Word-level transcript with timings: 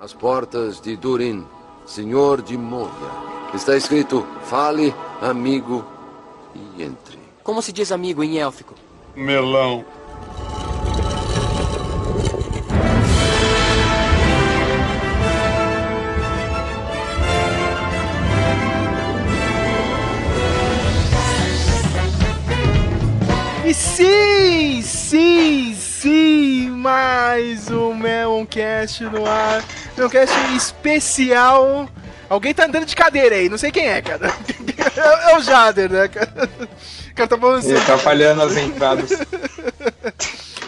As 0.00 0.14
portas 0.14 0.80
de 0.80 0.96
Durin, 0.96 1.44
senhor 1.84 2.40
de 2.40 2.56
Moria. 2.56 2.90
Está 3.52 3.76
escrito: 3.76 4.26
fale, 4.44 4.94
amigo, 5.20 5.84
e 6.54 6.82
entre. 6.82 7.18
Como 7.44 7.60
se 7.60 7.70
diz 7.70 7.92
amigo 7.92 8.24
em 8.24 8.38
élfico? 8.38 8.74
Melão. 9.14 9.84
E 23.66 23.74
sim, 23.74 24.80
sim, 24.80 25.74
sim, 25.74 26.70
mais 26.70 27.70
um 27.70 27.94
Meloncast 27.94 29.04
no 29.04 29.26
ar. 29.26 29.62
Meloncast 30.00 30.34
especial. 30.56 31.88
Alguém 32.28 32.54
tá 32.54 32.64
andando 32.64 32.86
de 32.86 32.96
cadeira 32.96 33.34
aí, 33.36 33.48
não 33.48 33.58
sei 33.58 33.70
quem 33.70 33.86
é, 33.86 34.00
cara. 34.00 34.32
É 34.96 35.36
o 35.36 35.40
Jader, 35.42 35.90
né, 35.90 36.08
cara? 36.08 36.48
O 37.10 37.14
cara 37.14 37.28
tá 37.28 37.36
balançando. 37.36 37.74
Ele 37.74 37.84
tá 37.84 37.98
falhando 37.98 38.42
as 38.42 38.56
entradas. 38.56 39.10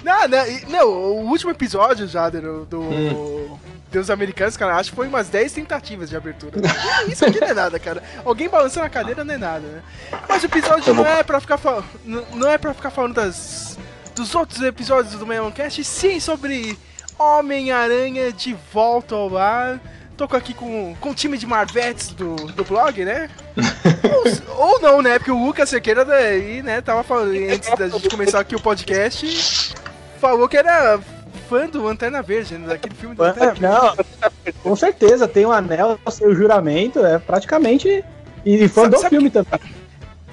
Não, 0.04 0.28
não, 0.28 0.46
e- 0.46 0.66
meu, 0.66 0.88
o 0.90 1.28
último 1.30 1.50
episódio, 1.50 2.06
Jader, 2.06 2.42
do 2.42 2.80
Hum. 2.80 3.58
Deus 3.90 4.10
Americanos, 4.10 4.56
cara, 4.56 4.76
acho 4.76 4.90
que 4.90 4.96
foi 4.96 5.08
umas 5.08 5.28
10 5.28 5.52
tentativas 5.52 6.10
de 6.10 6.16
abertura. 6.16 6.60
Isso 7.08 7.24
aqui 7.24 7.40
não 7.40 7.48
é 7.48 7.54
nada, 7.54 7.78
cara. 7.78 8.02
Alguém 8.24 8.48
balançando 8.48 8.86
a 8.86 8.90
cadeira 8.90 9.24
não 9.24 9.34
é 9.34 9.38
nada, 9.38 9.60
né? 9.66 9.82
Mas 10.28 10.42
o 10.42 10.46
episódio 10.46 10.92
não 10.94 11.06
é 11.06 11.22
pra 11.22 11.40
ficar 11.40 11.56
falando. 11.58 11.84
Não 12.04 12.48
é 12.50 12.58
pra 12.58 12.74
ficar 12.74 12.90
falando 12.90 13.14
das, 13.14 13.78
dos 14.14 14.34
outros 14.34 14.60
episódios 14.62 15.14
do 15.14 15.26
Meloncast, 15.26 15.82
sim 15.84 16.20
sobre 16.20 16.78
Homem-Aranha 17.18 18.32
de 18.32 18.56
volta 18.72 19.14
ao 19.14 19.28
lar. 19.28 19.80
Tô 20.16 20.24
aqui 20.36 20.52
com, 20.54 20.94
com 21.00 21.10
o 21.10 21.14
time 21.14 21.36
de 21.38 21.46
Marvetes 21.46 22.08
do, 22.08 22.36
do 22.36 22.64
blog, 22.64 23.04
né? 23.04 23.28
ou, 24.56 24.68
ou 24.72 24.80
não, 24.80 25.02
né? 25.02 25.18
Porque 25.18 25.30
o 25.30 25.44
Lucas 25.46 25.68
Cerqueira 25.70 26.04
daí, 26.04 26.62
né, 26.62 26.80
tava 26.80 27.02
falando 27.02 27.34
antes 27.34 27.74
da 27.76 27.88
gente 27.88 28.08
começar 28.08 28.40
aqui 28.40 28.54
o 28.54 28.60
podcast, 28.60 29.74
falou 30.20 30.48
que 30.48 30.56
era 30.56 31.00
fã 31.48 31.66
do 31.66 31.82
Lanterna 31.82 32.22
Verde, 32.22 32.56
né, 32.56 32.68
daquele 32.68 32.94
filme 32.94 33.14
do 33.14 33.22
Lanterna 33.22 33.54
Verde. 33.54 33.62
Não, 33.62 34.52
com 34.62 34.76
certeza, 34.76 35.26
tem 35.26 35.44
um 35.46 35.52
anel, 35.52 35.98
o 36.20 36.34
juramento, 36.34 37.04
é 37.04 37.18
praticamente. 37.18 38.04
E 38.44 38.68
fã 38.68 38.82
Sabe- 38.82 38.94
do 38.96 39.00
sabe 39.00 39.16
filme 39.16 39.30
também. 39.30 39.60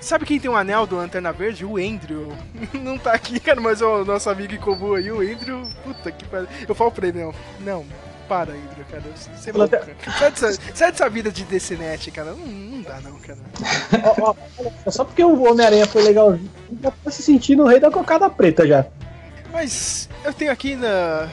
Sabe 0.02 0.25
quem 0.25 0.39
tem 0.39 0.50
um 0.50 0.55
anel 0.55 0.88
do 0.88 0.95
Lanterna 0.95 1.31
Verde? 1.31 1.66
O 1.66 1.78
Andrew. 1.78 2.33
Não 2.73 2.97
tá 2.97 3.14
aqui, 3.14 3.39
cara, 3.39 3.59
mas 3.59 3.81
o 3.81 4.05
nosso 4.05 4.30
amigo 4.30 4.58
comum 4.58 4.94
aí, 4.94 5.11
o 5.11 5.19
Andrew. 5.19 5.61
Puta 5.83 6.11
que 6.11 6.25
pariu. 6.25 6.47
Eu 6.67 6.73
falo 6.73 6.92
pra 6.92 7.08
ele, 7.08 7.19
não. 7.22 7.33
Não, 7.59 7.86
para, 8.30 8.52
Andrew, 8.52 8.86
cara. 8.89 9.03
Você 9.16 9.50
é 9.50 9.53
louco, 9.53 9.72
cara. 9.72 9.95
Sai 10.17 10.31
dessa, 10.31 10.53
sai 10.73 10.92
dessa 10.92 11.09
vida 11.09 11.31
de 11.31 11.44
DCNet, 11.44 12.11
cara. 12.11 12.31
Não, 12.31 12.47
não 12.47 12.81
dá, 12.81 13.02
não, 13.02 13.20
cara. 13.20 13.39
Ó, 14.03 14.30
ó, 14.30 14.36
olha 14.59 14.92
só, 14.92 15.03
porque 15.03 15.23
o 15.23 15.44
Homem-Aranha 15.44 15.88
foi 15.88 16.03
legalzinho, 16.03 16.50
já 16.81 16.92
tá 16.92 17.11
se 17.11 17.23
sentindo 17.23 17.64
o 17.64 17.67
rei 17.67 17.80
da 17.80 17.89
cocada 17.89 18.30
preta 18.30 18.67
já. 18.67 18.86
Mas 19.52 20.08
eu 20.23 20.31
tenho 20.31 20.52
aqui 20.52 20.75
na, 20.75 21.27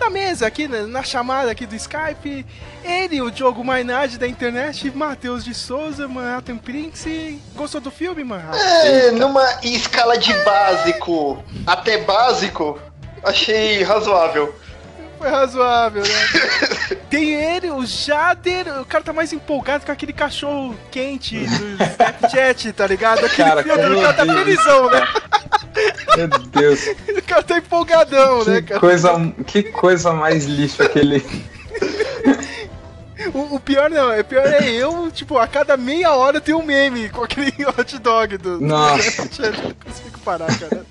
na 0.00 0.10
mesa, 0.10 0.46
aqui 0.46 0.66
na, 0.66 0.86
na 0.86 1.02
chamada 1.02 1.50
aqui 1.50 1.64
do 1.64 1.76
Skype, 1.76 2.44
ele, 2.84 3.20
o 3.22 3.30
Diogo 3.30 3.64
Mainardi 3.64 4.18
da 4.18 4.26
internet, 4.28 4.90
Matheus 4.94 5.44
de 5.44 5.54
Souza, 5.54 6.06
Manhattan 6.08 6.56
Prince. 6.58 7.40
Gostou 7.54 7.80
do 7.80 7.90
filme, 7.90 8.24
Manhattan? 8.24 8.58
É, 8.58 9.10
numa 9.12 9.46
escala 9.62 10.16
de 10.18 10.32
básico 10.44 11.42
até 11.66 11.98
básico, 11.98 12.78
achei 13.22 13.82
razoável. 13.82 14.54
Foi 15.18 15.30
razoável, 15.30 16.02
né? 16.02 16.96
Tem 17.08 17.32
ele, 17.32 17.70
o 17.70 17.86
Jader, 17.86 18.80
o 18.80 18.84
cara 18.84 19.04
tá 19.04 19.12
mais 19.12 19.32
empolgado 19.32 19.86
com 19.86 19.92
aquele 19.92 20.12
cachorro 20.12 20.74
quente 20.90 21.38
do 21.46 21.76
Snapchat, 21.84 22.72
tá 22.72 22.86
ligado? 22.88 23.24
Aquele 23.24 23.48
Cara, 23.48 23.62
filme, 23.62 23.82
como 23.82 23.98
o 23.98 24.02
cara 24.02 24.14
tá 24.14 24.26
felizão, 24.26 24.90
né? 24.90 25.06
Meu 26.16 26.28
Deus. 26.28 26.80
O 27.16 27.22
cara 27.34 27.42
tá 27.44 27.56
empolgadão, 27.58 28.44
né, 28.44 28.60
Que 28.60 28.68
cara? 28.68 28.80
coisa, 28.80 29.34
que 29.46 29.62
coisa 29.62 30.12
mais 30.12 30.44
lixo 30.44 30.82
aquele. 30.82 31.24
O, 33.34 33.56
o 33.56 33.60
pior 33.60 33.90
não, 33.90 34.18
o 34.18 34.24
pior 34.24 34.46
é 34.46 34.70
eu, 34.70 35.10
tipo, 35.10 35.38
a 35.38 35.46
cada 35.46 35.76
meia 35.76 36.12
hora 36.12 36.40
tem 36.40 36.54
um 36.54 36.62
meme 36.62 37.08
com 37.08 37.22
aquele 37.22 37.52
hot 37.66 37.98
dog 37.98 38.36
do. 38.38 38.60
Nossa. 38.60 39.22
Eu 39.22 39.52
não 39.62 39.74
consigo 39.74 40.18
parar, 40.24 40.46
cara. 40.58 40.84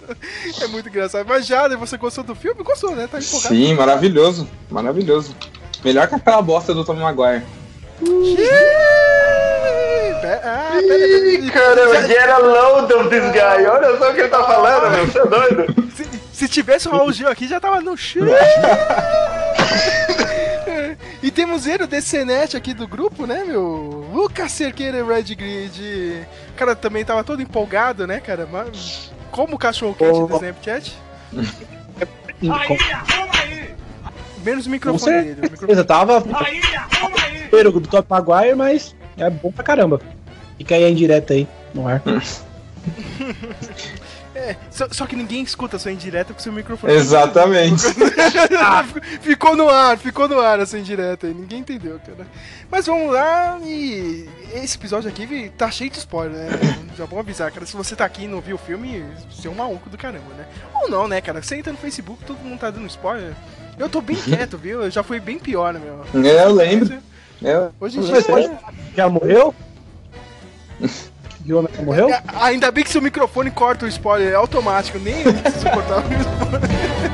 É 0.61 0.67
muito 0.67 0.89
engraçado. 0.89 1.25
Mas 1.27 1.45
Jader, 1.45 1.77
você 1.77 1.97
gostou 1.97 2.23
do 2.23 2.35
filme? 2.35 2.63
Gostou, 2.63 2.95
né? 2.95 3.07
Tá 3.11 3.19
empolgado. 3.19 3.55
Sim, 3.55 3.73
maravilhoso. 3.73 4.47
Maravilhoso. 4.69 5.35
Melhor 5.83 6.07
que 6.07 6.15
aquela 6.15 6.41
bosta 6.41 6.73
do 6.73 6.85
Tom 6.85 6.95
Maguire. 6.95 7.43
Ah, 10.43 10.71
pera, 10.79 10.81
Ih, 10.81 11.49
caramba, 11.51 12.07
get 12.07 12.29
a 12.29 12.37
load 12.37 12.93
of 12.93 13.09
this 13.09 13.23
guy. 13.31 13.65
Olha 13.65 13.97
só 13.97 14.11
o 14.11 14.13
que 14.13 14.21
ele 14.21 14.29
tá 14.29 14.43
falando, 14.43 14.91
meu. 14.91 15.07
Você 15.07 15.19
é 15.19 15.25
doido? 15.25 15.91
Se, 15.95 16.05
se 16.33 16.47
tivesse 16.47 16.87
o 16.87 16.91
Raul 16.91 17.11
Gil 17.11 17.27
aqui, 17.27 17.47
já 17.47 17.59
tava 17.59 17.81
no 17.81 17.97
chão. 17.97 18.27
e 21.21 21.29
temos 21.31 21.67
ele, 21.67 21.83
o 21.83 21.87
DCNet 21.87 22.55
aqui 22.57 22.73
do 22.73 22.87
grupo, 22.87 23.25
né, 23.25 23.43
meu? 23.43 24.07
Lucas 24.13 24.51
Cerqueira 24.51 24.97
e 24.97 25.03
Red 25.03 25.35
Grid. 25.35 26.25
O 26.49 26.53
cara 26.55 26.75
também 26.75 27.05
tava 27.05 27.23
todo 27.23 27.41
empolgado, 27.41 28.07
né, 28.07 28.19
cara? 28.19 28.47
Mas 28.51 29.11
como 29.31 29.55
o 29.55 29.59
cachorro 29.59 29.93
quente 29.95 30.17
Oh. 30.19 30.25
do 30.27 30.35
Snapchat. 30.35 30.93
Com 32.41 32.77
Menos 34.43 34.65
o 34.65 34.69
microfone 34.69 35.11
dele. 35.21 35.31
o 35.31 35.35
microfone. 35.35 35.57
certeza, 35.59 35.83
tava 35.83 36.21
primeiro 37.49 37.71
do 37.79 37.87
Top 37.87 38.07
Maguire, 38.09 38.55
mas 38.55 38.95
é 39.17 39.29
bom 39.29 39.51
pra 39.51 39.63
caramba. 39.63 40.01
Fica 40.57 40.73
aí 40.75 40.83
a 40.83 40.89
indireta 40.89 41.33
aí 41.33 41.47
no 41.73 41.87
ar. 41.87 42.01
É, 44.41 44.55
só, 44.71 44.87
só 44.91 45.05
que 45.05 45.15
ninguém 45.15 45.43
escuta 45.43 45.75
a 45.75 45.79
sua 45.79 45.91
indireta 45.91 46.33
com 46.33 46.39
seu 46.39 46.51
microfone. 46.51 46.93
Exatamente. 46.93 47.83
ficou 49.21 49.55
no 49.55 49.69
ar, 49.69 49.97
ficou 49.97 50.27
no 50.27 50.39
ar 50.39 50.59
essa 50.59 50.77
indireta 50.79 51.27
aí, 51.27 51.33
ninguém 51.33 51.59
entendeu, 51.59 51.99
cara. 52.05 52.27
Mas 52.69 52.85
vamos 52.87 53.13
lá 53.13 53.59
e 53.63 54.27
esse 54.53 54.77
episódio 54.77 55.09
aqui 55.09 55.25
vi- 55.25 55.49
tá 55.49 55.69
cheio 55.69 55.89
de 55.91 55.97
spoiler, 55.99 56.37
né? 56.37 56.49
Já 56.97 57.05
vou 57.05 57.19
avisar, 57.19 57.51
cara, 57.51 57.65
se 57.65 57.75
você 57.77 57.95
tá 57.95 58.03
aqui 58.05 58.23
e 58.23 58.27
não 58.27 58.41
viu 58.41 58.55
o 58.55 58.59
filme, 58.59 59.03
você 59.29 59.47
é 59.47 59.51
um 59.51 59.55
maluco 59.55 59.89
do 59.89 59.97
caramba, 59.97 60.33
né? 60.37 60.45
Ou 60.81 60.89
não, 60.89 61.07
né, 61.07 61.21
cara? 61.21 61.41
Você 61.41 61.55
entra 61.55 61.71
no 61.71 61.77
Facebook, 61.77 62.23
todo 62.25 62.39
mundo 62.39 62.59
tá 62.59 62.69
dando 62.69 62.87
spoiler. 62.87 63.33
Eu 63.77 63.87
tô 63.89 64.01
bem 64.01 64.15
quieto, 64.21 64.57
viu? 64.57 64.81
Eu 64.83 64.91
já 64.91 65.03
fui 65.03 65.19
bem 65.19 65.37
pior, 65.39 65.73
né, 65.73 65.79
meu? 65.83 66.23
É, 66.25 66.43
eu 66.45 66.53
lembro. 66.53 66.97
É, 67.43 67.69
Hoje 67.79 67.99
em 67.99 68.01
dia. 68.03 68.59
Já 68.95 69.07
morreu? 69.09 69.53
E 71.45 71.53
o 71.53 71.59
homem 71.59 71.71
já 71.75 71.81
morreu? 71.83 72.09
É, 72.09 72.21
Ainda 72.41 72.71
bem 72.71 72.83
que 72.83 72.89
seu 72.89 73.01
microfone 73.01 73.49
corta 73.51 73.85
o 73.85 73.87
spoiler, 73.87 74.31
é 74.31 74.35
automático, 74.35 74.99
nem 74.99 75.21
eu 75.21 75.33
cortar 75.71 75.97
o 75.97 76.13
spoiler. 76.21 77.10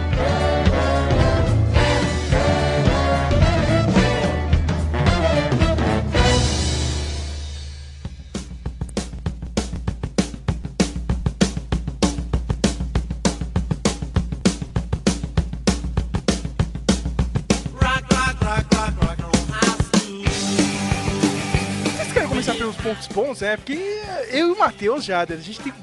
Pontos 22.88 23.08
bons, 23.08 23.42
né? 23.42 23.58
Porque 23.58 24.02
eu 24.31 24.48
e 24.48 24.52
o 24.52 24.58
Matheus 24.58 25.03
já, 25.03 25.22
a 25.22 25.36
gente 25.36 25.59
tem 25.59 25.74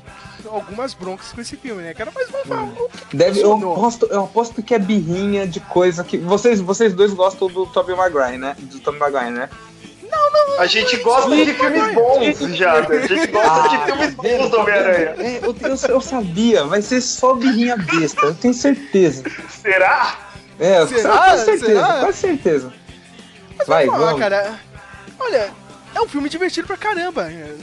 algumas 0.47 0.95
broncas 0.95 1.33
com 1.33 1.41
esse 1.41 1.57
filme, 1.57 1.83
né, 1.83 1.93
cara? 1.93 2.11
Mas 2.15 2.31
vamos 2.31 2.47
falar 2.47 2.63
o 2.65 2.89
que, 2.89 3.07
que 3.07 3.17
Deve, 3.17 3.41
eu, 3.41 3.53
aposto, 3.53 4.07
eu 4.11 4.25
aposto 4.25 4.63
que 4.63 4.75
é 4.75 4.79
birrinha 4.79 5.47
de 5.47 5.61
coisa 5.61 6.03
que. 6.03 6.17
Vocês, 6.19 6.61
vocês 6.61 6.95
dois 6.95 7.13
gostam 7.13 7.49
do 7.49 7.67
Tobey 7.67 7.95
Maguire, 7.95 8.39
né? 8.39 8.57
Do 8.59 8.81
Tobey 8.81 9.01
Maguire, 9.01 9.31
né? 9.31 9.49
A 10.59 10.67
gente 10.67 10.97
gosta 10.99 11.35
de 11.35 11.53
filmes 11.55 11.95
bons, 11.95 12.57
já. 12.57 12.75
A 12.75 13.07
gente 13.07 13.27
gosta 13.27 13.69
de 13.69 13.85
filmes 13.85 14.15
bons 14.15 14.51
do 14.51 14.61
Homem-Aranha. 14.61 15.15
É, 15.19 15.41
eu, 15.43 15.57
eu, 15.61 15.77
eu 15.89 16.01
sabia, 16.01 16.65
vai 16.65 16.81
ser 16.81 17.01
só 17.01 17.35
birrinha 17.35 17.77
besta, 17.77 18.27
eu 18.27 18.35
tenho 18.35 18.55
certeza. 18.55 19.25
Será? 19.49 20.17
É, 20.61 20.79
eu 20.79 20.87
Será? 20.87 21.31
com 21.31 21.37
certeza, 21.39 21.67
Será? 21.67 22.01
com 22.07 22.13
certeza. 22.13 22.73
Mas 23.59 23.67
Vai, 23.67 23.87
vamos 23.87 24.01
lá, 24.01 24.07
vamos. 24.07 24.21
cara. 24.21 24.61
Olha, 25.19 25.51
é 25.95 26.01
um 26.01 26.09
filme 26.09 26.29
divertido 26.29 26.67
pra 26.67 26.77
caramba. 26.77 27.31
É, 27.31 27.55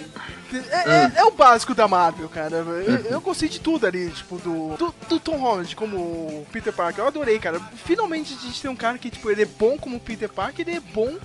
é- 0.71 1.11
é 1.15 1.23
o 1.25 1.31
básico 1.31 1.73
da 1.73 1.87
Marvel, 1.87 2.27
cara. 2.29 2.57
Eu, 2.57 2.95
eu 3.11 3.21
gostei 3.21 3.47
de 3.49 3.59
tudo 3.59 3.85
ali, 3.87 4.09
tipo, 4.09 4.37
do, 4.37 4.75
do, 4.77 4.95
do 5.07 5.19
Tom 5.19 5.37
Holland 5.37 5.75
como 5.75 6.45
Peter 6.51 6.73
Parker. 6.73 7.03
Eu 7.03 7.07
adorei, 7.07 7.39
cara. 7.39 7.59
Finalmente 7.85 8.33
a 8.37 8.45
gente 8.47 8.61
tem 8.61 8.69
um 8.71 8.75
cara 8.75 8.97
que, 8.97 9.09
tipo, 9.09 9.29
ele 9.29 9.43
é 9.43 9.45
bom 9.45 9.77
como 9.77 9.99
Peter 9.99 10.29
Parker, 10.29 10.67
ele 10.67 10.77
é 10.77 10.81
bom 10.93 11.15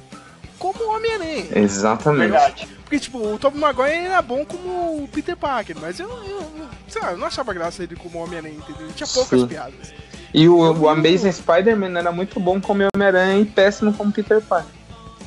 como 0.58 0.94
Homem-Aranha. 0.94 1.46
Exatamente. 1.54 2.30
Verdade. 2.30 2.68
Porque, 2.82 2.98
tipo, 3.00 3.18
o 3.18 3.38
Tobey 3.38 3.60
Maguire 3.60 4.06
era 4.06 4.22
bom 4.22 4.44
como 4.46 5.02
o 5.02 5.08
Peter 5.08 5.36
Parker, 5.36 5.76
mas 5.80 5.98
eu, 5.98 6.08
eu 6.08 6.46
sei 6.88 7.02
lá, 7.02 7.10
eu 7.12 7.18
não 7.18 7.26
achava 7.26 7.52
graça 7.52 7.82
ele 7.82 7.96
como 7.96 8.18
Homem-Aranha, 8.22 8.54
entendeu? 8.54 8.88
Tinha 8.94 9.06
poucas 9.08 9.40
Sim. 9.40 9.46
piadas. 9.48 9.92
E 10.32 10.48
o, 10.48 10.56
o 10.56 10.88
Amazing 10.88 11.32
Spider-Man 11.32 11.98
era 11.98 12.12
muito 12.12 12.38
bom 12.38 12.60
como 12.60 12.86
Homem-Aranha 12.94 13.40
e 13.40 13.44
péssimo 13.44 13.92
como 13.92 14.12
Peter 14.12 14.40
Parker. 14.40 14.75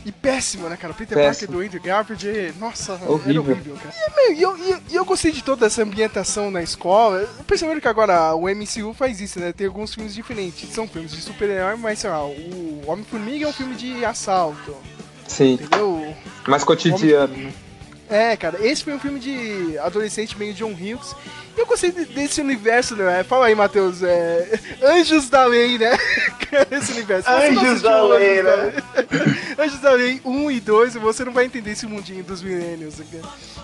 E 0.05 0.11
péssimo, 0.11 0.69
né, 0.69 0.77
cara? 0.77 0.93
O 0.93 0.95
Peter. 0.95 1.17
Parker 1.17 1.49
do 1.49 1.59
Andrew 1.59 1.81
Garfield, 1.81 2.53
nossa, 2.59 2.93
Horrível. 3.05 3.43
era 3.43 3.51
horrível, 3.51 3.75
cara. 3.75 3.93
E, 4.31 4.41
eu, 4.41 4.57
e 4.57 4.71
eu- 4.71 4.79
eu 4.91 5.05
gostei 5.05 5.31
de 5.31 5.43
toda 5.43 5.65
essa 5.65 5.83
ambientação 5.83 6.49
na 6.49 6.63
escola. 6.63 7.27
Percebendo 7.45 7.81
que 7.81 7.87
agora 7.87 8.33
o 8.33 8.47
MCU 8.47 8.93
faz 8.93 9.19
isso, 9.19 9.39
né? 9.39 9.51
Tem 9.51 9.67
alguns 9.67 9.93
filmes 9.93 10.13
diferentes. 10.15 10.69
São 10.73 10.87
filmes 10.87 11.11
de 11.11 11.21
super-herói, 11.21 11.75
mas 11.75 11.99
sei 11.99 12.09
lá, 12.09 12.25
o 12.25 12.81
Homem-Formiga 12.87 13.45
é 13.45 13.49
um 13.49 13.53
filme 13.53 13.75
de 13.75 14.05
assalto, 14.05 14.75
Sim, 15.27 15.53
entendeu? 15.53 16.15
mais 16.47 16.63
cotidiano. 16.63 17.35
né? 17.35 17.51
É, 18.09 18.35
cara, 18.35 18.57
esse 18.65 18.83
foi 18.83 18.93
um 18.95 18.99
filme 18.99 19.19
de 19.19 19.77
adolescente 19.77 20.35
meio 20.37 20.53
John 20.53 20.71
Hughes. 20.71 21.13
Eu 21.59 21.65
gostei 21.65 21.91
de- 21.91 22.05
desse 22.05 22.39
universo, 22.39 22.95
né? 22.95 23.21
Fala 23.23 23.47
aí, 23.47 23.55
Matheus. 23.55 24.01
É... 24.01 24.59
Anjos 24.81 25.29
da 25.29 25.45
Lei, 25.45 25.77
né? 25.77 25.91
esse 26.71 26.93
universo. 26.93 27.29
Não 27.29 27.37
Anjos 27.37 27.81
da 27.81 27.97
Anjos 28.01 28.09
Lei, 28.17 28.43
da 28.43 28.57
né? 28.57 28.73
Anjos 29.59 29.79
da 29.81 29.91
Lei 29.91 30.21
1 30.23 30.51
e 30.51 30.59
2, 30.61 30.93
você 30.95 31.25
não 31.25 31.33
vai 31.33 31.45
entender 31.45 31.71
esse 31.71 31.85
mundinho 31.85 32.23
dos 32.23 32.41
milênios. 32.41 32.95
cara. 33.11 33.23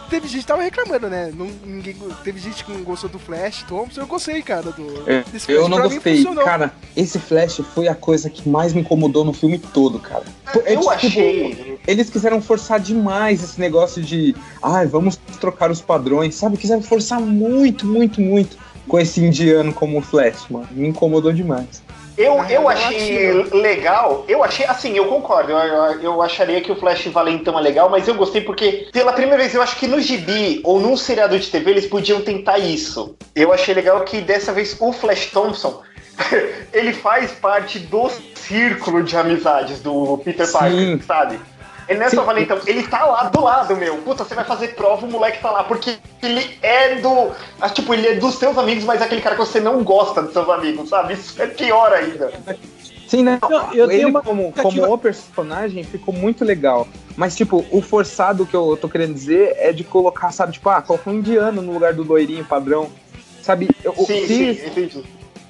Teve 0.10 0.28
gente 0.28 0.42
que 0.42 0.48
tava 0.48 0.62
reclamando, 0.62 1.10
né? 1.10 1.32
Não, 1.34 1.48
ninguém, 1.66 1.96
teve 2.24 2.40
gente 2.40 2.64
que 2.64 2.72
não 2.72 2.84
gostou 2.84 3.10
do 3.10 3.18
Flash 3.18 3.64
Thompson. 3.64 4.02
Eu 4.02 4.08
gostei, 4.08 4.42
cara, 4.42 4.72
do. 4.72 5.10
É, 5.10 5.24
desse 5.32 5.52
Eu 5.52 5.68
não 5.68 5.82
gostei, 5.82 6.24
cara. 6.44 6.74
Esse 6.96 7.18
Flash 7.18 7.62
foi 7.74 7.88
a 7.88 7.96
coisa 7.96 8.30
que 8.30 8.48
mais 8.48 8.74
me 8.74 8.82
incomodou 8.82 9.24
no 9.26 9.34
filme 9.34 9.58
todo, 9.58 9.98
cara. 10.00 10.24
É, 10.64 10.74
Eu 10.74 10.80
tipo, 10.80 10.90
achei. 10.92 11.80
Eles 11.88 12.10
quiseram 12.10 12.42
forçar 12.42 12.80
demais 12.80 13.44
esse 13.44 13.60
negócio 13.60 14.02
de, 14.02 14.36
ai, 14.62 14.86
vamos 14.86 15.18
trocar 15.40 15.72
os 15.72 15.82
padrões, 15.82 16.36
sabe? 16.36 16.58
Quiseram 16.58 16.82
forçar 16.82 17.20
muito, 17.20 17.85
muito, 17.86 18.20
muito 18.22 18.58
com 18.88 19.00
esse 19.00 19.20
indiano 19.20 19.74
como 19.74 20.02
Flash, 20.02 20.46
mano. 20.50 20.68
Me 20.72 20.88
incomodou 20.88 21.32
demais. 21.32 21.84
Eu, 22.18 22.40
Ah, 22.40 22.52
eu 22.52 22.70
achei 22.70 23.44
legal. 23.52 24.24
Eu 24.28 24.44
achei, 24.44 24.66
assim, 24.66 24.96
eu 24.96 25.06
concordo. 25.06 25.52
Eu, 25.52 25.58
eu, 25.58 26.02
eu 26.02 26.22
acharia 26.22 26.62
que 26.62 26.72
o 26.72 26.76
Flash 26.76 27.06
Valentão 27.08 27.60
é 27.60 27.62
legal, 27.62 27.90
mas 27.90 28.08
eu 28.08 28.16
gostei 28.16 28.42
porque, 28.42 28.88
pela 28.94 29.12
primeira 29.12 29.38
vez, 29.38 29.54
eu 29.54 29.62
acho 29.62 29.76
que 29.78 29.88
no 29.88 30.00
gibi 30.00 30.62
ou 30.64 30.80
num 30.80 30.96
seriado 30.96 31.38
de 31.38 31.48
TV 31.48 31.72
eles 31.72 31.88
podiam 31.88 32.22
tentar 32.22 32.58
isso. 32.58 33.16
Eu 33.36 33.52
achei 33.52 33.74
legal 33.74 34.02
que 34.02 34.22
dessa 34.22 34.54
vez 34.54 34.78
o 34.80 34.94
Flash 34.94 35.32
Thompson 35.32 35.82
ele 36.72 36.94
faz 36.94 37.32
parte 37.32 37.80
do 37.80 38.10
círculo 38.36 39.04
de 39.04 39.18
amizades 39.18 39.82
do 39.82 40.18
Peter 40.20 40.46
Sim. 40.46 40.54
Parker, 40.54 41.04
sabe? 41.06 41.40
Ele 41.88 42.00
não 42.00 42.06
é 42.06 42.10
só 42.10 42.22
Sim. 42.22 42.26
Valentão, 42.26 42.60
ele 42.66 42.88
tá 42.88 43.06
lá 43.06 43.24
do 43.26 43.42
lado, 43.42 43.76
meu. 43.76 43.98
Puta, 43.98 44.24
você 44.24 44.34
vai 44.34 44.44
fazer 44.44 44.70
prova, 44.70 45.06
o 45.06 45.10
moleque 45.10 45.40
tá 45.42 45.52
lá, 45.52 45.64
porque 45.64 45.98
ele 46.24 46.58
é 46.62 46.96
do. 46.96 47.32
ah, 47.62 47.70
Tipo, 47.70 47.94
ele 47.94 48.08
é 48.08 48.16
dos 48.16 48.36
seus 48.36 48.58
amigos, 48.58 48.84
mas 48.84 49.02
é 49.02 49.06
aquele 49.06 49.22
cara 49.22 49.36
que 49.36 49.42
você 49.42 49.60
não 49.60 49.84
gosta 49.84 50.22
dos 50.22 50.34
seus 50.34 50.50
amigos, 50.50 50.90
sabe? 50.90 51.14
Isso 51.14 51.42
é 51.42 51.48
pior 51.48 51.94
ainda. 51.94 52.32
Sim, 53.08 53.24
né? 53.24 53.40
Não, 53.48 53.72
eu 53.74 53.90
Ele 53.92 54.06
uma 54.06 54.22
como, 54.22 54.52
como 54.52 54.92
o 54.92 54.98
personagem 54.98 55.84
ficou 55.84 56.14
muito 56.14 56.44
legal. 56.44 56.88
Mas, 57.16 57.36
tipo, 57.36 57.64
o 57.72 57.82
forçado 57.82 58.46
que 58.46 58.56
eu 58.56 58.76
tô 58.82 58.90
querendo 58.90 59.14
dizer 59.14 59.56
é 59.58 59.72
de 59.72 59.84
colocar, 59.84 60.32
sabe, 60.32 60.54
tipo, 60.54 60.68
ah, 60.70 60.82
colocar 60.82 61.12
um 61.12 61.14
indiano 61.14 61.62
no 61.62 61.72
lugar 61.72 61.94
do 61.94 62.04
loirinho 62.04 62.44
padrão. 62.44 62.90
Sabe, 63.42 63.70
eu- 63.84 63.94
Sim, 63.94 64.26
se- 64.26 64.56
sim, 64.56 64.66
entendi. 64.66 65.04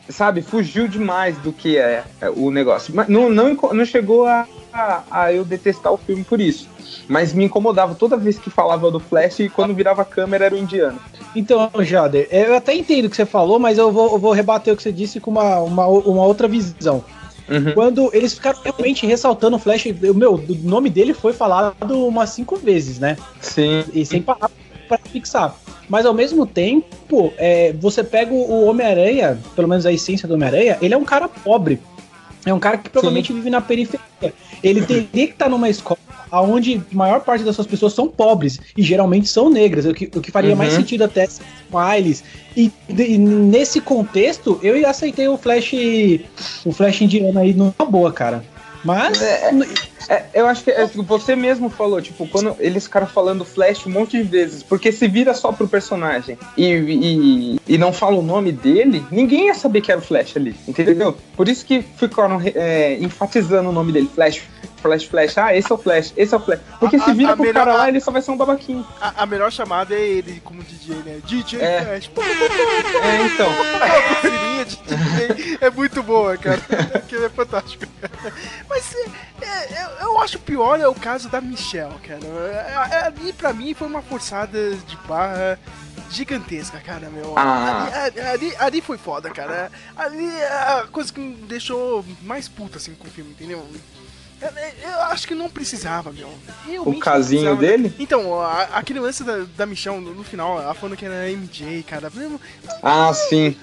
Sabe, 0.09 0.41
fugiu 0.41 0.87
demais 0.87 1.37
do 1.37 1.51
que 1.51 1.77
é, 1.77 2.03
é, 2.21 2.29
o 2.29 2.51
negócio. 2.51 2.93
Mas 2.95 3.07
não, 3.07 3.29
não, 3.29 3.53
não 3.53 3.85
chegou 3.85 4.25
a, 4.25 4.47
a, 4.73 5.03
a 5.09 5.33
eu 5.33 5.43
detestar 5.43 5.91
o 5.93 5.97
filme 5.97 6.23
por 6.23 6.39
isso. 6.39 6.67
Mas 7.07 7.33
me 7.33 7.45
incomodava 7.45 7.95
toda 7.95 8.17
vez 8.17 8.37
que 8.39 8.49
falava 8.49 8.89
do 8.91 8.99
Flash 8.99 9.39
e 9.39 9.49
quando 9.49 9.73
virava 9.73 10.01
a 10.01 10.05
câmera 10.05 10.45
era 10.45 10.55
o 10.55 10.57
indiano. 10.57 10.99
Então, 11.35 11.69
Jader, 11.79 12.27
eu 12.31 12.55
até 12.55 12.73
entendo 12.75 13.05
o 13.05 13.09
que 13.09 13.15
você 13.15 13.25
falou, 13.25 13.59
mas 13.59 13.77
eu 13.77 13.91
vou, 13.91 14.13
eu 14.13 14.19
vou 14.19 14.31
rebater 14.31 14.73
o 14.73 14.77
que 14.77 14.83
você 14.83 14.91
disse 14.91 15.19
com 15.19 15.31
uma, 15.31 15.59
uma, 15.59 15.85
uma 15.87 16.23
outra 16.25 16.47
visão. 16.47 17.03
Uhum. 17.47 17.73
Quando 17.73 18.09
eles 18.13 18.33
ficaram 18.33 18.59
realmente 18.63 19.05
ressaltando 19.05 19.55
o 19.57 19.59
Flash, 19.59 19.85
eu- 20.01 20.13
meu, 20.13 20.33
o 20.35 20.55
nome 20.63 20.89
dele 20.89 21.13
foi 21.13 21.31
falado 21.33 21.75
umas 22.07 22.29
cinco 22.31 22.55
vezes, 22.55 22.97
né? 22.97 23.17
Sim. 23.39 23.83
E 23.93 24.05
sem 24.05 24.21
parar 24.21 24.49
pra 24.87 24.97
fixar. 24.97 25.55
Mas 25.87 26.05
ao 26.05 26.13
mesmo 26.13 26.45
tempo, 26.45 27.33
é, 27.37 27.73
você 27.73 28.03
pega 28.03 28.33
o 28.33 28.65
Homem-Aranha, 28.65 29.39
pelo 29.55 29.67
menos 29.67 29.85
a 29.85 29.91
essência 29.91 30.27
do 30.27 30.33
Homem-Aranha, 30.33 30.77
ele 30.81 30.93
é 30.93 30.97
um 30.97 31.05
cara 31.05 31.27
pobre. 31.27 31.79
É 32.45 32.53
um 32.53 32.59
cara 32.59 32.77
que 32.77 32.89
provavelmente 32.89 33.33
vive 33.33 33.49
na 33.49 33.59
periferia. 33.61 34.01
Ele 34.63 34.81
teria 34.83 35.07
que 35.27 35.33
estar 35.33 35.49
numa 35.49 35.67
escola 35.69 35.99
onde 36.31 36.81
a 36.91 36.95
maior 36.95 37.21
parte 37.21 37.43
das 37.43 37.55
suas 37.55 37.67
pessoas 37.67 37.93
são 37.93 38.07
pobres 38.07 38.59
e 38.75 38.81
geralmente 38.81 39.27
são 39.27 39.49
negras, 39.49 39.85
o 39.85 39.93
que, 39.93 40.05
o 40.15 40.21
que 40.21 40.31
faria 40.31 40.51
Uhum. 40.51 40.57
mais 40.57 40.73
sentido 40.73 41.03
até 41.03 41.25
Smiles. 41.25 42.23
E, 42.55 42.71
e 42.89 43.17
nesse 43.17 43.79
contexto, 43.79 44.59
eu 44.61 44.87
aceitei 44.87 45.27
o 45.27 45.37
Flash 45.37 45.73
o 46.65 46.71
Flash 46.71 47.01
indiano 47.01 47.39
aí 47.39 47.53
numa 47.53 47.73
boa, 47.89 48.11
cara. 48.11 48.43
Mas 48.83 49.21
É, 49.21 49.51
eu 50.33 50.47
acho 50.47 50.63
que 50.63 50.71
é, 50.71 50.85
você 50.85 51.35
mesmo 51.35 51.69
falou, 51.69 52.01
tipo, 52.01 52.27
quando 52.27 52.55
eles 52.59 52.83
ficaram 52.85 53.07
falando 53.07 53.45
Flash 53.45 53.85
um 53.85 53.89
monte 53.91 54.17
de 54.17 54.23
vezes, 54.23 54.61
porque 54.63 54.91
se 54.91 55.07
vira 55.07 55.33
só 55.33 55.51
pro 55.51 55.67
personagem 55.67 56.37
e, 56.57 56.65
e, 56.65 57.59
e 57.67 57.77
não 57.77 57.91
fala 57.93 58.17
o 58.17 58.21
nome 58.21 58.51
dele, 58.51 59.05
ninguém 59.11 59.47
ia 59.47 59.53
saber 59.53 59.81
que 59.81 59.91
era 59.91 59.99
o 59.99 60.03
Flash 60.03 60.37
ali, 60.37 60.55
entendeu? 60.67 61.17
Por 61.35 61.47
isso 61.47 61.65
que 61.65 61.81
ficaram 61.81 62.41
é, 62.43 62.97
enfatizando 62.99 63.69
o 63.69 63.73
nome 63.73 63.91
dele, 63.91 64.09
Flash, 64.13 64.41
Flash, 64.81 65.03
Flash, 65.05 65.37
ah, 65.39 65.55
esse 65.55 65.71
é 65.71 65.75
o 65.75 65.77
Flash, 65.77 66.13
esse 66.15 66.33
é 66.33 66.37
o 66.37 66.39
Flash. 66.39 66.59
Porque 66.79 66.95
A- 66.97 66.99
se 66.99 67.13
vira 67.13 67.31
a 67.31 67.35
pro 67.35 67.43
melhor- 67.45 67.65
cara 67.65 67.77
lá, 67.77 67.89
ele 67.89 67.99
só 67.99 68.11
vai 68.11 68.21
ser 68.21 68.31
um 68.31 68.37
babaquinho. 68.37 68.85
A, 69.01 69.23
a 69.23 69.25
melhor 69.25 69.51
chamada 69.51 69.95
é 69.95 70.01
ele 70.01 70.39
como 70.43 70.61
DJ, 70.63 70.95
né? 71.03 71.19
DJ 71.25 71.59
É. 71.59 71.81
Flash. 71.81 72.11
É, 73.03 73.25
então. 73.25 73.49
a 73.49 74.63
de 74.63 74.75
DJ 74.77 75.57
é 75.61 75.69
muito 75.71 76.03
boa, 76.03 76.37
cara. 76.37 76.61
Aquilo 76.93 77.25
é 77.25 77.29
fantástico. 77.29 77.85
Mas 78.69 78.95
é, 79.45 79.73
é, 79.73 79.83
eu, 80.01 80.07
eu 80.07 80.21
acho 80.21 80.39
pior 80.39 80.79
é 80.79 80.87
o 80.87 80.95
caso 80.95 81.29
da 81.29 81.39
Michelle, 81.41 81.95
cara. 81.99 82.19
É, 82.25 82.95
é, 82.95 83.05
ali, 83.05 83.33
pra 83.33 83.53
mim, 83.53 83.73
foi 83.73 83.87
uma 83.87 84.01
forçada 84.01 84.75
de 84.75 84.97
barra 85.07 85.59
gigantesca, 86.09 86.79
cara, 86.79 87.09
meu. 87.09 87.33
Ah. 87.37 87.87
Ali, 88.05 88.19
ali, 88.21 88.55
ali 88.57 88.81
foi 88.81 88.97
foda, 88.97 89.29
cara. 89.31 89.71
Ali 89.95 90.27
é 90.27 90.47
a 90.81 90.87
coisa 90.91 91.11
que 91.11 91.19
me 91.19 91.35
deixou 91.47 92.05
mais 92.21 92.47
puta, 92.47 92.77
assim, 92.77 92.93
com 92.95 93.07
o 93.07 93.11
filme, 93.11 93.31
entendeu? 93.31 93.65
Eu, 94.41 94.49
eu 94.91 94.99
acho 95.03 95.27
que 95.27 95.33
não 95.33 95.49
precisava, 95.49 96.11
meu. 96.11 96.29
Realmente 96.67 96.97
O 96.97 96.99
casinho 96.99 97.55
precisava. 97.57 97.61
dele? 97.61 97.95
Então, 97.97 98.39
a- 98.41 98.63
aquele 98.73 98.99
lance 98.99 99.23
da, 99.23 99.45
da 99.55 99.65
Michelle 99.65 99.99
no, 99.99 100.13
no 100.13 100.23
final, 100.23 100.61
ela 100.61 100.73
falando 100.73 100.97
que 100.97 101.05
era 101.05 101.29
MJ, 101.31 101.83
cara. 101.83 102.11
Eu- 102.15 102.39
Ah, 102.83 103.11
sim. 103.13 103.57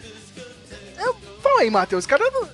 Fala 1.42 1.60
aí, 1.62 1.70
Matheus, 1.70 2.06
cara. 2.06 2.22
eu 2.24 2.48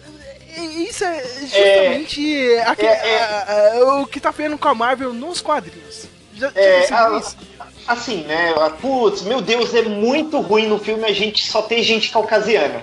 Isso 0.59 1.05
é 1.05 1.23
justamente 1.41 2.59
aquele- 2.67 2.89
é- 2.89 3.21
a- 3.23 3.73
a- 3.81 4.01
o 4.03 4.07
que 4.07 4.21
tá 4.21 4.31
vendo 4.31 4.57
com 4.59 4.69
a 4.69 4.75
Marvel 4.75 5.13
nos 5.13 5.41
quadrinhos. 5.41 6.07
Já, 6.35 6.49
já 6.51 6.61
É, 6.61 6.79
percebeu 6.81 7.17
a-? 7.17 7.23
Assim, 7.89 8.17
né? 8.25 8.55
Putz, 8.81 9.23
meu 9.23 9.41
Deus, 9.41 9.75
é 9.75 9.83
muito 9.83 10.41
ruim 10.41 10.67
no 10.67 10.79
filme 10.79 11.05
a 11.05 11.13
gente 11.13 11.47
só 11.49 11.63
ter 11.63 11.83
gente 11.83 12.11
caucasiana. 12.11 12.83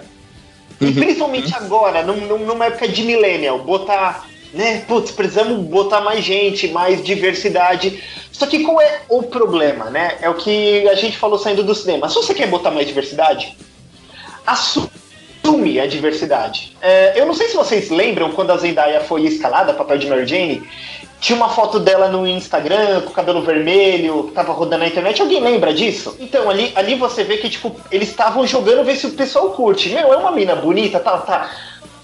E 0.82 0.92
principalmente 0.92 1.54
agora, 1.56 2.04
num- 2.04 2.26
num- 2.28 2.40
numa 2.46 2.66
época 2.66 2.88
de 2.88 3.04
millennial, 3.04 3.60
botar, 3.60 4.26
né? 4.54 4.84
Putz, 4.88 5.12
precisamos 5.12 5.64
botar 5.68 6.02
mais 6.02 6.24
gente, 6.26 6.68
mais 6.70 7.04
diversidade. 7.04 8.04
Só 8.32 8.46
que 8.48 8.64
qual 8.64 8.82
é 8.82 9.02
o 9.08 9.24
problema, 9.24 9.90
né? 9.90 10.18
É 10.22 10.30
o 10.30 10.34
que 10.34 10.88
a 10.90 10.96
gente 10.96 11.18
falou 11.18 11.38
saindo 11.40 11.64
do 11.64 11.74
cinema. 11.76 12.10
Se 12.10 12.16
você 12.16 12.34
quer 12.34 12.48
botar 12.48 12.72
mais 12.72 12.86
diversidade, 12.88 13.56
assume 14.46 14.90
a 15.82 15.88
diversidade. 15.88 16.76
É, 16.82 17.20
eu 17.20 17.26
não 17.26 17.34
sei 17.34 17.48
se 17.48 17.56
vocês 17.56 17.90
lembram 17.90 18.32
quando 18.32 18.52
a 18.52 18.58
Zendaya 18.58 19.02
foi 19.02 19.24
escalada, 19.24 19.74
papel 19.74 19.98
de 19.98 20.08
Mary 20.08 20.26
Jane, 20.26 20.64
tinha 21.20 21.36
uma 21.36 21.50
foto 21.50 21.80
dela 21.80 22.08
no 22.08 22.28
Instagram 22.28 23.02
com 23.02 23.10
o 23.10 23.14
cabelo 23.14 23.42
vermelho, 23.42 24.26
que 24.26 24.32
tava 24.32 24.52
rodando 24.54 24.84
na 24.84 24.88
internet. 24.88 25.22
Alguém 25.22 25.42
lembra 25.42 25.74
disso? 25.74 26.16
Então, 26.20 26.50
ali, 26.50 26.72
ali 26.76 26.96
você 26.96 27.24
vê 27.24 27.38
que, 27.38 27.50
tipo, 27.50 27.76
eles 27.92 28.10
estavam 28.10 28.46
jogando 28.46 28.84
ver 28.84 28.96
se 28.96 29.08
o 29.08 29.12
pessoal 29.12 29.50
curte. 29.52 29.90
Meu, 29.90 30.14
é 30.14 30.18
uma 30.18 30.32
mina 30.32 30.56
bonita, 30.56 31.00
tá, 31.00 31.18
tá. 31.20 31.50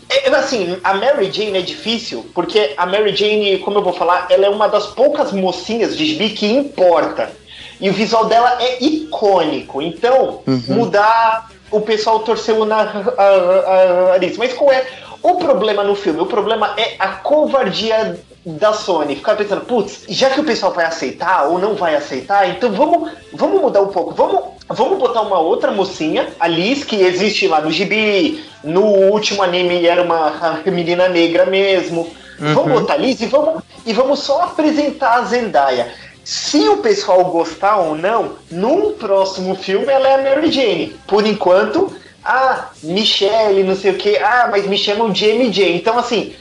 É, 0.09 0.29
assim, 0.29 0.77
a 0.83 0.93
Mary 0.93 1.31
Jane 1.31 1.57
é 1.57 1.61
difícil, 1.61 2.25
porque 2.33 2.73
a 2.75 2.85
Mary 2.85 3.15
Jane, 3.15 3.59
como 3.59 3.79
eu 3.79 3.83
vou 3.83 3.93
falar, 3.93 4.27
ela 4.29 4.45
é 4.45 4.49
uma 4.49 4.67
das 4.67 4.87
poucas 4.87 5.31
mocinhas 5.31 5.95
de 5.95 6.05
gibi 6.05 6.29
que 6.29 6.47
importa. 6.47 7.31
E 7.79 7.89
o 7.89 7.93
visual 7.93 8.25
dela 8.25 8.57
é 8.59 8.83
icônico. 8.83 9.81
Então, 9.81 10.41
mudar, 10.67 11.49
o 11.71 11.81
pessoal 11.81 12.19
torceu 12.19 12.63
a- 12.63 14.07
nariz. 14.11 14.37
Mas 14.37 14.53
qual 14.53 14.71
é 14.71 14.85
o 15.21 15.35
problema 15.35 15.83
no 15.83 15.95
filme? 15.95 16.19
O 16.21 16.25
problema 16.25 16.73
é 16.77 16.95
a 16.99 17.07
covardia 17.09 18.19
da 18.45 18.73
Sony. 18.73 19.15
Ficar 19.15 19.35
pensando, 19.35 19.61
putz, 19.61 20.03
já 20.09 20.29
que 20.29 20.39
o 20.39 20.43
pessoal 20.43 20.71
vai 20.73 20.85
aceitar 20.85 21.47
ou 21.47 21.59
não 21.59 21.75
vai 21.75 21.95
aceitar, 21.95 22.49
então 22.49 22.71
vamos, 22.71 23.11
vamos 23.33 23.61
mudar 23.61 23.81
um 23.81 23.87
pouco. 23.87 24.13
Vamos, 24.13 24.41
vamos 24.67 24.97
botar 24.97 25.21
uma 25.21 25.39
outra 25.39 25.71
mocinha, 25.71 26.27
a 26.39 26.47
Liz, 26.47 26.83
que 26.83 26.95
existe 27.01 27.47
lá 27.47 27.61
no 27.61 27.71
gibi. 27.71 28.43
No 28.63 28.83
último 28.83 29.43
anime 29.43 29.85
era 29.85 30.01
uma 30.01 30.59
menina 30.65 31.07
negra 31.07 31.45
mesmo. 31.45 32.09
Vamos 32.39 32.71
botar 32.81 32.93
a 32.95 32.97
Liz 32.97 33.21
e 33.21 33.27
vamos, 33.27 33.61
e 33.85 33.93
vamos 33.93 34.19
só 34.19 34.41
apresentar 34.41 35.19
a 35.19 35.21
Zendaya. 35.23 35.93
Se 36.23 36.67
o 36.69 36.77
pessoal 36.77 37.23
gostar 37.25 37.77
ou 37.77 37.95
não, 37.95 38.35
num 38.49 38.93
próximo 38.93 39.55
filme 39.55 39.87
ela 39.87 40.07
é 40.07 40.15
a 40.15 40.35
Mary 40.35 40.51
Jane. 40.51 40.95
Por 41.07 41.25
enquanto, 41.25 41.91
Ah, 42.23 42.69
Michelle, 42.83 43.63
não 43.63 43.75
sei 43.75 43.91
o 43.91 43.97
que. 43.97 44.15
Ah, 44.17 44.47
mas 44.51 44.67
me 44.67 44.77
chamam 44.77 45.09
de 45.09 45.25
MJ. 45.25 45.75
Então, 45.75 45.97
assim, 45.97 46.35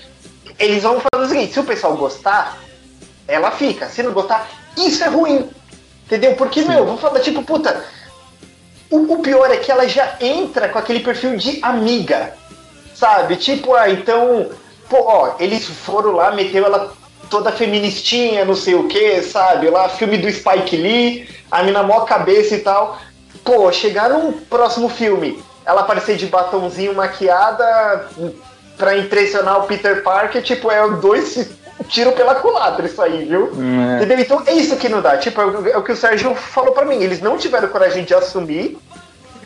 eles 0.58 0.82
vão 0.82 1.00
fazer 1.00 1.24
o 1.24 1.28
seguinte: 1.28 1.54
se 1.54 1.60
o 1.60 1.64
pessoal 1.64 1.96
gostar, 1.96 2.58
ela 3.26 3.50
fica. 3.50 3.88
Se 3.88 4.02
não 4.02 4.12
gostar, 4.12 4.46
isso 4.76 5.02
é 5.02 5.08
ruim. 5.08 5.48
Entendeu? 6.04 6.34
Porque, 6.34 6.62
Sim. 6.62 6.68
meu, 6.68 6.84
vou 6.84 6.98
falar, 6.98 7.20
tipo, 7.20 7.42
puta. 7.42 7.82
O, 8.90 9.14
o 9.14 9.22
pior 9.22 9.50
é 9.50 9.56
que 9.56 9.72
ela 9.72 9.88
já 9.88 10.16
entra 10.20 10.68
com 10.68 10.78
aquele 10.78 11.00
perfil 11.00 11.36
de 11.38 11.58
amiga. 11.62 12.34
Sabe? 12.94 13.36
Tipo, 13.36 13.74
ah, 13.74 13.88
então. 13.88 14.50
Pô, 14.86 14.98
ó, 15.06 15.34
eles 15.38 15.64
foram 15.64 16.12
lá, 16.12 16.32
meteu 16.32 16.66
ela 16.66 16.92
toda 17.30 17.52
feministinha, 17.52 18.44
não 18.44 18.56
sei 18.56 18.74
o 18.74 18.88
que, 18.88 19.22
sabe? 19.22 19.70
Lá, 19.70 19.88
filme 19.88 20.18
do 20.18 20.30
Spike 20.30 20.76
Lee, 20.76 21.28
a 21.50 21.62
mina 21.62 21.82
mó 21.82 22.00
cabeça 22.00 22.56
e 22.56 22.58
tal. 22.58 22.98
Pô, 23.44 23.70
chegar 23.72 24.10
num 24.10 24.32
próximo 24.32 24.88
filme, 24.88 25.42
ela 25.64 25.82
aparecer 25.82 26.16
de 26.16 26.26
batonzinho 26.26 26.94
maquiada 26.94 28.08
pra 28.76 28.96
impressionar 28.98 29.60
o 29.60 29.66
Peter 29.66 30.02
Parker, 30.02 30.42
tipo, 30.42 30.70
é 30.70 30.86
dois 30.96 31.48
tiro 31.88 32.12
pela 32.12 32.34
culatra 32.34 32.86
isso 32.86 33.00
aí, 33.00 33.24
viu? 33.24 33.50
É. 33.90 33.96
Entendeu? 33.96 34.18
Então 34.20 34.42
é 34.46 34.52
isso 34.52 34.76
que 34.76 34.88
não 34.88 35.00
dá. 35.00 35.16
Tipo, 35.16 35.40
é 35.40 35.76
o 35.76 35.82
que 35.82 35.92
o 35.92 35.96
Sérgio 35.96 36.34
falou 36.34 36.72
para 36.72 36.84
mim. 36.84 37.02
Eles 37.02 37.20
não 37.20 37.38
tiveram 37.38 37.68
coragem 37.68 38.04
de 38.04 38.14
assumir 38.14 38.78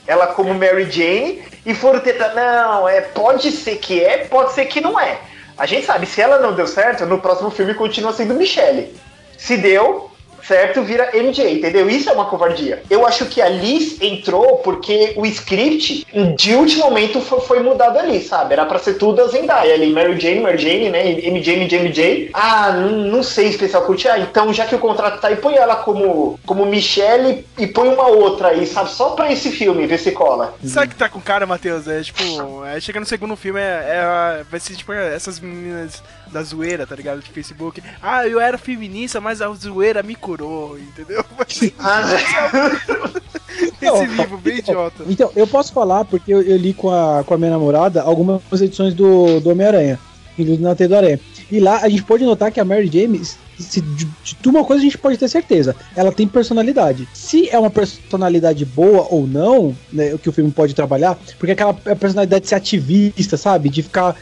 ela 0.06 0.26
como 0.28 0.52
Mary 0.52 0.90
Jane 0.90 1.42
e 1.64 1.74
foram 1.74 2.00
tentar. 2.00 2.34
Não, 2.34 2.88
é, 2.88 3.00
pode 3.00 3.50
ser 3.52 3.76
que 3.76 4.02
é, 4.02 4.18
pode 4.18 4.52
ser 4.52 4.66
que 4.66 4.80
não 4.80 4.98
é. 4.98 5.18
A 5.56 5.66
gente 5.66 5.86
sabe, 5.86 6.06
se 6.06 6.20
ela 6.20 6.38
não 6.38 6.54
deu 6.54 6.66
certo, 6.66 7.06
no 7.06 7.20
próximo 7.20 7.50
filme 7.50 7.74
continua 7.74 8.12
sendo 8.12 8.34
Michelle. 8.34 8.94
Se 9.38 9.56
deu, 9.56 10.10
certo? 10.46 10.82
Vira 10.82 11.10
MJ, 11.14 11.52
entendeu? 11.52 11.88
Isso 11.88 12.08
é 12.08 12.12
uma 12.12 12.26
covardia. 12.26 12.82
Eu 12.88 13.06
acho 13.06 13.26
que 13.26 13.40
a 13.40 13.48
Liz 13.48 14.00
entrou 14.00 14.58
porque 14.58 15.14
o 15.16 15.26
script 15.26 16.06
de 16.36 16.54
último 16.54 16.84
momento 16.84 17.20
foi, 17.20 17.60
mudado 17.60 17.98
ali, 17.98 18.22
sabe? 18.22 18.52
Era 18.52 18.66
pra 18.66 18.78
ser 18.78 18.94
tudo 18.94 19.22
a 19.22 19.28
Zendaya 19.28 19.74
ali, 19.74 19.92
Mary 19.92 20.18
Jane, 20.20 20.40
Mary 20.40 20.58
Jane, 20.58 20.90
né? 20.90 21.10
MJ, 21.30 21.56
MJ, 21.56 21.78
MJ. 21.78 22.30
Ah, 22.34 22.72
não 22.72 23.22
sei 23.22 23.48
especial 23.48 23.82
curtir. 23.82 24.08
Ah, 24.08 24.18
então 24.18 24.52
já 24.52 24.66
que 24.66 24.74
o 24.74 24.78
contrato 24.78 25.20
tá 25.20 25.28
aí, 25.28 25.36
põe 25.36 25.54
ela 25.54 25.76
como, 25.76 26.38
como 26.44 26.66
Michelle 26.66 27.46
e 27.58 27.66
põe 27.66 27.88
uma 27.88 28.08
outra 28.08 28.48
aí, 28.48 28.66
sabe? 28.66 28.90
Só 28.90 29.10
pra 29.10 29.32
esse 29.32 29.50
filme, 29.50 29.86
ver 29.86 29.98
se 29.98 30.12
cola. 30.12 30.54
Sabe 30.64 30.88
que 30.88 30.96
tá 30.96 31.08
com 31.08 31.20
cara, 31.20 31.46
Matheus? 31.46 31.88
É 31.88 32.02
tipo, 32.02 32.64
é, 32.64 32.80
chega 32.80 33.00
no 33.00 33.06
segundo 33.06 33.36
filme, 33.36 33.60
é, 33.60 34.42
é, 34.42 34.44
vai 34.50 34.60
ser 34.60 34.74
tipo 34.74 34.92
essas 34.92 35.40
meninas 35.40 36.02
da 36.34 36.42
zoeira, 36.42 36.84
tá 36.84 36.96
ligado? 36.96 37.20
De 37.20 37.30
Facebook. 37.30 37.80
Ah, 38.02 38.26
eu 38.26 38.40
era 38.40 38.58
feminista, 38.58 39.20
mas 39.20 39.40
a 39.40 39.48
zoeira 39.54 40.02
me 40.02 40.16
curou, 40.16 40.76
entendeu? 40.76 41.24
Ah, 41.78 42.02
Esse 43.80 44.06
livro, 44.06 44.38
bem 44.38 44.58
então, 44.58 44.74
idiota. 44.74 45.04
Então, 45.06 45.30
eu 45.36 45.46
posso 45.46 45.72
falar, 45.72 46.04
porque 46.04 46.32
eu, 46.32 46.42
eu, 46.42 46.56
li 46.56 46.74
com 46.74 46.90
a, 46.90 47.22
com 47.22 47.34
a 47.34 47.38
minha 47.38 47.50
namorada 47.50 48.02
algumas 48.02 48.40
edições 48.60 48.94
do, 48.94 49.40
do 49.40 49.50
Homem-Aranha, 49.50 49.98
do 50.36 50.58
Na 50.58 50.74
do 50.74 50.96
Aranha. 50.96 51.20
E 51.50 51.60
lá 51.60 51.80
a 51.82 51.88
gente 51.88 52.02
pode 52.02 52.24
notar 52.24 52.50
que 52.50 52.58
a 52.58 52.64
Mary 52.64 52.90
James, 52.92 53.38
se, 53.58 53.80
de, 53.80 54.06
de 54.40 54.48
uma 54.48 54.64
coisa 54.64 54.80
a 54.80 54.84
gente 54.84 54.98
pode 54.98 55.18
ter 55.18 55.28
certeza, 55.28 55.74
ela 55.94 56.12
tem 56.12 56.26
personalidade. 56.26 57.08
Se 57.12 57.48
é 57.48 57.58
uma 57.58 57.70
personalidade 57.70 58.64
boa 58.64 59.06
ou 59.10 59.26
não, 59.26 59.76
né, 59.92 60.16
que 60.18 60.28
o 60.28 60.32
filme 60.32 60.50
pode 60.50 60.74
trabalhar, 60.74 61.18
porque 61.38 61.52
aquela 61.52 61.74
personalidade 61.74 62.42
de 62.42 62.48
ser 62.48 62.54
ativista, 62.56 63.36
sabe? 63.36 63.68
De 63.68 63.82
ficar 63.82 64.16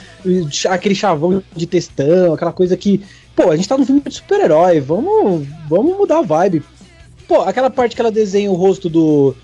aquele 0.68 0.94
chavão 0.94 1.42
de 1.54 1.66
textão, 1.66 2.34
aquela 2.34 2.52
coisa 2.52 2.76
que, 2.76 3.02
pô, 3.34 3.50
a 3.50 3.56
gente 3.56 3.68
tá 3.68 3.76
num 3.76 3.86
filme 3.86 4.00
de 4.00 4.14
super-herói, 4.14 4.80
vamos, 4.80 5.46
vamos 5.68 5.96
mudar 5.96 6.18
a 6.18 6.22
vibe. 6.22 6.62
Pô, 7.26 7.42
aquela 7.42 7.70
parte 7.70 7.94
que 7.94 8.02
ela 8.02 8.10
desenha 8.10 8.50
o 8.50 8.54
rosto 8.54 8.88
do, 8.88 9.34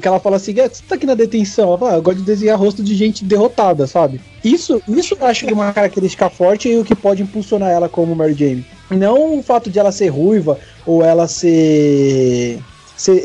que 0.00 0.08
ela 0.08 0.20
fala 0.20 0.36
assim, 0.36 0.58
ah, 0.60 0.68
você 0.68 0.82
tá 0.88 0.94
aqui 0.94 1.06
na 1.06 1.14
detenção. 1.14 1.68
Ela 1.68 1.78
fala, 1.78 1.92
ah, 1.92 1.96
eu 1.96 2.02
gosto 2.02 2.18
de 2.18 2.24
desenhar 2.24 2.58
rosto 2.58 2.82
de 2.82 2.94
gente 2.94 3.24
derrotada, 3.24 3.86
sabe? 3.86 4.20
Isso, 4.44 4.80
isso 4.88 5.16
eu 5.18 5.26
acho 5.26 5.46
que 5.46 5.52
é 5.52 5.54
uma 5.54 5.72
característica 5.72 6.30
forte 6.30 6.68
e 6.68 6.78
o 6.78 6.84
que 6.84 6.94
pode 6.94 7.22
impulsionar 7.22 7.70
ela 7.70 7.88
como 7.88 8.14
Mary 8.14 8.34
Jane. 8.34 8.66
Não 8.90 9.38
o 9.38 9.42
fato 9.42 9.70
de 9.70 9.78
ela 9.78 9.90
ser 9.90 10.08
ruiva 10.08 10.58
ou 10.86 11.02
ela 11.02 11.26
ser, 11.26 12.58
ser 12.96 13.22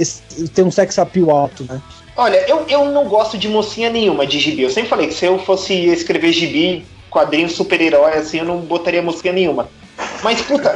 ter 0.53 0.63
um 0.63 0.71
sex 0.71 0.97
appeal 0.97 1.29
alto, 1.29 1.65
né? 1.69 1.81
Olha, 2.15 2.43
eu, 2.49 2.65
eu 2.67 2.85
não 2.91 3.05
gosto 3.07 3.38
de 3.38 3.47
mocinha 3.47 3.89
nenhuma 3.89 4.25
de 4.25 4.39
gibi. 4.39 4.63
Eu 4.63 4.69
sempre 4.69 4.89
falei 4.89 5.07
que 5.07 5.13
se 5.13 5.25
eu 5.25 5.39
fosse 5.39 5.73
escrever 5.73 6.33
gibi, 6.33 6.85
quadrinho 7.09 7.49
super-herói, 7.49 8.13
assim, 8.13 8.39
eu 8.39 8.45
não 8.45 8.59
botaria 8.59 9.01
mocinha 9.01 9.33
nenhuma. 9.33 9.69
Mas, 10.23 10.41
puta, 10.41 10.75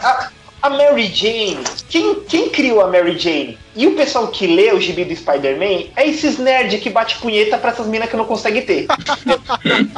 a, 0.00 0.30
a 0.62 0.70
Mary 0.70 1.06
Jane, 1.06 1.62
quem, 1.88 2.20
quem 2.20 2.48
criou 2.50 2.80
a 2.80 2.88
Mary 2.88 3.18
Jane? 3.18 3.58
E 3.74 3.86
o 3.86 3.94
pessoal 3.94 4.28
que 4.28 4.46
lê 4.46 4.72
o 4.72 4.80
gibi 4.80 5.04
do 5.04 5.14
Spider-Man 5.14 5.90
é 5.96 6.08
esses 6.08 6.38
nerds 6.38 6.82
que 6.82 6.90
bate 6.90 7.18
punheta 7.18 7.58
pra 7.58 7.70
essas 7.70 7.86
minas 7.86 8.08
que 8.08 8.16
não 8.16 8.24
consegue 8.24 8.62
ter. 8.62 8.86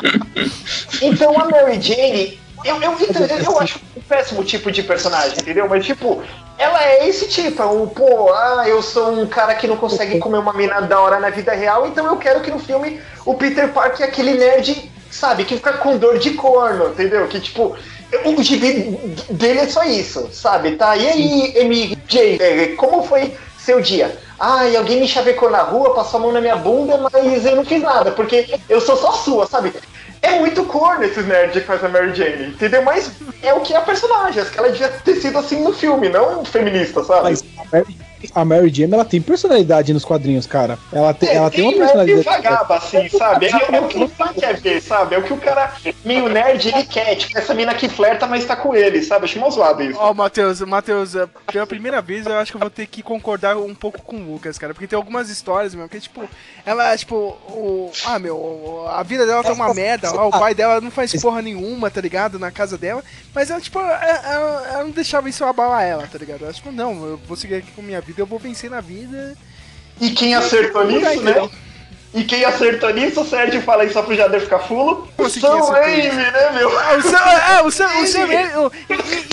então 1.01 1.39
a 1.41 1.45
Mary 1.45 1.81
Jane, 1.81 2.39
eu, 2.65 2.83
eu, 2.83 2.93
eu, 2.93 3.43
eu 3.45 3.61
acho 3.61 3.81
um 3.97 4.01
péssimo 4.01 4.43
tipo 4.43 4.71
de 4.73 4.83
personagem, 4.83 5.39
entendeu? 5.39 5.69
Mas 5.69 5.87
tipo, 5.87 6.23
ela 6.59 6.85
é 6.85 7.09
esse 7.09 7.29
tipo, 7.29 7.63
é 7.63 7.67
um, 7.67 7.87
pô, 7.87 8.33
ah, 8.33 8.65
eu 8.67 8.83
sou 8.83 9.13
um 9.13 9.27
cara 9.27 9.55
que 9.55 9.69
não 9.69 9.77
consegue 9.77 10.19
comer 10.19 10.39
uma 10.39 10.53
mina 10.53 10.81
da 10.81 11.01
hora 11.01 11.21
na 11.21 11.31
vida 11.31 11.55
real, 11.55 11.87
então 11.87 12.05
eu 12.07 12.17
quero 12.17 12.41
que 12.41 12.51
no 12.51 12.59
filme 12.59 13.01
o 13.25 13.35
Peter 13.35 13.69
Parker 13.69 14.05
é 14.05 14.09
aquele 14.09 14.35
nerd, 14.35 14.91
sabe, 15.09 15.45
que 15.45 15.55
fica 15.55 15.75
com 15.75 15.97
dor 15.97 16.19
de 16.19 16.33
corno, 16.33 16.89
entendeu? 16.89 17.29
Que 17.29 17.41
tipo, 17.41 17.77
o 18.25 18.43
gibi 18.43 18.99
dele 19.31 19.61
é 19.61 19.69
só 19.69 19.85
isso, 19.85 20.29
sabe? 20.33 20.73
Tá? 20.73 20.97
E 20.97 21.07
aí, 21.07 21.65
MJ, 21.65 22.39
é, 22.41 22.67
como 22.77 23.03
foi 23.03 23.35
seu 23.59 23.81
dia? 23.81 24.17
Ai, 24.39 24.77
alguém 24.77 25.01
me 25.01 25.09
chavecou 25.09 25.51
na 25.51 25.63
rua, 25.63 25.95
passou 25.95 26.19
a 26.19 26.23
mão 26.23 26.33
na 26.33 26.41
minha 26.41 26.57
bunda, 26.57 26.97
mas 27.13 27.45
eu 27.45 27.57
não 27.57 27.65
fiz 27.65 27.83
nada, 27.83 28.13
porque 28.13 28.59
eu 28.69 28.81
sou 28.81 28.97
só 28.97 29.13
sua, 29.13 29.47
sabe? 29.47 29.73
É 30.23 30.39
muito 30.39 30.65
corno 30.65 31.05
esses 31.05 31.27
nerds 31.27 31.61
que 31.61 31.67
faz 31.67 31.85
a 31.85 31.89
Mary 31.89 32.15
Jane, 32.15 32.49
entendeu? 32.49 32.83
Mas 32.83 33.11
é 33.43 33.53
o 33.53 33.61
que 33.61 33.75
é 33.75 33.77
a 33.77 33.83
personagem, 33.83 34.41
acho 34.41 34.51
que 34.51 34.59
ela 34.59 34.71
devia 34.71 34.89
ter 34.89 35.17
sido 35.17 35.39
assim 35.39 35.63
no 35.63 35.73
filme, 35.73 36.09
não 36.09 36.45
feminista, 36.45 37.05
sabe? 37.05 37.25
Mas 37.25 37.45
a 37.59 37.77
Mary 37.77 37.97
a 38.35 38.45
Mary 38.45 38.73
Jane, 38.73 38.93
ela 38.93 39.05
tem 39.05 39.21
personalidade 39.21 39.93
nos 39.93 40.05
quadrinhos, 40.05 40.47
cara. 40.47 40.79
Ela, 40.93 41.15
te, 41.15 41.27
é, 41.27 41.35
ela 41.35 41.51
tem, 41.51 41.61
tem 41.61 41.69
uma 41.69 41.87
personalidade. 41.87 42.21
É 42.21 42.31
vagaba, 42.31 42.77
assim, 42.77 43.09
sabe? 43.09 43.47
É, 43.47 43.77
é, 43.77 43.81
o 43.81 43.89
que 43.89 44.03
o 44.03 44.09
cara 44.09 44.35
quer 44.35 44.61
ver, 44.61 44.83
sabe? 44.83 45.15
É 45.15 45.19
o 45.19 45.23
que 45.23 45.33
o 45.33 45.37
cara 45.37 45.73
meio 46.05 46.29
nerd 46.29 46.69
ele 46.69 46.85
quer. 46.85 47.15
Tipo, 47.17 47.39
essa 47.39 47.55
mina 47.55 47.75
que 47.75 47.89
flerta, 47.89 48.27
mas 48.27 48.45
tá 48.45 48.57
com 48.57 48.75
ele, 48.75 49.03
sabe? 49.03 49.25
Acho 49.25 49.39
mó 49.39 49.51
zoado 49.51 49.83
isso. 49.83 49.99
Ó, 49.99 50.11
oh, 50.11 50.15
Matheus, 50.15 50.61
Matheus, 50.61 51.15
é, 51.15 51.27
pela 51.53 51.67
primeira 51.67 52.01
vez 52.01 52.27
eu 52.27 52.37
acho 52.37 52.53
que 52.53 52.57
eu 52.57 52.61
vou 52.61 52.71
ter 52.71 52.87
que 52.87 53.03
concordar 53.03 53.57
um 53.57 53.75
pouco 53.75 54.01
com 54.03 54.17
o 54.17 54.33
Lucas, 54.33 54.59
cara. 54.59 54.75
Porque 54.75 54.87
tem 54.87 54.97
algumas 54.97 55.29
histórias, 55.29 55.75
meu, 55.75 55.89
que, 55.89 56.01
tipo, 56.01 56.29
ela, 56.65 56.97
tipo, 56.97 57.15
o. 57.49 57.91
Ah, 58.05 58.19
meu, 58.19 58.87
a 58.89 59.03
vida 59.03 59.27
dela 59.27 59.43
tá 59.43 59.53
uma 59.53 59.73
merda. 59.75 60.13
Ó, 60.15 60.29
o 60.29 60.31
pai 60.31 60.55
dela 60.55 60.81
não 60.81 60.91
faz 60.91 61.13
porra 61.21 61.43
nenhuma, 61.43 61.91
tá 61.91 62.01
ligado? 62.01 62.39
Na 62.39 62.51
casa 62.51 62.77
dela. 62.79 63.03
Mas 63.35 63.51
ela, 63.51 63.61
tipo, 63.61 63.79
ela, 63.79 63.95
ela, 63.95 64.69
ela 64.69 64.85
não 64.85 64.91
deixava 64.91 65.29
isso 65.29 65.45
abalar 65.45 65.83
ela, 65.83 66.07
tá 66.07 66.19
ligado? 66.19 66.43
Ela, 66.45 66.53
tipo, 66.53 66.73
não, 66.73 67.07
eu 67.07 67.21
vou 67.27 67.37
seguir 67.37 67.57
aqui 67.57 67.71
com 67.73 67.83
minha 67.83 68.01
vida, 68.01 68.08
eu 68.17 68.27
vou 68.27 68.39
vencer 68.39 68.71
na 68.71 68.81
vida. 68.81 69.37
E 70.01 70.11
quem 70.11 70.35
acertou 70.35 70.87
nisso, 70.87 71.23
né? 71.23 71.49
E 72.15 72.25
quem 72.25 72.45
acertou 72.45 72.93
nisso, 72.95 73.21
o 73.21 73.25
Sérgio 73.25 73.61
fala 73.63 73.83
aí 73.83 73.93
só 73.93 74.03
pro 74.03 74.15
Jader 74.15 74.41
ficar 74.41 74.61
fulo. 74.61 75.07
O 75.19 75.29
Sam 75.29 75.61
Raimi, 75.71 76.09
né, 76.09 76.51
meu? 76.55 76.79
Ah, 76.79 76.97
o 76.97 77.03
Sam, 77.03 77.19
é, 77.19 77.63
o 77.63 77.71
Sam, 77.71 77.89
o 78.03 78.07
Sam 78.07 78.27
Raimi. 78.27 78.53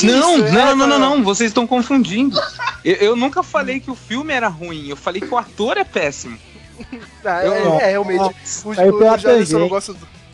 Não, 0.03 0.38
não, 0.38 0.75
não, 0.75 0.88
não, 0.88 1.00
não, 1.00 1.24
vocês 1.24 1.51
estão 1.51 1.65
confundindo. 1.65 2.38
Eu, 2.84 2.96
eu, 2.96 3.15
nunca 3.15 3.41
falei 3.41 3.79
que 3.79 3.89
o 3.89 3.96
filme 3.96 4.34
era 4.34 4.50
ruim, 4.50 4.89
eu 4.89 4.98
falei 4.98 5.22
que 5.22 5.34
o 5.34 5.38
ator 5.38 5.77
é 5.77 5.84
péssimo. 5.84 6.38
Ah, 7.24 7.44
é, 7.44 7.48
é, 7.48 7.91
realmente. 7.91 8.36
O, 8.63 8.70
o, 8.70 8.72
o 8.72 9.17
Jader 9.17 9.48
só 9.48 9.58
não 9.58 9.70
gosta 9.70 9.94
do 9.94 10.05
é, 10.05 10.25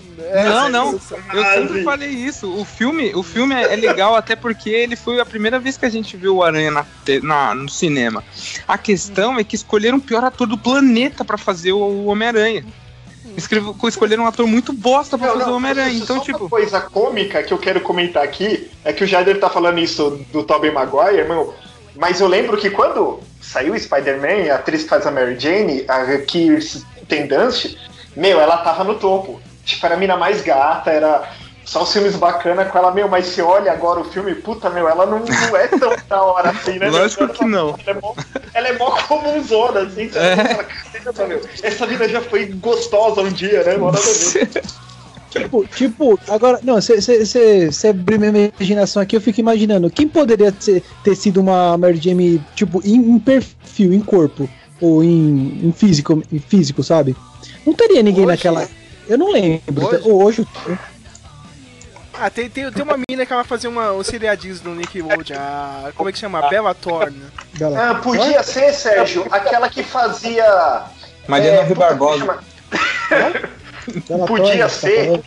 não, 0.44 0.70
não. 0.70 1.00
Eu 1.34 1.44
sempre 1.44 1.84
falei 1.84 2.10
isso. 2.10 2.52
O 2.54 2.66
filme, 2.66 3.14
o 3.14 3.24
filme 3.24 3.56
é 3.56 3.76
legal 3.76 4.16
até 4.16 4.36
porque 4.36 4.70
ele 4.70 4.96
foi 4.96 5.20
a 5.20 5.26
primeira 5.26 5.60
vez 5.60 5.78
que 5.78 5.86
a 5.86 5.90
gente 5.90 6.16
viu 6.18 6.38
o 6.38 6.44
Aranha 6.44 6.72
na, 6.72 6.86
na 7.24 7.56
no 7.56 7.70
cinema. 7.70 8.24
A 8.68 8.78
questão 8.78 9.38
é 9.38 9.44
que 9.44 9.56
escolheram 9.56 9.98
o 9.98 10.02
pior 10.02 10.24
ator 10.24 10.48
do 10.48 10.58
planeta 10.58 11.24
para 11.24 11.38
fazer 11.38 11.72
o 11.72 12.06
Homem-Aranha. 12.06 12.66
Escolheram 13.38 14.24
um 14.24 14.28
ator 14.28 14.46
muito 14.48 14.74
bosta 14.74 15.18
pra 15.18 15.28
não, 15.28 15.38
fazer 15.40 15.52
o 15.52 15.56
Homem-Aranha. 15.56 15.98
Então, 15.98 16.20
tipo. 16.20 16.40
Uma 16.40 16.50
coisa 16.50 16.82
cômica 16.82 17.44
que 17.44 17.54
eu 17.54 17.58
quero 17.58 17.82
comentar 17.82 18.24
aqui 18.24 18.70
é 18.84 18.92
que 18.92 19.04
o 19.04 19.08
Jader 19.08 19.40
tá 19.40 19.50
falando 19.50 19.80
isso 19.80 20.20
do 20.32 20.44
Tobey 20.44 20.72
Maguire, 20.72 21.28
meu. 21.28 21.54
Mas 21.96 22.20
eu 22.20 22.28
lembro 22.28 22.58
que 22.58 22.70
quando 22.70 23.20
saiu 23.40 23.78
Spider-Man, 23.78 24.52
a 24.52 24.56
atriz 24.56 24.84
que 24.84 24.90
faz 24.90 25.06
a 25.06 25.12
Mary 25.12 25.38
Jane, 25.38 25.84
a 25.88 26.18
Kirsten 26.20 27.28
Dunst, 27.28 27.76
meu, 28.16 28.40
ela 28.40 28.58
tava 28.58 28.84
no 28.84 28.96
topo 28.96 29.42
tipo, 29.72 29.86
era 29.86 29.96
a 29.96 29.98
mina 29.98 30.18
mais 30.18 30.42
gata, 30.42 30.92
era 30.92 31.28
só 31.64 31.84
os 31.84 31.94
filmes 31.94 32.16
bacanas 32.16 32.70
com 32.70 32.78
ela, 32.78 32.92
meu, 32.92 33.08
mas 33.08 33.28
se 33.28 33.42
olha 33.42 33.72
agora 33.72 34.00
o 34.00 34.04
filme, 34.04 34.36
puta, 34.36 34.70
meu, 34.70 34.90
ela 34.90 35.06
não, 35.06 35.20
não 35.20 35.58
é 35.58 35.68
tão 35.68 35.96
da 36.10 36.22
hora 36.22 36.50
assim, 36.50 36.78
né? 36.78 36.90
Lógico 36.90 37.28
que 37.30 37.46
não. 37.46 37.78
Ela 37.86 37.98
é 37.98 38.02
mó, 38.02 38.14
ela 38.54 38.68
é 38.68 38.78
mó 38.78 38.92
comunzona, 39.08 39.82
assim, 39.82 40.10
é. 40.16 41.28
meu, 41.28 41.42
essa 41.64 41.86
vida 41.86 42.10
já 42.10 42.22
foi 42.22 42.48
gostosa 42.48 43.22
um 43.22 43.30
dia, 43.30 43.64
né? 43.64 43.76
Tipo, 45.30 45.66
tipo, 45.66 46.20
agora, 46.28 46.60
não, 46.62 46.76
você 46.76 47.88
abriu 47.88 48.20
minha 48.20 48.52
imaginação 48.60 49.02
aqui, 49.02 49.16
eu 49.16 49.22
fico 49.22 49.40
imaginando, 49.40 49.90
quem 49.90 50.06
poderia 50.06 50.52
ter, 50.52 50.84
ter 51.06 51.16
sido 51.16 51.40
uma 51.40 51.78
Mary 51.78 52.02
Jane, 52.02 52.44
tipo, 52.54 52.82
em, 52.84 52.96
em 52.96 53.18
perfil, 53.18 53.94
em 53.94 54.02
corpo, 54.02 54.50
ou 54.82 55.02
em, 55.02 55.62
em 55.64 55.72
físico, 55.72 56.22
em 56.30 56.40
físico, 56.40 56.84
sabe? 56.84 57.16
Não 57.66 57.74
teria 57.74 58.04
ninguém 58.04 58.26
Hoje? 58.26 58.34
naquela. 58.36 58.68
Eu 59.12 59.18
não 59.18 59.30
lembro. 59.30 59.86
Hoje? 59.86 60.10
Hoje, 60.10 60.48
Ah, 62.14 62.30
tem, 62.30 62.50
tem, 62.50 62.72
tem 62.72 62.84
uma 62.84 62.98
mina 63.10 63.26
que 63.26 63.34
ela 63.34 63.44
fazia 63.44 63.70
uma, 63.70 63.92
um 63.92 64.02
seriadinho 64.04 64.58
no 64.64 64.74
Nickelodeon. 64.74 65.38
A, 65.38 65.92
como 65.96 66.08
é 66.08 66.14
que 66.14 66.20
chama? 66.20 66.48
Bella 66.48 66.74
Thorne. 66.74 67.22
Bela. 67.56 67.90
Ah, 67.90 67.96
podia 67.96 68.42
ser, 68.42 68.72
Sérgio, 68.74 69.28
aquela 69.30 69.68
que 69.70 69.84
fazia. 69.84 70.84
Mariana 71.28 71.58
é, 71.58 71.64
Rui 71.64 71.76
puta, 71.76 71.88
Barbosa. 71.88 72.40
Bela 74.08 74.26
podia 74.26 74.46
Thorne, 74.46 74.62
tá 74.62 74.70
ser. 74.70 75.22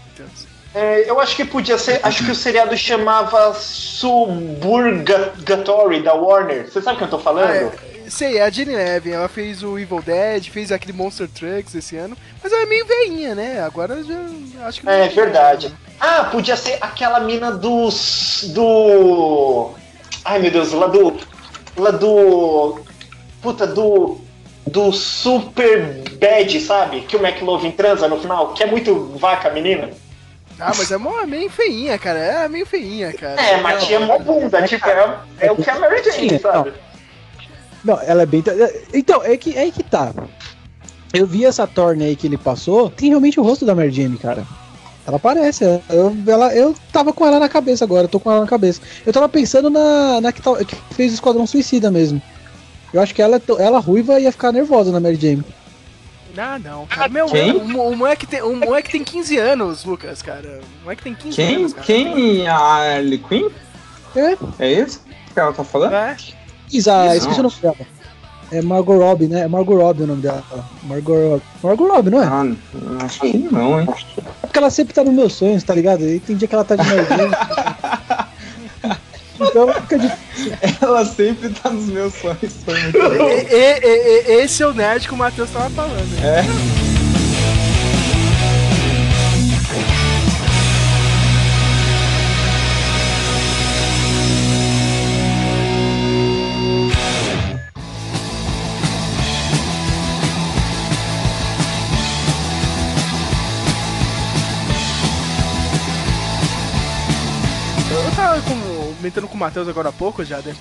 É, 0.74 1.04
eu 1.08 1.20
acho 1.20 1.36
que 1.36 1.44
podia 1.44 1.76
ser. 1.76 2.00
Acho 2.02 2.24
que 2.24 2.30
o 2.30 2.34
seriado 2.34 2.74
chamava 2.78 3.52
Suburgatory 3.52 6.02
da 6.02 6.14
Warner. 6.14 6.70
Você 6.70 6.80
sabe 6.80 6.96
o 6.96 6.98
que 6.98 7.04
eu 7.04 7.10
tô 7.10 7.18
falando? 7.18 7.50
Ah, 7.50 7.56
é, 7.56 7.70
sei, 8.14 8.38
é 8.38 8.42
a 8.42 8.50
Jenny 8.50 8.74
Levin. 8.74 9.10
Ela 9.10 9.28
fez 9.28 9.62
o 9.62 9.78
Evil 9.78 10.00
Dead, 10.00 10.48
fez 10.48 10.72
aquele 10.72 10.92
Monster 10.94 11.28
Trucks 11.28 11.74
esse 11.74 11.96
ano. 11.96 12.16
Mas 12.42 12.50
ela 12.52 12.62
é 12.62 12.66
meio 12.66 12.86
veinha, 12.86 13.34
né? 13.34 13.60
Agora 13.60 14.02
já 14.02 14.66
acho 14.66 14.80
que 14.80 14.88
É 14.88 15.08
verdade. 15.08 15.68
né? 15.68 15.74
Ah, 16.00 16.24
podia 16.30 16.56
ser 16.56 16.78
aquela 16.80 17.20
mina 17.20 17.50
dos. 17.52 18.44
do. 18.54 19.70
Ai 20.24 20.38
meu 20.38 20.50
Deus, 20.50 20.72
lá 20.72 20.86
do. 20.86 21.16
Lá 21.76 21.90
do. 21.90 22.80
Puta, 23.42 23.66
do. 23.66 24.18
Do 24.66 24.90
Super 24.92 26.02
Bad, 26.18 26.58
sabe? 26.62 27.02
Que 27.02 27.16
o 27.16 27.20
McLovin 27.24 27.70
transa 27.70 28.08
no 28.08 28.18
final, 28.18 28.54
que 28.54 28.62
é 28.62 28.66
muito 28.66 29.14
vaca, 29.18 29.50
menina. 29.50 29.90
Ah, 30.58 30.72
mas 30.76 30.90
é, 30.90 30.96
mó- 30.96 31.20
é 31.20 31.26
meio 31.26 31.50
feinha, 31.50 31.98
cara. 31.98 32.18
É 32.18 32.48
meio 32.48 32.64
feinha, 32.64 33.12
cara. 33.12 33.38
É, 33.42 33.58
mas 33.60 33.84
tinha 33.84 34.00
mó 34.00 34.18
bunda, 34.18 34.62
tipo, 34.62 34.88
é, 34.88 35.18
é 35.40 35.52
o 35.52 35.56
que 35.56 35.68
a 35.68 35.78
Mary 35.78 36.02
Jane, 36.02 36.30
Sim, 36.30 36.38
sabe? 36.38 36.72
Não, 37.84 38.00
ela 38.00 38.22
é 38.22 38.26
bem. 38.26 38.42
Então, 38.92 39.22
é 39.22 39.36
que, 39.36 39.56
é 39.56 39.60
aí 39.62 39.72
que 39.72 39.82
tá. 39.82 40.12
Eu 41.12 41.26
vi 41.26 41.44
essa 41.44 41.66
Thorne 41.66 42.04
aí 42.04 42.16
que 42.16 42.26
ele 42.26 42.36
passou, 42.38 42.90
tem 42.90 43.08
realmente 43.10 43.38
o 43.38 43.42
rosto 43.42 43.64
da 43.64 43.74
Mary 43.74 43.90
Jane, 43.90 44.16
cara. 44.16 44.44
Ela 45.06 45.18
parece. 45.18 45.64
Eu, 45.90 46.16
ela, 46.26 46.54
eu 46.54 46.74
tava 46.90 47.12
com 47.12 47.26
ela 47.26 47.38
na 47.38 47.48
cabeça 47.48 47.84
agora, 47.84 48.04
eu 48.04 48.08
tô 48.08 48.18
com 48.18 48.30
ela 48.30 48.40
na 48.40 48.46
cabeça. 48.46 48.80
Eu 49.04 49.12
tava 49.12 49.28
pensando 49.28 49.68
na, 49.70 50.20
na 50.20 50.32
que, 50.32 50.40
tal- 50.40 50.56
que 50.56 50.74
fez 50.94 51.12
o 51.12 51.14
Esquadrão 51.14 51.46
Suicida 51.46 51.90
mesmo. 51.90 52.20
Eu 52.92 53.00
acho 53.02 53.14
que 53.14 53.20
ela, 53.20 53.40
ela 53.58 53.78
ruiva 53.80 54.18
ia 54.18 54.32
ficar 54.32 54.50
nervosa 54.50 54.90
na 54.90 54.98
Mary 55.00 55.16
Jane. 55.16 55.44
Ah, 56.36 56.58
não, 56.58 56.86
cara. 56.86 57.08
Meu, 57.08 57.26
Quem? 57.26 57.52
O, 57.52 57.90
o 57.90 57.96
moleque 57.96 58.26
tem, 58.26 58.42
o 58.42 58.56
moleque 58.56 58.90
tem 58.90 59.04
15 59.04 59.36
anos, 59.36 59.84
Lucas, 59.84 60.20
cara. 60.22 60.60
O 60.80 60.84
moleque 60.84 61.02
tem 61.02 61.14
15 61.14 61.36
Quem? 61.36 61.56
anos, 61.56 61.72
cara. 61.74 61.86
Quem? 61.86 62.48
A 62.48 62.56
Harley 62.56 63.18
Quinn? 63.18 63.50
É, 64.16 64.36
É 64.58 64.72
isso 64.72 65.00
que 65.32 65.38
ela 65.38 65.52
tá 65.52 65.62
falando? 65.62 65.94
É? 65.94 66.16
Isa, 66.72 66.92
Não. 67.06 67.14
esqueci 67.14 67.40
o 67.40 67.42
nome 67.42 67.54
dela. 67.62 67.76
É 68.52 68.60
Margot 68.62 68.96
Robbie, 68.98 69.26
né? 69.26 69.40
É 69.40 69.48
Margot 69.48 69.74
Robbie 69.76 70.02
o 70.02 70.06
nome 70.06 70.20
dela. 70.22 70.44
Margot, 70.84 71.40
Margot 71.62 71.88
Robbie, 71.88 72.10
não 72.10 72.22
é? 72.22 72.26
Ah, 72.26 72.44
acho 73.04 73.20
que 73.20 73.38
não, 73.38 73.80
hein? 73.80 73.88
Porque 74.42 74.58
ela 74.58 74.70
sempre 74.70 74.92
tá 74.94 75.02
nos 75.02 75.14
meus 75.14 75.32
sonhos, 75.32 75.62
tá 75.64 75.74
ligado? 75.74 76.02
E 76.06 76.20
tem 76.20 76.36
dia 76.36 76.46
que 76.46 76.54
ela 76.54 76.64
tá 76.64 76.76
de 76.76 76.84
Jane. 76.84 77.00
então 79.40 79.72
fica 79.72 79.98
difícil. 79.98 80.52
Ela 80.80 81.04
sempre 81.04 81.48
tá 81.50 81.70
nos 81.70 81.86
meus 81.86 82.14
sonhos. 82.14 82.52
Foi 82.64 82.80
muito 82.82 82.98
bom. 82.98 83.28
E- 83.28 83.46
e- 83.50 83.80
e- 83.82 84.22
e- 84.28 84.32
esse 84.44 84.62
é 84.62 84.66
o 84.66 84.72
nerd 84.74 85.08
que 85.08 85.14
o 85.14 85.16
Matheus 85.16 85.50
tava 85.50 85.70
falando. 85.70 86.20
né? 86.20 86.40
É. 86.40 86.93
comentando 109.04 109.28
com 109.28 109.34
o 109.34 109.38
Matheus 109.38 109.68
agora 109.68 109.90
há 109.90 109.92
pouco, 109.92 110.24
Jader. 110.24 110.54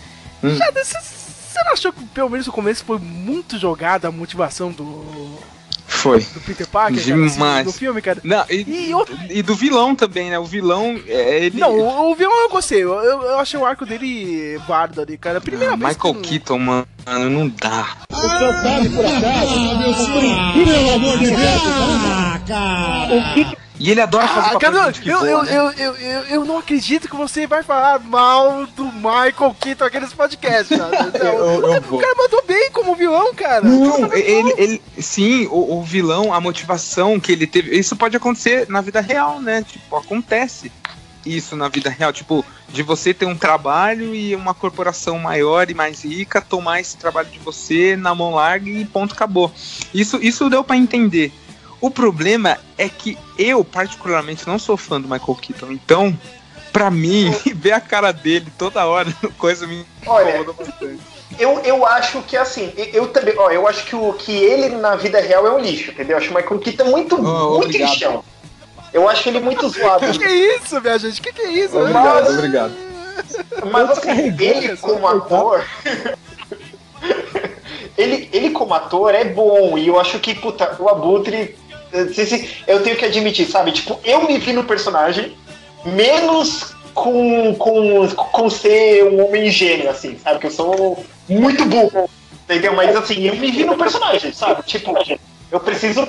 Hum. 0.43 0.53
Jader, 0.53 0.83
você 0.83 1.63
não 1.63 1.71
achou 1.71 1.93
que 1.93 2.03
pelo 2.07 2.29
menos 2.29 2.45
no 2.45 2.51
começo 2.51 2.83
foi 2.83 2.97
muito 2.99 3.57
jogada 3.57 4.09
a 4.09 4.11
motivação 4.11 4.69
do, 4.69 5.39
Foi. 5.87 6.19
do 6.19 6.41
Peter 6.41 6.67
Parker? 6.67 7.01
cara, 7.01 7.15
assim, 7.25 7.33
Demais. 7.35 7.65
no 7.65 7.71
filme, 7.71 8.01
cara? 8.01 8.19
Não, 8.21 8.43
e, 8.49 8.89
E 8.89 8.93
outro- 8.93 9.17
e 9.29 9.41
do 9.41 9.55
vilão 9.55 9.95
também, 9.95 10.29
né? 10.29 10.37
O 10.37 10.43
vilão, 10.43 10.99
é, 11.07 11.45
ele... 11.45 11.57
Não, 11.57 11.71
o, 11.71 12.11
o 12.11 12.15
vilão 12.15 12.37
eu 12.41 12.49
gostei. 12.49 12.83
Eu, 12.83 12.93
eu, 12.93 13.39
achei 13.39 13.57
o 13.57 13.65
arco 13.65 13.85
dele 13.85 14.59
válido 14.67 14.99
ali, 15.01 15.17
cara. 15.17 15.39
Primeira 15.39 15.73
Ah, 15.73 15.77
vez 15.77 15.95
Michael 15.95 16.15
que... 16.15 16.29
Keaton, 16.31 16.59
mano, 16.59 16.85
não 17.31 17.47
dá. 17.47 17.95
E 20.55 20.59
ele 20.59 20.89
adora 20.89 21.17
fazer 21.17 21.35
Ah, 21.37 22.39
papel 22.39 22.45
cara, 22.45 23.19
de 23.19 23.35
gente 23.35 23.49
que 23.49 23.52
eu, 25.09 25.19
voa, 25.19 25.29
eu, 25.29 25.43
né? 25.43 25.57
eu, 25.57 25.71
eu, 25.71 25.95
eu, 25.95 26.21
eu 26.21 26.45
não 26.45 26.57
acredito 26.59 27.09
que 27.09 27.15
você 27.17 27.45
vai 27.45 27.63
falar 27.63 27.99
mal 27.99 28.65
do 28.67 28.85
Michael 28.85 29.55
Keaton 29.59 29.83
aqui 29.83 29.99
nesse 29.99 30.15
podcast, 30.15 30.77
cara. 30.77 30.93
O 31.91 31.97
cara 31.97 32.15
mandou 32.15 32.43
bem 32.47 32.71
como 32.71 32.95
vilão, 32.95 33.33
cara. 33.33 33.61
Não, 33.61 34.13
ele, 34.13 34.53
ele, 34.57 34.81
sim, 34.97 35.47
o, 35.47 35.79
o 35.79 35.83
vilão, 35.83 36.33
a 36.33 36.39
motivação 36.39 37.19
que 37.19 37.33
ele 37.33 37.45
teve, 37.45 37.77
isso 37.77 37.95
pode 37.95 38.15
acontecer 38.15 38.69
na 38.69 38.79
vida 38.79 39.01
real, 39.01 39.41
né? 39.41 39.63
Tipo, 39.63 39.97
acontece 39.97 40.71
isso 41.25 41.55
na 41.55 41.67
vida 41.67 41.89
real, 41.89 42.13
tipo, 42.13 42.45
de 42.69 42.83
você 42.83 43.13
ter 43.13 43.25
um 43.25 43.35
trabalho 43.35 44.15
e 44.15 44.35
uma 44.35 44.53
corporação 44.53 45.17
maior 45.19 45.69
e 45.69 45.73
mais 45.73 46.03
rica 46.03 46.41
tomar 46.41 46.79
esse 46.79 46.97
trabalho 46.97 47.29
de 47.29 47.39
você 47.39 47.95
na 47.95 48.15
mão 48.15 48.31
larga 48.31 48.69
e 48.69 48.85
ponto, 48.85 49.13
acabou. 49.13 49.51
Isso, 49.93 50.19
isso 50.21 50.49
deu 50.49 50.63
pra 50.63 50.77
entender. 50.77 51.31
O 51.83 51.91
problema 51.91 52.57
é 52.77 52.87
que 52.87 53.17
eu, 53.37 53.61
particularmente, 53.65 54.47
não 54.47 54.57
sou 54.57 54.77
fã 54.77 55.01
do 55.01 55.07
Michael 55.09 55.35
Keaton, 55.35 55.71
então, 55.73 56.17
pra 56.71 56.89
mim, 56.89 57.29
ver 57.55 57.73
a 57.73 57.81
cara 57.81 58.13
dele 58.13 58.47
toda 58.57 58.85
hora 58.85 59.13
no 59.21 59.29
coisa 59.33 59.67
me 59.67 59.85
Olha, 60.05 60.41
bastante. 60.45 61.01
Eu, 61.37 61.59
eu 61.59 61.85
acho 61.85 62.21
que 62.21 62.37
assim, 62.37 62.71
eu- 62.93 63.09
também, 63.09 63.33
ó, 63.37 63.49
eu 63.51 63.67
acho 63.67 63.83
que, 63.85 63.97
o, 63.97 64.13
que 64.13 64.31
ele 64.31 64.69
na 64.77 64.95
vida 64.95 65.19
real 65.19 65.45
é 65.45 65.51
um 65.51 65.59
lixo, 65.59 65.91
entendeu? 65.91 66.13
Eu 66.15 66.17
acho 66.23 66.31
o 66.31 66.35
Michael 66.35 66.59
Keaton 66.59 66.85
muito, 66.85 67.15
Oh, 67.19 67.57
muito 67.57 67.77
lixão. 67.77 68.23
Eu 68.93 69.09
acho 69.09 69.27
ele 69.27 69.41
muito 69.41 69.67
zoado. 69.67 70.05
Que 70.13 70.19
que 70.19 70.23
é 70.23 70.55
isso, 70.55 70.79
minha 70.79 70.97
gente? 70.97 71.21
Que 71.21 71.33
que 71.33 71.41
é 71.41 71.51
isso? 71.51 71.77
Obrigado, 71.77 72.23
Mas- 72.23 72.33
obrigado. 72.33 72.73
Mas 73.71 73.89
assim, 73.89 74.33
ele 74.39 74.77
como 74.77 75.05
ator. 75.05 75.65
ele, 77.97 78.29
ele 78.31 78.49
como 78.51 78.73
ator 78.73 79.13
é 79.13 79.25
bom. 79.25 79.77
E 79.77 79.87
eu 79.87 79.99
acho 79.99 80.19
que, 80.19 80.33
puta, 80.35 80.75
o 80.79 80.87
Abutre. 80.87 81.57
Eu 82.67 82.81
tenho 82.83 82.95
que 82.97 83.05
admitir, 83.05 83.47
sabe? 83.47 83.71
Tipo, 83.71 83.99
eu 84.03 84.25
me 84.27 84.37
vi 84.39 84.51
no 84.53 84.63
personagem, 84.63 85.35
menos 85.85 86.73
com, 86.93 87.53
com, 87.55 88.07
com 88.09 88.49
ser 88.49 89.03
um 89.05 89.25
homem 89.27 89.49
gênio, 89.49 89.89
assim, 89.89 90.17
sabe? 90.17 90.39
Que 90.39 90.47
eu 90.47 90.51
sou 90.51 91.05
muito 91.29 91.65
burro. 91.65 92.09
Entendeu? 92.45 92.75
Mas 92.75 92.95
assim, 92.95 93.21
eu 93.23 93.35
me 93.35 93.51
vi 93.51 93.63
no 93.63 93.77
personagem, 93.77 94.33
sabe? 94.33 94.63
Tipo, 94.63 94.93
eu 95.51 95.59
preciso, 95.59 96.07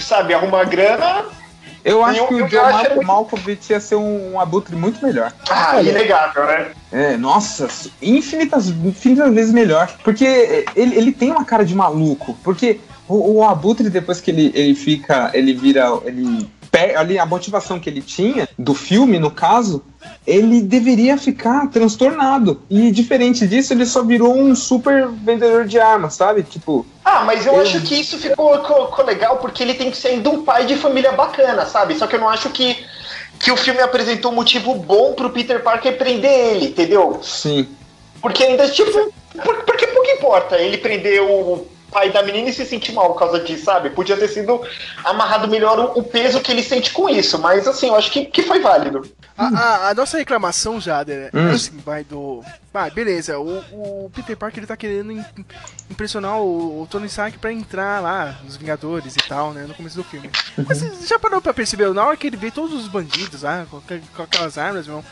sabe, 0.00 0.34
arrumar 0.34 0.64
grana. 0.64 1.24
Eu 1.84 2.04
acho 2.04 2.20
Eu- 2.20 2.26
que 2.28 2.34
o 2.34 2.48
John 2.48 2.60
acho 2.60 2.74
Mal 2.76 2.86
ele- 2.96 3.04
Malkovich 3.04 3.70
ia 3.72 3.80
ser 3.80 3.96
um, 3.96 4.34
um 4.34 4.40
abutre 4.40 4.74
muito 4.76 5.04
melhor. 5.04 5.32
Ah, 5.50 5.74
Olha. 5.76 5.90
inegável, 5.90 6.46
né? 6.46 6.70
É, 6.92 7.16
nossa, 7.16 7.68
infinitas, 8.00 8.68
infinitas 8.68 9.32
vezes 9.34 9.52
melhor. 9.52 9.88
Porque 10.04 10.24
ele, 10.76 10.96
ele 10.96 11.12
tem 11.12 11.30
uma 11.32 11.44
cara 11.44 11.64
de 11.64 11.74
maluco. 11.74 12.36
Porque 12.44 12.80
o, 13.12 13.36
o 13.38 13.44
abutre, 13.44 13.90
depois 13.90 14.20
que 14.20 14.30
ele, 14.30 14.50
ele 14.54 14.74
fica, 14.74 15.30
ele 15.34 15.52
vira, 15.52 15.88
ele 16.04 16.48
ali 16.96 17.18
a 17.18 17.26
motivação 17.26 17.78
que 17.78 17.88
ele 17.88 18.00
tinha 18.00 18.48
do 18.58 18.74
filme, 18.74 19.18
no 19.18 19.30
caso, 19.30 19.84
ele 20.26 20.62
deveria 20.62 21.18
ficar 21.18 21.68
transtornado. 21.70 22.62
E 22.70 22.90
diferente 22.90 23.46
disso, 23.46 23.74
ele 23.74 23.84
só 23.84 24.02
virou 24.02 24.34
um 24.34 24.54
super 24.54 25.06
vendedor 25.06 25.66
de 25.66 25.78
armas, 25.78 26.14
sabe? 26.14 26.42
Tipo, 26.42 26.86
Ah, 27.04 27.24
mas 27.24 27.44
eu, 27.46 27.60
acho 27.60 27.82
que 27.82 27.94
isso 28.00 28.16
ficou, 28.18 28.56
ficou- 28.56 29.04
legal 29.04 29.36
porque 29.36 29.62
ele 29.62 29.74
tem 29.74 29.90
que 29.90 29.96
ser 29.96 30.08
ainda 30.08 30.30
um 30.30 30.42
pai 30.44 30.64
de 30.64 30.76
família 30.76 31.12
bacana, 31.12 31.66
sabe? 31.66 31.94
Só 31.94 32.06
que 32.06 32.16
eu 32.16 32.20
não 32.20 32.28
acho 32.28 32.48
que, 32.48 32.76
que 33.38 33.52
o 33.52 33.56
filme 33.56 33.80
apresentou 33.80 34.32
um 34.32 34.36
motivo 34.36 34.74
bom 34.74 35.12
pro 35.12 35.30
Peter 35.30 35.62
Parker 35.62 35.98
prender 35.98 36.56
ele, 36.56 36.66
entendeu? 36.66 37.20
sim. 37.22 37.68
Porque 38.20 38.44
ainda, 38.44 38.68
tipo, 38.68 39.12
por, 39.44 39.56
porque 39.64 39.86
pouco 39.88 40.08
importa 40.10 40.56
ele 40.56 40.78
prender 40.78 41.20
o 41.20 41.66
pai 41.92 42.10
da 42.10 42.22
menina 42.22 42.48
e 42.48 42.52
se 42.52 42.64
sentir 42.64 42.92
mal 42.92 43.12
por 43.12 43.18
causa 43.18 43.38
disso, 43.40 43.64
sabe? 43.64 43.90
Podia 43.90 44.16
ter 44.16 44.28
sido 44.28 44.60
amarrado 45.04 45.46
melhor 45.48 45.78
o, 45.78 45.98
o 46.00 46.02
peso 46.02 46.40
que 46.40 46.50
ele 46.50 46.62
sente 46.62 46.92
com 46.92 47.08
isso, 47.08 47.38
mas 47.38 47.68
assim, 47.68 47.88
eu 47.88 47.94
acho 47.96 48.10
que, 48.10 48.24
que 48.24 48.42
foi 48.42 48.58
válido. 48.60 49.02
A, 49.36 49.46
a- 49.46 49.88
a 49.90 49.94
nossa 49.94 50.18
reclamação, 50.18 50.80
Jader, 50.80 51.30
Hum. 51.34 51.48
é 51.48 51.52
assim, 51.52 51.76
vai 51.84 52.02
do. 52.04 52.42
Ah, 52.74 52.88
beleza, 52.88 53.38
o, 53.38 53.58
o 53.72 54.10
Peter 54.14 54.36
Parker 54.36 54.60
ele 54.60 54.66
tá 54.66 54.76
querendo 54.76 55.12
im- 55.12 55.24
impressionar 55.90 56.38
o, 56.40 56.82
o 56.82 56.86
Tony 56.86 57.06
Stark 57.06 57.36
pra 57.38 57.52
entrar 57.52 58.00
lá 58.02 58.38
nos 58.44 58.56
Vingadores 58.56 59.14
e 59.14 59.28
tal, 59.28 59.52
né? 59.52 59.64
No 59.68 59.74
começo 59.74 59.96
do 59.96 60.04
filme. 60.04 60.30
Mas 60.66 60.80
você 60.80 61.06
já 61.06 61.18
parou 61.18 61.40
pra 61.40 61.52
perceber? 61.52 61.92
Na 61.92 62.06
hora 62.06 62.16
que 62.16 62.26
ele 62.26 62.36
vê 62.36 62.50
todos 62.50 62.72
os 62.74 62.88
bandidos 62.88 63.42
lá, 63.42 63.66
com, 63.70 63.80
com 64.16 64.22
aquelas 64.22 64.56
armas, 64.56 64.86
meu 64.86 64.96
irmão. 64.98 65.10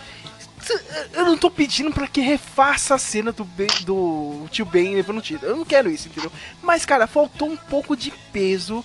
Eu 1.13 1.25
não 1.25 1.37
tô 1.37 1.51
pedindo 1.51 1.93
pra 1.93 2.07
que 2.07 2.21
refaça 2.21 2.95
a 2.95 2.99
cena 2.99 3.33
do, 3.33 3.45
ben, 3.45 3.69
do 3.85 4.47
tio 4.51 4.65
Ben 4.65 4.95
levando 4.95 5.21
tiro. 5.21 5.45
Eu 5.45 5.57
não 5.57 5.65
quero 5.65 5.91
isso, 5.91 6.09
entendeu? 6.09 6.31
Mas, 6.63 6.85
cara, 6.85 7.07
faltou 7.07 7.49
um 7.49 7.57
pouco 7.57 7.97
de 7.97 8.11
peso 8.33 8.85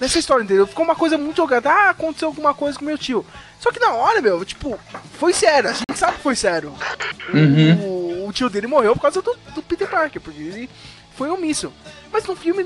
nessa 0.00 0.18
história, 0.18 0.42
entendeu? 0.44 0.66
Ficou 0.66 0.84
uma 0.84 0.94
coisa 0.94 1.16
muito 1.18 1.36
jogada. 1.36 1.70
Ah, 1.70 1.90
aconteceu 1.90 2.28
alguma 2.28 2.54
coisa 2.54 2.78
com 2.78 2.84
meu 2.84 2.98
tio. 2.98 3.24
Só 3.60 3.72
que 3.72 3.80
na 3.80 3.92
hora, 3.92 4.20
meu, 4.20 4.44
tipo, 4.44 4.78
foi 5.18 5.32
sério. 5.32 5.70
A 5.70 5.72
gente 5.72 5.98
sabe 5.98 6.16
que 6.16 6.22
foi 6.22 6.36
sério. 6.36 6.74
Uhum. 7.32 8.24
O, 8.24 8.28
o 8.28 8.32
tio 8.32 8.48
dele 8.48 8.66
morreu 8.66 8.94
por 8.94 9.02
causa 9.02 9.22
do, 9.22 9.36
do 9.54 9.62
Peter 9.62 9.88
Parker, 9.88 10.20
porque 10.20 10.40
ele 10.40 10.70
foi 11.16 11.30
omisso. 11.30 11.72
Mas 12.12 12.24
no 12.24 12.36
filme, 12.36 12.64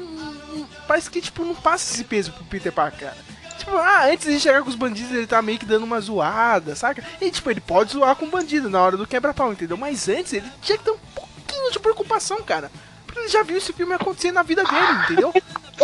parece 0.87 1.11
que, 1.11 1.21
tipo, 1.21 1.45
não 1.45 1.55
passa 1.55 1.95
esse 1.95 2.05
peso 2.05 2.33
pro 2.33 2.45
Peter 2.45 2.73
Parker, 2.73 3.09
cara. 3.09 3.17
Tipo, 3.61 3.77
ah, 3.77 4.07
antes 4.11 4.27
de 4.33 4.41
chegar 4.41 4.63
com 4.63 4.69
os 4.71 4.75
bandidos, 4.75 5.13
ele 5.13 5.27
tá 5.27 5.41
meio 5.43 5.59
que 5.59 5.67
dando 5.67 5.85
uma 5.85 6.01
zoada, 6.01 6.75
saca? 6.75 7.05
E, 7.21 7.31
tipo, 7.31 7.51
ele 7.51 7.61
pode 7.61 7.93
zoar 7.93 8.17
com 8.17 8.25
o 8.27 8.31
bandido 8.31 8.69
na 8.71 8.81
hora 8.81 8.97
do 8.97 9.07
quebra-pau, 9.07 9.53
entendeu? 9.53 9.77
Mas 9.77 10.09
antes, 10.09 10.33
ele 10.33 10.47
tinha 10.63 10.79
que 10.79 10.85
ter 10.85 10.91
um 10.91 10.97
pouquinho 11.15 11.71
de 11.73 11.79
preocupação, 11.79 12.41
cara. 12.43 12.71
Porque 13.07 13.21
ele 13.21 13.29
já 13.29 13.43
viu 13.43 13.57
esse 13.59 13.73
filme 13.73 13.93
acontecer 13.93 14.33
na 14.33 14.43
vida 14.43 14.65
dele, 14.65 15.03
entendeu? 15.05 15.33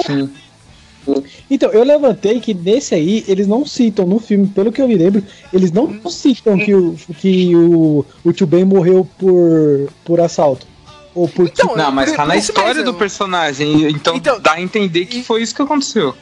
Sim. 0.06 0.32
Então, 1.48 1.70
eu 1.70 1.84
levantei 1.84 2.40
que 2.40 2.52
nesse 2.52 2.94
aí, 2.94 3.24
eles 3.28 3.46
não 3.46 3.64
citam 3.64 4.06
no 4.06 4.18
filme, 4.18 4.46
pelo 4.48 4.72
que 4.72 4.82
eu 4.82 4.88
me 4.88 4.96
lembro, 4.96 5.22
eles 5.52 5.70
não 5.70 6.00
citam 6.10 6.58
que 6.58 6.74
o, 6.74 6.96
que 7.18 7.54
o, 7.54 8.04
o 8.24 8.32
tio 8.32 8.46
Ben 8.46 8.64
morreu 8.64 9.08
por, 9.16 9.88
por 10.04 10.20
assalto. 10.20 10.66
Ou 11.14 11.28
por 11.28 11.46
Então, 11.46 11.76
Não, 11.76 11.92
mas 11.92 12.10
por- 12.10 12.16
tá 12.16 12.26
na 12.26 12.36
história 12.36 12.82
do 12.82 12.92
personagem. 12.94 13.88
Então, 13.90 14.16
Então- 14.16 14.40
dá 14.40 14.52
a 14.54 14.60
entender 14.60 15.06
que 15.06 15.22
foi 15.22 15.42
isso 15.42 15.54
que 15.54 15.62
aconteceu. 15.62 16.14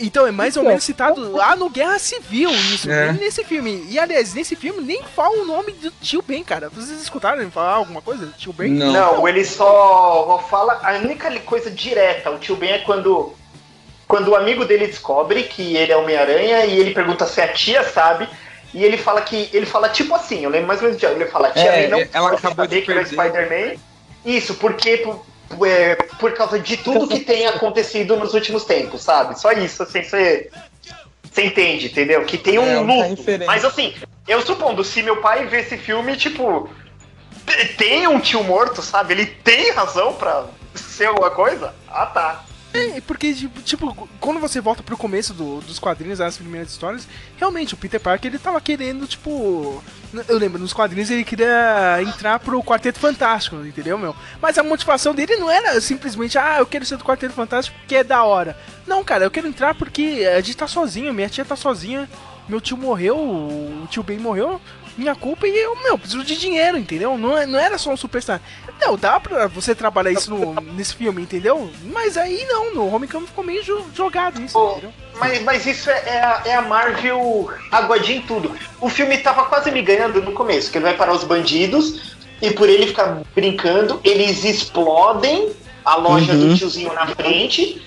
Então 0.00 0.26
é 0.26 0.30
mais 0.30 0.56
ou 0.56 0.62
Então. 0.62 0.70
menos 0.70 0.84
citado 0.84 1.32
lá 1.32 1.54
no 1.54 1.68
Guerra 1.70 1.98
Civil 1.98 2.50
isso, 2.50 2.90
É. 2.90 3.12
nesse 3.12 3.44
filme. 3.44 3.86
E 3.88 3.98
aliás, 3.98 4.34
nesse 4.34 4.56
filme 4.56 4.80
nem 4.80 5.02
fala 5.02 5.42
o 5.42 5.44
nome 5.44 5.72
do 5.72 5.90
tio 6.02 6.22
Ben, 6.26 6.42
cara. 6.42 6.68
Vocês 6.68 7.00
escutaram 7.00 7.40
ele 7.42 7.50
falar 7.50 7.74
alguma 7.74 8.02
coisa? 8.02 8.32
Tio 8.36 8.52
Ben? 8.52 8.70
Não. 8.72 8.92
Não, 8.92 9.28
ele 9.28 9.44
só 9.44 10.44
fala. 10.50 10.80
A 10.82 10.94
única 10.94 11.30
coisa 11.40 11.70
direta, 11.70 12.30
o 12.30 12.38
tio 12.38 12.56
Ben 12.56 12.72
é 12.72 12.78
quando. 12.78 13.32
Quando 14.06 14.28
o 14.28 14.36
amigo 14.36 14.64
dele 14.66 14.86
descobre 14.86 15.44
que 15.44 15.76
ele 15.76 15.90
é 15.90 15.96
Homem-Aranha 15.96 16.66
e 16.66 16.78
ele 16.78 16.92
pergunta 16.92 17.26
se 17.26 17.40
a 17.40 17.48
tia 17.48 17.82
sabe. 17.84 18.28
E 18.74 18.84
ele 18.84 18.96
fala 18.98 19.22
que. 19.22 19.48
Ele 19.52 19.64
fala 19.66 19.88
tipo 19.88 20.14
assim, 20.14 20.44
eu 20.44 20.50
lembro 20.50 20.66
mais 20.68 20.80
ou 20.80 20.86
menos 20.88 21.00
de 21.00 21.06
ele 21.06 21.26
fala, 21.26 21.50
tia 21.50 21.62
É, 21.62 21.88
não 21.88 21.98
ela 22.12 22.32
acabou 22.32 22.36
de 22.36 22.40
saber 22.56 22.82
que 22.82 22.90
ele 22.90 23.00
é 23.00 23.04
perder. 23.04 23.22
Spider-Man. 23.48 23.80
Isso, 24.24 24.54
porque 24.54 24.98
por, 24.98 25.16
por- 25.16 25.33
é, 25.64 25.94
por 26.18 26.32
causa 26.32 26.58
de 26.58 26.76
tudo 26.78 27.06
que 27.08 27.20
tem 27.20 27.46
acontecido 27.46 28.16
nos 28.16 28.32
últimos 28.34 28.64
tempos, 28.64 29.02
sabe? 29.02 29.38
Só 29.38 29.52
isso, 29.52 29.82
assim, 29.82 30.02
você. 30.02 30.50
Você 31.30 31.44
entende, 31.46 31.86
entendeu? 31.86 32.24
Que 32.24 32.38
tem 32.38 32.58
um 32.58 32.64
É, 32.64 32.78
uma 32.78 33.06
luto. 33.08 33.24
Mas 33.46 33.64
assim, 33.64 33.92
eu 34.28 34.40
supondo, 34.40 34.84
se 34.84 35.02
meu 35.02 35.16
pai 35.20 35.46
vê 35.46 35.60
esse 35.60 35.76
filme, 35.76 36.16
tipo, 36.16 36.70
te- 37.44 37.64
tem 37.74 38.06
um 38.06 38.20
tio 38.20 38.44
morto, 38.44 38.80
sabe? 38.80 39.14
Ele 39.14 39.26
tem 39.26 39.72
razão 39.72 40.12
pra 40.14 40.46
ser 40.74 41.06
alguma 41.06 41.30
coisa? 41.30 41.74
Ah, 41.88 42.06
tá. 42.06 42.44
É, 42.74 43.00
porque, 43.02 43.32
tipo, 43.32 43.62
tipo, 43.62 44.08
quando 44.18 44.40
você 44.40 44.60
volta 44.60 44.82
pro 44.82 44.96
começo 44.96 45.32
do- 45.32 45.60
dos 45.60 45.78
quadrinhos, 45.78 46.18
das 46.18 46.36
primeiras 46.36 46.70
histórias, 46.72 47.06
realmente, 47.36 47.72
o 47.72 47.76
Peter 47.76 48.00
Parker, 48.00 48.28
ele 48.30 48.38
tava 48.38 48.60
querendo, 48.60 49.06
tipo... 49.06 49.80
Eu 50.28 50.38
lembro, 50.38 50.60
nos 50.60 50.72
quadrinhos 50.72 51.08
ele 51.10 51.24
queria 51.24 51.98
entrar 52.02 52.38
pro 52.40 52.62
Quarteto 52.62 52.98
Fantástico, 52.98 53.56
entendeu, 53.64 53.96
meu? 53.96 54.14
Mas 54.42 54.58
a 54.58 54.62
motivação 54.62 55.14
dele 55.14 55.36
não 55.36 55.50
era 55.50 55.80
simplesmente, 55.80 56.36
ah, 56.36 56.56
eu 56.58 56.66
quero 56.66 56.84
ser 56.84 56.96
do 56.96 57.04
Quarteto 57.04 57.32
Fantástico 57.34 57.76
porque 57.78 57.96
é 57.96 58.04
da 58.04 58.24
hora. 58.24 58.56
Não, 58.86 59.02
cara, 59.04 59.24
eu 59.24 59.30
quero 59.30 59.46
entrar 59.48 59.74
porque 59.74 60.24
a 60.36 60.40
gente 60.40 60.56
tá 60.56 60.66
sozinho, 60.68 61.12
minha 61.14 61.28
tia 61.28 61.44
tá 61.44 61.56
sozinha, 61.56 62.08
meu 62.48 62.60
tio 62.60 62.76
morreu, 62.76 63.16
o 63.16 63.86
tio 63.90 64.02
Ben 64.04 64.18
morreu, 64.18 64.60
minha 64.96 65.16
culpa 65.16 65.48
e 65.48 65.56
eu, 65.58 65.74
meu, 65.82 65.98
preciso 65.98 66.22
de 66.22 66.36
dinheiro, 66.36 66.78
entendeu? 66.78 67.18
Não, 67.18 67.36
é- 67.36 67.46
não 67.46 67.58
era 67.58 67.76
só 67.78 67.92
um 67.92 67.96
superstar. 67.96 68.40
Não, 68.86 68.96
dá 68.96 69.18
pra 69.18 69.46
você 69.46 69.74
trabalhar 69.74 70.12
isso 70.12 70.30
no- 70.30 70.54
nesse 70.74 70.94
filme, 70.94 71.22
entendeu? 71.22 71.70
Mas 71.92 72.16
aí 72.16 72.44
não, 72.46 72.74
no 72.74 72.94
Homecoming 72.94 73.26
ficou 73.26 73.42
meio 73.44 73.62
jo- 73.64 73.84
jogado 73.94 74.40
isso, 74.42 74.58
Ô, 74.58 74.72
entendeu? 74.72 74.92
Mas, 75.18 75.42
mas 75.42 75.66
isso 75.66 75.88
é, 75.90 76.02
é 76.06 76.20
a, 76.22 76.42
é 76.44 76.54
a 76.54 76.62
Marvel 76.62 77.48
aguadinha 77.70 78.18
em 78.18 78.22
tudo. 78.22 78.52
O 78.80 78.88
filme 78.88 79.16
tava 79.18 79.44
quase 79.46 79.70
me 79.70 79.80
ganhando 79.80 80.20
no 80.22 80.32
começo, 80.32 80.70
que 80.70 80.78
ele 80.78 80.84
vai 80.84 80.94
parar 80.94 81.12
os 81.14 81.24
bandidos 81.24 82.14
e 82.42 82.50
por 82.50 82.68
ele 82.68 82.86
ficar 82.88 83.22
brincando, 83.34 84.00
eles 84.04 84.44
explodem 84.44 85.50
a 85.84 85.96
loja 85.96 86.32
Uhum. 86.32 86.48
do 86.48 86.56
tiozinho 86.56 86.92
na 86.92 87.06
frente. 87.06 87.80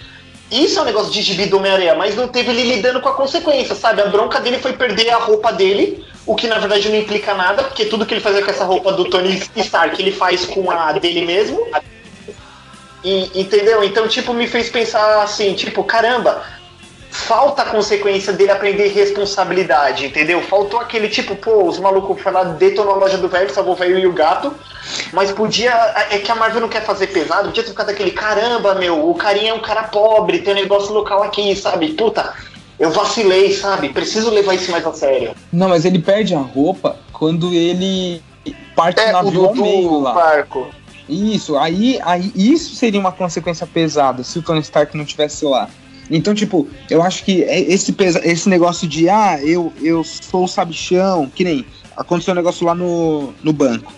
Isso 0.49 0.79
é 0.79 0.81
um 0.81 0.85
negócio 0.85 1.11
de 1.11 1.21
gibi 1.21 1.45
do 1.45 1.57
Homem-Aranha, 1.57 1.95
mas 1.95 2.15
não 2.15 2.27
teve 2.27 2.51
ele 2.51 2.63
lidando 2.63 3.01
com 3.01 3.09
a 3.09 3.13
consequência, 3.13 3.75
sabe? 3.75 4.01
A 4.01 4.05
bronca 4.05 4.39
dele 4.39 4.59
foi 4.59 4.73
perder 4.73 5.09
a 5.09 5.17
roupa 5.17 5.51
dele, 5.51 6.05
o 6.25 6.35
que 6.35 6.47
na 6.47 6.57
verdade 6.57 6.87
não 6.89 6.95
implica 6.95 7.33
nada, 7.33 7.63
porque 7.63 7.85
tudo 7.85 8.05
que 8.05 8.13
ele 8.13 8.21
fazia 8.21 8.41
com 8.41 8.49
essa 8.49 8.63
roupa 8.63 8.93
do 8.93 9.05
Tony 9.05 9.41
Stark, 9.57 10.01
ele 10.01 10.11
faz 10.11 10.45
com 10.45 10.71
a 10.71 10.93
dele 10.93 11.25
mesmo. 11.25 11.67
E- 13.03 13.29
entendeu? 13.35 13.83
Então, 13.83 14.07
tipo, 14.07 14.33
me 14.33 14.47
fez 14.47 14.69
pensar 14.69 15.21
assim, 15.21 15.53
tipo, 15.53 15.83
caramba, 15.83 16.43
falta 17.17 17.63
a 17.63 17.65
consequência 17.65 18.31
dele 18.31 18.51
aprender 18.51 18.87
responsabilidade, 18.89 20.05
entendeu? 20.05 20.41
Faltou 20.41 20.79
aquele 20.79 21.09
tipo, 21.09 21.35
pô, 21.35 21.63
os 21.67 21.79
malucos 21.79 22.21
foram 22.21 22.37
lá, 22.37 22.43
detonou 22.45 22.93
a 22.93 22.97
loja 22.97 23.17
do 23.17 23.27
velho, 23.27 23.51
salvou 23.51 23.73
o 23.73 23.75
velho 23.77 23.97
e 23.97 24.05
o 24.05 24.13
gato, 24.13 24.53
mas 25.11 25.31
podia. 25.31 25.71
É 26.11 26.19
que 26.19 26.31
a 26.31 26.35
Marvel 26.35 26.61
não 26.61 26.69
quer 26.69 26.85
fazer 26.85 27.07
pesado, 27.07 27.47
podia 27.47 27.63
ter 27.63 27.69
ficado 27.69 27.89
aquele, 27.89 28.11
caramba, 28.11 28.75
meu, 28.75 29.09
o 29.09 29.15
carinha 29.15 29.51
é 29.51 29.53
um 29.53 29.61
cara 29.61 29.83
pobre, 29.83 30.39
tem 30.39 30.53
um 30.53 30.57
negócio 30.57 30.93
local 30.93 31.23
aqui, 31.23 31.55
sabe? 31.55 31.93
Puta, 31.93 32.33
eu 32.79 32.91
vacilei, 32.91 33.51
sabe? 33.53 33.89
Preciso 33.89 34.29
levar 34.29 34.53
isso 34.53 34.69
mais 34.71 34.85
a 34.85 34.93
sério. 34.93 35.33
Não, 35.51 35.69
mas 35.69 35.85
ele 35.85 35.99
perde 35.99 36.35
a 36.35 36.39
roupa 36.39 36.97
quando 37.11 37.53
ele 37.53 38.21
parte 38.75 38.99
É, 38.99 39.15
o 39.15 39.27
o 39.27 39.31
do, 39.31 39.55
meio 39.55 39.99
lá. 39.99 40.13
barco. 40.13 40.67
Isso, 41.09 41.57
aí, 41.57 41.99
aí 42.03 42.31
isso 42.35 42.75
seria 42.75 42.99
uma 42.99 43.11
consequência 43.11 43.65
pesada 43.65 44.23
se 44.23 44.37
o 44.37 44.41
Tony 44.41 44.59
Stark 44.59 44.95
não 44.95 45.05
tivesse 45.05 45.45
lá. 45.45 45.67
Então, 46.09 46.33
tipo, 46.33 46.67
eu 46.89 47.01
acho 47.01 47.23
que 47.23 47.43
é 47.43 47.59
esse, 47.59 47.91
pesa, 47.91 48.21
esse 48.23 48.47
negócio 48.47 48.87
de, 48.87 49.09
ah, 49.09 49.39
eu, 49.41 49.73
eu 49.81 50.03
sou 50.03 50.45
o 50.45 50.47
sabichão, 50.47 51.29
que 51.33 51.43
nem 51.43 51.65
aconteceu 51.95 52.33
um 52.33 52.35
negócio 52.35 52.65
lá 52.65 52.73
no, 52.73 53.33
no 53.43 53.51
banco. 53.51 53.91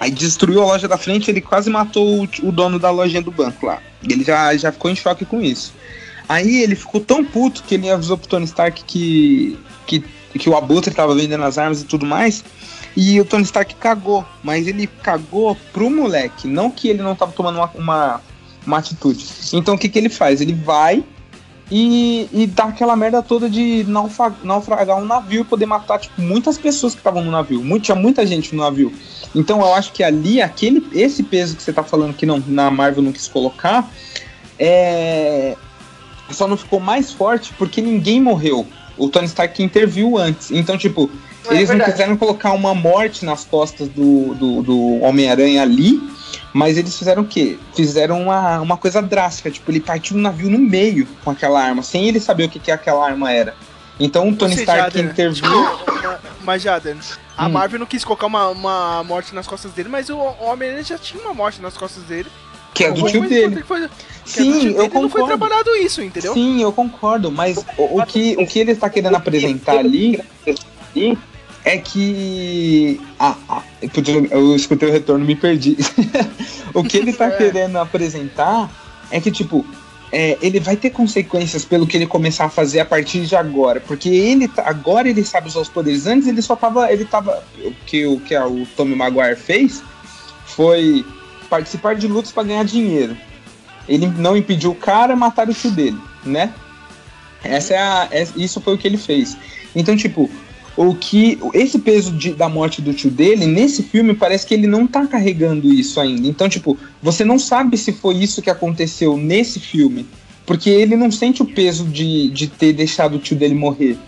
Aí 0.00 0.10
destruiu 0.10 0.62
a 0.62 0.66
loja 0.66 0.88
da 0.88 0.98
frente, 0.98 1.30
ele 1.30 1.40
quase 1.40 1.70
matou 1.70 2.24
o, 2.24 2.28
o 2.42 2.52
dono 2.52 2.78
da 2.78 2.90
lojinha 2.90 3.22
do 3.22 3.30
banco 3.30 3.66
lá. 3.66 3.80
Ele 4.02 4.24
já, 4.24 4.54
já 4.56 4.72
ficou 4.72 4.90
em 4.90 4.96
choque 4.96 5.24
com 5.24 5.40
isso. 5.40 5.72
Aí 6.28 6.62
ele 6.62 6.74
ficou 6.74 7.00
tão 7.00 7.24
puto 7.24 7.62
que 7.62 7.76
ele 7.76 7.88
avisou 7.88 8.18
pro 8.18 8.28
Tony 8.28 8.44
Stark 8.44 8.82
que, 8.84 9.56
que, 9.86 10.04
que 10.38 10.50
o 10.50 10.56
Abutre 10.56 10.92
tava 10.92 11.14
vendendo 11.14 11.44
as 11.44 11.56
armas 11.56 11.80
e 11.80 11.84
tudo 11.84 12.04
mais. 12.04 12.44
E 12.96 13.20
o 13.20 13.24
Tony 13.24 13.44
Stark 13.44 13.74
cagou, 13.76 14.24
mas 14.42 14.66
ele 14.66 14.86
cagou 14.86 15.56
pro 15.72 15.90
moleque, 15.90 16.48
não 16.48 16.70
que 16.70 16.88
ele 16.88 17.02
não 17.02 17.14
tava 17.14 17.30
tomando 17.30 17.56
uma, 17.56 17.70
uma, 17.74 18.20
uma 18.66 18.78
atitude. 18.78 19.24
Então 19.52 19.74
o 19.74 19.78
que, 19.78 19.88
que 19.88 19.98
ele 19.98 20.08
faz? 20.08 20.40
Ele 20.40 20.54
vai 20.54 21.04
e, 21.70 22.28
e 22.32 22.46
dá 22.46 22.64
aquela 22.64 22.94
merda 22.94 23.22
toda 23.22 23.50
de 23.50 23.84
naufra- 23.88 24.34
naufragar 24.42 24.98
um 24.98 25.04
navio 25.04 25.40
e 25.40 25.44
poder 25.44 25.66
matar 25.66 25.98
tipo, 25.98 26.20
muitas 26.20 26.56
pessoas 26.56 26.94
que 26.94 27.00
estavam 27.00 27.24
no 27.24 27.30
navio. 27.30 27.62
Muito, 27.62 27.84
tinha 27.84 27.94
muita 27.94 28.26
gente 28.26 28.54
no 28.54 28.62
navio. 28.62 28.92
Então 29.34 29.60
eu 29.60 29.74
acho 29.74 29.92
que 29.92 30.04
ali, 30.04 30.40
aquele, 30.40 30.86
esse 30.92 31.22
peso 31.22 31.56
que 31.56 31.62
você 31.62 31.72
tá 31.72 31.82
falando 31.82 32.14
que 32.14 32.24
não, 32.24 32.42
na 32.46 32.70
Marvel 32.70 33.02
não 33.02 33.12
quis 33.12 33.26
colocar, 33.26 33.90
é, 34.58 35.56
só 36.30 36.46
não 36.46 36.56
ficou 36.56 36.80
mais 36.80 37.12
forte 37.12 37.52
porque 37.58 37.80
ninguém 37.80 38.20
morreu. 38.20 38.66
O 38.96 39.08
Tony 39.08 39.26
Stark 39.26 39.62
interviu 39.62 40.16
antes. 40.16 40.50
Então, 40.50 40.78
tipo, 40.78 41.10
É 41.50 41.54
eles 41.56 41.68
não 41.68 41.76
verdade. 41.76 41.92
quiseram 41.92 42.16
colocar 42.16 42.52
uma 42.52 42.74
morte 42.74 43.24
nas 43.24 43.44
costas 43.44 43.88
do, 43.88 44.34
do, 44.34 44.62
do 44.62 45.00
Homem-Aranha 45.02 45.62
ali, 45.62 46.00
mas 46.52 46.76
eles 46.76 46.96
fizeram 46.98 47.22
o 47.22 47.26
quê? 47.26 47.58
Fizeram 47.74 48.22
uma, 48.22 48.60
uma 48.60 48.76
coisa 48.76 49.00
drástica. 49.02 49.50
Tipo, 49.50 49.70
ele 49.70 49.80
partiu 49.80 50.16
um 50.16 50.20
navio 50.20 50.50
no 50.50 50.58
meio 50.58 51.06
com 51.24 51.30
aquela 51.30 51.62
arma, 51.62 51.82
sem 51.82 52.08
ele 52.08 52.18
saber 52.20 52.44
o 52.44 52.48
que, 52.48 52.58
que 52.58 52.70
aquela 52.70 53.04
arma 53.06 53.30
era. 53.32 53.54
Então 53.98 54.28
o 54.28 54.36
Tony 54.36 54.54
Stark 54.54 54.94
Jader, 54.96 55.10
interviu. 55.10 55.48
mas 56.44 56.62
Jader, 56.62 56.96
a 57.36 57.46
Hum. 57.46 57.50
Marvel 57.50 57.78
não 57.80 57.86
quis 57.86 58.04
colocar 58.04 58.26
uma, 58.26 58.48
uma 58.48 59.04
morte 59.04 59.34
nas 59.34 59.46
costas 59.46 59.72
dele, 59.72 59.88
mas 59.88 60.08
o 60.10 60.18
Homem-Aranha 60.18 60.84
já 60.84 60.98
tinha 60.98 61.22
uma 61.22 61.32
morte 61.34 61.60
nas 61.62 61.76
costas 61.76 62.02
dele. 62.04 62.28
Que 62.74 62.84
é 62.84 62.92
do 62.92 63.06
tio 63.06 63.26
dele. 63.26 63.62
foi- 63.62 63.84
é 63.84 63.86
do 63.86 63.90
Sim, 64.26 64.58
tio 64.60 64.70
eu 64.72 64.76
dele, 64.82 64.94
Não 64.94 65.08
foi 65.08 65.22
concordo. 65.22 65.26
trabalhado 65.28 65.70
isso, 65.76 66.02
entendeu? 66.02 66.34
Sim, 66.34 66.60
eu 66.60 66.70
concordo, 66.72 67.30
mas 67.32 67.56
o, 67.78 68.00
o 68.00 68.04
que, 68.06 68.36
o 68.38 68.46
que 68.46 68.58
ele 68.58 68.72
está 68.72 68.90
querendo 68.90 69.14
apresentar 69.16 69.78
ali 69.78 70.20
é 71.66 71.76
que. 71.78 73.00
Ah, 73.18 73.36
ah, 73.48 73.62
eu, 74.30 74.54
escutei 74.54 74.88
o 74.88 74.92
retorno 74.92 75.24
e 75.24 75.26
me 75.26 75.34
perdi. 75.36 75.76
o 76.72 76.82
que 76.84 76.96
ele 76.96 77.10
está 77.10 77.26
É. 77.26 77.30
querendo 77.36 77.76
apresentar 77.76 78.70
é 79.10 79.20
que, 79.20 79.32
tipo, 79.32 79.66
é, 80.12 80.38
ele 80.40 80.60
vai 80.60 80.76
ter 80.76 80.90
consequências 80.90 81.64
pelo 81.64 81.84
que 81.84 81.96
ele 81.96 82.06
começar 82.06 82.44
a 82.44 82.48
fazer 82.48 82.78
a 82.78 82.84
partir 82.84 83.26
de 83.26 83.34
agora. 83.34 83.80
Porque 83.80 84.08
ele 84.08 84.46
tá- 84.46 84.62
agora 84.64 85.08
ele 85.08 85.24
sabe 85.24 85.48
usar 85.48 85.60
os 85.60 85.68
poderes. 85.68 86.06
Antes 86.06 86.28
ele 86.28 86.40
só 86.40 86.54
tava. 86.54 86.90
Ele 86.92 87.04
tava. 87.04 87.42
O 87.64 87.72
que, 87.84 88.06
o 88.06 88.20
que 88.20 88.34
a- 88.36 88.46
o 88.46 88.64
Tommy 88.76 88.94
Maguire 88.94 89.34
fez 89.36 89.82
foi 90.46 91.04
participar 91.50 91.96
de 91.96 92.06
lutas 92.06 92.30
para 92.30 92.44
ganhar 92.44 92.64
dinheiro. 92.64 93.16
Ele 93.88 94.06
não 94.06 94.36
impediu 94.36 94.70
o 94.70 94.74
cara 94.74 95.16
matar 95.16 95.48
o 95.48 95.54
tio 95.54 95.70
dele, 95.72 95.98
né? 96.24 96.52
Essa 97.42 97.74
é 97.74 97.78
a, 97.78 98.08
é- 98.12 98.28
isso 98.36 98.60
foi 98.60 98.74
o 98.74 98.78
que 98.78 98.86
ele 98.86 98.96
fez. 98.96 99.36
Então, 99.74 99.96
tipo, 99.96 100.30
o 100.76 100.94
que 100.94 101.38
esse 101.54 101.78
peso 101.78 102.12
de- 102.12 102.34
da 102.34 102.48
morte 102.48 102.82
do 102.82 102.92
tio 102.92 103.10
dele 103.10 103.46
nesse 103.46 103.82
filme 103.82 104.14
parece 104.14 104.46
que 104.46 104.52
ele 104.54 104.66
não 104.66 104.86
tá 104.86 105.06
carregando 105.06 105.72
isso 105.72 105.98
ainda. 105.98 106.28
Então, 106.28 106.48
tipo, 106.48 106.76
você 107.02 107.24
não 107.24 107.38
sabe 107.38 107.78
se 107.78 107.92
foi 107.92 108.16
isso 108.16 108.42
que 108.42 108.50
aconteceu 108.50 109.16
nesse 109.16 109.58
filme 109.58 110.06
Porque 110.44 110.70
ele 110.70 110.94
não 110.94 111.10
sente 111.10 111.42
o 111.42 111.44
peso 111.44 111.84
de, 111.86 112.30
de 112.30 112.46
ter 112.46 112.72
deixado 112.72 113.16
o 113.16 113.18
tio 113.18 113.36
dele 113.36 113.54
morrer. 113.54 113.98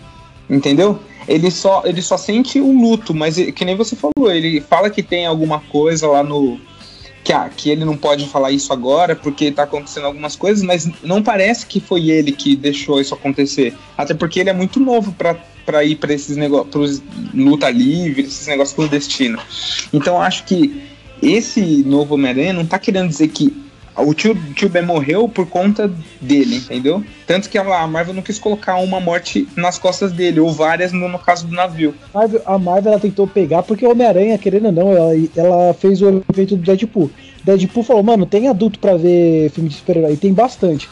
Entendeu? 0.49 0.97
Ele 1.27 1.51
só, 1.51 1.83
ele 1.85 2.01
só 2.01 2.17
sente 2.17 2.61
o 2.61 2.71
luto, 2.71 3.13
mas 3.13 3.35
que 3.35 3.65
nem 3.65 3.75
você 3.75 3.95
falou, 3.95 4.31
ele 4.31 4.61
fala 4.61 4.89
que 4.89 5.03
tem 5.03 5.25
alguma 5.25 5.59
coisa 5.59 6.07
lá 6.07 6.23
no. 6.23 6.57
Que, 7.29 7.33
ah, 7.33 7.47
que 7.47 7.69
ele 7.69 7.85
não 7.85 7.95
pode 7.95 8.27
falar 8.27 8.51
isso 8.51 8.73
agora 8.73 9.15
porque 9.15 9.51
tá 9.51 9.61
acontecendo 9.61 10.07
algumas 10.07 10.35
coisas, 10.35 10.63
mas 10.63 10.89
não 11.03 11.21
parece 11.21 11.63
que 11.63 11.79
foi 11.79 12.09
ele 12.09 12.31
que 12.31 12.55
deixou 12.55 12.99
isso 12.99 13.13
acontecer. 13.13 13.75
Até 13.95 14.15
porque 14.15 14.39
ele 14.39 14.49
é 14.49 14.53
muito 14.53 14.79
novo 14.79 15.13
para 15.13 15.83
ir 15.83 15.97
para 15.97 16.11
esses 16.11 16.35
negócios, 16.35 17.03
luta 17.31 17.69
livre, 17.69 18.23
esses 18.23 18.47
negócios 18.47 18.75
clandestinos. 18.75 19.87
Então 19.93 20.19
acho 20.19 20.43
que 20.43 20.81
esse 21.21 21.83
novo 21.83 22.15
Homem-Aranha 22.15 22.51
não 22.51 22.65
tá 22.65 22.79
querendo 22.79 23.09
dizer 23.09 23.27
que 23.27 23.55
o 24.01 24.13
tio, 24.13 24.35
tio 24.53 24.69
Ben 24.69 24.83
morreu 24.83 25.27
por 25.27 25.47
conta 25.47 25.91
dele, 26.19 26.57
entendeu? 26.57 27.03
Tanto 27.25 27.49
que 27.49 27.57
a 27.57 27.87
Marvel 27.87 28.13
não 28.13 28.21
quis 28.21 28.39
colocar 28.39 28.75
uma 28.77 28.99
morte 28.99 29.47
nas 29.55 29.77
costas 29.77 30.11
dele, 30.11 30.39
ou 30.39 30.51
várias 30.51 30.91
no, 30.91 31.07
no 31.07 31.19
caso 31.19 31.47
do 31.47 31.55
navio. 31.55 31.93
A 32.13 32.19
Marvel, 32.19 32.41
a 32.45 32.57
Marvel 32.57 32.91
ela 32.91 33.01
tentou 33.01 33.27
pegar, 33.27 33.63
porque 33.63 33.85
o 33.85 33.91
Homem-Aranha, 33.91 34.37
querendo 34.37 34.65
ou 34.67 34.71
não, 34.71 34.91
ela, 34.91 35.11
ela 35.35 35.73
fez 35.73 36.01
o 36.01 36.23
evento 36.31 36.55
do 36.55 36.63
Deadpool. 36.63 37.11
Deadpool 37.43 37.83
falou, 37.83 38.03
mano, 38.03 38.25
tem 38.25 38.47
adulto 38.47 38.79
para 38.79 38.97
ver 38.97 39.49
filme 39.51 39.69
de 39.69 39.75
super-herói, 39.75 40.15
tem 40.17 40.33
bastante. 40.33 40.89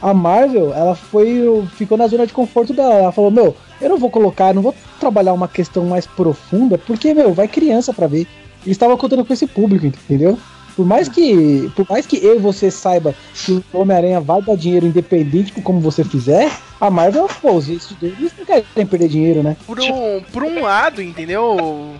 A 0.00 0.12
Marvel, 0.12 0.74
ela 0.74 0.96
foi, 0.96 1.64
ficou 1.76 1.96
na 1.96 2.08
zona 2.08 2.26
de 2.26 2.32
conforto 2.32 2.72
dela. 2.72 2.94
Ela 2.94 3.12
falou, 3.12 3.30
meu, 3.30 3.56
eu 3.80 3.88
não 3.88 3.98
vou 3.98 4.10
colocar, 4.10 4.52
não 4.52 4.60
vou 4.60 4.74
trabalhar 4.98 5.32
uma 5.32 5.46
questão 5.46 5.84
mais 5.84 6.06
profunda, 6.06 6.76
porque, 6.76 7.14
meu, 7.14 7.32
vai 7.32 7.46
criança 7.46 7.92
para 7.92 8.08
ver. 8.08 8.26
Eles 8.64 8.76
estavam 8.76 8.96
contando 8.96 9.24
com 9.24 9.32
esse 9.32 9.46
público, 9.46 9.86
entendeu? 9.86 10.38
Por 10.76 10.86
mais 10.86 11.08
que, 11.08 11.70
por 11.76 11.86
mais 11.88 12.06
que 12.06 12.24
eu 12.24 12.36
e 12.36 12.38
você 12.38 12.70
saiba 12.70 13.14
que 13.34 13.62
o 13.72 13.78
Homem-Aranha 13.80 14.20
vai 14.20 14.40
dar 14.42 14.56
dinheiro 14.56 14.86
independente 14.86 15.52
de 15.52 15.60
como 15.60 15.80
você 15.80 16.02
fizer, 16.02 16.50
a 16.80 16.90
Marvel, 16.90 17.28
pô, 17.40 17.52
os 17.52 17.68
estudiosos 17.68 18.32
não 18.38 18.44
querem 18.44 18.86
perder 18.86 19.08
dinheiro, 19.08 19.42
né? 19.42 19.56
Por 19.66 19.78
um, 19.80 20.20
por 20.32 20.42
um 20.42 20.62
lado, 20.62 21.00
entendeu? 21.02 21.94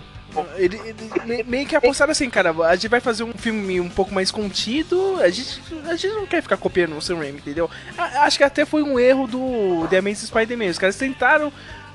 Ele, 0.57 0.79
ele, 1.25 1.43
meio 1.43 1.67
que 1.67 1.75
apostaram 1.75 2.11
assim, 2.11 2.29
cara, 2.29 2.51
a 2.65 2.75
gente 2.75 2.87
vai 2.87 2.99
fazer 2.99 3.23
um 3.23 3.33
filme 3.33 3.79
um 3.79 3.89
pouco 3.89 4.13
mais 4.13 4.31
contido, 4.31 5.17
a 5.21 5.29
gente, 5.29 5.61
a 5.85 5.95
gente 5.95 6.13
não 6.13 6.25
quer 6.25 6.41
ficar 6.41 6.57
copiando 6.57 6.97
o 6.97 7.01
Sam 7.01 7.17
Raimi, 7.17 7.37
entendeu? 7.37 7.69
Acho 7.97 8.39
que 8.39 8.43
até 8.43 8.65
foi 8.65 8.81
um 8.81 8.97
erro 8.99 9.27
do 9.27 9.87
The 9.89 9.99
Amazing 9.99 10.25
Spider-Man, 10.25 10.71
os 10.71 10.79
caras 10.79 10.95
tentaram 10.95 11.53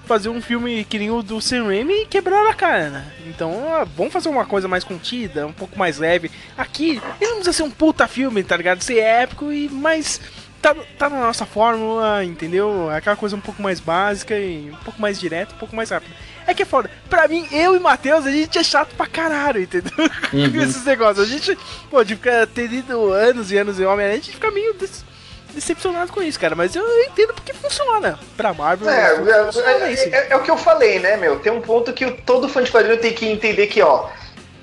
fazer 0.08 0.30
um 0.30 0.40
filme 0.40 0.84
que 0.84 0.98
nem 0.98 1.10
o 1.10 1.22
do 1.22 1.40
Sam 1.40 1.66
Raimi 1.66 2.02
e 2.02 2.06
quebraram 2.06 2.50
a 2.50 2.54
cara. 2.54 3.04
Então, 3.26 3.52
vamos 3.94 4.12
fazer 4.12 4.30
uma 4.30 4.46
coisa 4.46 4.66
mais 4.66 4.82
contida, 4.82 5.46
um 5.46 5.52
pouco 5.52 5.78
mais 5.78 5.98
leve. 5.98 6.30
Aqui, 6.56 7.00
ele 7.20 7.30
não 7.30 7.36
precisa 7.36 7.52
ser 7.52 7.62
um 7.62 7.70
puta 7.70 8.08
filme, 8.08 8.42
tá 8.42 8.56
ligado? 8.56 8.82
Ser 8.82 8.98
épico 8.98 9.52
e 9.52 9.68
mais. 9.68 10.20
Tá, 10.60 10.74
tá 10.98 11.08
na 11.08 11.20
nossa 11.20 11.46
fórmula, 11.46 12.24
entendeu? 12.24 12.90
Aquela 12.90 13.14
coisa 13.14 13.36
um 13.36 13.40
pouco 13.40 13.62
mais 13.62 13.78
básica 13.78 14.36
e 14.36 14.70
um 14.70 14.84
pouco 14.84 15.00
mais 15.00 15.20
direta, 15.20 15.54
um 15.54 15.58
pouco 15.58 15.76
mais 15.76 15.90
rápida. 15.90 16.12
É 16.48 16.54
que 16.54 16.62
é 16.62 16.66
foda. 16.66 16.90
Pra 17.08 17.28
mim, 17.28 17.46
eu 17.52 17.76
e 17.76 17.78
Matheus, 17.78 18.26
a 18.26 18.32
gente 18.32 18.58
é 18.58 18.64
chato 18.64 18.94
pra 18.96 19.06
caralho, 19.06 19.60
entendeu? 19.60 19.92
Uhum. 20.32 20.62
Esses 20.62 20.84
negócios. 20.84 21.26
A 21.26 21.30
gente, 21.30 21.56
pô, 21.90 22.04
de 22.04 22.14
ficar 22.14 22.46
ter 22.46 22.70
ido 22.70 23.12
anos 23.12 23.50
e 23.50 23.56
anos 23.56 23.80
em 23.80 23.84
Homem-Aranha, 23.84 24.18
a 24.18 24.22
gente 24.22 24.32
fica 24.32 24.50
meio 24.50 24.74
decepcionado 25.58 26.12
com 26.12 26.22
isso, 26.22 26.38
cara. 26.38 26.54
Mas 26.54 26.74
eu 26.74 26.84
entendo 27.04 27.34
porque 27.34 27.52
funciona. 27.52 28.18
Pra 28.36 28.54
Marvel, 28.54 28.88
é, 28.88 29.14
é, 29.14 29.94
é, 29.94 30.26
é, 30.30 30.36
o 30.36 30.42
que 30.42 30.50
eu 30.50 30.56
falei, 30.56 30.98
né, 30.98 31.16
meu? 31.16 31.38
Tem 31.40 31.52
um 31.52 31.60
ponto 31.60 31.92
que 31.92 32.10
todo 32.10 32.48
fã 32.48 32.62
de 32.62 32.70
quadrinho 32.70 32.98
tem 32.98 33.12
que 33.12 33.26
entender 33.26 33.66
que, 33.66 33.82
ó. 33.82 34.08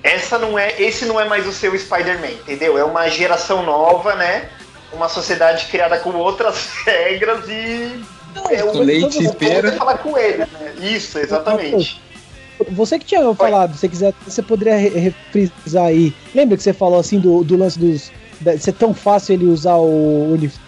Essa 0.04 0.38
não 0.38 0.58
é, 0.58 0.80
esse 0.80 1.06
não 1.06 1.20
é 1.20 1.26
mais 1.26 1.48
o 1.48 1.52
seu 1.52 1.78
Spider-Man, 1.78 2.28
entendeu? 2.28 2.78
É 2.78 2.84
uma 2.84 3.10
geração 3.10 3.64
nova, 3.64 4.14
né? 4.16 4.50
Uma 4.94 5.10
sociedade 5.10 5.66
criada 5.66 5.98
com 5.98 6.12
outras 6.12 6.70
regras 6.86 7.50
e 7.50 8.06
é 8.52 8.64
o 8.64 8.80
leite 8.80 9.24
e 9.24 9.34
pera. 9.34 9.72
falar 9.74 9.98
com 9.98 10.18
ele, 10.18 10.40
né? 10.40 10.74
Isso, 10.80 11.18
exatamente. 11.18 12.02
Você 12.72 13.00
que 13.00 13.06
tinha 13.06 13.34
falado, 13.34 13.74
se 13.74 13.80
você 13.80 13.90
quiser, 13.90 14.14
você 14.26 14.42
poderia 14.42 14.78
refrisar 14.78 15.86
aí. 15.86 16.14
Lembra 16.34 16.56
que 16.56 16.64
você 16.64 16.74
falou 16.74 17.00
assim 17.00 17.20
do, 17.20 17.44
do 17.44 17.58
lance 17.58 17.78
dos. 17.78 18.12
De 18.40 18.58
ser 18.58 18.74
tão 18.74 18.94
fácil 18.94 19.34
ele 19.34 19.46
usar 19.46 19.76
o 19.76 20.34
uniforme, 20.34 20.65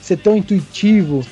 ser 0.00 0.16
tão 0.16 0.36
intuitivo. 0.36 1.24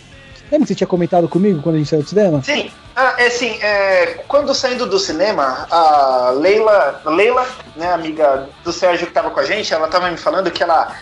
Lembra 0.51 0.61
que 0.61 0.69
você 0.69 0.75
tinha 0.75 0.87
comentado 0.87 1.29
comigo 1.29 1.61
quando 1.63 1.77
a 1.77 1.79
gente 1.79 1.91
saiu 1.91 2.03
do 2.03 2.09
cinema? 2.09 2.43
Sim. 2.43 2.71
Ah, 2.97 3.15
é 3.19 3.27
assim, 3.27 3.63
é, 3.63 4.25
quando 4.27 4.53
saindo 4.53 4.85
do 4.85 4.99
cinema, 4.99 5.69
a 5.71 6.33
Leila, 6.37 7.01
Leila, 7.05 7.47
né, 7.77 7.93
amiga 7.93 8.49
do 8.65 8.73
Sérgio 8.73 9.07
que 9.07 9.13
estava 9.13 9.31
com 9.31 9.39
a 9.39 9.45
gente, 9.45 9.73
ela 9.73 9.87
estava 9.87 10.11
me 10.11 10.17
falando 10.17 10.51
que 10.51 10.65
ela 10.65 10.97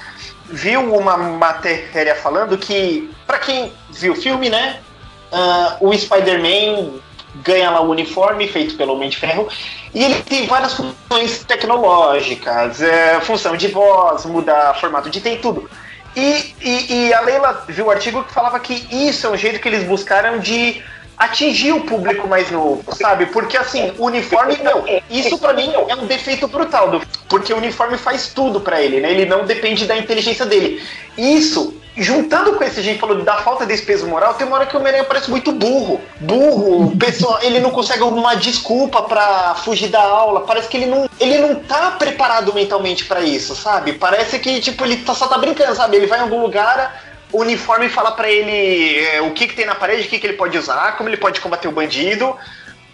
viu 0.44 0.94
uma 0.94 1.16
matéria 1.16 2.14
falando 2.14 2.58
que, 2.58 3.10
para 3.26 3.38
quem 3.38 3.72
viu 3.90 4.12
o 4.12 4.16
filme, 4.16 4.50
né, 4.50 4.78
uh, 5.32 5.88
o 5.88 5.96
Spider-Man 5.96 7.00
ganha 7.36 7.70
lá 7.70 7.80
o 7.80 7.90
uniforme 7.90 8.46
feito 8.46 8.76
pelo 8.76 8.94
Homem 8.94 9.08
de 9.08 9.16
Ferro 9.16 9.48
e 9.94 10.04
ele 10.04 10.20
tem 10.22 10.46
várias 10.46 10.74
funções 10.74 11.44
tecnológicas, 11.44 12.82
é, 12.82 13.18
função 13.20 13.56
de 13.56 13.68
voz, 13.68 14.26
muda 14.26 14.74
formato 14.74 15.08
de 15.08 15.20
tem 15.20 15.38
tudo. 15.38 15.68
E, 16.16 16.54
e, 16.62 16.94
e, 16.94 17.14
a 17.14 17.20
Leila 17.20 17.64
viu 17.68 17.86
o 17.86 17.90
artigo 17.90 18.24
que 18.24 18.32
falava 18.32 18.58
que 18.58 18.86
isso 18.90 19.26
é 19.26 19.30
um 19.30 19.36
jeito 19.36 19.60
que 19.60 19.68
eles 19.68 19.84
buscaram 19.84 20.38
de 20.38 20.82
atingir 21.16 21.72
o 21.72 21.80
público 21.80 22.26
mais 22.26 22.50
novo, 22.50 22.82
sabe? 22.94 23.26
Porque 23.26 23.56
assim, 23.56 23.92
o 23.98 24.06
uniforme, 24.06 24.56
não, 24.62 24.84
isso 25.10 25.38
para 25.38 25.52
mim 25.52 25.70
é 25.88 25.94
um 25.94 26.06
defeito 26.06 26.48
brutal, 26.48 27.02
porque 27.28 27.52
o 27.52 27.56
uniforme 27.56 27.98
faz 27.98 28.28
tudo 28.28 28.60
para 28.60 28.80
ele, 28.80 29.00
né? 29.00 29.10
Ele 29.10 29.26
não 29.26 29.44
depende 29.44 29.86
da 29.86 29.96
inteligência 29.96 30.46
dele. 30.46 30.82
Isso, 31.18 31.74
juntando 31.96 32.54
com 32.54 32.64
esse 32.64 32.82
gente 32.82 33.00
falou 33.00 33.22
da 33.22 33.36
falta 33.38 33.64
desse 33.64 33.84
peso 33.84 34.06
moral, 34.06 34.34
tem 34.34 34.46
uma 34.46 34.56
hora 34.56 34.66
que 34.66 34.76
o 34.76 34.78
Homem-Aranha 34.78 35.04
parece 35.04 35.30
muito 35.30 35.50
burro. 35.52 36.00
Burro, 36.20 36.94
pessoal, 36.96 37.38
ele 37.42 37.58
não 37.58 37.70
consegue 37.70 38.02
alguma 38.02 38.36
desculpa 38.36 39.02
para 39.02 39.54
fugir 39.56 39.88
da 39.88 40.02
aula, 40.02 40.42
parece 40.42 40.68
que 40.68 40.76
ele 40.76 40.86
não, 40.86 41.08
ele 41.18 41.38
não 41.38 41.54
tá 41.54 41.92
preparado 41.92 42.52
mentalmente 42.52 43.06
para 43.06 43.20
isso, 43.22 43.56
sabe? 43.56 43.94
Parece 43.94 44.38
que 44.38 44.60
tipo 44.60 44.84
ele 44.84 44.98
tá, 44.98 45.14
só 45.14 45.26
tá 45.26 45.38
brincando, 45.38 45.74
sabe? 45.74 45.96
Ele 45.96 46.06
vai 46.06 46.18
em 46.18 46.22
algum 46.22 46.42
lugar 46.42 47.02
o 47.32 47.40
uniforme 47.40 47.88
fala 47.88 48.12
para 48.12 48.30
ele 48.30 49.04
é, 49.06 49.20
o 49.20 49.32
que, 49.32 49.48
que 49.48 49.56
tem 49.56 49.66
na 49.66 49.74
parede, 49.74 50.06
o 50.06 50.10
que, 50.10 50.18
que 50.18 50.26
ele 50.26 50.36
pode 50.36 50.56
usar, 50.56 50.96
como 50.96 51.08
ele 51.08 51.16
pode 51.16 51.40
combater 51.40 51.68
o 51.68 51.72
bandido. 51.72 52.36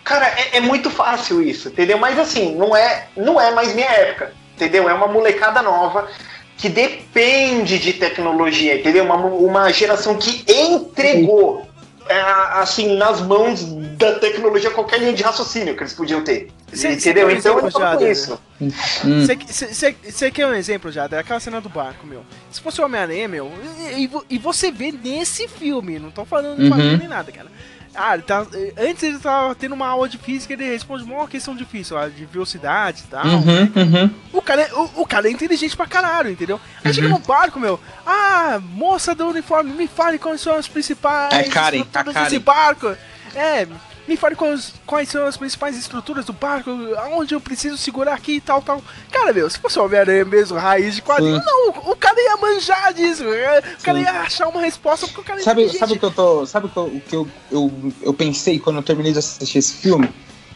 Cara, 0.03 0.27
é, 0.27 0.57
é, 0.57 0.61
muito 0.61 0.91
fácil 0.91 1.43
isso, 1.43 1.69
entendeu? 1.69 1.99
Mas 1.99 2.19
assim, 2.19 2.55
não 2.55 2.75
é, 2.75 3.07
não 3.17 3.41
é 3.41 3.51
mais 3.51 3.75
minha 3.75 3.91
época, 3.91 4.33
entendeu? 4.55 4.89
É 4.89 4.95
uma 4.95 5.07
molecada 5.07 5.63
nova 5.63 6.09
que 6.63 6.69
depende 6.69 7.77
de 7.77 7.93
tecnologia, 7.95 8.77
entendeu? 8.77 9.03
Uma, 9.03 9.17
uma 9.17 9.73
geração 9.73 10.17
que 10.17 10.45
entregou 10.49 11.67
é, 12.09 12.21
assim, 12.61 12.97
nas 12.97 13.21
mãos 13.21 13.65
da 13.97 14.21
tecnologia 14.21 14.71
qualquer 14.71 15.01
linha 15.01 15.13
de 15.13 15.25
raciocínio 15.25 15.75
que 15.75 15.83
eles 15.83 15.93
podiam 15.93 16.23
ter. 16.23 16.53
Cê, 16.73 16.93
entendeu? 16.93 17.29
Cê 17.29 17.37
então 17.37 17.59
eu 17.59 17.69
falo 17.69 17.99
com 17.99 18.07
isso. 18.07 18.41
Você 20.05 20.31
quer 20.31 20.47
um 20.47 20.55
exemplo, 20.55 20.93
já? 20.93 21.07
Aquela 21.07 21.41
cena 21.41 21.61
do 21.61 21.69
barco, 21.69 22.07
meu. 22.07 22.23
Se 22.53 22.61
fosse 22.61 22.81
o 22.81 22.85
Homem-Aranha, 22.85 23.27
meu, 23.27 23.51
e, 23.97 24.09
e, 24.31 24.39
você 24.39 24.71
vê 24.71 24.93
nesse 24.93 25.49
filme, 25.49 25.99
não 25.99 26.13
tô 26.13 26.25
falando 26.25 26.59
de 26.59 26.71
uhum. 26.71 26.97
nem 26.97 27.09
nada, 27.09 27.33
cara. 27.33 27.49
Ah, 27.95 28.15
ele 28.15 28.23
tá, 28.23 28.47
antes 28.79 29.03
ele 29.03 29.19
tava 29.19 29.55
tendo 29.55 29.75
uma 29.75 29.87
aula 29.87 30.09
de 30.09 30.17
física, 30.17 30.55
ele 30.55 30.65
responde 30.65 31.05
uma 31.05 31.29
questão 31.29 31.55
difícil, 31.55 31.97
lá, 31.97 32.09
de 32.09 32.25
velocidade 32.25 33.03
e 33.07 33.11
tal. 33.11 33.27
Uhum, 33.27 33.73
uhum. 33.77 34.11
O, 34.33 34.41
cara 34.41 34.63
é, 34.63 34.73
o, 34.73 34.91
o, 35.03 35.07
cara 35.07 35.29
é 35.29 35.31
inteligente 35.31 35.77
pra 35.77 35.87
caralho, 35.87 36.31
entendeu? 36.31 36.59
Aí 36.83 36.91
uhum. 36.91 36.95
chega 36.95 37.09
no 37.09 37.19
barco, 37.19 37.61
meu. 37.61 37.79
Ah, 38.07 38.59
moça 38.63 39.15
do 39.15 39.29
uniforme, 39.29 39.73
me 39.73 39.87
fale 39.87 40.19
quais 40.19 40.41
são 40.41 40.55
as 40.57 40.67
principais 40.67 41.33
é 41.35 41.45
Karen, 41.45 41.83
a 41.83 41.85
Karen. 41.85 42.13
desse 42.13 42.39
barco. 42.39 42.97
É, 43.35 43.67
me 44.07 44.17
fale 44.17 44.35
quais, 44.35 44.75
quais 44.87 45.09
são 45.09 45.27
as 45.27 45.37
principais 45.37 45.77
estruturas 45.77 46.25
do 46.25 46.33
barco, 46.33 46.71
aonde 46.99 47.35
eu 47.35 47.41
preciso 47.41 47.77
segurar 47.77 48.15
aqui 48.15 48.37
e 48.37 48.41
tal, 48.41 48.61
tal. 48.61 48.83
Cara, 49.11 49.33
meu, 49.33 49.49
se 49.49 49.59
fosse 49.59 49.79
o 49.79 49.85
Homem-Aranha 49.85 50.25
mesmo, 50.25 50.59
raiz 50.59 50.97
de 50.97 51.03
quadrinho, 51.03 51.39
Sim. 51.39 51.47
não, 51.47 51.93
o 51.93 51.97
cara 51.97 52.21
ia 52.21 52.37
manjar 52.37 52.93
disso, 52.93 53.25
o 53.25 53.83
cara 53.83 53.99
Sim. 53.99 54.05
ia 54.05 54.13
achar 54.21 54.49
uma 54.49 54.61
resposta 54.61 55.07
porque 55.07 55.21
o 55.21 55.25
cara 55.25 55.41
sabe, 55.43 55.69
sabe 55.71 55.93
o 55.95 55.99
que 55.99 56.05
eu 56.05 56.11
tô. 56.11 56.47
Sabe 56.47 56.67
o 56.67 57.01
que 57.01 57.15
eu, 57.15 57.29
eu, 57.51 57.73
eu 58.03 58.15
pensei 58.15 58.59
quando 58.59 58.77
eu 58.77 58.83
terminei 58.83 59.13
de 59.13 59.19
assistir 59.19 59.59
esse 59.59 59.75
filme? 59.75 60.09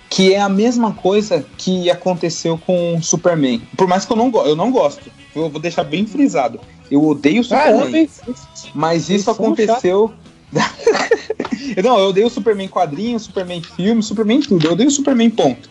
Que 0.08 0.34
é 0.34 0.40
a 0.40 0.48
mesma 0.48 0.92
coisa 0.92 1.44
que 1.56 1.90
aconteceu 1.90 2.58
com 2.58 2.96
o 2.96 3.02
Superman. 3.02 3.60
Por 3.76 3.88
mais 3.88 4.04
que 4.04 4.12
eu 4.12 4.16
não, 4.16 4.30
eu 4.46 4.54
não 4.54 4.70
gosto. 4.70 5.10
Eu 5.34 5.50
vou 5.50 5.60
deixar 5.60 5.84
bem 5.84 6.06
frisado. 6.06 6.60
Eu 6.90 7.04
odeio 7.04 7.40
o 7.40 7.44
Superman. 7.44 8.08
Ah, 8.26 8.32
mas 8.74 9.10
isso 9.10 9.30
aconteceu. 9.30 10.12
não, 11.82 11.98
eu 11.98 12.08
odeio 12.08 12.26
o 12.26 12.30
Superman 12.30 12.68
quadrinho, 12.68 13.18
Superman 13.18 13.62
filme, 13.62 14.02
Superman 14.02 14.40
tudo. 14.40 14.66
Eu 14.66 14.72
odeio 14.72 14.88
o 14.88 14.92
Superman 14.92 15.30
ponto. 15.30 15.68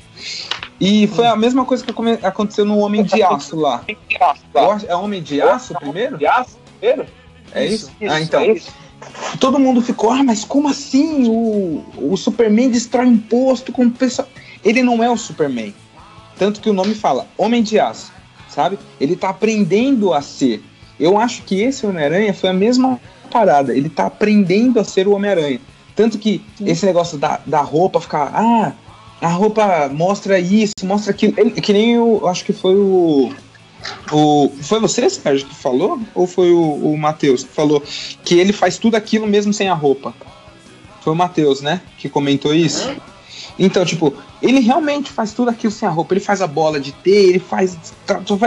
E 0.79 1.07
foi 1.07 1.25
a 1.25 1.35
mesma 1.35 1.65
coisa 1.65 1.83
que 1.85 1.91
aconteceu 2.25 2.65
no 2.65 2.79
Homem 2.79 3.03
de 3.03 3.23
Aço 3.23 3.55
lá. 3.55 3.83
É 4.87 4.95
Homem 4.95 5.21
de 5.21 5.41
Aço 5.41 5.73
primeiro? 5.75 6.17
De 6.17 6.25
Aço 6.25 6.57
primeiro? 6.79 7.07
É 7.53 7.65
isso? 7.65 7.91
isso? 7.99 8.11
Ah, 8.13 8.19
então. 8.19 8.41
É 8.41 8.55
Todo 9.39 9.59
mundo 9.59 9.81
ficou, 9.81 10.11
ah, 10.11 10.23
mas 10.23 10.43
como 10.43 10.67
assim? 10.67 11.27
O, 11.29 11.85
o 12.11 12.17
Superman 12.17 12.69
destrói 12.69 13.05
um 13.05 13.17
posto 13.17 13.71
com 13.71 13.85
o 13.85 13.91
pessoal. 13.91 14.27
Ele 14.63 14.81
não 14.81 15.03
é 15.03 15.09
o 15.09 15.17
Superman. 15.17 15.73
Tanto 16.37 16.59
que 16.59 16.69
o 16.69 16.73
nome 16.73 16.95
fala 16.95 17.27
Homem 17.37 17.63
de 17.63 17.79
Aço, 17.79 18.11
sabe? 18.49 18.77
Ele 18.99 19.15
tá 19.15 19.29
aprendendo 19.29 20.13
a 20.13 20.21
ser. 20.21 20.61
Eu 20.99 21.17
acho 21.17 21.43
que 21.43 21.61
esse 21.61 21.85
Homem-Aranha 21.85 22.33
foi 22.33 22.49
a 22.49 22.53
mesma 22.53 22.99
parada. 23.35 23.75
Ele 23.75 23.89
tá 23.89 24.05
aprendendo 24.05 24.79
a 24.79 24.83
ser 24.85 25.09
o 25.09 25.11
Homem-Aranha. 25.11 25.59
Tanto 25.93 26.17
que 26.17 26.41
Sim. 26.57 26.69
esse 26.69 26.85
negócio 26.85 27.17
da, 27.17 27.41
da 27.45 27.59
roupa 27.59 27.99
ficar. 27.99 28.31
Ah, 28.33 28.71
a 29.21 29.27
roupa 29.27 29.89
mostra 29.89 30.39
isso, 30.39 30.73
mostra 30.83 31.11
aquilo. 31.11 31.33
Ele, 31.37 31.51
que 31.51 31.73
nem 31.73 31.95
eu 31.95 32.25
acho 32.29 32.45
que 32.45 32.53
foi 32.53 32.75
o. 32.75 33.33
O, 34.11 34.51
foi 34.61 34.79
você, 34.79 35.09
Sérgio, 35.09 35.47
que 35.47 35.53
falou? 35.53 35.99
Ou 36.15 36.25
foi 36.25 36.51
o, 36.51 36.93
o 36.93 36.97
Matheus 36.97 37.43
que 37.43 37.51
falou 37.51 37.83
que 38.23 38.39
ele 38.39 38.51
faz 38.51 38.79
tudo 38.79 38.95
aquilo 38.95 39.27
mesmo 39.27 39.53
sem 39.53 39.69
a 39.69 39.75
roupa? 39.75 40.13
Foi 41.01 41.13
o 41.13 41.15
Matheus, 41.15 41.61
né? 41.61 41.81
Que 41.97 42.09
comentou 42.09 42.53
isso. 42.53 42.89
Então, 43.59 43.85
tipo, 43.85 44.13
ele 44.41 44.59
realmente 44.59 45.11
faz 45.11 45.33
tudo 45.33 45.49
aquilo 45.49 45.71
sem 45.71 45.87
a 45.87 45.91
roupa. 45.91 46.13
Ele 46.13 46.21
faz 46.21 46.41
a 46.41 46.47
bola 46.47 46.79
de 46.79 46.93
T, 46.93 47.11
ele 47.11 47.39
faz. 47.39 47.77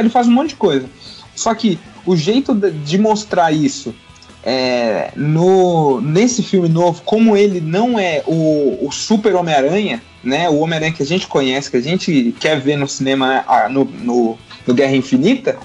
Ele 0.00 0.10
faz 0.10 0.26
um 0.26 0.32
monte 0.32 0.50
de 0.50 0.56
coisa. 0.56 0.88
Só 1.36 1.54
que 1.54 1.78
o 2.04 2.16
jeito 2.16 2.52
de 2.54 2.98
mostrar 2.98 3.52
isso 3.52 3.94
é, 4.42 5.10
no, 5.16 6.00
nesse 6.00 6.42
filme 6.42 6.68
novo, 6.68 7.02
como 7.04 7.36
ele 7.36 7.60
não 7.60 7.98
é 7.98 8.22
o, 8.26 8.86
o 8.86 8.92
Super 8.92 9.34
Homem-Aranha, 9.34 10.02
né? 10.22 10.48
O 10.48 10.58
Homem-Aranha 10.60 10.92
que 10.92 11.02
a 11.02 11.06
gente 11.06 11.26
conhece, 11.26 11.70
que 11.70 11.76
a 11.76 11.82
gente 11.82 12.34
quer 12.38 12.60
ver 12.60 12.76
no 12.76 12.88
cinema 12.88 13.28
né, 13.28 13.44
no, 13.70 13.84
no, 13.84 14.38
no 14.66 14.74
Guerra 14.74 14.94
Infinita. 14.94 15.58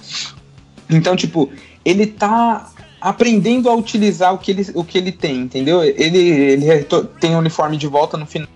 Então, 0.90 1.16
tipo, 1.16 1.50
ele 1.86 2.08
tá 2.08 2.72
aprendendo 3.00 3.70
a 3.70 3.76
utilizar 3.76 4.34
o 4.34 4.38
que 4.38 4.52
ele, 4.52 4.66
o 4.74 4.84
que 4.84 4.98
ele 4.98 5.12
tem, 5.12 5.38
entendeu? 5.38 5.84
Ele, 5.84 6.18
ele 6.18 6.88
tem 7.20 7.36
o 7.36 7.40
uniforme 7.40 7.78
de 7.78 7.88
volta 7.88 8.18
no 8.18 8.26
final, 8.26 8.48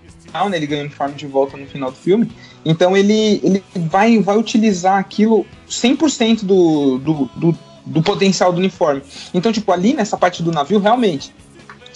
né? 0.49 0.57
Ele 0.57 0.67
ganha 0.67 0.81
o 0.81 0.85
uniforme 0.85 1.15
de 1.15 1.27
volta 1.27 1.57
no 1.57 1.67
final 1.67 1.91
do 1.91 1.97
filme. 1.97 2.31
Então 2.65 2.95
ele, 2.95 3.39
ele 3.43 3.63
vai, 3.75 4.17
vai 4.19 4.37
utilizar 4.37 4.97
aquilo 4.97 5.45
100% 5.69 6.43
do, 6.43 6.97
do, 6.97 7.29
do, 7.35 7.57
do 7.87 8.01
potencial 8.01 8.51
do 8.51 8.59
uniforme. 8.59 9.01
Então, 9.33 9.51
tipo, 9.51 9.71
ali 9.71 9.93
nessa 9.93 10.17
parte 10.17 10.43
do 10.43 10.51
navio, 10.51 10.79
realmente, 10.79 11.33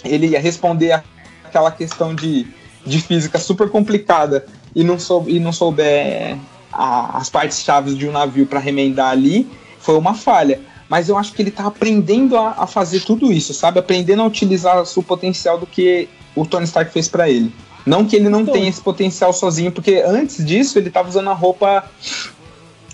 ele 0.04 0.28
ia 0.28 0.40
responder 0.40 1.02
aquela 1.44 1.70
questão 1.70 2.14
de, 2.14 2.46
de 2.84 3.00
física 3.00 3.38
super 3.38 3.68
complicada 3.70 4.46
e 4.74 4.82
não, 4.82 4.98
soube, 4.98 5.34
e 5.34 5.38
não 5.38 5.52
souber 5.52 6.36
a, 6.72 7.18
as 7.18 7.28
partes 7.28 7.60
chaves 7.60 7.96
de 7.96 8.08
um 8.08 8.12
navio 8.12 8.46
para 8.46 8.58
remendar 8.58 9.10
ali, 9.10 9.46
foi 9.78 9.96
uma 9.96 10.14
falha. 10.14 10.60
Mas 10.88 11.08
eu 11.08 11.16
acho 11.16 11.32
que 11.32 11.40
ele 11.42 11.50
tá 11.50 11.66
aprendendo 11.66 12.36
a, 12.36 12.50
a 12.58 12.66
fazer 12.66 13.00
tudo 13.00 13.32
isso, 13.32 13.54
sabe? 13.54 13.78
Aprendendo 13.78 14.22
a 14.22 14.26
utilizar 14.26 14.82
o 14.82 15.02
potencial 15.02 15.58
do 15.58 15.66
que 15.66 16.08
o 16.34 16.44
Tony 16.44 16.64
Stark 16.64 16.92
fez 16.92 17.08
para 17.08 17.28
ele. 17.28 17.52
Não 17.84 18.04
que 18.04 18.14
ele 18.14 18.28
não 18.28 18.44
tenha 18.46 18.68
esse 18.68 18.80
potencial 18.80 19.32
sozinho, 19.32 19.72
porque 19.72 20.02
antes 20.06 20.44
disso 20.44 20.78
ele 20.78 20.90
tava 20.90 21.08
usando 21.08 21.30
a 21.30 21.34
roupa 21.34 21.84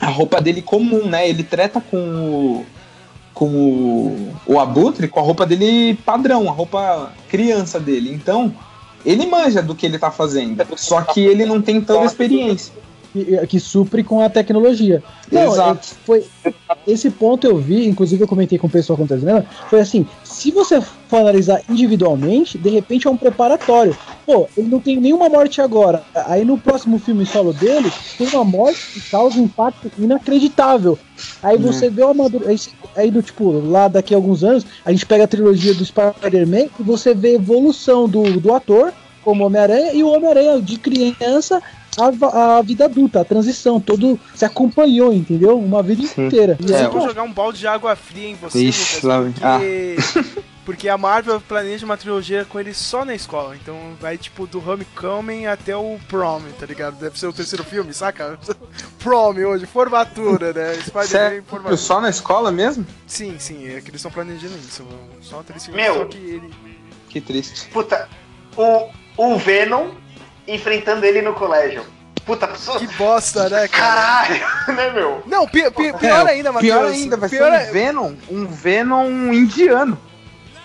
a 0.00 0.06
roupa 0.06 0.40
dele 0.40 0.62
comum, 0.62 1.06
né? 1.06 1.28
Ele 1.28 1.42
treta 1.42 1.80
com 1.80 1.98
o, 1.98 2.66
com 3.38 3.46
o, 3.46 4.34
o 4.44 4.58
Abutre 4.58 5.06
com 5.06 5.20
a 5.20 5.22
roupa 5.22 5.46
dele 5.46 5.94
padrão, 6.04 6.48
a 6.48 6.52
roupa 6.52 7.12
criança 7.28 7.78
dele. 7.78 8.12
Então, 8.12 8.52
ele 9.06 9.26
manja 9.26 9.62
do 9.62 9.76
que 9.76 9.86
ele 9.86 9.96
tá 9.96 10.10
fazendo, 10.10 10.66
só 10.76 11.02
que 11.02 11.20
ele 11.20 11.46
não 11.46 11.62
tem 11.62 11.80
toda 11.80 12.00
a 12.00 12.06
experiência. 12.06 12.72
Que, 13.12 13.46
que 13.46 13.60
supre 13.60 14.04
com 14.04 14.20
a 14.20 14.28
tecnologia. 14.28 15.02
Não, 15.32 15.52
Exato. 15.52 15.88
Foi, 16.04 16.24
esse 16.86 17.10
ponto 17.10 17.46
eu 17.46 17.56
vi, 17.56 17.86
inclusive 17.86 18.22
eu 18.22 18.28
comentei 18.28 18.58
com 18.58 18.66
o 18.66 18.70
pessoal 18.70 18.96
acontecendo, 18.96 19.32
né? 19.32 19.46
foi 19.68 19.80
assim, 19.80 20.06
se 20.22 20.50
você 20.50 20.80
for 20.80 21.20
analisar 21.20 21.62
individualmente, 21.68 22.58
de 22.58 22.68
repente 22.68 23.06
é 23.06 23.10
um 23.10 23.16
preparatório. 23.16 23.96
Pô, 24.26 24.46
ele 24.56 24.68
não 24.68 24.78
tem 24.78 25.00
nenhuma 25.00 25.28
morte 25.28 25.60
agora. 25.60 26.02
Aí 26.26 26.44
no 26.44 26.58
próximo 26.58 26.98
filme 26.98 27.24
solo 27.24 27.52
dele, 27.52 27.90
tem 28.16 28.28
uma 28.28 28.44
morte 28.44 28.92
que 28.92 29.10
causa 29.10 29.38
um 29.38 29.44
impacto 29.44 29.90
inacreditável. 29.98 30.98
Aí 31.42 31.56
uhum. 31.56 31.62
você 31.62 31.88
vê 31.88 32.02
o 32.02 32.08
amadurecimento. 32.08 32.88
Aí 32.94 33.10
do 33.10 33.22
tipo, 33.22 33.50
lá 33.50 33.88
daqui 33.88 34.14
a 34.14 34.16
alguns 34.16 34.44
anos, 34.44 34.66
a 34.84 34.90
gente 34.92 35.06
pega 35.06 35.24
a 35.24 35.28
trilogia 35.28 35.72
do 35.74 35.84
Spider-Man 35.84 36.68
e 36.78 36.82
você 36.82 37.14
vê 37.14 37.28
a 37.28 37.34
evolução 37.34 38.08
do, 38.08 38.38
do 38.38 38.52
ator 38.52 38.92
como 39.22 39.44
Homem-Aranha 39.44 39.92
e 39.92 40.02
o 40.02 40.08
Homem-Aranha 40.08 40.60
de 40.60 40.78
criança 40.78 41.62
a, 41.98 42.58
a, 42.58 42.62
vida 42.62 42.84
adulta, 42.84 43.20
a 43.20 43.24
transição, 43.24 43.80
todo 43.80 44.18
se 44.34 44.44
acompanhou, 44.44 45.12
entendeu? 45.12 45.58
Uma 45.58 45.82
vida 45.82 46.06
Sim. 46.06 46.26
inteira. 46.26 46.56
E 46.60 46.72
é, 46.72 46.84
eu 46.84 46.92
vou 46.92 47.08
jogar 47.08 47.22
um 47.22 47.32
balde 47.32 47.58
de 47.58 47.66
água 47.66 47.96
fria 47.96 48.28
em 48.28 48.34
você, 48.34 48.58
Ixi, 48.64 49.04
Lucas, 49.06 49.32
porque... 49.32 49.96
Ah. 50.14 50.42
porque 50.68 50.88
a 50.88 50.98
Marvel 50.98 51.40
planeja 51.40 51.86
uma 51.86 51.96
trilogia 51.96 52.44
com 52.44 52.60
ele 52.60 52.74
só 52.74 53.02
na 53.02 53.14
escola. 53.14 53.56
Então 53.56 53.74
vai 53.98 54.18
tipo 54.18 54.46
do 54.46 54.58
Homecoming 54.58 55.46
até 55.46 55.74
o 55.74 55.98
Prom, 56.08 56.42
tá 56.60 56.66
ligado? 56.66 56.98
Deve 56.98 57.18
ser 57.18 57.26
o 57.26 57.32
terceiro 57.32 57.64
filme, 57.64 57.94
saca? 57.94 58.38
Prom 59.02 59.34
hoje, 59.34 59.64
formatura, 59.64 60.52
né? 60.52 60.74
Spider-Man 60.74 61.42
formatura. 61.46 61.76
Só 61.78 62.00
na 62.00 62.10
escola 62.10 62.52
mesmo? 62.52 62.86
Sim, 63.06 63.38
sim, 63.38 63.66
é 63.66 63.80
que 63.80 63.88
eles 63.88 63.96
estão 63.96 64.10
planejando 64.10 64.58
isso. 64.58 64.86
Só 65.22 65.42
três 65.42 65.64
filmes, 65.64 65.82
Meu, 65.82 65.94
só 65.94 66.04
que 66.04 66.18
ele. 66.18 66.54
Que 67.08 67.20
triste. 67.22 67.68
Puta, 67.70 68.06
o, 68.54 68.90
o 69.16 69.38
Venom 69.38 69.92
enfrentando 70.48 71.04
ele 71.04 71.22
no 71.22 71.34
colégio. 71.34 71.84
Puta, 72.24 72.46
Que 72.78 72.86
bosta, 72.98 73.48
né, 73.48 73.68
cara? 73.68 74.26
Caralho, 74.28 74.46
né, 74.76 74.90
meu? 74.90 75.22
Não, 75.24 75.46
pi 75.46 75.62
pi 75.70 75.92
pior 75.94 76.26
é, 76.26 76.32
ainda, 76.32 76.52
Matheus. 76.52 76.74
Pior 76.74 76.86
ainda, 76.86 77.16
vai 77.16 77.28
pior 77.28 77.50
ser 77.50 77.52
um 77.52 77.54
é... 77.54 77.70
Venom, 77.70 78.14
um 78.28 78.46
Venom 78.46 79.32
indiano. 79.32 79.98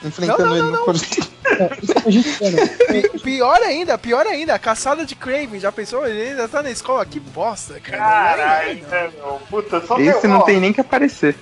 Enfrentando 0.03 0.43
não, 0.43 0.49
não, 0.49 0.57
ele 0.57 0.71
no 0.71 0.77
colégio. 0.79 1.23
pior 3.23 3.61
ainda, 3.61 3.97
pior 3.97 4.27
ainda, 4.27 4.53
a 4.53 4.59
caçada 4.59 5.05
de 5.05 5.15
Craven, 5.15 5.59
já 5.59 5.71
pensou? 5.71 6.05
Ele 6.05 6.31
ainda 6.31 6.49
tá 6.49 6.61
na 6.61 6.69
escola, 6.69 7.05
que 7.05 7.21
bosta, 7.21 7.79
cara. 7.79 7.97
Caralho, 7.97 8.83
né, 8.85 9.11
meu? 9.15 9.41
Puta, 9.49 9.79
só 9.85 9.97
Esse 9.97 10.27
meu, 10.27 10.33
não 10.35 10.41
ó. 10.41 10.43
tem 10.43 10.59
nem 10.59 10.73
que 10.73 10.81
aparecer. 10.81 11.37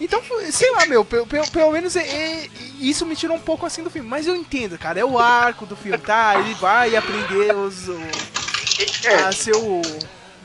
Então, 0.00 0.22
sei 0.50 0.70
lá, 0.72 0.86
meu, 0.86 1.04
pelo, 1.04 1.26
pelo 1.26 1.72
menos 1.72 1.96
é, 1.96 2.02
é, 2.02 2.48
isso 2.80 3.06
me 3.06 3.16
tirou 3.16 3.36
um 3.36 3.40
pouco 3.40 3.66
assim 3.66 3.82
do 3.82 3.90
filme. 3.90 4.08
Mas 4.08 4.26
eu 4.26 4.34
entendo, 4.34 4.78
cara, 4.78 4.98
é 4.98 5.04
o 5.04 5.18
arco 5.18 5.66
do 5.66 5.76
filme, 5.76 5.98
tá? 5.98 6.38
Ele 6.38 6.54
vai 6.54 6.96
aprender 6.96 7.54
os. 7.54 7.88
O, 7.88 7.98
a 9.26 9.32
ser 9.32 9.54
o. 9.54 9.82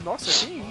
Nossa, 0.03 0.45
quem 0.45 0.63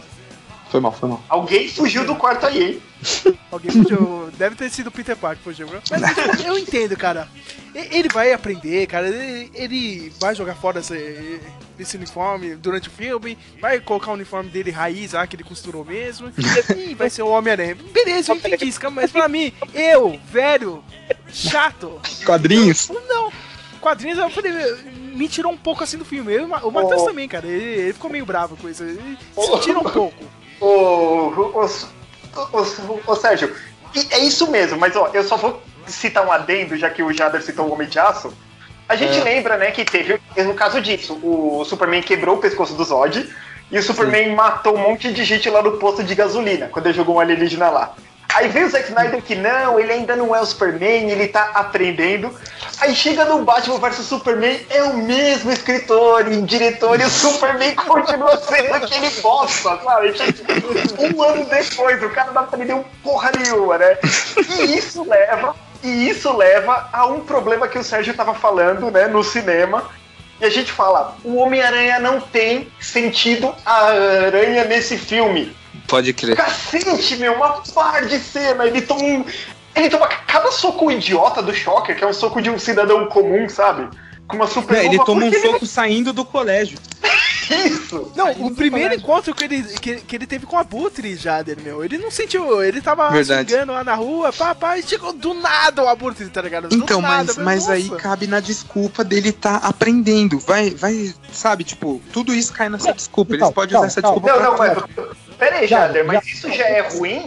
foi 0.70 0.80
mal, 0.80 0.92
foi 0.92 1.08
mal. 1.08 1.22
Alguém 1.28 1.68
fugiu 1.68 2.04
do 2.04 2.14
quarto 2.14 2.46
aí, 2.46 2.62
hein? 2.62 2.82
Alguém 3.50 3.70
fugiu. 3.70 4.30
Deve 4.36 4.56
ter 4.56 4.70
sido 4.70 4.88
o 4.88 4.90
Peter 4.90 5.16
Parker 5.16 5.42
fugiu. 5.42 5.66
Mas 5.68 5.82
tipo, 5.82 6.42
eu 6.46 6.58
entendo, 6.58 6.96
cara. 6.96 7.28
Ele 7.74 8.08
vai 8.08 8.32
aprender, 8.32 8.86
cara. 8.86 9.08
Ele, 9.08 9.50
ele 9.54 10.12
vai 10.20 10.34
jogar 10.34 10.54
fora 10.54 10.80
esse, 10.80 11.40
esse, 11.78 11.96
uniforme 11.96 12.54
durante 12.56 12.88
o 12.88 12.92
filme. 12.92 13.38
Vai 13.60 13.80
colocar 13.80 14.10
o 14.10 14.14
uniforme 14.14 14.50
dele 14.50 14.70
raiz 14.70 15.12
lá, 15.12 15.26
que 15.26 15.36
ele 15.36 15.44
costurou 15.44 15.84
mesmo. 15.84 16.32
E 16.76 16.94
vai 16.94 17.08
ser 17.08 17.22
o 17.22 17.28
Homem-Aranha. 17.28 17.76
Beleza, 17.92 18.32
eu 18.32 18.36
entendi 18.36 18.68
isso, 18.68 18.80
mas 18.90 19.10
pra 19.10 19.28
mim, 19.28 19.52
eu, 19.74 20.18
velho, 20.30 20.82
chato. 21.32 22.00
Quadrinhos? 22.24 22.90
Não. 23.08 23.32
Quadrinhos, 23.80 24.18
eu 24.18 24.30
falei, 24.30 24.52
me 25.14 25.28
tirou 25.28 25.52
um 25.52 25.56
pouco 25.56 25.82
assim 25.82 25.98
do 25.98 26.04
filme. 26.04 26.32
Eu, 26.32 26.44
o 26.44 26.70
Matheus 26.70 27.02
oh. 27.02 27.06
também, 27.06 27.28
cara. 27.28 27.46
Ele, 27.46 27.80
ele, 27.80 27.92
ficou 27.92 28.10
meio 28.10 28.26
bravo 28.26 28.56
com 28.56 28.68
isso. 28.68 28.82
Ele 28.82 29.18
oh. 29.34 29.42
se 29.42 29.60
tira 29.62 29.78
um 29.78 29.84
pouco. 29.84 30.37
Ô, 30.60 31.32
ô, 33.06 33.16
Sérgio, 33.16 33.54
é 34.10 34.18
isso 34.18 34.50
mesmo, 34.50 34.78
mas 34.78 34.96
ó, 34.96 35.10
eu 35.12 35.22
só 35.22 35.36
vou 35.36 35.62
citar 35.86 36.26
um 36.26 36.32
adendo, 36.32 36.76
já 36.76 36.90
que 36.90 37.02
o 37.02 37.12
Jader 37.12 37.42
citou 37.42 37.66
o 37.66 37.72
Homem 37.72 37.88
de 37.88 37.98
Aço. 37.98 38.32
A 38.88 38.96
gente 38.96 39.18
é. 39.18 39.22
lembra, 39.22 39.56
né, 39.56 39.70
que 39.70 39.84
teve, 39.84 40.20
no 40.36 40.54
caso 40.54 40.80
disso, 40.80 41.18
o 41.22 41.64
Superman 41.64 42.02
quebrou 42.02 42.36
o 42.36 42.40
pescoço 42.40 42.74
do 42.74 42.84
Zod 42.84 43.28
e 43.70 43.78
o 43.78 43.82
Superman 43.82 44.28
Sim. 44.28 44.34
matou 44.34 44.74
um 44.74 44.78
monte 44.78 45.12
de 45.12 45.24
gente 45.24 45.48
lá 45.50 45.62
no 45.62 45.72
posto 45.78 46.02
de 46.02 46.14
gasolina, 46.14 46.68
quando 46.68 46.86
ele 46.86 46.96
jogou 46.96 47.16
um 47.16 47.20
alienígena 47.20 47.68
lá. 47.68 47.94
Aí 48.34 48.48
vem 48.48 48.64
o 48.64 48.70
Zack 48.70 48.88
Snyder 48.88 49.22
que 49.22 49.34
não, 49.34 49.80
ele 49.80 49.90
ainda 49.90 50.14
não 50.14 50.36
é 50.36 50.40
o 50.40 50.46
Superman, 50.46 51.10
ele 51.10 51.28
tá 51.28 51.50
aprendendo. 51.54 52.30
Aí 52.80 52.94
chega 52.94 53.24
no 53.24 53.42
Batman 53.42 53.78
vs 53.78 54.04
Superman, 54.04 54.60
é 54.68 54.82
o 54.82 54.98
mesmo 54.98 55.50
escritor 55.50 56.30
e 56.30 56.42
diretor, 56.42 57.00
e 57.00 57.04
o 57.04 57.10
Superman 57.10 57.74
continua 57.74 58.36
sendo 58.36 58.74
aquele 58.74 59.10
bosta, 59.22 59.78
sabe? 59.82 60.14
Um 60.98 61.22
ano 61.22 61.44
depois, 61.46 62.02
o 62.02 62.10
cara 62.10 62.30
não 62.30 62.42
aprendeu 62.42 62.84
porra 63.02 63.32
nenhuma, 63.36 63.78
né? 63.78 63.96
E 64.58 64.76
isso 64.76 65.08
leva, 65.08 65.56
e 65.82 66.08
isso 66.08 66.36
leva 66.36 66.88
a 66.92 67.06
um 67.06 67.20
problema 67.20 67.66
que 67.66 67.78
o 67.78 67.84
Sérgio 67.84 68.14
tava 68.14 68.34
falando, 68.34 68.90
né, 68.90 69.06
no 69.08 69.24
cinema, 69.24 69.90
e 70.40 70.44
a 70.44 70.50
gente 70.50 70.70
fala, 70.70 71.16
o 71.24 71.36
Homem-Aranha 71.36 71.98
não 71.98 72.20
tem 72.20 72.70
sentido 72.78 73.52
a 73.66 73.86
aranha 73.86 74.64
nesse 74.64 74.96
filme. 74.96 75.56
Pode 75.88 76.12
crer. 76.12 76.36
Cacete, 76.36 77.16
meu, 77.16 77.32
uma 77.32 77.62
par 77.74 78.04
de 78.06 78.18
cena. 78.20 78.66
Ele 78.66 78.82
toma 78.82 79.02
um. 79.02 79.24
Ele 79.74 79.88
toma 79.88 80.06
cada 80.06 80.52
soco 80.52 80.90
idiota 80.90 81.42
do 81.42 81.54
Shocker, 81.54 81.96
que 81.96 82.04
é 82.04 82.06
um 82.06 82.12
soco 82.12 82.42
de 82.42 82.50
um 82.50 82.58
cidadão 82.58 83.06
comum, 83.06 83.48
sabe? 83.48 83.88
Com 84.28 84.36
uma 84.36 84.46
super. 84.46 84.76
Não, 84.76 84.82
ele 84.84 84.98
toma 85.04 85.24
um 85.24 85.32
soco 85.32 85.56
ele... 85.56 85.66
saindo 85.66 86.12
do 86.12 86.24
colégio. 86.26 86.78
Isso! 87.48 88.12
Não, 88.14 88.30
o 88.32 88.54
primeiro 88.54 88.92
encontro 88.92 89.34
que 89.34 89.44
ele, 89.44 89.62
que, 89.62 89.96
que, 89.96 90.16
ele 90.16 90.26
teve 90.26 90.44
com 90.44 90.58
a 90.58 90.62
Butri, 90.62 91.16
Jader, 91.16 91.56
meu, 91.62 91.82
ele 91.82 91.96
não 91.96 92.10
sentiu, 92.10 92.62
ele 92.62 92.82
tava 92.82 93.10
chegando 93.24 93.72
lá 93.72 93.82
na 93.82 93.94
rua, 93.94 94.30
papai, 94.30 94.82
chegou 94.82 95.14
do 95.14 95.32
nada 95.32 95.82
o 95.82 95.88
Abutre, 95.88 96.28
tá 96.28 96.42
ligado? 96.42 96.68
Do 96.68 96.76
então, 96.76 97.00
nada, 97.00 97.32
mas, 97.38 97.66
mas 97.66 97.70
aí 97.70 97.88
cabe 97.88 98.26
na 98.26 98.40
desculpa 98.40 99.02
dele 99.02 99.32
tá 99.32 99.56
aprendendo, 99.56 100.38
vai, 100.38 100.70
vai, 100.70 101.14
sabe, 101.32 101.64
tipo, 101.64 102.02
tudo 102.12 102.34
isso 102.34 102.52
cai 102.52 102.68
nessa 102.68 102.92
desculpa, 102.92 103.34
eles 103.34 103.50
podem 103.50 103.76
usar 103.78 103.86
essa 103.86 104.02
desculpa 104.02 104.28
Não, 104.28 104.42
não, 104.42 104.58
mas, 104.58 104.78
pera 105.38 105.56
aí, 105.56 105.66
Jader, 105.66 106.04
mas 106.06 106.26
isso 106.26 106.50
já 106.52 106.64
é 106.64 106.80
ruim? 106.88 107.24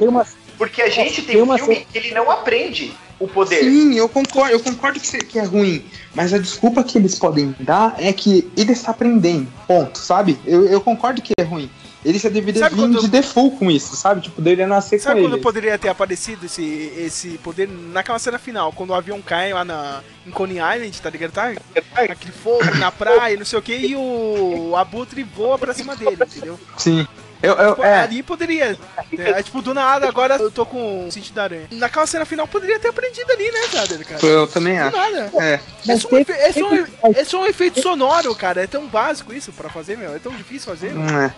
Porque 0.57 0.81
a 0.81 0.89
gente 0.89 1.23
tem, 1.23 1.35
tem 1.35 1.43
um 1.43 1.57
filme 1.57 1.87
que 1.91 1.97
ele 1.97 2.11
não 2.11 2.29
aprende 2.29 2.93
o 3.19 3.27
poder. 3.27 3.63
Sim, 3.63 3.95
eu 3.95 4.09
concordo, 4.09 4.51
eu 4.51 4.59
concordo 4.59 4.99
que, 4.99 5.17
que 5.19 5.39
é 5.39 5.43
ruim. 5.43 5.85
Mas 6.13 6.33
a 6.33 6.37
desculpa 6.37 6.83
que 6.83 6.97
eles 6.97 7.17
podem 7.17 7.55
dar 7.59 7.95
é 7.97 8.11
que 8.11 8.51
ele 8.57 8.71
está 8.71 8.91
aprendendo. 8.91 9.47
Ponto, 9.67 9.97
sabe? 9.97 10.37
Eu, 10.45 10.65
eu 10.65 10.81
concordo 10.81 11.21
que 11.21 11.33
é 11.37 11.43
ruim. 11.43 11.69
Ele 12.03 12.17
já 12.17 12.29
deveria 12.29 12.61
sabe 12.61 12.75
vir 12.75 12.81
quando... 12.81 12.99
de 12.99 13.07
default 13.07 13.57
com 13.57 13.69
isso, 13.69 13.95
sabe? 13.95 14.21
Tipo, 14.21 14.41
deveria 14.41 14.65
nascer 14.65 14.99
sabe 14.99 15.13
com 15.13 15.19
ele. 15.19 15.27
Sabe 15.27 15.35
quando 15.35 15.43
poderia 15.43 15.77
ter 15.77 15.89
aparecido 15.89 16.47
esse, 16.47 16.91
esse 16.97 17.37
poder? 17.37 17.69
Naquela 17.69 18.17
cena 18.17 18.39
final, 18.39 18.73
quando 18.73 18.89
o 18.89 18.95
avião 18.95 19.21
cai 19.21 19.53
lá 19.53 19.63
na, 19.63 20.01
em 20.25 20.31
Coney 20.31 20.57
Island, 20.57 20.99
tá 20.99 21.09
ligado? 21.11 21.31
Tá? 21.31 21.53
Aquele 21.93 22.33
fogo 22.33 22.65
na 22.79 22.91
praia, 22.91 23.37
não 23.37 23.45
sei 23.45 23.59
o 23.59 23.61
que, 23.61 23.75
e 23.75 23.95
o 23.95 24.75
Abutre 24.75 25.21
voa 25.23 25.59
pra 25.59 25.75
cima 25.75 25.95
dele, 25.95 26.17
entendeu? 26.19 26.59
Sim. 26.75 27.07
Eu, 27.41 27.53
eu, 27.53 27.69
tipo, 27.71 27.83
é. 27.83 27.99
Ali 28.01 28.23
poderia. 28.23 28.77
É, 29.17 29.43
tipo, 29.43 29.61
do 29.61 29.73
nada, 29.73 30.07
agora 30.07 30.35
eu 30.35 30.51
tô 30.51 30.65
com 30.65 31.07
o 31.07 31.11
sentido 31.11 31.35
da 31.35 31.43
aranha. 31.43 31.67
Naquela 31.71 32.05
cena 32.05 32.25
final 32.25 32.47
poderia 32.47 32.79
ter 32.79 32.89
aprendido 32.89 33.31
ali, 33.31 33.51
né, 33.51 33.59
Zader, 33.71 34.07
cara? 34.07 34.25
Eu 34.25 34.47
também 34.47 34.75
do 34.75 34.83
acho. 34.83 34.97
Nada. 34.97 35.31
É. 35.39 35.59
É, 35.87 35.97
só 35.97 36.07
um, 36.11 36.17
efe... 36.17 36.31
é, 36.31 36.51
só 36.51 36.69
um, 36.69 36.85
é 37.15 37.23
só 37.23 37.41
um 37.41 37.47
efeito 37.47 37.81
sonoro, 37.81 38.35
cara. 38.35 38.63
É 38.63 38.67
tão 38.67 38.87
básico 38.87 39.33
isso 39.33 39.51
pra 39.51 39.69
fazer, 39.69 39.97
meu. 39.97 40.13
É 40.15 40.19
tão 40.19 40.31
difícil 40.35 40.69
fazer. 40.69 40.93
Não 40.93 41.19
é. 41.19 41.33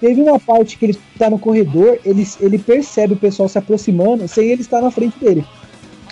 Teve 0.00 0.22
uma 0.22 0.40
parte 0.40 0.78
que 0.78 0.86
ele 0.86 1.00
tá 1.18 1.28
no 1.28 1.38
corredor, 1.38 1.98
ele, 2.04 2.26
ele 2.40 2.58
percebe 2.58 3.14
o 3.14 3.18
pessoal 3.18 3.48
se 3.48 3.58
aproximando 3.58 4.26
sem 4.26 4.48
ele 4.48 4.62
estar 4.62 4.80
na 4.80 4.90
frente 4.90 5.18
dele. 5.18 5.46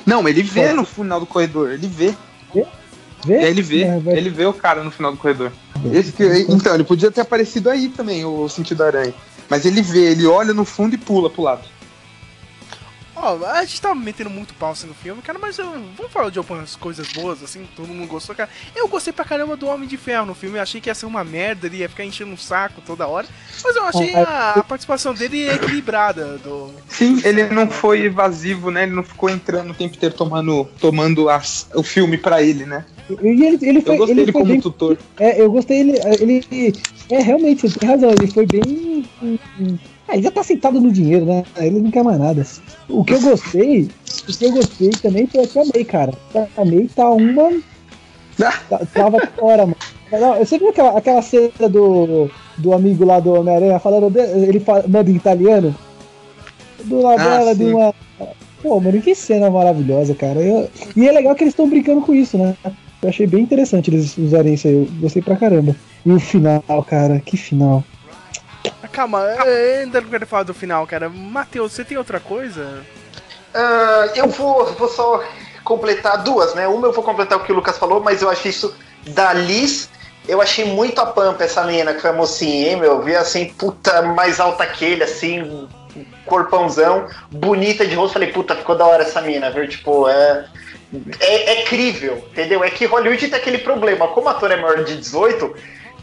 Não, 0.05 0.29
ele 0.29 0.43
vê 0.43 0.73
no 0.73 0.85
final 0.85 1.21
do 1.21 1.27
corredor, 1.27 1.73
ele 1.73 1.87
vê. 1.87 2.15
Vê? 2.55 2.67
Vê? 3.25 3.43
Ele 3.45 3.63
vê, 3.63 3.83
é, 3.85 4.01
ele 4.17 4.31
vê 4.31 4.45
o 4.45 4.53
cara 4.53 4.83
no 4.83 4.91
final 4.91 5.13
do 5.13 5.19
corredor. 5.19 5.53
Esse 5.93 6.13
que, 6.13 6.25
então, 6.49 6.75
ele 6.75 6.85
podia 6.85 7.11
ter 7.11 7.23
aparecido 7.23 7.71
aí 7.71 7.89
também, 7.89 8.25
o 8.25 8.49
sentido 8.49 8.79
da 8.79 8.87
aranha. 8.87 9.15
Mas 9.49 9.65
ele 9.65 9.83
vê, 9.83 10.11
ele 10.13 10.27
olha 10.27 10.55
no 10.55 10.65
fundo 10.65 10.95
e 10.95 10.99
pula 10.99 11.29
pro 11.29 11.43
lado. 11.43 11.63
Ó, 13.23 13.39
oh, 13.41 13.47
a 13.47 13.65
gente 13.65 13.81
tá 13.81 13.95
metendo 13.95 14.29
muito 14.29 14.53
pau 14.55 14.73
assim 14.73 14.89
no 14.89 14.95
filme, 14.95 15.23
cara, 15.23 15.39
mas 15.39 15.57
eu, 15.57 15.71
vamos 15.97 16.11
falar 16.11 16.29
de 16.29 16.39
algumas 16.39 16.75
coisas 16.75 17.07
boas, 17.13 17.41
assim, 17.41 17.65
todo 17.77 17.87
mundo 17.87 18.09
gostou, 18.09 18.35
cara. 18.35 18.51
Eu 18.75 18.89
gostei 18.89 19.13
pra 19.13 19.25
caramba 19.25 19.57
do 19.57 19.69
Homem 19.69 19.89
de 19.89 19.97
Ferro 19.97 20.27
no 20.27 20.35
filme, 20.35 20.59
eu 20.59 20.63
achei 20.63 20.81
que 20.81 20.91
ia 20.91 20.95
ser 20.95 21.07
uma 21.07 21.23
merda, 21.23 21.69
ele 21.69 21.77
ia 21.77 21.89
ficar 21.89 22.05
enchendo 22.05 22.33
um 22.33 22.37
saco 22.37 22.83
toda 22.85 23.07
hora, 23.07 23.29
mas 23.63 23.77
eu 23.77 23.85
achei 23.85 24.13
a, 24.17 24.55
a 24.57 24.65
participação 24.65 25.15
dele 25.15 25.49
equilibrada. 25.49 26.37
Do, 26.39 26.75
Sim, 26.89 27.21
ele 27.25 27.45
não 27.45 27.71
foi 27.71 28.07
evasivo, 28.07 28.73
né? 28.73 28.83
Ele 28.83 28.93
não 28.93 29.05
ficou 29.05 29.31
entrando 29.31 29.71
o 29.71 29.75
tempo 29.75 29.95
inteiro 29.95 30.17
tomando, 30.17 30.69
tomando 30.81 31.29
as, 31.29 31.69
o 31.77 31.85
filme 31.85 32.19
pra 32.19 32.43
ele, 32.43 32.67
né? 32.67 32.85
E 33.09 33.45
ele, 33.45 33.59
ele 33.63 33.81
foi, 33.83 33.95
eu 33.95 33.99
gostei 33.99 34.15
ele 34.15 34.23
ele 34.23 34.33
como 34.33 34.47
bem, 34.47 34.61
tutor. 34.61 34.99
É, 35.21 35.41
eu 35.41 35.49
gostei 35.53 35.79
ele, 35.79 35.93
ele. 36.19 36.73
É, 37.09 37.23
realmente, 37.23 37.69
você 37.69 37.79
tem 37.79 37.89
razão, 37.89 38.11
ele 38.11 38.27
foi 38.27 38.47
bem. 38.47 39.05
É, 40.13 40.17
ele 40.17 40.23
já 40.23 40.31
tá 40.31 40.43
sentado 40.43 40.79
no 40.81 40.93
dinheiro, 40.93 41.25
né? 41.25 41.43
Ele 41.57 41.81
não 41.81 41.91
quer 41.91 42.05
mais 42.05 42.19
nada. 42.19 42.47
O 42.89 43.03
que 43.03 43.15
eu 43.15 43.21
gostei, 43.21 43.89
o 44.29 44.33
que 44.37 44.45
eu 44.45 44.53
gostei 44.53 44.91
também 44.91 45.27
foi 45.27 45.43
a 45.43 45.47
Tia 45.47 45.63
May, 45.65 45.85
cara. 45.85 46.13
A 46.57 46.65
May 46.65 46.89
tá 46.95 47.09
uma. 47.11 47.61
Tá, 48.37 48.81
tava 48.93 49.19
fora, 49.39 49.67
mano. 49.67 49.77
Você 50.39 50.59
viu 50.59 50.69
aquela, 50.69 50.99
aquela 50.99 51.23
cena 51.23 51.69
do, 51.71 52.31
do 52.59 52.75
amigo 52.75 53.05
lá 53.07 53.21
do 53.21 53.33
Homem-Aranha 53.33 53.79
falando. 53.79 54.11
De, 54.11 54.21
ele 54.21 54.61
fala, 54.61 54.85
manda 54.87 55.11
em 55.11 55.17
italiano? 55.17 55.75
Do 56.85 57.01
lado 57.01 57.21
ah, 57.21 57.39
dela, 57.39 57.55
de 57.55 57.65
uma. 57.65 57.95
Pô, 58.63 58.79
mano, 58.79 59.01
que 59.01 59.15
cena 59.15 59.51
maravilhosa, 59.51 60.15
cara. 60.15 60.41
Eu, 60.41 60.69
e 60.95 61.09
é 61.09 61.13
legal 61.13 61.35
que 61.35 61.45
eles 61.45 61.53
estão 61.53 61.69
brincando 61.69 62.03
com 62.03 62.15
isso, 62.15 62.37
né? 62.37 62.55
Eu 63.01 63.09
achei 63.09 63.27
bem 63.27 63.43
interessante 63.43 63.91
eles 63.91 64.17
usarem 64.19 64.55
isso 64.55 64.69
aí. 64.69 64.75
Eu 64.75 64.89
gostei 65.01 65.23
pra 65.23 65.37
caramba. 65.37 65.75
E 66.05 66.13
o 66.13 66.21
final, 66.21 66.63
cara, 66.87 67.19
que 67.19 67.37
final. 67.37 67.83
Ah, 68.83 68.89
calma, 68.89 69.21
eu 69.21 69.81
ainda 69.81 70.01
não 70.01 70.09
quero 70.09 70.27
falar 70.27 70.45
do 70.45 70.55
final, 70.55 70.87
cara. 70.87 71.09
Matheus, 71.09 71.73
você 71.73 71.85
tem 71.85 71.97
outra 71.97 72.21
coisa? 72.21 72.85
Uh, 73.55 74.17
eu 74.17 74.29
vou, 74.29 74.67
vou 74.75 74.89
só 74.89 75.25
completar 75.65 76.23
duas, 76.23 76.55
né? 76.55 76.67
Uma 76.69 76.89
eu 76.89 76.93
vou 76.93 77.05
completar 77.05 77.39
o 77.39 77.45
que 77.45 77.53
o 77.53 77.55
Lucas 77.55 77.79
falou, 77.79 78.01
mas 78.01 78.23
eu 78.23 78.31
acho 78.31 78.49
isso 78.49 78.75
da 79.09 79.33
Liz. 79.33 79.89
Eu 80.29 80.41
achei 80.41 80.65
muito 80.65 81.01
a 81.01 81.07
pampa 81.07 81.43
essa 81.43 81.65
menina 81.65 81.93
que 81.95 82.01
foi 82.01 82.11
a 82.11 82.15
mocinha, 82.15 82.71
hein, 82.71 82.77
meu? 82.77 83.03
Vi 83.03 83.17
assim, 83.17 83.47
puta, 83.55 84.03
mais 84.03 84.39
alta 84.39 84.65
que 84.65 84.85
ele, 84.85 85.03
assim, 85.03 85.69
corpãozão, 86.25 87.09
bonita 87.31 87.85
de 87.85 87.95
rosto. 87.95 88.15
Falei, 88.15 88.33
puta, 88.33 88.55
ficou 88.55 88.77
da 88.77 88.87
hora 88.87 89.03
essa 89.03 89.21
mina, 89.21 89.51
viu? 89.51 89.67
Tipo, 89.69 90.09
é 90.09 90.47
é, 91.21 91.53
é 91.53 91.63
crível, 91.63 92.25
entendeu? 92.31 92.63
É 92.63 92.71
que 92.71 92.85
Hollywood 92.85 93.29
tem 93.29 93.39
aquele 93.39 93.59
problema, 93.59 94.09
como 94.09 94.29
ator 94.29 94.51
é 94.51 94.57
maior 94.57 94.85
de 94.85 94.97
18, 94.97 95.55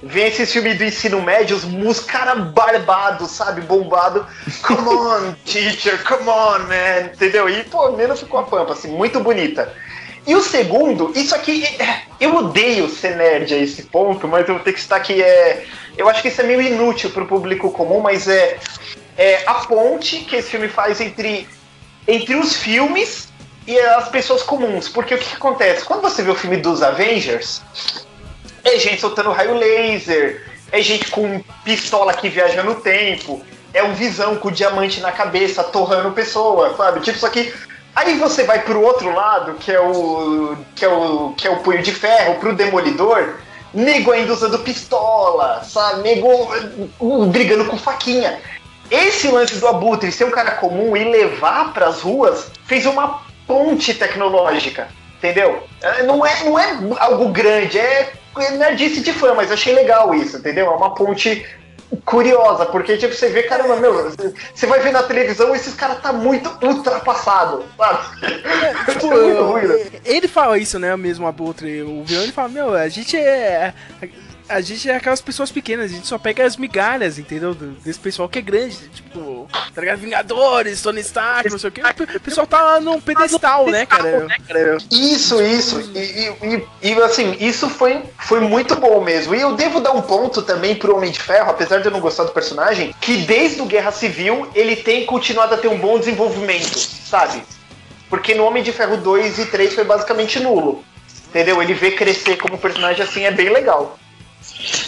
vem 0.01 0.27
esses 0.27 0.51
filmes 0.51 0.77
do 0.77 0.83
ensino 0.83 1.21
médio, 1.21 1.55
os 1.55 1.65
mus 1.65 1.99
cara 1.99 2.35
barbado, 2.35 3.25
sabe? 3.25 3.61
Bombado. 3.61 4.25
Come 4.61 4.87
on, 4.89 5.35
teacher, 5.45 6.01
come 6.03 6.29
on, 6.29 6.59
man. 6.59 7.11
Entendeu? 7.13 7.49
E, 7.49 7.63
pô, 7.65 7.91
menina 7.91 8.15
ficou 8.15 8.39
a 8.39 8.43
pampa, 8.43 8.73
assim, 8.73 8.89
muito 8.89 9.19
bonita. 9.19 9.73
E 10.25 10.35
o 10.35 10.41
segundo, 10.41 11.11
isso 11.15 11.33
aqui, 11.33 11.65
é, 11.79 12.03
eu 12.19 12.35
odeio 12.35 12.87
ser 12.89 13.15
nerd 13.15 13.53
a 13.53 13.57
esse 13.57 13.83
ponto, 13.83 14.27
mas 14.27 14.47
eu 14.47 14.55
vou 14.55 14.63
ter 14.63 14.73
que 14.73 14.81
citar 14.81 15.01
que 15.01 15.21
é. 15.21 15.65
Eu 15.97 16.07
acho 16.07 16.21
que 16.21 16.27
isso 16.27 16.41
é 16.41 16.43
meio 16.43 16.61
inútil 16.61 17.09
pro 17.09 17.25
público 17.25 17.71
comum, 17.71 17.99
mas 17.99 18.27
é, 18.27 18.57
é 19.17 19.43
a 19.45 19.55
ponte 19.55 20.19
que 20.19 20.35
esse 20.35 20.49
filme 20.49 20.67
faz 20.67 21.01
entre, 21.01 21.47
entre 22.07 22.35
os 22.35 22.55
filmes 22.55 23.27
e 23.67 23.77
as 23.79 24.07
pessoas 24.09 24.43
comuns. 24.43 24.87
Porque 24.87 25.15
o 25.15 25.17
que, 25.17 25.29
que 25.29 25.35
acontece? 25.35 25.83
Quando 25.83 26.01
você 26.01 26.21
vê 26.21 26.31
o 26.31 26.35
filme 26.35 26.57
dos 26.57 26.81
Avengers, 26.81 27.61
é 28.63 28.77
gente 28.77 29.01
soltando 29.01 29.31
raio 29.31 29.55
laser, 29.55 30.45
é 30.71 30.81
gente 30.81 31.09
com 31.11 31.43
pistola 31.63 32.13
que 32.13 32.29
viaja 32.29 32.63
no 32.63 32.75
tempo, 32.75 33.41
é 33.73 33.83
um 33.83 33.93
visão 33.93 34.35
com 34.35 34.51
diamante 34.51 34.99
na 34.99 35.11
cabeça, 35.11 35.63
torrando 35.63 36.11
pessoa, 36.11 36.75
sabe? 36.75 37.01
Tipo, 37.01 37.19
só 37.19 37.29
que 37.29 37.53
Aí 37.95 38.17
você 38.17 38.43
vai 38.43 38.61
pro 38.61 38.81
outro 38.81 39.13
lado, 39.13 39.55
que 39.55 39.71
é 39.71 39.79
o. 39.79 40.55
que 40.75 40.85
é 40.85 40.87
o. 40.87 41.33
que 41.35 41.47
é 41.47 41.49
o 41.49 41.57
punho 41.57 41.81
de 41.81 41.91
ferro, 41.91 42.35
pro 42.35 42.55
demolidor, 42.55 43.35
nego 43.73 44.11
ainda 44.11 44.31
usando 44.31 44.59
pistola, 44.59 45.63
sabe? 45.63 46.03
Nego 46.03 46.49
uh, 46.99 47.25
brigando 47.25 47.65
com 47.65 47.77
faquinha. 47.77 48.39
Esse 48.89 49.27
lance 49.27 49.55
do 49.55 49.67
Abutre 49.67 50.11
ser 50.11 50.25
um 50.25 50.31
cara 50.31 50.51
comum 50.51 50.95
e 50.95 51.03
levar 51.03 51.73
pras 51.73 52.01
ruas 52.01 52.49
fez 52.65 52.85
uma 52.85 53.21
ponte 53.45 53.93
tecnológica, 53.93 54.87
entendeu? 55.17 55.63
É, 55.81 56.03
não 56.03 56.25
é, 56.25 56.43
não 56.43 56.57
é 56.57 56.79
algo 56.99 57.29
grande, 57.29 57.77
é 57.77 58.13
nerdice 58.57 59.01
de 59.01 59.13
fã, 59.13 59.33
mas 59.33 59.51
achei 59.51 59.73
legal 59.73 60.13
isso, 60.13 60.37
entendeu? 60.37 60.67
É 60.67 60.69
uma 60.69 60.93
ponte 60.93 61.45
curiosa, 62.05 62.65
porque 62.67 62.97
tipo, 62.97 63.13
você 63.13 63.29
vê, 63.29 63.43
caramba, 63.43 63.75
meu, 63.77 64.11
você 64.53 64.67
vai 64.67 64.79
ver 64.79 64.91
na 64.91 65.03
televisão 65.03 65.55
esses 65.55 65.73
caras 65.73 65.99
tá 66.01 66.13
muito 66.13 66.49
ultrapassado, 66.61 67.65
sabe? 67.75 67.99
É, 68.23 68.73
tipo, 68.93 69.11
é 69.11 69.39
ruim, 69.39 69.67
né? 69.67 69.85
Ele 70.05 70.27
fala 70.27 70.57
isso, 70.57 70.77
né, 70.77 70.95
mesmo 70.95 71.25
Abutre, 71.25 71.81
o 71.81 72.03
vilão, 72.03 72.23
ele 72.23 72.31
fala, 72.31 72.49
meu, 72.49 72.75
a 72.75 72.87
gente 72.89 73.17
é 73.17 73.73
a 74.49 74.61
gente 74.61 74.89
é 74.89 74.95
aquelas 74.95 75.21
pessoas 75.21 75.51
pequenas, 75.51 75.91
a 75.91 75.93
gente 75.93 76.07
só 76.07 76.17
pega 76.17 76.43
as 76.43 76.57
migalhas, 76.57 77.19
entendeu? 77.19 77.53
Desse 77.53 77.99
pessoal 77.99 78.27
que 78.27 78.39
é 78.39 78.41
grande, 78.41 78.75
tipo, 78.89 79.47
tá 79.73 79.79
ligado? 79.79 79.99
Vingadores, 79.99 80.81
Tony 80.81 81.01
Stark, 81.01 81.49
não 81.49 81.59
sei 81.59 81.69
o 81.69 81.71
que. 81.71 81.81
O 81.81 82.19
pessoal 82.19 82.47
tá 82.47 82.61
lá 82.61 82.79
num 82.79 82.99
pedestal, 82.99 83.67
né, 83.67 83.85
cara? 83.85 84.27
Isso, 84.91 85.41
isso. 85.41 85.79
E, 85.93 86.33
e, 86.81 86.91
e, 86.91 86.93
assim, 87.03 87.37
isso 87.39 87.69
foi, 87.69 88.01
foi 88.17 88.39
muito 88.39 88.75
bom 88.75 89.01
mesmo. 89.01 89.35
E 89.35 89.41
eu 89.41 89.55
devo 89.55 89.79
dar 89.79 89.91
um 89.91 90.01
ponto 90.01 90.41
também 90.41 90.75
pro 90.75 90.95
Homem 90.97 91.11
de 91.11 91.19
Ferro, 91.19 91.51
apesar 91.51 91.79
de 91.79 91.85
eu 91.85 91.91
não 91.91 91.99
gostar 91.99 92.23
do 92.23 92.31
personagem, 92.31 92.93
que 92.99 93.17
desde 93.17 93.61
o 93.61 93.65
Guerra 93.65 93.91
Civil 93.91 94.49
ele 94.55 94.75
tem 94.75 95.05
continuado 95.05 95.53
a 95.53 95.57
ter 95.57 95.67
um 95.67 95.77
bom 95.77 95.99
desenvolvimento, 95.99 96.75
sabe? 96.75 97.43
Porque 98.09 98.33
no 98.33 98.43
Homem 98.45 98.63
de 98.63 98.71
Ferro 98.71 98.97
2 98.97 99.37
e 99.37 99.45
3 99.45 99.75
foi 99.75 99.83
basicamente 99.83 100.39
nulo. 100.39 100.83
Entendeu? 101.27 101.61
Ele 101.61 101.75
vê 101.75 101.91
crescer 101.91 102.37
como 102.37 102.57
personagem 102.57 103.03
assim 103.03 103.23
é 103.23 103.31
bem 103.31 103.49
legal. 103.49 103.99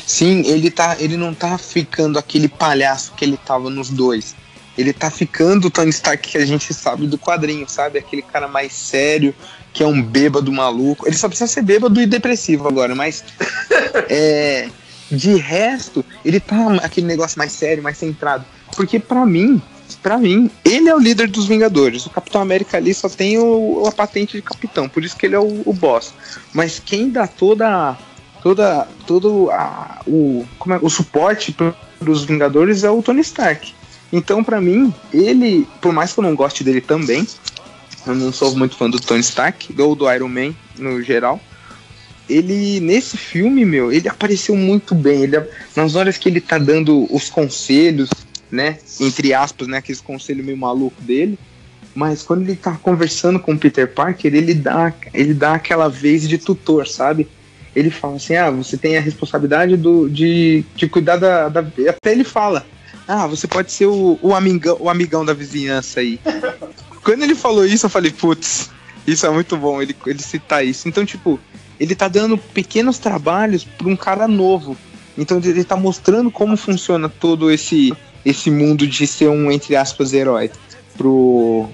Sim, 0.06 0.44
ele 0.46 0.70
tá, 0.70 0.98
ele 1.00 1.16
não 1.16 1.34
tá 1.34 1.58
ficando 1.58 2.20
aquele 2.20 2.48
palhaço 2.48 3.14
que 3.16 3.24
ele 3.24 3.38
tava 3.38 3.70
nos 3.70 3.90
dois. 3.90 4.36
Ele 4.78 4.94
tá 4.94 5.10
ficando 5.12 5.68
o 5.68 5.72
Tony 5.72 5.90
Stark 5.90 6.30
que 6.30 6.38
a 6.38 6.46
gente 6.46 6.74
sabe 6.74 7.08
do 7.08 7.18
quadrinho, 7.18 7.68
sabe? 7.68 8.00
Aquele 8.00 8.22
cara 8.22 8.48
mais 8.48 8.74
sério, 8.74 9.36
que 9.74 9.84
é 9.84 9.88
um 9.88 10.02
bêbado 10.02 10.52
maluco. 10.52 11.08
Ele 11.08 11.16
só 11.16 11.28
precisa 11.28 11.52
ser 11.52 11.62
bêbado 11.62 12.02
e 12.02 12.06
depressivo 12.06 12.68
agora, 12.68 12.96
mas 12.96 13.24
é, 14.10 14.70
de 15.12 15.36
resto, 15.36 16.06
ele 16.24 16.40
tá 16.40 16.76
aquele 16.84 17.08
negócio 17.08 17.38
mais 17.38 17.52
sério, 17.52 17.84
mais 17.84 17.98
centrado. 17.98 18.46
Porque 18.76 19.00
para 19.00 19.26
mim, 19.26 19.62
para 20.02 20.18
mim, 20.18 20.50
ele 20.64 20.90
é 20.90 20.96
o 20.96 21.00
líder 21.00 21.28
dos 21.28 21.48
Vingadores. 21.48 22.06
O 22.06 22.10
Capitão 22.10 22.42
América 22.42 22.78
ali 22.78 22.94
só 22.94 23.10
tem 23.10 23.38
o, 23.38 23.84
a 23.86 23.92
patente 23.92 24.38
de 24.38 24.42
capitão, 24.42 24.88
por 24.88 25.04
isso 25.04 25.18
que 25.18 25.26
ele 25.26 25.36
é 25.36 25.40
o, 25.40 25.62
o 25.66 25.74
boss. 25.74 26.14
Mas 26.54 26.80
quem 26.80 27.10
dá 27.10 27.28
toda 27.28 27.98
toda 28.42 28.88
todo 29.06 29.50
a, 29.52 30.02
o 30.08 30.46
como 30.58 30.76
é, 30.76 30.80
o 30.82 30.90
suporte 30.90 31.52
para 31.52 31.76
os 32.06 32.24
Vingadores 32.24 32.84
é 32.84 32.90
o 32.90 33.02
Tony 33.02 33.22
Stark. 33.22 33.74
Então, 34.12 34.44
para 34.44 34.60
mim, 34.60 34.94
ele, 35.14 35.68
por 35.80 35.94
mais 35.94 36.14
que 36.14 36.20
eu 36.20 36.24
não 36.24 36.36
goste 36.36 36.64
dele 36.64 36.82
também, 36.82 37.26
eu 38.06 38.16
não 38.16 38.34
sou 38.34 38.56
muito 38.56 38.76
fã 38.76 38.90
do 38.90 39.00
Tony 39.00 39.22
Stark 39.22 39.74
ou 39.80 39.96
do 39.96 40.12
Iron 40.12 40.28
Man 40.28 40.54
no 40.78 41.02
geral. 41.02 41.40
Ele 42.30 42.80
nesse 42.80 43.18
filme, 43.18 43.66
meu, 43.66 43.92
ele 43.92 44.08
apareceu 44.08 44.56
muito 44.56 44.94
bem. 44.94 45.24
Ele 45.24 45.42
nas 45.76 45.96
horas 45.96 46.18
que 46.18 46.28
ele 46.28 46.42
tá 46.42 46.58
dando 46.58 47.08
os 47.14 47.30
conselhos 47.30 48.10
né? 48.52 48.78
Entre 49.00 49.34
aspas, 49.34 49.68
né? 49.68 49.78
Aquele 49.78 49.98
conselho 50.00 50.44
meio 50.44 50.58
maluco 50.58 51.02
dele. 51.02 51.40
Mas 51.96 52.22
quando 52.22 52.44
ele 52.44 52.56
tá 52.56 52.78
conversando 52.82 53.40
com 53.40 53.54
o 53.54 53.58
Peter 53.58 53.88
Parker, 53.88 54.34
ele 54.34 54.54
dá, 54.54 54.94
ele 55.14 55.34
dá 55.34 55.56
aquela 55.56 55.88
vez 55.88 56.28
de 56.28 56.38
tutor, 56.38 56.88
sabe? 56.88 57.28
Ele 57.76 57.90
fala 57.90 58.16
assim: 58.16 58.36
ah, 58.36 58.50
você 58.50 58.78
tem 58.78 58.98
a 58.98 59.02
responsabilidade 59.02 59.78
do, 59.78 60.10
de, 60.10 60.64
de 60.76 60.88
cuidar 60.88 61.18
da, 61.18 61.50
da. 61.50 61.62
Até 61.90 62.12
ele 62.12 62.24
fala: 62.24 62.66
ah, 63.08 63.28
você 63.28 63.48
pode 63.48 63.72
ser 63.72 63.86
o, 63.86 64.20
o, 64.22 64.34
amigão, 64.34 64.78
o 64.80 64.90
amigão 64.90 65.24
da 65.24 65.34
vizinhança 65.34 66.00
aí. 66.00 66.20
quando 67.04 67.24
ele 67.24 67.36
falou 67.36 67.66
isso, 67.66 67.86
eu 67.86 67.90
falei: 67.90 68.12
putz, 68.12 68.70
isso 69.08 69.26
é 69.26 69.30
muito 69.30 69.56
bom 69.58 69.82
ele, 69.82 69.96
ele 70.06 70.22
citar 70.22 70.66
isso. 70.66 70.88
Então, 70.88 71.06
tipo, 71.06 71.40
ele 71.80 71.96
tá 71.96 72.08
dando 72.08 72.38
pequenos 72.38 72.98
trabalhos 72.98 73.64
pra 73.64 73.88
um 73.88 73.96
cara 73.96 74.28
novo. 74.28 74.78
Então, 75.18 75.42
ele 75.44 75.64
tá 75.64 75.76
mostrando 75.76 76.32
como 76.32 76.56
funciona 76.58 77.10
todo 77.10 77.52
esse, 77.52 77.94
esse 78.26 78.50
mundo 78.50 78.88
de 78.88 79.06
ser 79.08 79.30
um, 79.30 79.52
entre 79.52 79.76
aspas, 79.76 80.14
herói 80.14 80.52
pro, 80.98 81.70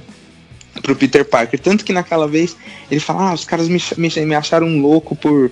pro 0.81 0.95
Peter 0.95 1.25
Parker. 1.25 1.59
Tanto 1.59 1.83
que 1.83 1.93
naquela 1.93 2.27
vez 2.27 2.55
ele 2.89 2.99
fala: 2.99 3.29
Ah, 3.29 3.33
os 3.33 3.45
caras 3.45 3.67
me, 3.67 3.81
me, 3.97 4.25
me 4.25 4.35
acharam 4.35 4.79
louco 4.79 5.15
por 5.15 5.51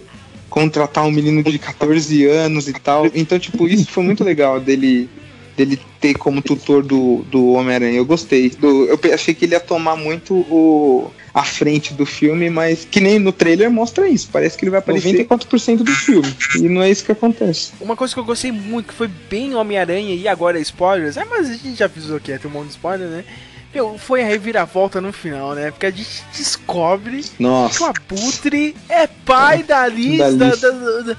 contratar 0.50 1.06
um 1.06 1.12
menino 1.12 1.44
de 1.44 1.60
14 1.60 2.26
anos 2.26 2.68
e 2.68 2.74
tal. 2.74 3.08
Então, 3.14 3.38
tipo, 3.40 3.68
isso 3.68 3.92
foi 3.92 4.04
muito 4.04 4.24
legal 4.24 4.60
dele 4.60 5.10
dele 5.56 5.80
ter 6.00 6.16
como 6.16 6.42
tutor 6.42 6.84
do, 6.84 7.24
do 7.32 7.54
Homem-Aranha. 7.54 7.98
Eu 7.98 8.06
gostei. 8.06 8.50
Do, 8.50 8.86
eu 8.86 9.00
achei 9.14 9.34
que 9.34 9.46
ele 9.46 9.54
ia 9.54 9.60
tomar 9.60 9.96
muito 9.96 10.36
o, 10.36 11.10
a 11.34 11.44
frente 11.44 11.94
do 11.94 12.06
filme, 12.06 12.50
mas 12.50 12.86
que 12.86 13.00
nem 13.00 13.18
no 13.20 13.32
trailer 13.32 13.72
mostra 13.72 14.08
isso. 14.08 14.30
Parece 14.32 14.58
que 14.58 14.66
ele 14.66 14.72
vai 14.72 14.80
aparecer 14.80 15.26
94% 15.26 15.78
do 15.78 15.92
filme. 15.92 16.36
E 16.58 16.70
não 16.70 16.82
é 16.82 16.90
isso 16.90 17.06
que 17.06 17.12
acontece. 17.12 17.72
Uma 17.80 17.96
coisa 17.96 18.14
que 18.14 18.20
eu 18.20 18.26
gostei 18.26 18.52
muito, 18.52 18.88
que 18.88 18.94
foi 18.94 19.08
bem 19.08 19.56
Homem-Aranha 19.56 20.14
e 20.14 20.28
agora 20.28 20.60
spoilers. 20.60 21.18
É, 21.18 21.26
mas 21.26 21.50
a 21.50 21.54
gente 21.54 21.76
já 21.76 21.86
avisou 21.86 22.20
que 22.20 22.32
ia 22.32 22.40
ter 22.40 22.48
um 22.48 22.52
monte 22.52 22.68
de 22.68 22.72
spoiler, 22.72 23.08
né? 23.08 23.24
Meu, 23.76 23.98
foi 23.98 24.24
a 24.24 24.26
reviravolta 24.26 25.02
no 25.02 25.12
final, 25.12 25.54
né? 25.54 25.70
Porque 25.70 25.86
a 25.86 25.92
gente 25.92 26.24
descobre 26.32 27.26
Nossa. 27.38 27.78
que 27.78 27.84
o 27.84 27.88
Abutre 27.88 28.74
é 28.88 29.06
pai 29.06 29.64
da 29.64 29.86
Liz, 29.86 30.18
da, 30.18 30.30
da, 30.30 30.56
da, 30.56 30.72
do, 30.72 31.18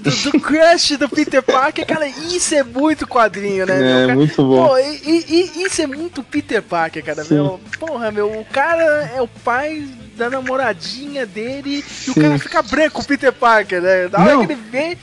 do, 0.00 0.32
do, 0.32 0.40
crush 0.40 0.96
do 0.96 1.08
Peter 1.08 1.40
Parker. 1.40 1.86
Cara, 1.86 2.08
isso 2.08 2.56
é 2.56 2.64
muito 2.64 3.06
quadrinho, 3.06 3.66
né? 3.66 3.76
É, 3.76 4.06
meu, 4.08 4.16
muito 4.16 4.42
bom. 4.44 4.66
Pô, 4.66 4.78
e, 4.78 5.00
e, 5.06 5.62
isso 5.64 5.80
é 5.80 5.86
muito 5.86 6.24
Peter 6.24 6.60
Parker, 6.60 7.04
cara. 7.04 7.24
Meu, 7.30 7.60
porra, 7.78 8.10
meu, 8.10 8.32
o 8.32 8.44
cara 8.46 9.08
é 9.14 9.22
o 9.22 9.28
pai 9.28 9.88
da 10.16 10.28
namoradinha 10.28 11.24
dele 11.24 11.82
Sim. 11.82 12.10
e 12.10 12.18
o 12.18 12.22
cara 12.22 12.38
fica 12.38 12.62
branco, 12.62 13.00
o 13.00 13.04
Peter 13.04 13.32
Parker, 13.32 13.80
né? 13.80 14.08
Da 14.08 14.20
hora 14.20 14.34
Não. 14.34 14.46
que 14.46 14.52
ele 14.52 14.62
vê. 14.70 14.98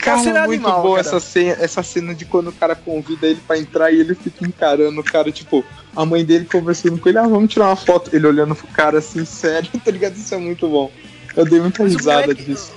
Cara, 0.00 0.18
cena 0.18 0.38
é 0.40 0.46
muito 0.46 0.64
animal, 0.64 0.82
boa 0.82 1.00
essa 1.00 1.20
cena, 1.20 1.56
essa 1.60 1.82
cena 1.82 2.14
de 2.14 2.24
quando 2.24 2.48
o 2.48 2.52
cara 2.52 2.74
convida 2.74 3.26
ele 3.26 3.40
pra 3.46 3.58
entrar 3.58 3.92
e 3.92 4.00
ele 4.00 4.14
fica 4.14 4.46
encarando 4.46 5.00
o 5.00 5.04
cara, 5.04 5.30
tipo, 5.30 5.64
a 5.94 6.04
mãe 6.04 6.24
dele 6.24 6.44
conversando 6.44 6.98
com 6.98 7.08
ele, 7.08 7.18
ah, 7.18 7.26
vamos 7.26 7.52
tirar 7.52 7.66
uma 7.66 7.76
foto. 7.76 8.14
Ele 8.14 8.26
olhando 8.26 8.54
pro 8.54 8.66
cara 8.68 8.98
assim, 8.98 9.24
sério, 9.26 9.70
tá 9.84 9.90
ligado? 9.90 10.16
Isso 10.16 10.34
é 10.34 10.38
muito 10.38 10.68
bom. 10.68 10.90
Eu 11.36 11.44
dei 11.44 11.60
muita 11.60 11.82
Mas 11.82 11.94
risada 11.94 12.34
disso. 12.34 12.72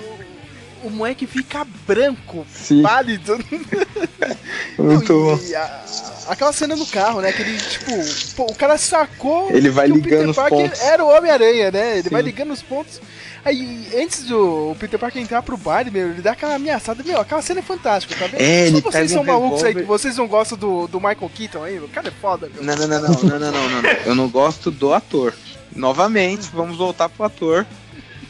O, 0.86 0.90
moleque 0.90 1.28
fica 1.28 1.66
branco, 1.88 2.46
Sim. 2.50 2.82
pálido. 2.82 3.38
muito 4.78 5.14
bom. 5.14 5.40
A, 5.56 6.32
aquela 6.32 6.54
cena 6.54 6.76
no 6.76 6.86
carro, 6.86 7.22
né? 7.22 7.32
Que 7.32 7.42
ele, 7.42 7.58
tipo, 7.58 7.92
pô, 8.36 8.44
o 8.52 8.56
cara 8.56 8.78
sacou. 8.78 9.52
Ele 9.52 9.70
vai 9.70 9.88
ligando 9.88 10.30
os 10.30 10.38
pontos. 10.38 10.82
Era 10.82 11.04
o 11.04 11.10
Homem-Aranha, 11.10 11.72
né? 11.72 11.94
Ele 11.94 12.04
Sim. 12.04 12.10
vai 12.10 12.22
ligando 12.22 12.52
os 12.52 12.62
pontos. 12.62 13.02
Aí, 13.46 13.88
antes 13.96 14.24
do 14.24 14.76
Peter 14.80 15.00
Parker 15.00 15.22
entrar 15.22 15.44
pro 15.44 15.56
baile, 15.56 15.92
meu, 15.92 16.10
ele 16.10 16.22
dá 16.22 16.32
aquela 16.32 16.56
ameaçada. 16.56 17.04
Meu, 17.04 17.22
aquela 17.22 17.44
cena 17.44 17.60
é 17.60 17.64
fantástica, 17.64 18.16
tá 18.16 18.26
vendo? 18.26 18.42
É, 18.42 18.72
Só 18.72 18.82
vocês 18.82 19.12
são 19.12 19.22
um 19.22 19.26
malucos 19.26 19.64
aí, 19.64 19.76
que 19.76 19.84
vocês 19.84 20.18
não 20.18 20.28
gostam 20.28 20.58
do, 20.58 20.88
do 20.88 21.00
Michael 21.00 21.32
Keaton 21.32 21.64
aí, 21.64 21.78
o 21.78 21.88
cara 21.88 22.08
é 22.08 22.12
foda, 22.12 22.50
meu. 22.52 22.64
Não, 22.64 22.76
não, 22.76 22.88
não, 22.88 23.02
não, 23.02 23.10
não, 23.12 23.40
não, 23.40 23.52
não, 23.52 23.82
não. 23.84 23.90
Eu 24.04 24.16
não 24.16 24.28
gosto 24.28 24.72
do 24.72 24.92
ator. 24.92 25.36
Novamente, 25.76 26.50
vamos 26.52 26.76
voltar 26.76 27.08
pro 27.08 27.24
ator. 27.24 27.68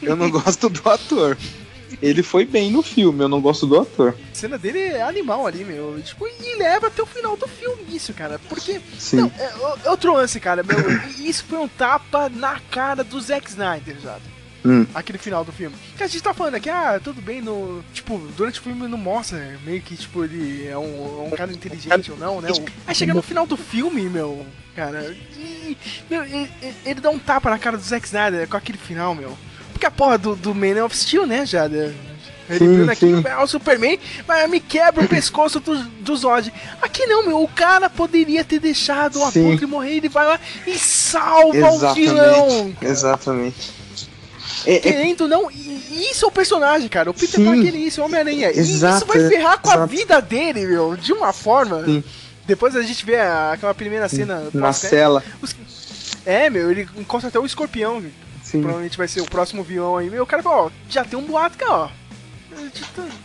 Eu 0.02 0.16
não 0.16 0.30
gosto 0.30 0.68
do 0.68 0.86
ator. 0.86 1.38
Ele 2.02 2.22
foi 2.22 2.44
bem 2.44 2.70
no 2.70 2.82
filme, 2.82 3.22
eu 3.22 3.28
não 3.28 3.40
gosto 3.40 3.66
do 3.66 3.80
ator. 3.80 4.16
A 4.32 4.34
cena 4.34 4.58
dele 4.58 4.80
é 4.80 5.02
animal 5.02 5.46
ali, 5.46 5.64
meu. 5.64 6.00
Tipo, 6.02 6.26
e 6.26 6.56
leva 6.56 6.88
até 6.88 7.02
o 7.02 7.06
final 7.06 7.36
do 7.36 7.46
filme 7.46 7.84
isso, 7.94 8.12
cara. 8.12 8.38
Porque. 8.48 8.80
Sim. 8.98 9.16
Não, 9.16 9.32
é, 9.38 9.88
outro 9.90 10.12
lance, 10.14 10.38
cara, 10.40 10.62
meu. 10.62 10.76
isso 11.18 11.44
foi 11.44 11.58
um 11.58 11.68
tapa 11.68 12.28
na 12.28 12.60
cara 12.70 13.02
do 13.02 13.20
Zack 13.20 13.48
Snyder, 13.48 13.96
sabe? 14.02 14.36
Hum. 14.66 14.84
Aquele 14.94 15.18
final 15.18 15.44
do 15.44 15.52
filme. 15.52 15.76
Que 15.96 16.02
a 16.02 16.06
gente 16.08 16.22
tá 16.22 16.34
falando 16.34 16.56
aqui, 16.56 16.68
ah, 16.68 17.00
tudo 17.02 17.22
bem, 17.22 17.40
no. 17.40 17.84
Tipo, 17.92 18.18
durante 18.36 18.58
o 18.58 18.62
filme 18.62 18.88
não 18.88 18.98
mostra 18.98 19.58
meio 19.64 19.80
que, 19.80 19.96
tipo, 19.96 20.24
ele 20.24 20.66
é 20.66 20.76
um, 20.76 21.24
é 21.24 21.28
um 21.28 21.30
cara 21.30 21.52
inteligente 21.52 22.10
ou 22.10 22.18
não, 22.18 22.40
né? 22.40 22.48
Aí 22.86 22.94
chega 22.94 23.14
no 23.14 23.22
final 23.22 23.46
do 23.46 23.56
filme, 23.56 24.08
meu, 24.08 24.44
cara. 24.74 25.14
E, 25.36 25.76
meu, 26.10 26.24
ele, 26.24 26.50
ele, 26.84 27.00
dá 27.00 27.10
um 27.10 27.18
tapa 27.18 27.48
na 27.48 27.58
cara 27.58 27.76
do 27.76 27.82
Zack 27.82 28.06
Snyder 28.06 28.48
com 28.48 28.56
aquele 28.56 28.78
final, 28.78 29.14
meu. 29.14 29.38
Porque 29.76 29.84
a 29.84 29.90
porra 29.90 30.16
do, 30.16 30.34
do 30.34 30.54
Man 30.54 30.82
of 30.82 30.96
Steel, 30.96 31.26
né, 31.26 31.44
já. 31.44 31.68
Né? 31.68 31.92
Ele 32.48 32.84
sim, 32.84 32.90
aqui, 32.90 33.14
sim. 33.14 33.22
é 33.26 33.36
o 33.36 33.46
Superman, 33.46 33.98
mas 34.26 34.48
me 34.48 34.58
quebra 34.58 35.04
o 35.04 35.08
pescoço 35.08 35.60
do, 35.60 35.78
do 35.78 36.16
Zod. 36.16 36.50
Aqui 36.80 37.04
não, 37.04 37.26
meu, 37.26 37.42
o 37.42 37.48
cara 37.48 37.90
poderia 37.90 38.42
ter 38.42 38.58
deixado 38.58 39.18
o 39.18 39.24
Abutre 39.24 39.66
morrer, 39.66 39.96
ele 39.96 40.08
vai 40.08 40.24
lá 40.24 40.40
e 40.66 40.78
salva 40.78 41.58
Exatamente. 41.58 41.90
o 41.90 41.94
vilão. 41.94 42.76
Exatamente. 42.80 43.74
É, 44.64 44.76
é, 44.76 44.78
Querendo 44.78 45.20
ou 45.22 45.28
não, 45.28 45.50
isso 45.50 46.24
é 46.24 46.28
o 46.28 46.32
personagem, 46.32 46.88
cara. 46.88 47.10
O 47.10 47.14
Peter 47.14 47.44
Parker 47.44 47.74
é 47.74 47.78
isso, 47.78 48.00
o 48.00 48.04
Homem-Aranha. 48.06 48.50
E 48.52 48.60
isso 48.60 49.06
vai 49.06 49.28
ferrar 49.28 49.60
com 49.60 49.68
exato. 49.68 49.82
a 49.82 49.86
vida 49.86 50.22
dele, 50.22 50.66
meu, 50.66 50.96
de 50.96 51.12
uma 51.12 51.34
forma. 51.34 51.84
Sim. 51.84 52.02
Depois 52.46 52.74
a 52.74 52.82
gente 52.82 53.04
vê 53.04 53.16
aquela 53.16 53.74
primeira 53.74 54.08
cena. 54.08 54.44
Na 54.54 54.72
cela. 54.72 55.22
Os... 55.42 55.54
É, 56.24 56.48
meu, 56.48 56.70
ele 56.70 56.88
encontra 56.96 57.28
até 57.28 57.38
o 57.38 57.44
escorpião. 57.44 58.02
Sim. 58.46 58.60
Provavelmente 58.60 58.96
vai 58.96 59.08
ser 59.08 59.20
o 59.22 59.26
próximo 59.26 59.64
vilão 59.64 59.96
aí. 59.96 60.08
Meu, 60.08 60.22
o 60.22 60.26
cara 60.26 60.40
fala, 60.40 60.66
ó, 60.66 60.70
já 60.88 61.04
tem 61.04 61.18
um 61.18 61.24
boato 61.24 61.58
que, 61.58 61.64
ó. 61.64 61.88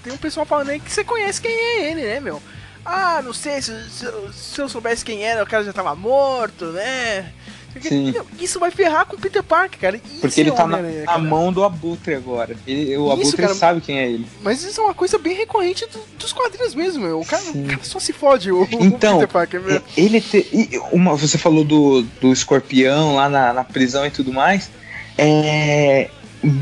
Tem 0.04 0.12
um 0.12 0.18
pessoal 0.18 0.48
falando 0.48 0.70
aí 0.70 0.80
que 0.80 0.92
você 0.92 1.04
conhece 1.04 1.40
quem 1.40 1.52
é 1.52 1.92
ele, 1.92 2.02
né, 2.02 2.20
meu? 2.20 2.42
Ah, 2.84 3.22
não 3.24 3.32
sei, 3.32 3.62
se, 3.62 3.72
se, 3.92 4.08
se 4.34 4.60
eu 4.60 4.68
soubesse 4.68 5.06
quem 5.06 5.24
era, 5.24 5.44
o 5.44 5.48
cara 5.48 5.64
já 5.64 5.72
tava 5.72 5.96
morto, 5.96 6.66
né? 6.72 7.32
Sim. 7.80 8.12
Isso 8.40 8.60
vai 8.60 8.72
ferrar 8.72 9.06
com 9.06 9.16
o 9.16 9.20
Peter 9.20 9.44
Parker, 9.44 9.80
cara. 9.80 9.96
Isso 9.96 10.22
Porque 10.22 10.42
ele 10.42 10.50
é 10.50 10.54
tá 10.54 10.66
na, 10.66 10.82
na 10.82 11.18
mão 11.20 11.54
do 11.54 11.64
Abutre 11.64 12.16
agora. 12.16 12.58
Ele, 12.66 12.98
o 12.98 13.06
isso, 13.06 13.12
Abutre 13.12 13.38
cara, 13.38 13.54
sabe 13.54 13.80
quem 13.80 14.00
é 14.00 14.10
ele. 14.10 14.26
Mas 14.42 14.64
isso 14.64 14.82
é 14.82 14.84
uma 14.84 14.94
coisa 14.96 15.20
bem 15.20 15.36
recorrente 15.36 15.86
do, 15.86 16.00
dos 16.18 16.34
quadrinhos 16.34 16.74
mesmo, 16.74 17.04
meu. 17.04 17.22
O 17.22 17.26
cara, 17.26 17.44
o 17.44 17.68
cara, 17.68 17.84
só 17.84 18.00
se 18.00 18.12
fode, 18.12 18.52
o, 18.52 18.68
então, 18.72 19.18
o 19.18 19.20
Peter 19.20 19.28
Parker. 19.28 19.62
Meu. 19.62 19.82
Ele 19.96 20.20
te, 20.20 20.48
uma, 20.92 21.16
você 21.16 21.38
falou 21.38 21.64
do, 21.64 22.02
do 22.20 22.34
escorpião 22.34 23.16
lá 23.16 23.30
na, 23.30 23.54
na 23.54 23.64
prisão 23.64 24.06
e 24.06 24.12
tudo 24.12 24.34
mais. 24.34 24.70
É, 25.18 26.10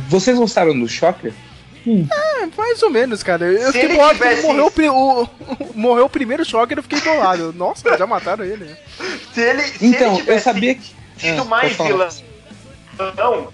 vocês 0.07 0.37
gostaram 0.37 0.77
do 0.77 0.87
Shocker? 0.87 1.33
Hum. 1.87 2.05
É, 2.11 2.45
mais 2.57 2.83
ou 2.83 2.89
menos, 2.89 3.23
cara. 3.23 3.45
Eu 3.45 3.71
fiquei 3.71 3.89
bolado 3.89 4.15
tivesse... 4.15 4.43
morreu, 4.43 4.71
o, 4.93 5.23
o, 5.23 5.29
morreu 5.75 6.05
o 6.05 6.09
primeiro 6.09 6.43
Shocker, 6.43 6.77
eu 6.77 6.83
fiquei 6.83 6.99
bolado. 7.01 7.53
Nossa, 7.53 7.97
já 7.97 8.05
mataram 8.05 8.43
ele. 8.43 8.65
Né? 8.65 8.77
Se 9.33 9.41
ele, 9.41 9.63
se 9.63 9.85
então, 9.85 10.19
ele 10.19 10.31
eu 10.31 10.39
sabia 10.39 10.75
que 10.75 10.93
sido 11.17 11.41
é, 11.41 11.45
mais 11.45 11.75
vilão, 11.75 12.09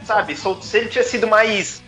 sabe? 0.06 0.36
Se 0.36 0.78
ele 0.78 0.90
tivesse 0.90 1.12
sido 1.12 1.28
mais 1.28 1.84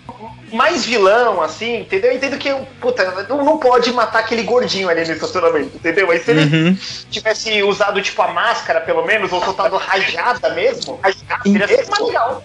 mais 0.52 0.86
vilão, 0.86 1.42
assim, 1.42 1.82
entendeu? 1.82 2.12
Eu 2.12 2.18
entendo 2.18 2.38
que, 2.38 2.54
puta, 2.80 3.26
não, 3.28 3.44
não 3.44 3.58
pode 3.58 3.92
matar 3.92 4.20
aquele 4.20 4.44
gordinho 4.44 4.90
ali 4.90 5.06
no 5.06 5.14
estacionamento, 5.14 5.76
entendeu? 5.76 6.10
Aí 6.10 6.20
se 6.20 6.32
ele 6.32 6.56
uhum. 6.56 6.78
tivesse 7.12 7.62
usado, 7.64 8.02
tipo, 8.02 8.22
a 8.22 8.30
máscara, 8.30 8.82
pelo 8.82 9.06
menos, 9.06 9.32
ou 9.32 9.44
soltado 9.44 9.76
rajada 9.76 10.54
mesmo, 10.54 11.00
rajada, 11.04 11.44
seria 11.44 11.68
ser 11.68 11.90
mais 11.90 12.08
legal. 12.08 12.44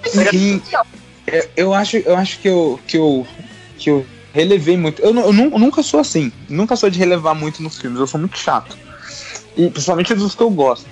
Eu, 1.27 1.49
eu, 1.57 1.75
acho, 1.75 1.97
eu 1.99 2.17
acho 2.17 2.41
que 2.41 2.49
eu, 2.49 2.81
que 2.87 2.99
eu, 2.99 3.27
que 3.79 3.91
eu 3.91 4.07
relevei 4.35 4.77
muito. 4.77 5.01
Eu, 5.01 5.15
eu, 5.15 5.33
eu, 5.33 5.33
nunca 5.33 5.83
sou 5.83 6.01
assim, 6.01 6.33
nunca 6.49 6.75
sou 6.75 6.91
de 6.91 6.99
relevar 6.99 7.35
muito 7.35 7.63
nos 7.63 7.79
filmes, 7.79 8.01
eu 8.01 8.07
sou 8.07 8.19
muito 8.19 8.37
chato. 8.37 8.77
E 9.57 9.71
principalmente 9.71 10.15
dos 10.15 10.35
que 10.35 10.43
eu 10.43 10.51
gosto. 10.51 10.87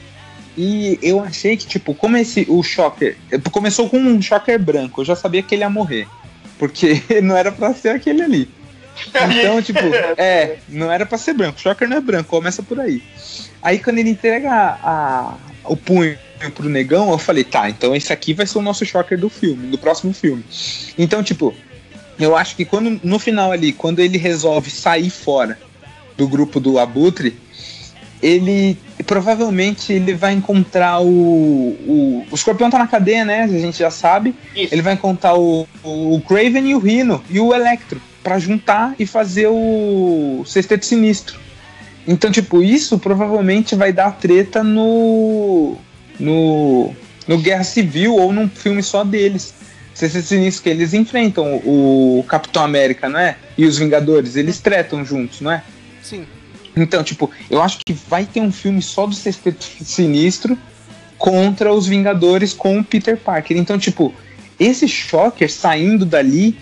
E 0.57 0.99
eu 1.03 1.21
achei 1.21 1.57
que, 1.57 1.67
tipo, 1.67 1.95
como 1.95 2.17
esse, 2.17 2.47
o 2.49 2.63
Shocker. 2.63 3.17
Começou 3.51 3.89
com 3.89 3.99
um 3.99 4.21
Shocker 4.21 4.59
branco, 4.59 5.01
eu 5.01 5.05
já 5.05 5.17
sabia 5.17 5.43
que 5.43 5.55
ele 5.55 5.63
ia 5.63 5.71
morrer. 5.71 6.07
Porque 6.59 7.03
não 7.23 7.37
era 7.37 7.53
pra 7.53 7.73
ser 7.75 7.91
aquele 7.91 8.23
ali. 8.23 8.51
Então, 9.09 9.63
tipo, 9.63 9.81
é, 10.17 10.59
não 10.69 10.91
era 10.91 11.07
pra 11.07 11.17
ser 11.17 11.35
branco. 11.35 11.61
Shocker 11.61 11.89
não 11.89 11.97
é 11.97 12.01
branco, 12.01 12.31
começa 12.31 12.63
por 12.63 12.81
aí. 12.81 13.03
Aí 13.63 13.79
quando 13.79 13.99
ele 13.99 14.11
entrega 14.11 14.51
a, 14.51 14.79
a, 14.83 15.35
o 15.65 15.77
punho 15.77 16.19
pro 16.55 16.69
negão, 16.69 17.11
eu 17.11 17.19
falei, 17.19 17.45
tá, 17.45 17.69
então 17.69 17.95
esse 17.95 18.13
aqui 18.13 18.33
vai 18.33 18.47
ser 18.47 18.59
o 18.59 18.63
nosso 18.63 18.85
Shocker 18.87 19.19
do 19.19 19.29
filme, 19.29 19.67
do 19.67 19.77
próximo 19.77 20.13
filme. 20.13 20.43
Então, 20.97 21.23
tipo, 21.23 21.55
eu 22.19 22.37
acho 22.37 22.57
que 22.57 22.65
quando 22.65 23.01
no 23.05 23.19
final 23.19 23.53
ali, 23.53 23.73
quando 23.73 24.01
ele 24.01 24.19
resolve 24.19 24.71
sair 24.71 25.11
fora 25.11 25.59
do 26.17 26.27
grupo 26.27 26.59
do 26.61 26.79
Abutre, 26.79 27.39
ele 28.23 28.77
provavelmente 29.07 29.93
ele 29.93 30.15
vai 30.15 30.33
encontrar 30.33 31.01
o, 31.01 31.07
o. 31.07 32.27
O 32.31 32.35
escorpião 32.35 32.71
tá 32.71 32.79
na 32.79 32.87
cadeia, 32.87 33.25
né? 33.25 33.43
A 33.43 33.49
gente 33.49 33.79
já 33.79 33.91
sabe. 33.91 34.35
Isso. 34.55 34.73
Ele 34.73 34.83
vai 34.83 34.95
encontrar 34.95 35.35
o, 35.35 35.67
o 35.83 36.21
Craven 36.27 36.69
e 36.69 36.75
o 36.75 36.79
Rhino 36.79 37.23
e 37.31 37.41
o 37.41 37.55
Electro 37.55 38.01
para 38.23 38.39
juntar 38.39 38.95
e 38.99 39.07
fazer 39.07 39.49
o 39.49 40.45
Sexteto 40.47 40.85
Sinistro. 40.85 41.39
Então, 42.07 42.31
tipo, 42.31 42.63
isso 42.63 42.99
provavelmente 42.99 43.75
vai 43.75 43.93
dar 43.93 44.13
treta 44.13 44.63
no. 44.63 45.77
no. 46.19 46.95
no 47.27 47.39
Guerra 47.39 47.65
Civil 47.65 48.15
ou 48.15 48.33
num 48.33 48.49
filme 48.49 48.83
só 48.83 49.03
deles. 49.03 49.55
CC 49.95 50.23
Sinistro 50.23 50.63
que 50.63 50.69
eles 50.71 50.95
enfrentam 50.95 51.57
o 51.57 52.25
Capitão 52.29 52.63
América, 52.63 53.09
não 53.09 53.19
é? 53.19 53.37
E 53.59 53.67
os 53.67 53.77
Vingadores, 53.77 54.37
eles 54.37 54.59
tretam 54.59 55.05
juntos, 55.05 55.41
não 55.41 55.51
é? 55.51 55.63
Sim. 56.03 56.27
Então, 56.77 57.03
tipo, 57.03 57.31
eu 57.51 57.61
acho 57.61 57.79
que 57.85 57.93
vai 57.93 58.25
ter 58.25 58.41
um 58.41 58.53
filme 58.53 58.81
só 58.81 59.07
do 59.07 59.15
Sexteto 59.15 59.65
Sinistro 59.85 60.57
contra 61.19 61.73
os 61.73 61.87
Vingadores 61.87 62.53
com 62.53 62.79
o 62.79 62.85
Peter 62.85 63.17
Parker. 63.17 63.57
Então, 63.57 63.79
tipo, 63.79 64.15
esse 64.59 64.89
Shocker 64.89 65.51
saindo 65.51 66.07
dali 66.07 66.59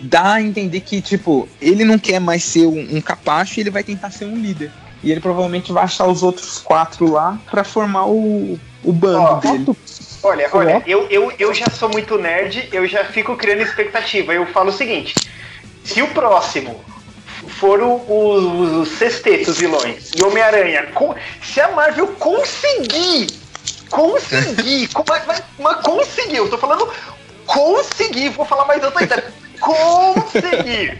dá 0.00 0.34
a 0.34 0.42
entender 0.42 0.80
que, 0.80 1.00
tipo, 1.00 1.48
ele 1.60 1.84
não 1.84 1.98
quer 1.98 2.20
mais 2.20 2.44
ser 2.44 2.66
um, 2.66 2.96
um 2.96 3.00
capacho 3.00 3.58
e 3.58 3.62
ele 3.62 3.70
vai 3.70 3.82
tentar 3.82 4.10
ser 4.10 4.26
um 4.26 4.36
líder. 4.36 4.70
E 5.02 5.10
ele 5.10 5.20
provavelmente 5.20 5.72
vai 5.72 5.84
achar 5.84 6.06
os 6.06 6.22
outros 6.22 6.58
quatro 6.58 7.10
lá 7.10 7.38
para 7.50 7.64
formar 7.64 8.06
o, 8.06 8.58
o 8.82 8.92
bando 8.92 9.18
Ó, 9.18 9.34
dele. 9.34 9.76
Olha, 10.22 10.48
olha, 10.52 10.82
eu, 10.86 11.06
eu, 11.08 11.32
eu 11.38 11.54
já 11.54 11.66
sou 11.70 11.88
muito 11.88 12.18
nerd, 12.18 12.68
eu 12.72 12.86
já 12.86 13.04
fico 13.04 13.36
criando 13.36 13.62
expectativa. 13.62 14.32
Eu 14.32 14.46
falo 14.46 14.70
o 14.70 14.72
seguinte: 14.72 15.14
se 15.84 16.02
o 16.02 16.08
próximo 16.08 16.80
for 17.46 17.80
o, 17.80 17.94
o, 17.96 18.80
os 18.82 18.88
sextetos 18.98 19.58
vilões 19.58 20.10
e 20.16 20.22
Homem-Aranha, 20.22 20.88
se 21.42 21.60
a 21.60 21.68
Marvel 21.72 22.08
conseguir, 22.18 23.26
conseguir, 23.90 24.88
co- 24.94 25.04
mas, 25.08 25.42
mas- 25.58 25.80
conseguir, 25.82 26.36
eu 26.36 26.48
tô 26.50 26.58
falando 26.58 26.88
conseguir, 27.46 28.30
vou 28.30 28.44
falar 28.44 28.64
mais 28.64 28.82
alto 28.82 28.98
ainda, 28.98 29.32
conseguir 29.60 30.98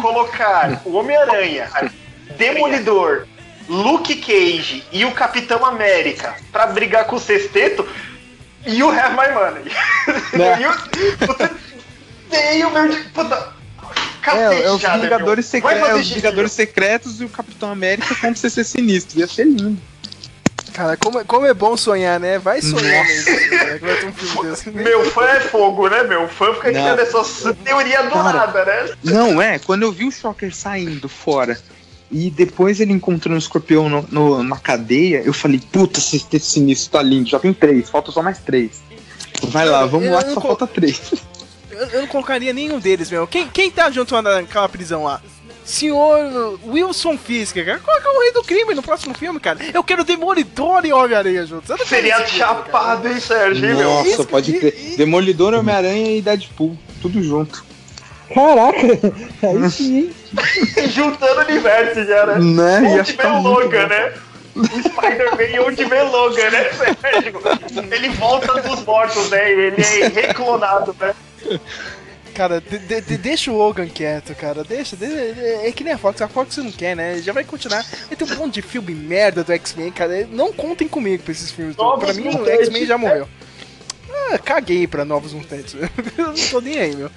colocar 0.00 0.80
o 0.84 0.94
Homem-Aranha, 0.96 1.68
Demolidor, 2.36 3.26
Luke 3.68 4.16
Cage 4.16 4.84
e 4.92 5.04
o 5.04 5.12
Capitão 5.12 5.64
América 5.64 6.34
pra 6.50 6.66
brigar 6.66 7.06
com 7.06 7.16
o 7.16 7.20
sexteto, 7.20 7.86
you 8.66 8.90
have 8.90 9.14
my 9.16 9.32
money. 9.32 9.72
Né? 10.32 10.62
You- 10.62 11.26
você 11.26 11.50
tem 12.30 12.64
o 12.64 12.70
meu. 12.70 12.88
di- 12.88 13.04
É, 14.26 14.62
é 14.64 14.70
os 14.70 14.80
Vingadores, 14.82 15.46
secre- 15.46 15.74
é 15.74 15.94
os 15.94 16.08
Vingadores 16.10 16.52
Secretos 16.52 17.20
e 17.20 17.24
o 17.24 17.28
Capitão 17.28 17.70
América 17.70 18.14
contra 18.14 18.30
o 18.32 18.36
CC 18.36 18.62
Sinistro. 18.64 19.18
Ia 19.18 19.26
ser 19.26 19.44
lindo. 19.44 19.76
Cara, 20.72 20.96
como, 20.96 21.18
é- 21.18 21.24
como 21.24 21.44
é 21.44 21.52
bom 21.52 21.76
sonhar, 21.76 22.18
né? 22.18 22.38
Vai 22.38 22.62
sonhar 22.62 23.04
mesmo. 23.04 23.30
né, 23.32 23.78
que 23.78 23.84
vai 23.84 23.96
ter 23.96 24.12
filme 24.12 24.50
desse. 24.50 24.70
Meu 24.70 25.04
fã 25.10 25.24
é 25.26 25.40
fogo, 25.40 25.88
né, 25.88 26.02
meu? 26.04 26.26
Fã 26.28 26.54
fica 26.54 26.70
criando 26.70 27.00
essas 27.00 27.44
teorias 27.62 28.04
do 28.04 28.10
Cara. 28.10 28.32
nada, 28.32 28.64
né? 28.64 28.94
Não, 29.04 29.40
é, 29.42 29.58
quando 29.58 29.82
eu 29.82 29.92
vi 29.92 30.06
o 30.06 30.10
Shocker 30.12 30.54
saindo 30.54 31.08
fora 31.10 31.58
e 32.10 32.30
depois 32.30 32.80
ele 32.80 32.92
encontrando 32.92 33.34
o 33.36 33.38
escorpião 33.38 33.88
no, 33.88 34.06
no- 34.10 34.42
na 34.42 34.56
cadeia, 34.56 35.20
eu 35.24 35.32
falei, 35.34 35.60
puta, 35.70 35.98
esse 35.98 36.24
esse 36.32 36.40
sinistro 36.52 36.92
tá 36.92 37.02
lindo, 37.02 37.28
já 37.28 37.38
tem 37.38 37.52
três, 37.52 37.90
falta 37.90 38.10
só 38.10 38.22
mais 38.22 38.38
três. 38.38 38.82
Vai 39.44 39.66
lá, 39.66 39.84
vamos 39.84 40.06
Eu 40.06 40.14
lá 40.14 40.22
que 40.22 40.32
só 40.32 40.40
falta 40.40 40.66
três. 40.66 41.00
Eu, 41.92 42.00
não 42.02 42.06
colocaria 42.08 42.52
nenhum 42.52 42.78
deles, 42.78 43.10
meu. 43.10 43.26
Quem, 43.26 43.48
quem 43.48 43.70
tá 43.70 43.90
junto 43.90 44.20
naquela 44.20 44.68
prisão 44.68 45.04
lá? 45.04 45.20
Senhor 45.64 46.58
Wilson 46.66 47.16
Fisk, 47.16 47.54
cara. 47.56 47.78
Qual 47.78 47.96
é 47.96 48.08
o 48.08 48.20
rei 48.20 48.32
do 48.32 48.42
crime 48.42 48.74
no 48.74 48.82
próximo 48.82 49.14
filme, 49.14 49.38
cara? 49.38 49.58
Eu 49.72 49.84
quero 49.84 50.02
Demolidor 50.04 50.84
e 50.84 50.92
Homem-Aranha 50.92 51.46
juntos. 51.46 51.68
Seria 51.88 52.16
filme, 52.16 52.30
cara. 52.30 52.54
chapado, 52.54 53.08
hein, 53.08 53.20
Sérgio? 53.20 53.74
Nossa, 53.80 54.08
isso- 54.08 54.26
pode 54.26 54.56
e- 54.56 54.58
crer. 54.58 54.74
e- 54.76 54.96
Demolidor, 54.96 55.54
Homem-Aranha 55.54 56.16
e 56.16 56.20
Deadpool, 56.22 56.76
tudo 57.00 57.22
junto. 57.22 57.64
Caraca, 58.34 58.78
aí 59.46 59.70
sim, 59.70 59.98
hein? 59.98 60.14
Juntando 60.90 61.40
o 61.40 61.44
universo 61.44 62.04
já, 62.06 62.26
né? 62.26 62.38
Né? 62.40 62.98
Onde 62.98 63.12
vem 63.12 63.26
o 63.30 63.42
Logan, 63.42 63.86
né? 63.86 64.12
O 64.56 64.64
Spider-Man 64.64 65.42
e 65.54 65.60
onde 65.60 65.84
vem 65.84 66.02
Logan, 66.10 66.50
né, 66.50 66.70
Sérgio? 67.00 67.40
Ele 67.90 68.08
volta 68.10 68.60
dos 68.62 68.84
mortos, 68.84 69.30
né? 69.30 69.50
Ele 69.52 69.76
é 69.82 70.08
reclonado, 70.08 70.94
né? 70.98 71.14
Cara, 72.34 72.60
de- 72.62 72.78
de- 72.78 73.00
de- 73.02 73.16
deixa 73.18 73.52
o 73.52 73.56
Logan 73.58 73.86
quieto, 73.88 74.34
cara. 74.34 74.64
Deixa, 74.64 74.96
de- 74.96 75.06
de- 75.06 75.66
é 75.66 75.70
que 75.70 75.84
nem 75.84 75.92
a 75.92 75.98
Fox. 75.98 76.22
A 76.22 76.28
Fox 76.28 76.56
não 76.56 76.72
quer, 76.72 76.96
né? 76.96 77.18
Já 77.18 77.30
vai 77.32 77.44
continuar. 77.44 77.84
Vai 78.08 78.16
ter 78.16 78.24
um 78.24 78.36
monte 78.36 78.54
de 78.54 78.62
filme 78.62 78.94
merda 78.94 79.44
do 79.44 79.52
X-Men, 79.52 79.92
cara. 79.92 80.26
Não 80.30 80.50
contem 80.52 80.88
comigo 80.88 81.22
pra 81.22 81.32
esses 81.32 81.50
filmes. 81.50 81.76
Novos 81.76 82.04
pra 82.04 82.14
mim, 82.14 82.28
o 82.34 82.48
X-Men 82.48 82.86
já 82.86 82.96
morreu. 82.96 83.28
Ah, 84.30 84.38
caguei 84.38 84.86
pra 84.86 85.04
Novos 85.04 85.32
Mutantes. 85.34 85.74
Eu 86.16 86.26
não 86.28 86.34
tô 86.50 86.60
nem 86.62 86.78
aí, 86.78 86.96
meu. 86.96 87.10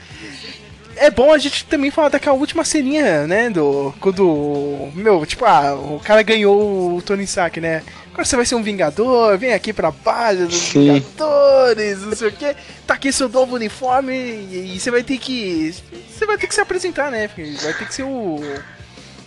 É 0.98 1.10
bom 1.10 1.32
a 1.32 1.38
gente 1.38 1.66
também 1.66 1.92
falar 1.92 2.10
daquela 2.10 2.36
última 2.36 2.64
ceninha, 2.64 3.28
né? 3.28 3.50
Do. 3.50 3.94
Quando. 4.00 4.92
Meu, 4.94 5.26
tipo, 5.26 5.46
ah, 5.46 5.76
o 5.76 6.00
cara 6.00 6.22
ganhou 6.22 6.96
o 6.96 7.02
Tony 7.02 7.24
Stark, 7.24 7.60
né? 7.60 7.84
Agora 8.12 8.24
você 8.24 8.36
vai 8.38 8.46
ser 8.46 8.56
um 8.56 8.64
Vingador, 8.64 9.38
vem 9.38 9.54
aqui 9.54 9.74
pra 9.74 9.92
base 9.92 10.46
dos 10.46 10.56
Sim. 10.56 10.94
Vingadores, 10.94 12.02
não 12.02 12.16
sei 12.16 12.30
o 12.30 12.32
que. 12.32 12.56
Tá 12.88 12.94
aqui 12.94 13.12
seu 13.12 13.28
novo 13.28 13.56
uniforme 13.56 14.14
e, 14.14 14.74
e 14.76 14.80
você 14.80 14.90
vai 14.90 15.04
ter 15.04 15.18
que. 15.18 15.74
Você 16.10 16.26
vai 16.26 16.38
ter 16.38 16.48
que 16.48 16.56
se 16.56 16.62
apresentar, 16.62 17.12
né? 17.12 17.30
Vai 17.62 17.74
ter 17.74 17.88
que 17.88 17.94
ser 17.94 18.04
o. 18.04 18.40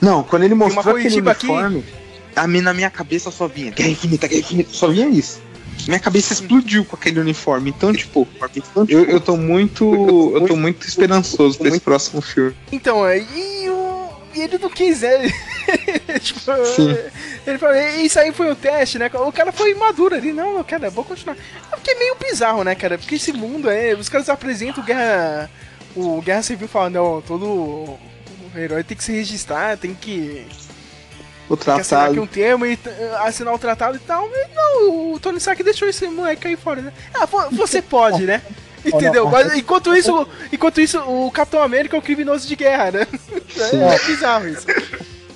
Não, 0.00 0.22
quando 0.22 0.44
ele 0.44 0.54
mostrou 0.54 0.96
aquele 0.96 1.02
Curitiba 1.02 1.32
aqui. 1.32 1.48
uniforme, 1.48 1.84
a 2.34 2.46
mim, 2.46 2.60
na 2.60 2.72
minha 2.72 2.88
cabeça 2.88 3.30
só 3.30 3.46
vinha 3.46 3.72
Guerra 3.72 3.90
Infinita, 3.90 4.26
Guerra 4.26 4.40
Infinita, 4.40 4.70
só 4.72 4.88
vinha 4.88 5.08
isso. 5.08 5.40
Minha 5.86 6.00
cabeça 6.00 6.32
explodiu 6.32 6.84
com 6.84 6.96
aquele 6.96 7.20
uniforme. 7.20 7.70
Então, 7.70 7.92
tipo, 7.92 8.26
eu, 8.88 9.04
eu 9.04 9.20
tô 9.20 9.36
muito. 9.36 9.84
Eu 10.34 10.46
tô 10.46 10.56
muito 10.56 10.86
esperançoso 10.86 11.58
pra 11.58 11.68
esse 11.68 11.80
próximo 11.80 12.20
filme. 12.20 12.54
Então, 12.72 13.04
aí 13.04 13.68
o. 13.70 14.08
E 14.34 14.40
ele 14.40 14.58
não 14.58 14.68
quis, 14.68 15.00
né? 15.00 15.32
tipo, 16.20 16.40
Sim. 16.40 16.96
ele 17.46 17.58
falou, 17.58 17.76
isso 17.76 18.20
aí 18.20 18.30
foi 18.32 18.50
o 18.50 18.54
teste, 18.54 18.98
né? 18.98 19.10
O 19.14 19.32
cara 19.32 19.50
foi 19.50 19.74
maduro 19.74 20.14
ali, 20.14 20.32
não, 20.32 20.58
eu 20.58 20.90
vou 20.90 21.04
continuar. 21.04 21.36
É 21.72 21.76
porque 21.76 21.90
é 21.90 21.98
meio 21.98 22.14
bizarro, 22.16 22.62
né, 22.62 22.74
cara? 22.74 22.98
Porque 22.98 23.14
esse 23.16 23.32
mundo 23.32 23.70
é. 23.70 23.94
Os 23.94 24.08
caras 24.08 24.28
apresentam 24.28 24.84
Guerra. 24.84 25.50
O 25.96 26.20
Guerra 26.20 26.42
Civil 26.42 26.68
fala, 26.68 26.90
não, 26.90 27.22
todo 27.22 27.98
herói 28.54 28.84
tem 28.84 28.96
que 28.96 29.04
se 29.04 29.12
registrar, 29.12 29.76
tem 29.76 29.94
que. 29.94 30.46
O 31.48 31.56
Tem 31.56 31.64
que 31.74 31.80
assinar 31.80 32.04
aqui 32.06 32.14
tratado. 32.14 32.22
um 32.22 32.26
termo 32.26 32.66
e 32.66 32.76
t- 32.76 32.90
assinar 33.20 33.54
o 33.54 33.58
tratado 33.58 33.96
e 33.96 34.00
tal. 34.00 34.28
E 34.28 34.48
não, 34.54 35.12
o 35.14 35.18
Tony 35.18 35.38
Stark 35.38 35.62
deixou 35.62 35.88
esse 35.88 36.06
moleque 36.08 36.48
aí 36.48 36.56
fora, 36.56 36.82
né? 36.82 36.92
Ah, 37.14 37.24
vo- 37.26 37.48
você 37.52 37.80
pode, 37.80 38.24
né? 38.24 38.42
Entendeu? 38.84 39.28
Mas 39.28 39.54
enquanto 39.54 39.94
isso, 39.94 40.26
enquanto 40.52 40.80
isso, 40.80 40.98
o 41.00 41.30
Capitão 41.30 41.62
América 41.62 41.96
é 41.96 41.98
um 41.98 42.02
criminoso 42.02 42.46
de 42.46 42.54
guerra, 42.56 42.90
né? 42.92 43.06
É, 43.72 43.94
é 43.94 44.06
bizarro 44.06 44.48
isso. 44.48 44.66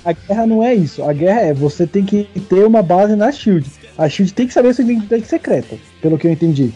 A 0.05 0.13
guerra 0.13 0.45
não 0.47 0.63
é 0.63 0.73
isso. 0.73 1.03
A 1.03 1.11
guerra 1.13 1.41
é 1.41 1.53
você 1.53 1.85
tem 1.87 2.05
que 2.05 2.23
ter 2.49 2.65
uma 2.65 2.81
base 2.81 3.15
na 3.15 3.31
Shield. 3.31 3.69
A 3.97 4.07
Shield 4.07 4.33
tem 4.33 4.47
que 4.47 4.53
saber 4.53 4.73
sua 4.73 4.83
identidade 4.83 5.25
secreta, 5.25 5.77
pelo 6.01 6.17
que 6.17 6.25
eu 6.27 6.31
entendi. 6.31 6.71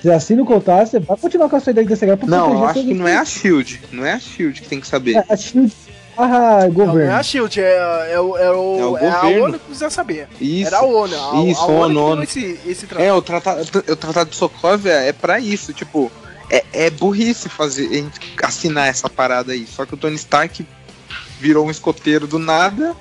Você 0.00 0.10
assina 0.12 0.42
o 0.42 0.46
contrato, 0.46 0.88
você 0.90 1.00
vai 1.00 1.16
continuar 1.16 1.48
com 1.48 1.56
a 1.56 1.60
sua 1.60 1.72
identidade 1.72 1.98
secreta 2.00 2.26
Não, 2.26 2.52
eu 2.52 2.64
acho 2.66 2.84
que 2.84 2.94
não 2.94 3.08
é 3.08 3.16
a 3.16 3.24
Shield. 3.24 3.80
Não 3.90 4.04
é 4.06 4.12
a 4.12 4.18
Shield 4.20 4.60
que 4.60 4.68
tem 4.68 4.80
que 4.80 4.86
saber. 4.86 5.16
É, 5.16 5.24
A 5.28 5.36
Shield 5.36 5.72
barra 6.18 6.38
Não, 6.38 6.58
não 6.58 6.82
é 6.82 6.86
governo. 6.86 7.14
a 7.14 7.22
Shield, 7.22 7.60
é, 7.60 8.12
é, 8.12 8.20
o- 8.20 8.36
é, 8.36 8.50
o, 8.50 8.78
É 8.78 8.84
o 8.86 8.98
é 8.98 9.08
a 9.08 9.20
governo. 9.20 9.44
ONU 9.44 9.52
que 9.58 9.64
precisa 9.66 9.90
saber. 9.90 10.28
Isso. 10.40 10.66
Era 10.66 10.78
a 10.78 10.84
ONU. 10.84 11.14
A, 11.14 11.44
Isso, 11.44 11.60
a 11.60 11.66
ONU, 11.66 12.00
ONU. 12.00 12.22
esse, 12.24 12.60
esse 12.66 12.84
É, 12.84 12.88
tratado. 12.88 13.16
o 13.18 13.22
tratado, 13.22 13.60
o 13.92 13.96
tratado 13.96 14.30
de 14.30 14.36
Sokovia 14.36 14.92
é 14.94 15.12
pra 15.12 15.38
isso, 15.40 15.72
tipo, 15.72 16.10
é, 16.50 16.64
é 16.72 16.90
burrice 16.90 17.48
fazer 17.48 18.04
assinar 18.42 18.88
essa 18.88 19.08
parada 19.08 19.52
aí. 19.52 19.66
Só 19.66 19.86
que 19.86 19.94
o 19.94 19.96
Tony 19.96 20.16
Stark 20.16 20.66
virou 21.40 21.66
um 21.66 21.70
escoteiro 21.70 22.26
do 22.26 22.38
nada 22.38 22.94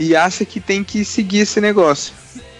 e 0.00 0.16
acha 0.16 0.44
que 0.44 0.58
tem 0.60 0.82
que 0.82 1.04
seguir 1.04 1.40
esse 1.40 1.60
negócio. 1.60 2.12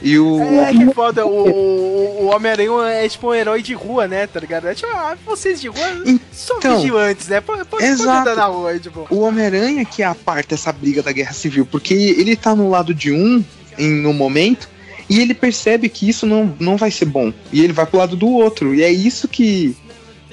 E 0.03 0.19
o. 0.19 0.43
É, 0.43 0.73
que 0.73 0.93
foda, 0.93 1.25
o, 1.25 2.25
o, 2.25 2.27
Homem-Aranha 2.27 2.89
é 2.89 3.09
tipo 3.09 3.29
um 3.29 3.35
herói 3.35 3.63
de 3.63 3.73
rua, 3.73 4.09
né, 4.09 4.27
tá 4.27 4.41
ligado? 4.41 4.67
É 4.67 4.75
tipo, 4.75 4.91
ah, 4.93 5.17
vocês 5.25 5.61
de 5.61 5.69
rua 5.69 6.05
são 6.33 6.59
Então, 6.59 6.77
vigilantes, 6.77 7.29
né? 7.29 7.41
Pode, 7.41 7.65
pode, 7.65 7.85
exato. 7.85 8.35
na 8.35 8.47
rua, 8.47 8.79
tipo. 8.79 9.07
O 9.11 9.21
Homem-Aranha 9.21 9.85
que 9.85 10.03
aparta 10.03 10.55
essa 10.55 10.73
briga 10.73 11.03
da 11.03 11.13
guerra 11.13 11.33
civil, 11.33 11.65
porque 11.65 11.95
ele 11.95 12.35
tá 12.35 12.55
no 12.55 12.69
lado 12.69 12.93
de 12.93 13.13
um 13.13 13.45
em 13.79 14.05
um 14.07 14.13
momento 14.13 14.69
e 15.09 15.21
ele 15.21 15.35
percebe 15.35 15.89
que 15.89 16.09
isso 16.09 16.27
não, 16.27 16.55
não 16.59 16.77
vai 16.77 16.91
ser 16.91 17.05
bom. 17.05 17.33
E 17.53 17.63
ele 17.63 17.73
vai 17.73 17.87
pro 17.87 17.99
lado 17.99 18.17
do 18.17 18.29
outro. 18.29 18.75
E 18.75 18.83
é 18.83 18.91
isso 18.91 19.29
que, 19.29 19.77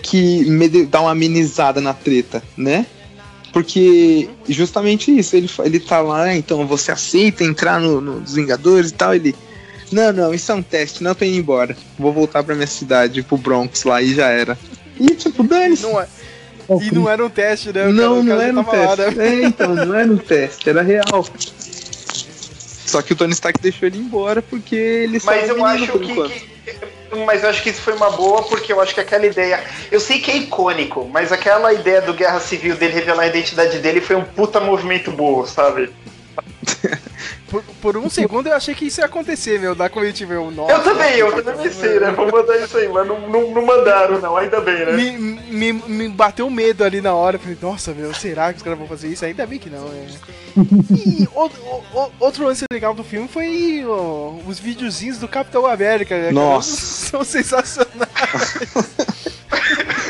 que 0.01 0.45
dá 0.89 1.01
uma 1.01 1.11
amenizada 1.11 1.82
na 1.82 1.93
treta, 1.93 2.41
né? 2.55 2.86
Porque 3.51 4.30
justamente 4.47 5.11
isso, 5.17 5.36
ele, 5.36 5.49
ele 5.65 5.80
tá 5.80 5.99
lá, 6.01 6.36
então 6.36 6.65
você 6.67 6.91
aceita 6.91 7.43
entrar 7.43 7.80
no, 7.80 7.99
nos 7.99 8.34
Vingadores 8.34 8.91
e 8.91 8.93
tal, 8.93 9.13
ele. 9.13 9.36
Não, 9.91 10.11
não, 10.13 10.33
isso 10.33 10.51
é 10.51 10.55
um 10.55 10.61
teste, 10.61 11.03
não 11.03 11.15
tô 11.15 11.25
indo 11.25 11.37
embora. 11.37 11.75
Vou 11.97 12.13
voltar 12.13 12.43
pra 12.43 12.53
minha 12.55 12.67
cidade, 12.67 13.23
pro 13.23 13.37
Bronx 13.37 13.83
lá 13.83 14.01
e 14.01 14.13
já 14.13 14.27
era. 14.27 14.57
E 14.99 15.07
tipo, 15.15 15.43
dane-se. 15.43 15.83
Não 15.83 15.99
é, 15.99 16.07
e 16.81 16.93
não 16.93 17.09
era 17.09 17.25
um 17.25 17.29
teste, 17.29 17.73
né? 17.73 17.87
O 17.87 17.91
Não, 17.93 18.03
cara- 18.03 18.11
o 18.19 18.23
não 18.23 18.35
cara 18.37 18.43
era 18.47 18.59
um 18.59 18.63
tava 18.63 18.77
lá, 18.77 18.95
teste. 18.97 19.15
né? 19.17 19.27
É, 19.27 19.43
então, 19.45 19.75
não 19.75 19.95
era 19.95 20.11
um 20.11 20.17
teste, 20.17 20.69
era 20.69 20.81
real. 20.83 21.25
Só 22.85 23.01
que 23.01 23.13
o 23.13 23.15
Tony 23.15 23.33
Stark 23.33 23.59
deixou 23.61 23.87
ele 23.87 23.97
embora 23.99 24.41
porque 24.41 24.75
ele 24.75 25.19
só 25.19 25.27
Mas 25.31 25.47
eu 25.49 25.63
acho 25.65 25.87
por 25.87 26.01
que, 26.01 26.13
que- 26.13 27.15
Mas 27.25 27.43
eu 27.43 27.49
acho 27.49 27.61
que 27.63 27.69
isso 27.69 27.81
foi 27.81 27.93
uma 27.93 28.09
boa, 28.11 28.43
porque 28.43 28.71
eu 28.73 28.81
acho 28.81 28.93
que 28.93 28.99
aquela 28.99 29.25
ideia. 29.25 29.63
Eu 29.91 29.99
sei 29.99 30.19
que 30.19 30.29
é 30.31 30.37
icônico, 30.37 31.07
mas 31.11 31.31
aquela 31.31 31.71
ideia 31.73 32.01
do 32.01 32.13
Guerra 32.13 32.39
Civil 32.39 32.75
dele 32.75 32.93
revelar 32.93 33.23
a 33.23 33.27
identidade 33.27 33.77
dele 33.79 34.01
foi 34.01 34.15
um 34.15 34.23
puta 34.23 34.59
movimento 34.59 35.11
boa, 35.11 35.45
sabe? 35.47 35.89
Por, 37.49 37.64
por, 37.82 37.97
um 37.97 38.10
segundo 38.10 38.47
eu 38.47 38.53
achei 38.53 38.76
que 38.76 38.86
isso 38.86 39.01
ia 39.01 39.05
acontecer, 39.05 39.60
meu, 39.60 39.74
da 39.74 39.89
comitiva. 39.89 40.34
Eu, 40.34 40.51
nossa, 40.51 40.72
eu 40.72 40.84
também, 40.84 41.16
eu 41.18 41.43
também 41.43 41.64
pensei, 41.64 41.99
né? 41.99 42.12
Vou 42.12 42.32
mandar 42.32 42.57
isso 42.57 42.78
aí, 42.78 42.88
mas 42.88 43.07
não, 43.07 43.28
não, 43.28 43.51
não 43.51 43.66
mandaram, 43.66 44.20
não, 44.20 44.38
ainda 44.38 44.62
bem, 44.62 44.86
né? 44.86 44.91
Me, 44.91 45.12
me, 45.49 45.74
me 45.74 46.10
bateu 46.10 46.49
medo 46.49 46.84
ali 46.84 47.01
na 47.01 47.14
hora. 47.14 47.39
Falei, 47.39 47.57
nossa, 47.62 47.91
meu, 47.93 48.14
será 48.14 48.51
que 48.51 48.57
os 48.57 48.64
caras 48.64 48.78
vão 48.78 48.88
fazer 48.88 49.07
isso? 49.07 49.26
Ainda 49.26 49.47
bem 49.47 49.57
que 49.57 49.70
não, 49.70 49.88
é. 49.88 50.05
E 50.91 51.28
o, 51.34 51.45
o, 51.45 52.12
outro 52.20 52.45
lance 52.45 52.66
legal 52.72 52.93
do 52.93 53.03
filme 53.03 53.28
foi 53.28 53.84
os 54.45 54.60
videozinhos 54.60 55.18
do 55.18 55.28
Capitão 55.28 55.66
América, 55.66 56.18
né? 56.18 56.32
Nossa. 56.32 56.70
São 57.10 57.24
sensacionais. 57.24 58.10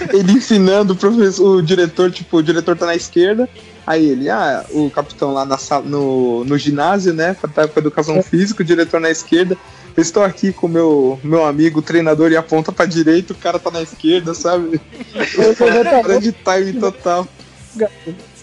ele 0.14 0.34
ensinando 0.34 0.94
o 0.94 0.96
professor, 0.96 1.58
o 1.58 1.62
diretor, 1.62 2.12
tipo, 2.12 2.38
o 2.38 2.44
diretor 2.44 2.78
tá 2.78 2.86
na 2.86 2.96
esquerda, 2.96 3.48
Aí 3.90 4.08
ele, 4.08 4.30
ah, 4.30 4.64
o 4.70 4.88
capitão 4.92 5.34
lá 5.34 5.44
na 5.44 5.58
sala, 5.58 5.84
no, 5.84 6.46
no 6.46 6.56
ginásio, 6.60 7.12
né? 7.12 7.36
Tá 7.56 7.68
com 7.68 7.80
educação 7.80 8.22
física, 8.22 8.62
o 8.62 8.66
diretor 8.66 9.02
na 9.02 9.10
esquerda. 9.10 9.58
Eu 9.98 10.04
estou 10.04 10.22
aqui 10.22 10.54
com 10.54 10.68
meu 10.68 11.20
meu 11.24 11.44
amigo, 11.44 11.82
treinador, 11.82 12.32
e 12.32 12.38
aponta 12.38 12.72
pra 12.72 12.86
direita, 12.86 13.34
o 13.34 13.36
cara 13.36 13.58
tá 13.58 13.72
na 13.72 13.82
esquerda, 13.82 14.36
sabe? 14.36 14.80
de 16.22 16.32
time 16.32 16.80
total. 16.80 17.28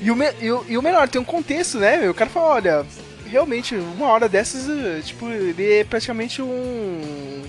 E 0.01 0.11
o, 0.11 0.17
me, 0.17 0.33
e, 0.41 0.51
o, 0.51 0.65
e 0.69 0.77
o 0.77 0.83
melhor, 0.83 1.09
tem 1.09 1.21
um 1.21 1.25
contexto, 1.25 1.79
né? 1.79 2.11
O 2.11 2.15
cara 2.15 2.29
fala, 2.29 2.47
olha, 2.47 2.87
realmente, 3.25 3.77
uma 3.77 4.09
hora 4.09 4.29
dessas, 4.29 4.69
eh, 4.69 5.01
tipo, 5.05 5.29
ele 5.29 5.75
é 5.75 5.85
praticamente 5.85 6.43
um 6.43 7.45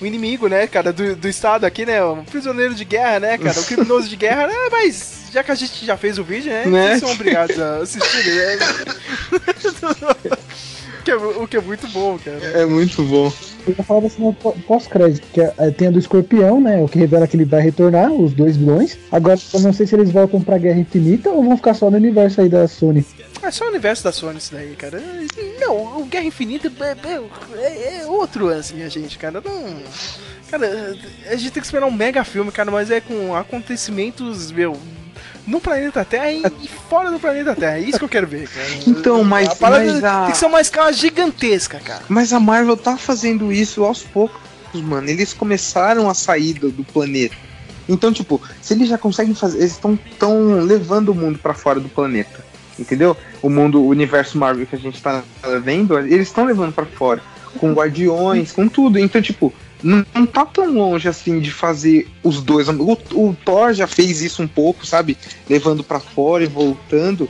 o 0.00 0.06
inimigo, 0.06 0.48
né, 0.48 0.66
cara, 0.66 0.92
do, 0.92 1.14
do 1.16 1.28
Estado 1.28 1.64
aqui, 1.64 1.86
né? 1.86 2.04
Um 2.04 2.24
prisioneiro 2.24 2.74
de 2.74 2.84
guerra, 2.84 3.20
né, 3.20 3.38
cara? 3.38 3.58
Um 3.58 3.64
criminoso 3.64 4.08
de 4.08 4.16
guerra, 4.16 4.46
né? 4.46 4.54
Mas 4.70 5.24
já 5.32 5.42
que 5.42 5.50
a 5.50 5.54
gente 5.54 5.84
já 5.84 5.96
fez 5.96 6.18
o 6.18 6.24
vídeo, 6.24 6.52
né? 6.52 6.66
né? 6.66 6.88
Vocês 6.88 7.00
são 7.00 7.12
obrigados 7.12 7.58
a 7.58 7.78
assistir, 7.78 8.34
né? 8.34 8.58
que 11.04 11.10
é, 11.10 11.16
o 11.16 11.46
que 11.46 11.56
é 11.56 11.60
muito 11.60 11.86
bom, 11.88 12.18
cara. 12.18 12.38
É 12.38 12.64
muito 12.64 13.02
bom. 13.04 13.32
Eu 13.66 13.74
ia 13.76 13.84
falar 13.84 14.00
da 14.00 14.08
cena 14.08 14.32
pós-crédito, 14.66 15.26
que 15.32 15.40
é, 15.40 15.70
tem 15.70 15.88
a 15.88 15.90
do 15.90 15.98
escorpião, 15.98 16.60
né? 16.60 16.82
O 16.82 16.88
que 16.88 16.98
revela 16.98 17.26
que 17.26 17.36
ele 17.36 17.44
vai 17.44 17.60
retornar, 17.60 18.10
os 18.12 18.32
dois 18.32 18.56
vilões. 18.56 18.98
Agora, 19.12 19.38
eu 19.52 19.60
não 19.60 19.72
sei 19.72 19.86
se 19.86 19.94
eles 19.94 20.10
voltam 20.10 20.40
pra 20.40 20.58
Guerra 20.58 20.80
Infinita 20.80 21.30
ou 21.30 21.44
vão 21.44 21.56
ficar 21.56 21.74
só 21.74 21.90
no 21.90 21.96
universo 21.96 22.40
aí 22.40 22.48
da 22.48 22.66
Sony. 22.66 23.04
É 23.42 23.50
só 23.50 23.66
o 23.66 23.68
universo 23.68 24.02
da 24.02 24.12
Sony 24.12 24.38
isso 24.38 24.52
daí, 24.52 24.74
cara. 24.74 25.02
Não, 25.60 26.00
o 26.00 26.06
Guerra 26.06 26.24
Infinita 26.24 26.72
é, 26.80 26.96
é, 27.58 28.00
é 28.00 28.06
outro 28.06 28.46
lance, 28.46 28.74
minha 28.74 28.88
gente, 28.88 29.18
cara. 29.18 29.42
Não. 29.44 29.76
Cara, 30.50 30.96
a 31.26 31.36
gente 31.36 31.50
tem 31.50 31.60
que 31.60 31.66
esperar 31.66 31.86
um 31.86 31.90
mega 31.90 32.24
filme, 32.24 32.50
cara, 32.50 32.70
mas 32.70 32.90
é 32.90 33.00
com 33.00 33.34
acontecimentos, 33.34 34.50
meu, 34.50 34.76
no 35.46 35.60
planeta 35.60 36.04
Terra 36.04 36.30
e 36.30 36.68
fora 36.88 37.10
do 37.10 37.18
planeta 37.18 37.54
Terra. 37.54 37.78
É 37.78 37.80
isso 37.80 37.98
que 37.98 38.04
eu 38.04 38.08
quero 38.08 38.26
ver, 38.26 38.48
cara. 38.48 38.66
Então, 38.86 39.22
mas. 39.24 39.62
A 39.62 39.70
mas 39.70 40.04
a... 40.04 40.22
tem 40.22 40.32
que 40.32 40.38
ser 40.38 40.46
uma 40.46 40.60
escala 40.60 40.92
gigantesca, 40.92 41.78
cara. 41.80 42.02
Mas 42.08 42.32
a 42.32 42.40
Marvel 42.40 42.76
tá 42.76 42.96
fazendo 42.96 43.52
isso 43.52 43.84
aos 43.84 44.02
poucos, 44.02 44.40
mano. 44.74 45.08
Eles 45.08 45.32
começaram 45.32 46.08
a 46.08 46.14
sair 46.14 46.54
do, 46.54 46.70
do 46.70 46.84
planeta. 46.84 47.36
Então, 47.88 48.12
tipo, 48.12 48.40
se 48.62 48.72
eles 48.74 48.88
já 48.88 48.96
conseguem 48.96 49.34
fazer. 49.34 49.58
Eles 49.58 49.72
estão 49.72 49.98
tão 50.18 50.60
levando 50.60 51.10
o 51.10 51.14
mundo 51.14 51.38
para 51.38 51.54
fora 51.54 51.78
do 51.78 51.88
planeta 51.88 52.44
entendeu? 52.78 53.16
O 53.42 53.48
mundo, 53.48 53.82
o 53.82 53.88
universo 53.88 54.38
Marvel 54.38 54.66
que 54.66 54.76
a 54.76 54.78
gente 54.78 55.00
tá 55.00 55.22
vendo, 55.62 55.98
eles 55.98 56.28
estão 56.28 56.44
levando 56.44 56.72
para 56.72 56.86
fora. 56.86 57.22
Com 57.58 57.72
Guardiões, 57.72 58.50
com 58.52 58.68
tudo. 58.68 58.98
Então, 58.98 59.22
tipo, 59.22 59.52
não, 59.82 60.26
tá 60.26 60.46
tão 60.46 60.72
longe 60.72 61.08
assim 61.08 61.40
de 61.40 61.50
fazer 61.50 62.08
os 62.22 62.42
dois. 62.42 62.68
O, 62.68 62.92
o 63.12 63.36
Thor 63.44 63.72
já 63.74 63.86
fez 63.86 64.22
isso 64.22 64.42
um 64.42 64.48
pouco, 64.48 64.86
sabe? 64.86 65.16
Levando 65.48 65.84
para 65.84 66.00
fora 66.00 66.44
e 66.44 66.46
voltando. 66.46 67.28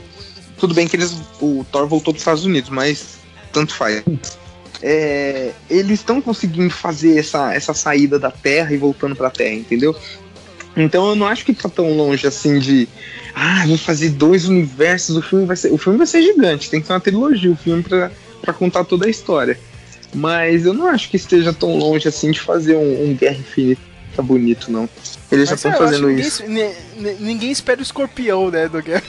Tudo 0.58 0.74
bem 0.74 0.86
que 0.86 0.96
eles. 0.96 1.16
O 1.40 1.66
Thor 1.70 1.86
voltou 1.86 2.12
dos 2.12 2.22
Estados 2.22 2.44
Unidos, 2.44 2.70
mas 2.70 3.18
tanto 3.52 3.74
faz. 3.74 4.04
É, 4.82 5.52
eles 5.68 6.00
estão 6.00 6.20
conseguindo 6.20 6.70
fazer 6.70 7.18
essa, 7.18 7.54
essa 7.54 7.72
saída 7.74 8.18
da 8.18 8.30
Terra 8.30 8.72
e 8.72 8.76
voltando 8.76 9.16
pra 9.16 9.30
Terra, 9.30 9.54
entendeu? 9.54 9.96
Então 10.76 11.08
eu 11.08 11.14
não 11.14 11.26
acho 11.26 11.44
que 11.44 11.54
tá 11.54 11.68
tão 11.68 11.96
longe 11.96 12.26
assim 12.26 12.58
de 12.58 12.88
ah, 13.34 13.64
vou 13.66 13.78
fazer 13.78 14.10
dois 14.10 14.46
universos, 14.46 15.16
o 15.16 15.22
filme 15.22 15.46
vai 15.46 15.56
ser, 15.56 15.72
o 15.72 15.78
filme 15.78 15.98
vai 15.98 16.06
ser 16.06 16.22
gigante, 16.22 16.70
tem 16.70 16.80
que 16.80 16.86
ser 16.86 16.92
uma 16.92 17.00
trilogia, 17.00 17.50
o 17.50 17.56
filme 17.56 17.82
para 17.82 18.52
contar 18.52 18.84
toda 18.84 19.06
a 19.06 19.10
história. 19.10 19.58
Mas 20.14 20.64
eu 20.64 20.72
não 20.72 20.86
acho 20.86 21.10
que 21.10 21.16
esteja 21.16 21.52
tão 21.52 21.76
longe 21.76 22.06
assim 22.06 22.30
de 22.30 22.40
fazer 22.40 22.76
um, 22.76 23.10
um 23.10 23.14
Guerra 23.14 23.36
Infinita 23.36 23.82
bonito, 24.22 24.70
não. 24.70 24.88
Eles 25.30 25.50
Mas 25.50 25.60
já 25.60 25.68
estão 25.68 25.72
fazendo 25.72 26.10
isso. 26.10 26.44
Ninguém, 26.46 26.74
ninguém, 27.18 27.50
espera 27.50 27.80
o 27.80 27.82
escorpião, 27.82 28.50
né, 28.50 28.68
do 28.68 28.80
Guerra 28.80 29.02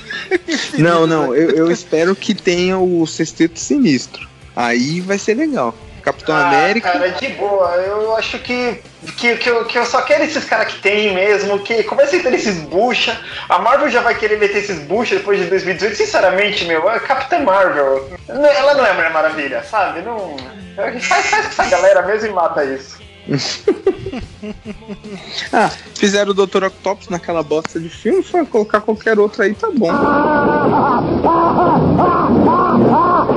Não, 0.78 1.06
não, 1.06 1.36
eu, 1.36 1.52
eu 1.52 1.72
espero 1.72 2.16
que 2.16 2.34
tenha 2.34 2.80
o 2.80 3.06
Sexteto 3.06 3.60
Sinistro. 3.60 4.28
Aí 4.56 5.02
vai 5.02 5.20
ser 5.20 5.36
legal. 5.36 5.78
Capitão 6.06 6.36
ah, 6.36 6.48
América. 6.48 6.92
Cara, 6.92 7.10
de 7.10 7.30
boa. 7.30 7.72
Eu 7.78 8.16
acho 8.16 8.38
que, 8.38 8.80
que, 9.18 9.38
que, 9.38 9.50
eu, 9.50 9.66
que 9.66 9.76
eu 9.76 9.86
só 9.86 10.04
quero 10.04 10.24
esses 10.24 10.46
caras 10.46 10.72
que 10.72 10.80
tem 10.80 11.16
mesmo, 11.16 11.58
que 11.60 11.84
comecem 11.84 12.20
a 12.20 12.24
ter 12.24 12.36
esses 12.36 12.60
bucha. 12.60 13.20
A 13.50 13.58
Marvel 13.58 13.90
já 13.90 14.02
vai 14.02 14.14
querer 14.14 14.38
meter 14.38 14.60
esses 14.60 14.78
bucha 14.82 15.16
depois 15.16 15.40
de 15.40 15.46
2018. 15.46 15.96
Sinceramente, 15.96 16.66
meu, 16.66 16.88
a 16.88 17.00
Capitã 17.00 17.40
Marvel, 17.40 18.08
ela 18.28 18.76
não 18.76 18.86
é 18.86 18.94
Mulher 18.94 19.12
Maravilha, 19.12 19.64
sabe? 19.64 20.02
Não. 20.02 20.38
Faz, 20.76 21.08
faz 21.08 21.32
com 21.32 21.38
essa 21.38 21.66
galera 21.66 22.04
mesmo 22.04 22.30
e 22.30 22.32
mata 22.32 22.64
isso. 22.64 23.04
ah, 25.52 25.72
fizeram 25.96 26.30
o 26.30 26.34
Dr. 26.36 26.66
Octopus 26.66 27.10
naquela 27.10 27.42
bosta 27.42 27.80
de 27.80 27.90
filme, 27.90 28.22
foi 28.22 28.46
colocar 28.46 28.82
qualquer 28.82 29.18
outro 29.18 29.42
aí, 29.42 29.56
tá 29.56 29.72
bom. 29.74 29.90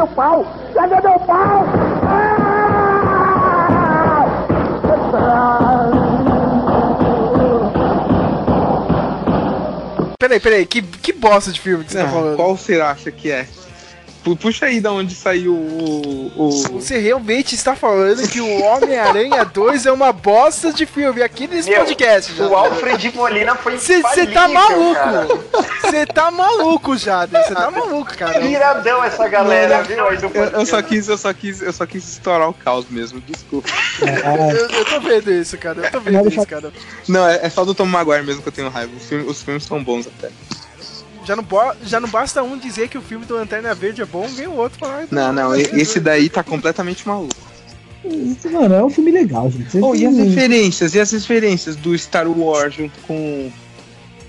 Meu 0.00 0.06
pau? 0.06 0.46
Cadê 0.72 0.94
meu 0.94 1.20
pau? 1.20 1.66
Peraí, 10.18 10.40
peraí, 10.40 10.64
que, 10.64 10.80
que 10.80 11.12
bosta 11.12 11.52
de 11.52 11.60
filme 11.60 11.84
que 11.84 11.92
você 11.92 11.98
tá 11.98 12.04
ah, 12.04 12.06
tá 12.06 12.12
falando? 12.12 12.36
Qual 12.36 12.56
você 12.56 12.80
acha 12.80 13.10
que 13.10 13.30
é? 13.30 13.46
Puxa 14.40 14.66
aí 14.66 14.80
da 14.80 14.92
onde 14.92 15.14
saiu 15.14 15.54
o, 15.54 16.32
o. 16.36 16.50
Você 16.50 16.98
realmente 16.98 17.54
está 17.54 17.74
falando 17.74 18.28
que 18.28 18.40
o 18.40 18.62
Homem-Aranha 18.62 19.44
2 19.52 19.86
é 19.86 19.92
uma 19.92 20.12
bosta 20.12 20.72
de 20.72 20.84
filme 20.84 21.22
aqui 21.22 21.46
nesse 21.46 21.70
Meu, 21.70 21.80
podcast. 21.80 22.34
Já. 22.34 22.46
O 22.46 22.54
Alfred 22.54 23.12
Molina 23.14 23.54
foi 23.56 23.78
Você 23.78 24.26
tá 24.26 24.46
maluco! 24.48 25.00
Você 25.80 26.06
tá 26.06 26.30
maluco 26.30 26.96
já, 26.96 27.26
você 27.26 27.54
tá 27.54 27.70
maluco, 27.70 28.16
cara. 28.16 28.40
Miradão 28.40 29.02
essa 29.02 29.26
galera, 29.26 29.82
viu? 29.82 30.06
Aí 30.06 30.16
do 30.18 30.26
eu, 30.26 30.44
eu, 30.44 30.66
só 30.66 30.82
quis, 30.82 31.08
eu 31.08 31.18
só 31.18 31.32
quis, 31.32 31.62
eu 31.62 31.72
só 31.72 31.86
quis 31.86 32.06
estourar 32.06 32.48
o 32.48 32.54
caos 32.54 32.86
mesmo, 32.90 33.20
desculpa. 33.20 33.68
eu, 34.00 34.68
eu, 34.68 34.84
tô 34.84 35.00
vendo 35.00 35.32
isso, 35.32 35.56
cara. 35.56 35.86
Eu 35.86 35.90
tô 35.90 36.00
vendo 36.00 36.28
isso, 36.28 36.46
cara. 36.46 36.72
Não, 37.08 37.26
é, 37.26 37.40
é 37.42 37.50
só 37.50 37.64
do 37.64 37.74
Tom 37.74 37.86
Maguire 37.86 38.24
mesmo 38.24 38.42
que 38.42 38.48
eu 38.48 38.52
tenho 38.52 38.68
raiva. 38.68 38.92
Os 38.96 39.08
filmes, 39.08 39.26
os 39.28 39.42
filmes 39.42 39.64
são 39.64 39.82
bons 39.82 40.06
até. 40.06 40.30
Já 41.30 41.36
não, 41.36 41.46
já 41.84 42.00
não 42.00 42.08
basta 42.08 42.42
um 42.42 42.58
dizer 42.58 42.88
que 42.88 42.98
o 42.98 43.00
filme 43.00 43.24
do 43.24 43.36
Lanterna 43.36 43.72
Verde 43.72 44.02
é 44.02 44.04
bom, 44.04 44.26
vem 44.26 44.48
o 44.48 44.56
outro 44.56 44.80
falar. 44.80 45.06
Não, 45.12 45.32
não, 45.32 45.54
esse 45.54 46.00
daí 46.00 46.28
tá 46.28 46.42
completamente 46.42 47.06
maluco. 47.06 47.36
Isso, 48.04 48.50
mano, 48.50 48.74
é 48.74 48.82
um 48.82 48.90
filme 48.90 49.12
legal, 49.12 49.48
gente. 49.48 49.78
Oh, 49.78 49.94
e 49.94 50.04
as 50.04 50.16
referências? 50.16 50.92
E 50.92 50.98
as 50.98 51.12
referências 51.12 51.76
do 51.76 51.96
Star 51.96 52.28
Wars 52.28 52.74
junto 52.74 52.98
com. 53.02 53.52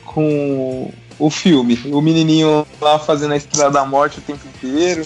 com 0.05 0.91
o 1.17 1.31
filme? 1.31 1.79
O 1.91 2.01
menininho 2.01 2.67
lá 2.79 2.99
fazendo 2.99 3.33
a 3.33 3.37
Estrela 3.37 3.71
da 3.71 3.83
Morte 3.83 4.19
o 4.19 4.21
tempo 4.21 4.41
inteiro. 4.45 5.03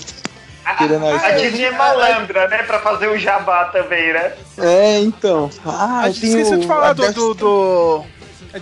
A, 0.66 0.72
a, 0.72 1.28
a 1.28 1.32
Disney 1.32 1.64
é 1.64 1.72
malandra, 1.72 2.50
né? 2.50 2.64
Pra 2.64 2.80
fazer 2.80 3.08
o 3.08 3.18
jabá 3.18 3.66
também, 3.66 4.12
né? 4.12 4.34
É, 4.58 5.00
então. 5.00 5.50
Ah, 5.66 6.02
a 6.02 6.10
gente 6.10 6.28
esqueceu 6.28 6.58
de 6.58 6.68
falar 6.68 6.92
do, 6.92 7.14
do, 7.14 7.34
do, 7.36 8.06
eu 8.06 8.06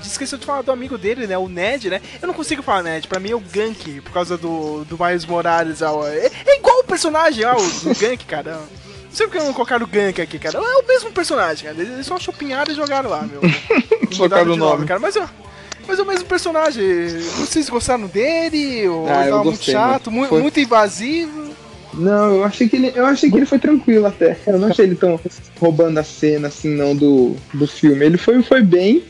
esqueci 0.02 0.38
de 0.38 0.46
falar 0.46 0.62
do 0.62 0.72
amigo 0.72 0.98
dele, 0.98 1.28
né? 1.28 1.38
O 1.38 1.48
Ned, 1.48 1.90
né? 1.90 2.02
Eu 2.22 2.28
não 2.28 2.34
consigo 2.34 2.64
falar 2.64 2.84
Ned, 2.84 3.08
pra 3.08 3.20
mim 3.20 3.32
é 3.32 3.36
o 3.36 3.40
Gank, 3.40 4.02
por 4.02 4.12
causa 4.12 4.38
do, 4.38 4.84
do 4.86 4.98
Miles 5.04 5.26
Morales. 5.26 5.82
Ó. 5.82 6.08
É, 6.08 6.32
é 6.46 6.58
igual 6.58 6.80
o 6.80 6.84
personagem, 6.84 7.46
ó, 7.46 7.56
o 7.56 7.96
Gank, 8.00 8.26
cara. 8.26 8.54
Não 8.54 9.12
sei 9.12 9.28
porque 9.28 9.44
não 9.44 9.54
colocaram 9.54 9.86
o 9.86 9.88
Gank 9.88 10.20
aqui, 10.20 10.40
cara. 10.40 10.58
É 10.58 10.78
o 10.78 10.88
mesmo 10.88 11.12
personagem, 11.12 11.66
cara. 11.66 11.80
Eles 11.80 12.06
só 12.06 12.18
chupinharam 12.18 12.72
e 12.72 12.76
jogaram 12.76 13.10
lá, 13.10 13.22
meu. 13.22 13.42
Trocaram 14.10 14.54
o 14.54 14.56
nome. 14.56 14.72
nome. 14.72 14.88
cara. 14.88 15.00
Mas, 15.00 15.16
mas 15.88 16.00
é 16.00 16.02
o 16.02 16.06
mesmo 16.06 16.26
personagem. 16.26 16.84
Vocês 17.38 17.70
gostaram 17.70 18.08
dele? 18.08 18.88
Ou 18.88 19.08
ah, 19.08 19.24
tava 19.26 19.44
muito 19.44 19.64
chato, 19.64 20.10
mu 20.10 20.26
foi... 20.26 20.42
muito 20.42 20.60
invasivo? 20.60 21.54
Não, 21.94 22.38
eu 22.38 22.44
achei 22.44 22.68
que 22.68 22.76
ele, 22.76 22.92
eu 22.96 23.06
achei 23.06 23.30
que 23.30 23.38
ele 23.38 23.46
foi 23.46 23.60
tranquilo 23.60 24.08
até. 24.08 24.38
Eu 24.48 24.58
não 24.58 24.70
achei 24.70 24.86
ele 24.86 24.96
tão 24.96 25.20
roubando 25.60 26.00
a 26.00 26.04
cena 26.04 26.48
assim 26.48 26.70
não 26.70 26.96
do, 26.96 27.36
do 27.54 27.68
filme. 27.68 28.04
Ele 28.04 28.18
foi, 28.18 28.42
foi 28.42 28.64
bem, 28.64 29.04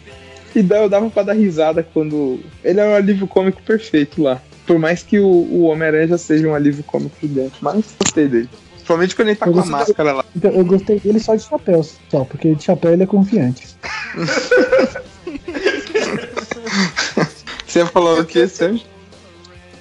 e 0.60 0.68
eu 0.70 0.90
dava 0.90 1.10
pra 1.10 1.24
dar 1.24 1.34
risada 1.34 1.84
quando. 1.84 2.40
Ele 2.64 2.80
é 2.80 2.86
um 2.86 2.96
alívio 2.96 3.28
cômico 3.28 3.62
perfeito 3.64 4.22
lá. 4.22 4.42
Por 4.66 4.80
mais 4.80 5.04
que 5.04 5.20
o, 5.20 5.28
o 5.28 5.64
Homem-Aranha 5.64 6.08
já 6.08 6.18
seja 6.18 6.48
um 6.48 6.56
alívio 6.56 6.84
cômico 6.84 7.28
dentro. 7.28 7.58
Mas 7.62 7.96
gostei 8.00 8.28
dele. 8.28 8.50
Principalmente 8.74 9.16
quando 9.16 9.28
ele 9.30 9.38
tá 9.38 9.48
eu 9.48 9.54
com 9.54 9.60
a 9.60 9.66
máscara 9.66 10.14
lá. 10.14 10.26
Então, 10.36 10.52
eu 10.52 10.66
gostei 10.66 11.00
dele 11.00 11.20
só 11.20 11.36
de 11.36 11.44
chapéu, 11.44 11.84
só, 11.84 12.24
porque 12.26 12.54
de 12.54 12.64
chapéu 12.64 12.94
ele 12.94 13.04
é 13.04 13.08
confiante. 13.08 13.68
Você 17.66 17.86
falou 17.88 18.20
o 18.20 18.26
que, 18.26 18.48
Sérgio? 18.48 18.93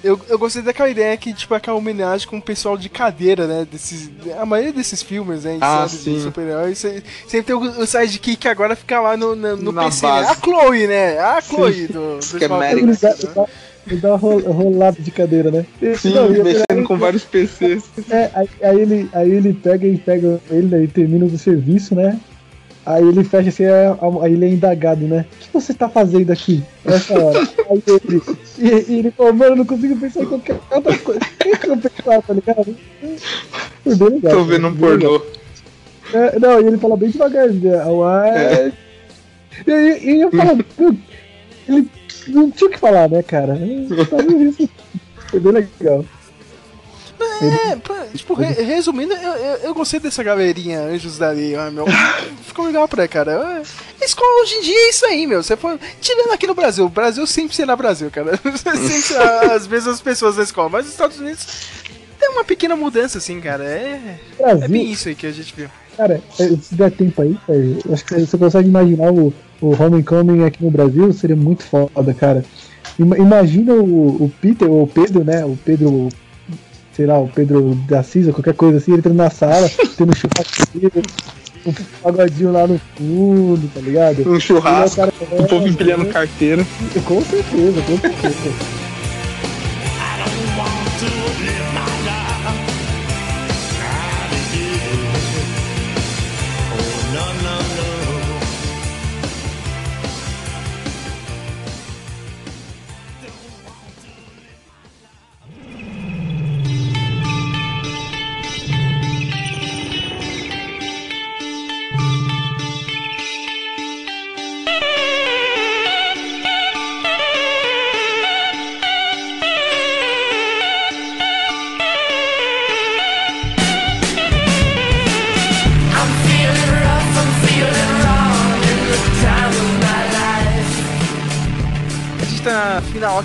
Eu, 0.03 0.19
eu 0.27 0.37
gostei 0.37 0.61
daquela 0.61 0.89
ideia 0.89 1.15
que, 1.15 1.33
tipo, 1.33 1.53
é 1.53 1.57
aquela 1.57 1.77
homenagem 1.77 2.27
com 2.27 2.37
o 2.37 2.41
pessoal 2.41 2.77
de 2.77 2.89
cadeira, 2.89 3.47
né? 3.47 3.65
Desses, 3.71 4.09
a 4.37 4.45
maioria 4.45 4.73
desses 4.73 5.01
filmes, 5.01 5.45
né? 5.45 5.57
Ah, 5.61 5.87
sim. 5.87 6.19
você- 6.75 7.03
sempre 7.27 7.43
tem 7.43 7.55
o, 7.55 7.59
o 7.81 7.87
sidekick 7.87 8.35
que 8.35 8.47
agora 8.49 8.75
fica 8.75 8.99
lá 8.99 9.15
no, 9.15 9.35
no, 9.35 9.55
no 9.55 9.73
PC, 9.73 10.05
né? 10.05 10.11
base. 10.11 10.29
A 10.31 10.35
Chloe, 10.35 10.87
né? 10.87 11.19
A 11.19 11.41
Chloe 11.41 11.87
do, 11.87 12.17
do 12.19 12.23
Schematic. 12.23 12.77
Ele 12.83 12.95
dá, 12.97 13.09
ele 13.11 13.27
dá, 13.33 13.45
ele 13.87 14.01
dá 14.01 14.09
uma 14.09 14.17
ro- 14.17 14.51
rolada 14.51 14.97
de 15.01 15.09
cadeira, 15.11 15.49
né? 15.51 15.65
Sim, 15.97 16.13
Não, 16.13 16.29
mexendo 16.29 16.83
com 16.85 16.97
vários 16.97 17.23
PCs. 17.23 17.83
É, 18.09 18.29
aí, 18.33 18.49
aí 18.61 18.79
ele, 18.81 19.09
aí 19.13 19.31
ele 19.31 19.53
pega 19.53 19.87
e 19.87 19.97
pega 19.97 20.39
ele, 20.49 20.67
né, 20.67 20.83
e 20.83 20.87
termina 20.87 21.25
do 21.27 21.37
serviço, 21.37 21.95
né? 21.95 22.19
Aí 22.85 23.07
ele 23.07 23.23
fecha 23.23 23.47
assim, 23.49 23.63
aí, 23.65 23.71
aí 24.21 24.33
ele 24.33 24.45
é 24.45 24.49
indagado, 24.49 25.05
né? 25.07 25.25
O 25.31 25.39
que 25.39 25.49
você 25.53 25.73
tá 25.73 25.87
fazendo 25.87 26.31
aqui 26.31 26.61
nessa 26.83 27.17
hora? 27.17 27.39
Aí 27.71 27.83
ele, 27.87 28.21
e, 28.59 28.91
e 28.91 28.99
ele 28.99 29.11
falou, 29.11 29.33
mano, 29.33 29.51
eu 29.53 29.55
não 29.57 29.65
consigo 29.65 29.95
pensar 29.97 30.21
em 30.23 30.25
qualquer 30.25 30.59
outra 30.69 30.97
coisa. 30.99 31.19
O 31.21 31.57
que 31.57 31.67
eu 31.69 31.77
pensar, 31.77 32.21
tá 32.21 32.33
ligado? 32.33 32.75
Foi 33.83 33.95
bem 33.95 34.09
legal. 34.09 34.33
Tô 34.33 34.43
vendo 34.43 34.67
um 34.67 34.75
pornô. 34.75 35.21
É, 36.13 36.37
não, 36.39 36.59
e 36.61 36.65
ele 36.67 36.77
fala 36.77 36.97
bem 36.97 37.09
devagarzinho. 37.09 37.71
né? 37.71 38.43
É. 38.65 38.71
E, 39.65 39.71
aí- 39.71 40.03
e 40.17 40.21
eu 40.21 40.31
falo, 40.31 40.57
"Meu, 40.77 40.97
ele 41.69 41.87
não 42.27 42.51
tinha 42.51 42.69
o 42.69 42.71
que 42.73 42.79
falar, 42.79 43.09
né, 43.09 43.23
cara? 43.23 43.55
Sabe 44.09 44.43
isso? 44.43 44.69
Foi 45.29 45.39
bem 45.39 45.51
legal. 45.53 46.03
É, 47.41 47.77
tipo, 48.15 48.33
re- 48.33 48.61
resumindo, 48.63 49.13
eu, 49.13 49.31
eu, 49.33 49.55
eu 49.63 49.73
gostei 49.73 49.99
dessa 49.99 50.23
galerinha 50.23 50.81
Anjos 50.81 51.17
da 51.17 51.29
Lei, 51.31 51.55
ah, 51.55 51.69
meu. 51.71 51.85
Ficou 52.45 52.65
legal 52.65 52.87
pra 52.87 53.07
cara. 53.07 53.63
É, 53.99 54.05
Escola 54.05 54.41
hoje 54.43 54.55
em 54.55 54.61
dia 54.61 54.77
é 54.77 54.89
isso 54.89 55.05
aí, 55.05 55.27
meu. 55.27 55.41
Você 55.43 55.55
foi. 55.57 55.77
Tirando 55.99 56.31
aqui 56.31 56.47
no 56.47 56.53
Brasil, 56.55 56.85
o 56.85 56.89
Brasil 56.89 57.25
sempre 57.27 57.55
será 57.55 57.75
Brasil, 57.75 58.09
cara. 58.11 58.37
sempre 58.57 59.17
as 59.53 59.67
mesmas 59.67 59.99
pessoas 60.01 60.37
na 60.37 60.43
escola. 60.43 60.69
Mas 60.69 60.85
os 60.85 60.91
Estados 60.91 61.19
Unidos 61.19 61.45
tem 62.19 62.29
uma 62.29 62.43
pequena 62.43 62.75
mudança, 62.75 63.17
assim, 63.17 63.39
cara. 63.41 63.63
É, 63.65 64.17
é 64.39 64.67
bem 64.67 64.91
isso 64.91 65.09
aí 65.09 65.15
que 65.15 65.27
a 65.27 65.31
gente 65.31 65.53
viu. 65.55 65.69
Cara, 65.97 66.21
é, 66.39 66.47
se 66.61 66.73
der 66.75 66.91
tempo 66.91 67.21
aí, 67.21 67.37
cara, 67.45 67.59
eu 67.59 67.93
acho 67.93 68.05
que 68.05 68.19
você 68.19 68.37
consegue 68.37 68.67
imaginar 68.67 69.11
o, 69.11 69.33
o 69.61 69.69
Homecoming 69.83 70.43
aqui 70.43 70.63
no 70.63 70.71
Brasil, 70.71 71.11
seria 71.13 71.35
muito 71.35 71.63
foda, 71.63 72.13
cara. 72.13 72.43
Ima- 72.97 73.17
Imagina 73.17 73.73
o, 73.73 74.23
o 74.23 74.31
Peter, 74.41 74.69
ou 74.69 74.83
o 74.83 74.87
Pedro, 74.87 75.23
né? 75.23 75.45
O 75.45 75.55
Pedro, 75.63 76.09
sei 76.95 77.05
lá, 77.05 77.17
o 77.19 77.27
Pedro 77.27 77.75
da 77.87 78.03
Cisa, 78.03 78.31
qualquer 78.31 78.53
coisa 78.53 78.77
assim, 78.77 78.93
entrando 78.93 79.15
na 79.17 79.29
sala, 79.29 79.69
tendo 79.97 80.15
churrasqueiro, 80.15 81.01
um 81.65 81.73
pagodinho 82.01 82.51
lá 82.51 82.67
no 82.67 82.79
fundo, 82.97 83.69
tá 83.73 83.79
ligado? 83.79 84.29
Um 84.29 84.39
churrasco, 84.39 85.01
Ele 85.01 85.09
o 85.09 85.13
cara- 85.27 85.43
o 85.43 85.47
povo 85.47 85.67
empilhando 85.67 86.05
carteira. 86.07 86.65
Com 87.05 87.21
certeza, 87.21 87.81
com 87.81 87.97
certeza. 87.97 88.82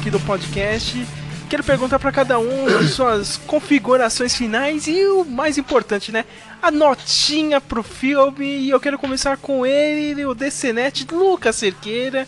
Aqui 0.08 0.10
do 0.10 0.20
podcast. 0.20 1.06
Quero 1.48 1.62
perguntar 1.62 1.98
pra 1.98 2.10
cada 2.10 2.38
um 2.38 2.66
as 2.78 2.90
suas 2.92 3.36
configurações 3.36 4.34
finais 4.34 4.86
e 4.86 5.04
o 5.06 5.24
mais 5.24 5.58
importante, 5.58 6.10
né? 6.10 6.24
A 6.62 6.70
notinha 6.70 7.60
pro 7.60 7.82
filme. 7.82 8.46
E 8.46 8.70
eu 8.70 8.80
quero 8.80 8.98
começar 8.98 9.36
com 9.36 9.64
ele, 9.64 10.24
o 10.24 10.34
DCNet, 10.34 11.06
Lucas 11.12 11.56
Cerqueira. 11.56 12.26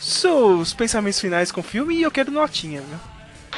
Seus 0.00 0.72
pensamentos 0.72 1.20
finais 1.20 1.52
com 1.52 1.60
o 1.60 1.64
filme 1.64 1.96
e 1.96 2.02
eu 2.02 2.10
quero 2.10 2.30
notinha, 2.30 2.80
viu? 2.80 2.98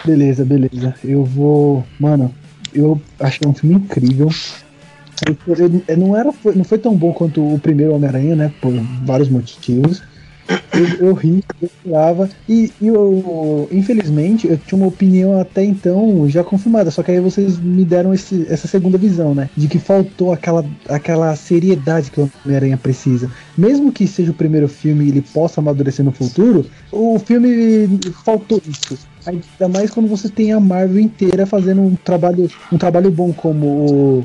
Beleza, 0.05 0.45
beleza. 0.45 0.95
Eu 1.05 1.25
vou. 1.25 1.85
Mano, 1.99 2.35
eu 2.73 3.01
achei 3.21 3.47
um 3.47 3.55
filme 3.55 3.77
incrível. 3.77 4.29
Ele 5.27 5.85
Não, 5.97 6.17
era, 6.17 6.31
não 6.55 6.65
foi 6.65 6.79
tão 6.79 6.95
bom 6.95 7.13
quanto 7.13 7.55
o 7.55 7.59
primeiro 7.59 7.95
Homem-Aranha, 7.95 8.37
né? 8.37 8.53
Por 8.61 8.73
vários 9.05 9.29
motivos. 9.29 10.03
Eu, 10.73 11.09
eu 11.09 11.15
ri, 11.15 11.45
eu 11.61 11.69
chorava. 11.83 12.29
E, 12.49 12.73
e 12.81 12.87
eu, 12.87 13.69
infelizmente, 13.71 14.47
eu 14.49 14.57
tinha 14.57 14.77
uma 14.79 14.87
opinião 14.87 15.39
até 15.41 15.63
então 15.65 16.29
já 16.29 16.43
confirmada. 16.43 16.91
Só 16.91 17.03
que 17.03 17.11
aí 17.11 17.21
vocês 17.21 17.59
me 17.59 17.85
deram 17.85 18.15
esse- 18.15 18.47
essa 18.49 18.67
segunda 18.69 18.97
visão, 18.97 19.35
né? 19.35 19.51
De 19.57 19.69
que 19.69 19.79
faltou 19.79 20.33
aquela, 20.33 20.65
aquela 20.89 21.35
seriedade 21.37 22.11
que 22.11 22.21
o 22.21 22.31
Homem-Aranha 22.45 22.77
precisa. 22.77 23.31
Mesmo 23.57 23.93
que 23.93 24.07
seja 24.07 24.31
o 24.31 24.35
primeiro 24.35 24.69
filme 24.69 25.05
e 25.05 25.09
ele 25.09 25.21
possa 25.23 25.61
amadurecer 25.61 26.05
no 26.05 26.13
futuro, 26.13 26.65
o 26.91 27.19
filme 27.19 27.99
faltou 28.25 28.61
isso. 28.67 28.99
Ainda 29.27 29.69
mais 29.69 29.91
quando 29.91 30.09
você 30.09 30.29
tem 30.29 30.53
a 30.53 30.61
Marvel 30.61 31.01
inteira 31.01 31.45
fazendo 31.45 31.83
um 31.83 31.95
trabalho, 31.97 32.49
um 32.73 32.79
trabalho 32.79 33.11
bom 33.11 33.33
como 33.33 33.67
o, 33.67 34.25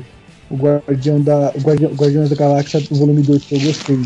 o 0.50 0.56
Guardião 0.56 1.20
da, 1.20 1.52
o 1.54 1.60
Guardiões 1.94 2.30
da 2.30 2.36
Galáxia 2.36 2.80
volume 2.90 3.20
2 3.22 3.44
que 3.44 3.54
eu 3.56 3.60
gostei. 3.60 3.98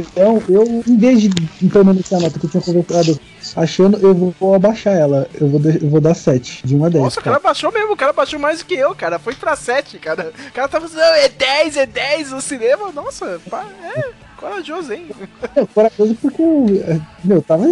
Então, 0.00 0.42
eu, 0.48 0.82
em 0.86 0.96
vez 0.96 1.20
de 1.22 1.30
permanecer 1.70 2.18
a 2.18 2.20
nota 2.20 2.38
que 2.38 2.46
eu 2.46 2.50
tinha 2.50 2.62
conversado 2.62 3.18
achando, 3.54 3.98
eu 3.98 4.14
vou, 4.14 4.34
vou 4.38 4.54
abaixar 4.54 4.94
ela. 4.96 5.28
Eu 5.40 5.48
vou, 5.48 5.60
de- 5.60 5.82
eu 5.82 5.88
vou 5.90 6.00
dar 6.00 6.14
7, 6.14 6.66
de 6.66 6.74
1 6.74 6.84
a 6.84 6.88
10. 6.88 7.04
Nossa, 7.04 7.20
o 7.20 7.22
cara 7.22 7.38
baixou 7.38 7.72
mesmo, 7.72 7.92
o 7.92 7.96
cara 7.96 8.12
baixou 8.12 8.38
mais 8.38 8.58
do 8.60 8.64
que 8.64 8.74
eu, 8.74 8.94
cara. 8.94 9.18
Foi 9.18 9.34
pra 9.34 9.54
7, 9.56 9.98
cara. 9.98 10.32
O 10.48 10.52
cara 10.52 10.68
tava 10.68 10.88
falando, 10.88 11.06
"Não, 11.06 11.14
é 11.16 11.28
10, 11.28 11.76
é 11.76 11.86
10 11.86 12.30
no 12.32 12.40
cinema. 12.40 12.90
Nossa, 12.92 13.40
pá, 13.50 13.64
é 13.94 14.10
corajoso, 14.36 14.92
hein? 14.92 15.06
É, 15.54 15.64
corajoso 15.66 16.14
porque 16.20 16.42
eu, 16.42 16.66
é, 16.86 17.00
meu, 17.24 17.40
tava, 17.42 17.64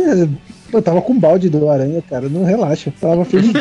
eu 0.72 0.83
tava 0.83 1.03
com 1.03 1.18
balde 1.18 1.49
do 1.51 1.68
Aranha, 1.68 2.03
cara. 2.09 2.29
Não 2.29 2.45
relaxa, 2.45 2.89
eu 2.91 2.95
tava 3.01 3.25
feliz. 3.25 3.53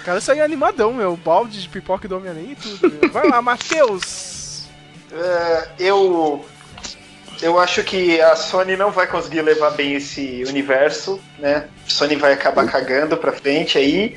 O 0.00 0.04
cara 0.04 0.20
saiu 0.20 0.44
animadão, 0.44 0.92
meu. 0.92 1.16
Balde 1.16 1.62
de 1.62 1.68
pipoca 1.68 2.06
do 2.08 2.16
Homem-Aranha 2.16 2.52
e 2.52 2.56
tudo. 2.56 2.92
meu. 3.00 3.10
Vai 3.10 3.28
lá, 3.28 3.40
Matheus. 3.40 4.64
É, 5.12 5.68
eu 5.78 6.44
eu 7.42 7.58
acho 7.58 7.82
que 7.82 8.20
a 8.20 8.36
Sony 8.36 8.76
não 8.76 8.90
vai 8.90 9.06
conseguir 9.06 9.42
levar 9.42 9.70
bem 9.70 9.94
esse 9.94 10.44
universo, 10.46 11.20
né? 11.38 11.68
Sony 11.86 12.16
vai 12.16 12.32
acabar 12.32 12.66
cagando 12.66 13.16
pra 13.16 13.32
frente 13.32 13.76
aí. 13.76 14.16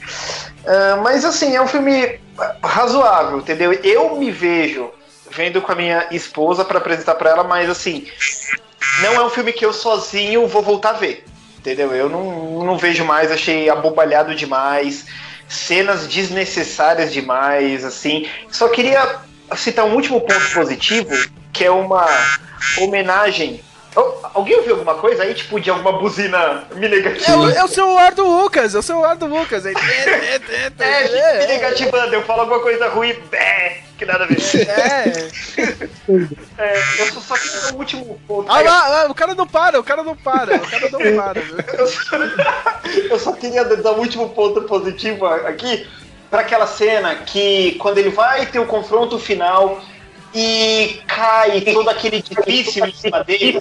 Ah, 0.65 0.99
mas 1.03 1.26
assim, 1.26 1.55
é 1.55 1.61
um 1.61 1.67
filme 1.67 2.19
razoável, 2.63 3.39
entendeu? 3.39 3.73
Eu 3.73 4.15
me 4.15 4.32
vejo 4.32 4.91
vendo 5.30 5.61
com 5.61 5.71
a 5.71 5.76
minha 5.76 6.07
esposa 6.11 6.63
pra 6.63 6.78
apresentar 6.78 7.15
pra 7.15 7.32
ela, 7.32 7.43
mas 7.43 7.69
assim, 7.69 8.07
não 9.01 9.13
é 9.13 9.26
um 9.26 9.30
filme 9.30 9.51
que 9.51 9.65
eu 9.65 9.73
sozinho 9.73 10.47
vou 10.47 10.61
voltar 10.61 10.91
a 10.91 10.93
ver. 10.93 11.26
Entendeu? 11.57 11.93
Eu 11.95 12.07
não, 12.07 12.63
não 12.63 12.78
vejo 12.78 13.03
mais, 13.03 13.32
achei 13.32 13.69
abobalhado 13.71 14.36
demais, 14.36 15.05
cenas 15.47 16.07
desnecessárias 16.07 17.11
demais, 17.11 17.84
assim. 17.84 18.30
Só 18.51 18.69
queria 18.69 19.19
citar 19.55 19.85
um 19.85 19.93
último 19.95 20.21
ponto 20.21 20.51
positivo, 20.53 21.09
que 21.53 21.63
é 21.65 21.71
uma 21.71 22.05
homenagem. 22.79 23.63
Oh, 23.97 24.11
alguém 24.33 24.57
ouviu 24.57 24.73
alguma 24.73 24.95
coisa 24.95 25.23
aí, 25.23 25.33
tipo, 25.33 25.57
de 25.57 25.69
alguma 25.69 25.93
buzina 25.97 26.65
me 26.75 26.85
É, 26.85 26.89
o- 26.89 26.91
negativa? 26.91 27.51
é 27.53 27.63
o 27.63 27.67
celular 27.69 28.13
do 28.13 28.25
Lucas, 28.25 28.75
é 28.75 28.79
o 28.79 28.81
celular 28.81 29.15
do 29.15 29.25
Lucas. 29.25 29.63
É, 29.65 29.69
é, 29.71 30.35
é, 30.35 30.71
É, 31.03 31.07
gente, 31.07 31.47
me 31.47 31.53
negativando, 31.53 32.13
eu 32.13 32.21
falo 32.23 32.41
alguma 32.41 32.59
coisa 32.59 32.89
ruim, 32.89 33.15
bé, 33.31 33.83
que 33.97 34.03
nada 34.05 34.25
a 34.25 34.27
ver. 34.27 34.37
é. 34.67 35.29
É, 36.57 36.77
eu 36.99 37.05
só, 37.13 37.19
só 37.21 37.35
queria 37.37 37.73
um 37.73 37.77
último 37.77 38.19
ponto. 38.27 38.51
Ah 38.51 38.59
lá, 38.61 39.03
ah, 39.03 39.07
o 39.09 39.15
cara 39.15 39.33
não 39.33 39.47
para, 39.47 39.79
o 39.79 39.83
cara 39.83 40.03
não 40.03 40.15
para, 40.15 40.55
o 40.57 40.69
cara 40.69 40.89
não 40.89 40.99
para. 41.15 41.41
meu. 41.41 41.55
Eu 41.79 41.87
só, 41.87 42.17
eu 43.11 43.19
só 43.19 43.31
queria 43.31 43.63
dar 43.63 43.93
um 43.93 43.99
último 43.99 44.29
ponto 44.29 44.61
positivo 44.63 45.25
aqui 45.25 45.87
para 46.30 46.41
aquela 46.41 46.67
cena 46.67 47.15
que 47.15 47.73
quando 47.80 47.97
ele 47.97 48.09
vai 48.09 48.45
ter 48.45 48.59
o 48.59 48.65
confronto 48.65 49.17
final 49.19 49.82
e 50.34 50.99
cai 51.07 51.61
todo 51.61 51.89
aquele 51.89 52.17
edifício 52.17 52.86
em 52.86 52.93
cima 52.93 53.23
dele, 53.23 53.59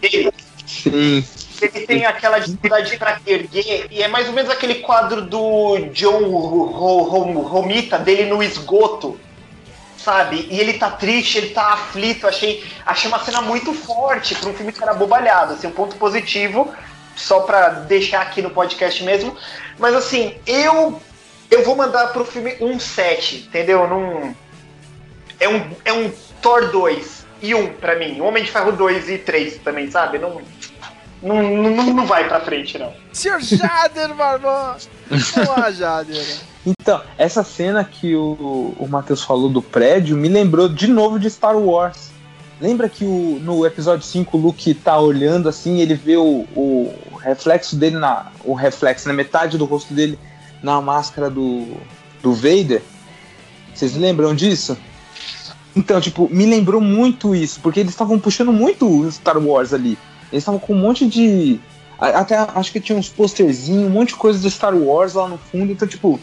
dele 0.00 0.32
Sim. 0.66 1.24
ele 1.62 1.86
tem 1.86 2.04
aquela 2.06 2.38
dificuldade 2.38 2.96
para 2.96 3.20
erguer 3.26 3.86
e 3.90 4.02
é 4.02 4.08
mais 4.08 4.26
ou 4.26 4.32
menos 4.34 4.50
aquele 4.50 4.76
quadro 4.76 5.22
do 5.22 5.78
John 5.92 6.24
Ro- 6.28 6.66
Ro- 6.66 7.02
Ro- 7.02 7.42
Romita 7.42 7.98
dele 7.98 8.24
no 8.26 8.42
esgoto, 8.42 9.18
sabe? 9.96 10.46
E 10.50 10.58
ele 10.60 10.74
tá 10.74 10.90
triste, 10.90 11.38
ele 11.38 11.50
tá 11.50 11.72
aflito. 11.72 12.26
Achei, 12.26 12.64
achei 12.84 13.08
uma 13.08 13.18
cena 13.20 13.40
muito 13.40 13.72
forte 13.72 14.34
para 14.34 14.48
um 14.50 14.54
filme 14.54 14.72
que 14.72 14.82
era 14.82 14.94
bobalhado. 14.94 15.54
Assim, 15.54 15.66
um 15.66 15.72
ponto 15.72 15.96
positivo 15.96 16.72
só 17.16 17.40
pra 17.40 17.68
deixar 17.70 18.22
aqui 18.22 18.40
no 18.42 18.50
podcast 18.50 19.02
mesmo. 19.04 19.36
Mas 19.78 19.94
assim, 19.94 20.34
eu 20.46 21.00
eu 21.50 21.64
vou 21.64 21.74
mandar 21.74 22.08
pro 22.08 22.24
filme 22.24 22.56
um 22.60 22.78
7, 22.78 23.46
entendeu? 23.48 23.86
Num, 23.88 24.34
é, 25.40 25.48
um, 25.48 25.70
é 25.84 25.92
um 25.92 26.10
Thor 26.42 26.70
2 26.70 27.26
e 27.42 27.54
1 27.54 27.74
pra 27.74 27.98
mim. 27.98 28.20
Homem 28.20 28.44
de 28.44 28.50
Ferro 28.50 28.72
2 28.72 29.08
e 29.08 29.18
3 29.18 29.58
também, 29.58 29.90
sabe? 29.90 30.18
Não, 30.18 30.40
não, 31.22 31.42
não, 31.42 31.94
não 31.94 32.06
vai 32.06 32.28
pra 32.28 32.40
frente, 32.40 32.78
não. 32.78 32.92
Senhor 33.12 33.40
Jader, 33.40 34.14
Barbosa! 34.14 34.88
Vamos 35.08 35.56
lá, 35.56 35.70
Jader. 35.70 36.24
Então, 36.66 37.02
essa 37.16 37.42
cena 37.42 37.84
que 37.84 38.14
o, 38.14 38.74
o 38.78 38.86
Matheus 38.88 39.22
falou 39.22 39.48
do 39.48 39.62
prédio 39.62 40.16
me 40.16 40.28
lembrou 40.28 40.68
de 40.68 40.86
novo 40.86 41.18
de 41.18 41.30
Star 41.30 41.56
Wars. 41.56 42.10
Lembra 42.60 42.88
que 42.88 43.04
o, 43.04 43.38
no 43.40 43.64
episódio 43.64 44.04
5 44.04 44.36
o 44.36 44.40
Luke 44.40 44.74
tá 44.74 44.98
olhando 44.98 45.48
assim, 45.48 45.80
ele 45.80 45.94
vê 45.94 46.16
o, 46.16 46.44
o 46.54 46.94
reflexo 47.22 47.76
dele 47.76 47.96
na. 47.96 48.26
O 48.44 48.52
reflexo 48.54 49.08
na 49.08 49.14
metade 49.14 49.56
do 49.56 49.64
rosto 49.64 49.94
dele 49.94 50.18
na 50.62 50.80
máscara 50.80 51.30
do, 51.30 51.76
do 52.22 52.32
Vader? 52.32 52.82
Vocês 53.74 53.94
lembram 53.94 54.34
disso? 54.34 54.76
Então, 55.74 56.00
tipo, 56.00 56.28
me 56.28 56.44
lembrou 56.46 56.80
muito 56.80 57.34
isso, 57.34 57.60
porque 57.60 57.80
eles 57.80 57.92
estavam 57.92 58.18
puxando 58.18 58.52
muito 58.52 59.08
Star 59.12 59.38
Wars 59.38 59.72
ali. 59.72 59.96
Eles 60.32 60.42
estavam 60.42 60.58
com 60.58 60.74
um 60.74 60.78
monte 60.78 61.06
de. 61.06 61.60
Até 61.98 62.36
acho 62.36 62.72
que 62.72 62.80
tinha 62.80 62.98
uns 62.98 63.08
posterzinhos, 63.08 63.86
um 63.86 63.90
monte 63.90 64.08
de 64.08 64.16
coisa 64.16 64.38
do 64.40 64.50
Star 64.50 64.76
Wars 64.76 65.14
lá 65.14 65.28
no 65.28 65.38
fundo. 65.38 65.72
Então, 65.72 65.86
tipo, 65.86 66.18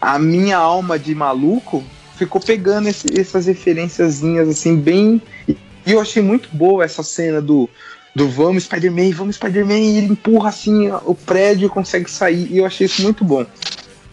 a 0.00 0.18
minha 0.18 0.56
alma 0.56 0.98
de 0.98 1.14
maluco 1.14 1.84
ficou 2.16 2.40
pegando 2.40 2.88
esse, 2.88 3.06
essas 3.18 3.46
referenciazinhas 3.46 4.48
assim, 4.48 4.76
bem. 4.76 5.22
E 5.48 5.56
eu 5.86 6.00
achei 6.00 6.22
muito 6.22 6.48
boa 6.52 6.84
essa 6.84 7.02
cena 7.02 7.40
do, 7.40 7.68
do 8.14 8.28
vamos 8.28 8.64
Spider-Man, 8.64 9.12
vamos 9.12 9.36
Spider-Man, 9.36 9.78
e 9.78 9.98
ele 9.98 10.12
empurra 10.12 10.48
assim 10.48 10.90
o 11.04 11.14
prédio 11.14 11.66
e 11.66 11.68
consegue 11.68 12.10
sair. 12.10 12.50
E 12.50 12.58
eu 12.58 12.66
achei 12.66 12.86
isso 12.86 13.02
muito 13.02 13.24
bom. 13.24 13.46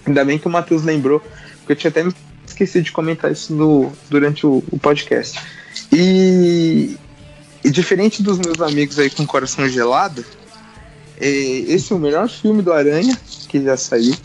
Ainda 0.05 0.23
bem 0.23 0.37
que 0.37 0.47
o 0.47 0.49
Matheus 0.49 0.83
lembrou, 0.83 1.19
porque 1.59 1.73
eu 1.73 1.75
tinha 1.75 1.89
até 1.89 2.03
esquecido 2.45 2.83
de 2.83 2.91
comentar 2.91 3.31
isso 3.31 3.53
no, 3.53 3.91
durante 4.09 4.45
o, 4.45 4.63
o 4.71 4.79
podcast. 4.79 5.39
E, 5.91 6.95
e, 7.63 7.69
diferente 7.69 8.23
dos 8.23 8.39
meus 8.39 8.61
amigos 8.61 8.97
aí 8.99 9.09
com 9.09 9.25
coração 9.25 9.67
gelado, 9.67 10.23
é, 11.19 11.27
esse 11.27 11.91
é 11.91 11.95
o 11.95 11.99
melhor 11.99 12.29
filme 12.29 12.61
do 12.61 12.71
Aranha 12.71 13.17
que 13.47 13.61
já 13.61 13.75
saiu. 13.75 14.15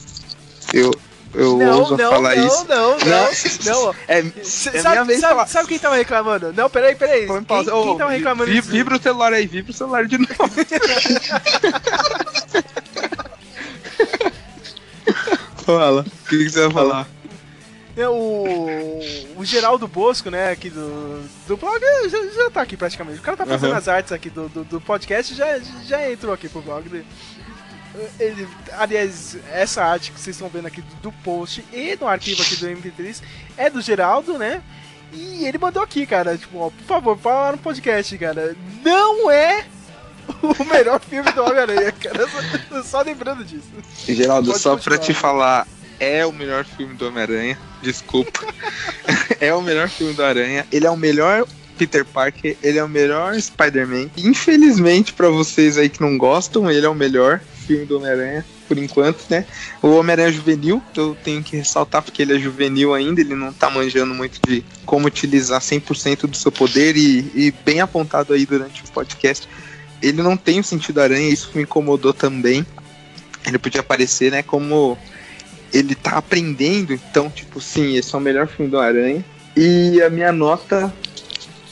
Eu, 0.73 0.91
eu 1.35 1.57
não, 1.57 1.79
ouso 1.79 1.97
não, 1.97 2.11
falar 2.11 2.37
não, 2.37 2.47
isso. 2.47 2.67
Não, 2.69 2.99
não, 2.99 3.31
não. 3.65 3.95
É, 4.07 4.19
é 4.19 4.23
sabe, 4.45 5.17
sabe, 5.19 5.51
sabe 5.51 5.69
quem 5.69 5.79
tava 5.79 5.97
reclamando? 5.97 6.53
Não, 6.53 6.69
peraí, 6.69 6.95
peraí. 6.95 7.27
Quem, 7.27 7.43
pausa. 7.43 7.71
quem 7.71 7.81
Ô, 7.81 7.95
tava 7.97 8.11
reclamando 8.11 8.51
vi-? 8.51 8.61
Vibra 8.61 8.97
o 8.97 9.03
celular 9.03 9.33
aí, 9.33 9.47
vibra 9.47 9.71
o 9.71 9.75
celular 9.75 10.07
de 10.07 10.19
novo. 10.19 10.33
Fala. 15.65 16.03
O 16.03 16.29
que, 16.29 16.39
que 16.39 16.51
você 16.51 16.61
vai 16.63 16.71
falar? 16.71 17.09
É, 17.97 18.09
o, 18.09 19.01
o 19.37 19.45
Geraldo 19.45 19.87
Bosco, 19.87 20.31
né, 20.31 20.51
aqui 20.51 20.71
do, 20.71 21.23
do 21.47 21.57
blog, 21.59 21.79
já, 22.09 22.27
já 22.27 22.51
tá 22.51 22.63
aqui 22.63 22.77
praticamente. 22.77 23.19
O 23.19 23.23
cara 23.23 23.37
tá 23.37 23.45
fazendo 23.45 23.71
Aham. 23.71 23.79
as 23.79 23.89
artes 23.89 24.13
aqui 24.13 24.31
do, 24.31 24.49
do, 24.49 24.65
do 24.65 24.81
podcast 24.81 25.35
já, 25.35 25.59
já 25.87 26.11
entrou 26.11 26.33
aqui 26.33 26.49
pro 26.49 26.63
blog 26.63 26.89
dele. 26.89 27.07
Ele, 28.19 28.49
aliás, 28.73 29.37
essa 29.53 29.85
arte 29.85 30.13
que 30.13 30.21
vocês 30.21 30.37
estão 30.37 30.49
vendo 30.49 30.67
aqui 30.67 30.81
do, 30.81 30.95
do 30.97 31.13
post 31.23 31.65
e 31.73 31.97
no 32.01 32.09
arquivo 32.09 32.43
aqui 32.43 32.57
do 32.57 32.67
MP3 32.67 33.23
é 33.57 33.69
do 33.69 33.83
Geraldo, 33.83 34.39
né? 34.39 34.63
E 35.13 35.45
ele 35.45 35.59
mandou 35.59 35.83
aqui, 35.83 36.07
cara, 36.07 36.39
tipo, 36.39 36.59
ó, 36.59 36.71
por 36.71 36.85
favor, 36.85 37.19
fala 37.19 37.53
no 37.53 37.59
podcast, 37.59 38.17
cara. 38.17 38.57
Não 38.83 39.31
é 39.31 39.67
o 40.43 40.65
melhor 40.65 41.01
filme 41.01 41.31
do 41.33 41.43
Homem-Aranha, 41.43 41.93
cara. 41.93 42.27
Só, 42.29 42.83
só 42.83 43.03
lembrando 43.03 43.45
disso. 43.45 43.69
Geraldo, 44.09 44.49
Pode 44.49 44.63
só 44.63 44.75
continuar. 44.77 44.99
pra 44.99 45.07
te 45.07 45.13
falar, 45.13 45.69
é 46.01 46.25
o 46.25 46.33
melhor 46.33 46.65
filme 46.65 46.95
do 46.95 47.07
Homem-Aranha. 47.07 47.59
Desculpa. 47.83 48.41
é 49.39 49.53
o 49.55 49.61
melhor 49.61 49.89
filme 49.89 50.15
do 50.15 50.23
Aranha. 50.25 50.67
Ele 50.73 50.87
é 50.87 50.91
o 50.91 50.97
melhor 50.97 51.47
Peter 51.77 52.05
Parker. 52.05 52.57
Ele 52.63 52.79
é 52.79 52.85
o 52.85 52.89
melhor 52.89 53.39
Spider-Man. 53.39 54.09
Infelizmente, 54.17 55.13
pra 55.13 55.29
vocês 55.29 55.77
aí 55.77 55.89
que 55.89 56.01
não 56.01 56.17
gostam, 56.17 56.71
ele 56.71 56.87
é 56.87 56.89
o 56.89 56.95
melhor 56.95 57.41
filme 57.73 57.87
do 57.87 57.97
Homem-Aranha. 57.97 58.45
Por 58.69 58.79
enquanto, 58.79 59.25
né? 59.29 59.47
O 59.83 59.89
Homem-Aranha 59.97 60.29
é 60.29 60.33
juvenil, 60.33 60.83
eu 60.97 61.17
tenho 61.23 61.43
que 61.43 61.57
ressaltar 61.57 62.03
porque 62.03 62.23
ele 62.23 62.37
é 62.37 62.39
juvenil 62.39 62.95
ainda, 62.95 63.21
ele 63.21 63.35
não 63.35 63.53
tá 63.53 63.71
manjando 63.71 64.15
muito 64.15 64.41
de 64.47 64.65
como 64.85 65.07
utilizar 65.07 65.61
100% 65.61 66.27
do 66.27 66.37
seu 66.37 66.53
poder 66.53 66.97
e, 66.97 67.31
e 67.35 67.55
bem 67.65 67.81
apontado 67.81 68.33
aí 68.33 68.47
durante 68.47 68.83
o 68.83 68.89
podcast. 68.89 69.49
Ele 70.03 70.23
não 70.23 70.37
tem 70.37 70.61
o 70.61 70.65
sentido 70.65 71.01
aranha, 71.01 71.29
isso 71.29 71.51
me 71.55 71.63
incomodou 71.63 72.13
também. 72.13 72.67
Ele 73.47 73.59
podia 73.59 73.81
aparecer, 73.81 74.31
né, 74.31 74.43
como 74.43 74.97
ele 75.73 75.95
tá 75.95 76.13
aprendendo, 76.13 76.93
então, 76.93 77.31
tipo, 77.31 77.61
sim, 77.61 77.97
esse 77.97 78.15
é 78.15 78.19
o 78.19 78.21
melhor 78.21 78.47
filme 78.47 78.71
do 78.71 78.79
Aranha. 78.79 79.25
E 79.57 80.01
a 80.03 80.11
minha 80.11 80.31
nota 80.31 80.93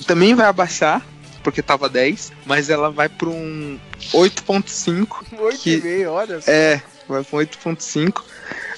também 0.07 0.35
vai 0.35 0.47
abaixar, 0.47 1.07
porque 1.43 1.63
tava 1.63 1.89
10, 1.89 2.33
mas 2.45 2.71
ela 2.71 2.91
vai 2.91 3.09
pra 3.09 3.29
um 3.29 3.79
8.5. 4.13 5.09
8,5, 5.33 6.09
olha 6.09 6.41
só. 6.41 6.51
É, 6.51 6.83
vai 7.09 7.23
pra 7.23 7.39
um 7.39 7.43
8.5. 7.43 8.23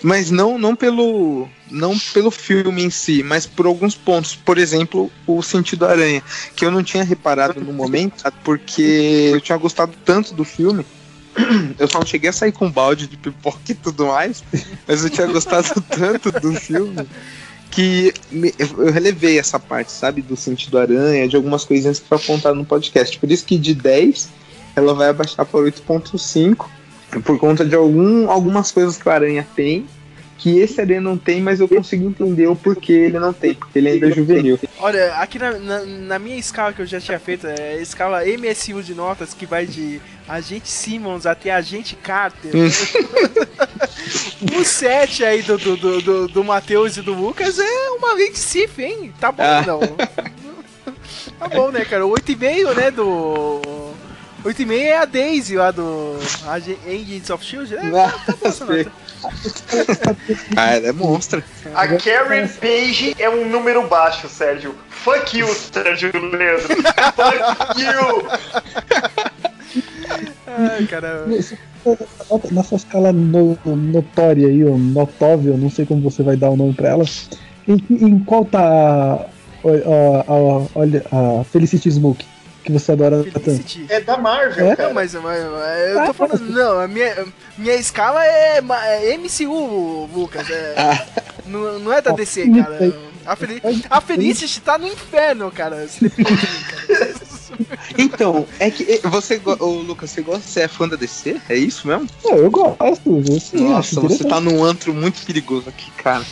Mas 0.03 0.31
não, 0.31 0.59
não 0.59 0.75
pelo 0.75 1.49
não 1.71 1.99
pelo 2.13 2.31
filme 2.31 2.83
em 2.83 2.91
si, 2.91 3.23
mas 3.23 3.47
por 3.47 3.67
alguns 3.67 3.95
pontos. 3.95 4.35
Por 4.35 4.59
exemplo, 4.59 5.11
o 5.27 5.43
sentido 5.43 5.87
aranha, 5.87 6.23
que 6.57 6.65
eu 6.65 6.71
não 6.71 6.83
tinha 6.83 7.05
reparado 7.05 7.61
no 7.61 7.73
momento, 7.73 8.25
porque 8.43 9.31
eu 9.33 9.41
tinha 9.41 9.57
gostado 9.57 9.93
tanto 10.05 10.35
do 10.35 10.45
filme. 10.45 10.85
Eu 11.79 11.89
só 11.89 11.99
não 11.99 12.07
cheguei 12.07 12.29
a 12.29 12.33
sair 12.33 12.53
com 12.53 12.71
balde 12.71 13.07
de 13.07 13.17
pipoca 13.17 13.59
e 13.67 13.75
tudo 13.75 14.09
mais, 14.09 14.45
mas 14.87 15.03
eu 15.03 15.09
tinha 15.09 15.27
gostado 15.27 15.81
tanto 15.89 16.31
do 16.31 16.53
filme 16.53 17.09
que 17.73 18.13
me- 18.31 18.55
eu 18.59 18.93
relevei 18.93 19.39
essa 19.39 19.59
parte, 19.59 19.91
sabe, 19.91 20.21
do 20.23 20.37
sentido 20.37 20.79
aranha, 20.79 21.27
de 21.27 21.35
algumas 21.35 21.65
coisinhas 21.65 21.99
que 21.99 22.07
foi 22.07 22.19
apontado 22.19 22.55
no 22.55 22.65
podcast. 22.65 23.19
Por 23.19 23.31
isso 23.31 23.45
que 23.45 23.59
de 23.59 23.75
10 23.75 24.29
ela 24.77 24.95
vai 24.95 25.09
abaixar 25.09 25.45
para 25.47 25.59
8.5 25.61 26.69
por 27.25 27.39
conta 27.39 27.65
de 27.65 27.75
algum, 27.75 28.31
algumas 28.31 28.71
coisas 28.71 28.97
que 28.97 29.09
o 29.09 29.13
Aranha 29.13 29.47
tem, 29.57 29.87
que 30.39 30.59
esse 30.59 30.81
Aranha 30.81 31.01
não 31.01 31.17
tem, 31.17 31.41
mas 31.41 31.61
eu 31.61 31.69
consigo 31.69 32.07
entender 32.09 32.47
o 32.47 32.57
porquê 32.57 32.93
ele 32.93 33.19
não 33.19 33.33
tem, 33.33 33.55
porque 33.55 33.79
ele 33.79 33.89
ainda 33.89 34.09
é 34.09 34.13
juvenil. 34.13 34.59
Olha, 34.83 35.15
aqui 35.15 35.39
na, 35.39 35.53
na, 35.53 35.81
na 35.85 36.19
minha 36.19 36.37
escala 36.37 36.73
que 36.73 36.83
eu 36.83 36.87
já 36.87 37.01
tinha 37.01 37.19
feito, 37.21 37.47
é 37.47 37.75
a 37.75 37.77
escala 37.77 38.23
MSU 38.27 38.83
de 38.83 38.97
notas, 38.97 39.33
que 39.33 39.47
vai 39.47 39.65
de 39.65 40.01
Agente 40.29 40.69
Simmons 40.69 41.25
até 41.25 41.53
Agente 41.53 41.95
Carter. 41.95 42.51
o 44.59 44.65
7 44.65 45.25
aí 45.25 45.41
do, 45.43 45.57
do, 45.57 45.77
do, 45.77 46.03
do, 46.03 46.29
do 46.29 46.45
Matheus 46.45 46.97
e 46.97 47.03
do 47.03 47.15
Lucas 47.15 47.61
é 47.61 47.91
uma 47.91 48.13
lei 48.15 48.33
de 48.33 48.39
Sif, 48.41 48.83
hein? 48.83 49.15
Tá 49.21 49.31
bom, 49.31 49.45
Ah. 49.45 49.63
não. 49.65 49.81
Tá 51.39 51.49
bom, 51.49 51.71
né, 51.71 51.85
cara? 51.85 52.07
O 52.07 52.11
8,5, 52.11 52.75
né, 52.77 52.91
do... 52.91 53.92
8,5 54.45 54.73
é 54.73 54.97
a 54.99 55.05
Daisy 55.05 55.57
lá 55.57 55.71
do 55.71 56.17
Ag- 56.47 56.79
Agents 56.87 57.31
of 57.31 57.45
S.H.I.E.L.D. 57.45 57.87
É, 57.87 57.91
tá, 57.93 58.33
tá 58.33 58.51
nota. 58.67 58.93
Ah, 60.57 60.71
ela 60.75 60.89
é 60.89 60.93
monstro. 60.93 61.43
A 61.75 61.87
Karen 61.87 62.49
Page 62.49 63.15
é 63.19 63.31
um 63.31 63.49
número 63.49 63.87
baixo, 63.87 64.29
Sérgio. 64.29 64.75
Fuck 64.89 65.39
you, 65.39 65.47
Sérgio 65.49 66.11
Leandro. 66.13 66.69
Fuck 66.77 67.81
you. 67.81 68.27
Ai, 70.47 70.87
cara... 70.87 71.25
Nota- 72.31 72.49
Nessa 72.53 72.75
escala 72.77 73.13
no, 73.13 73.59
notória 73.65 74.47
aí, 74.49 74.65
ou 74.65 74.79
notóvel, 74.79 75.57
não 75.57 75.71
sei 75.71 75.85
como 75.87 76.01
você 76.03 76.23
vai 76.23 76.37
dar 76.37 76.51
o 76.51 76.57
nome 76.57 76.75
pra 76.75 76.91
ela. 76.91 77.05
Em, 77.67 77.77
em 77.91 78.19
qual 78.21 78.45
tá 78.45 78.61
a, 78.61 79.15
a, 79.15 80.21
a, 80.29 80.67
olha, 80.75 81.05
a 81.11 81.45
Felicity 81.45 81.91
Smoke, 81.91 82.25
que 82.63 82.73
você 82.73 82.93
adora 82.93 83.23
tanto? 83.25 83.41
Felicity. 83.41 83.87
É 83.89 84.01
da 84.01 84.17
Marvel, 84.17 84.67
É? 84.67 84.77
cara. 84.77 84.89
Não, 84.89 84.95
mas, 84.95 85.15
mas- 85.15 85.23
mas 85.45 85.91
eu 85.97 86.07
tô 86.07 86.15
falando, 86.15 86.41
não, 86.51 86.79
a 86.81 86.89
minha, 86.89 87.27
minha 87.59 87.75
escala 87.75 88.25
é, 88.25 88.59
é 88.59 89.15
MCU, 89.19 90.09
Lucas. 90.13 90.49
É, 90.51 91.07
não, 91.47 91.79
não 91.79 91.93
é 91.93 92.01
da 92.01 92.13
DC, 92.13 92.49
cara. 92.51 92.79
A, 93.25 93.37
Fel 93.37 93.51
a 93.89 94.01
Felicity 94.01 94.61
tá 94.61 94.77
no 94.79 94.87
inferno, 94.87 95.51
cara. 95.51 95.87
Então, 97.99 98.47
é 98.59 98.71
que 98.71 98.85
eh, 98.85 99.01
você, 99.09 99.41
ô, 99.61 99.67
Lucas, 99.67 100.11
você 100.11 100.23
gosta, 100.23 100.43
você 100.43 100.61
é 100.61 100.69
fã 100.69 100.89
da 100.89 100.97
DC? 100.97 101.37
É 101.49 101.55
isso 101.57 101.87
mesmo? 101.87 102.09
Não, 102.25 102.37
eu 102.37 102.51
gosto, 102.51 102.79
eu 103.29 103.41
sim, 103.41 103.69
Nossa, 103.69 104.01
você 104.01 104.25
tá 104.25 104.41
num 104.41 104.65
antro 104.65 104.95
muito 104.95 105.25
perigoso 105.25 105.69
aqui, 105.69 105.91
cara. 106.03 106.25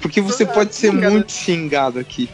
Porque 0.00 0.20
você 0.20 0.46
pode 0.46 0.74
ser 0.74 0.92
Cara. 0.92 1.10
muito 1.10 1.32
xingado 1.32 1.98
aqui. 1.98 2.28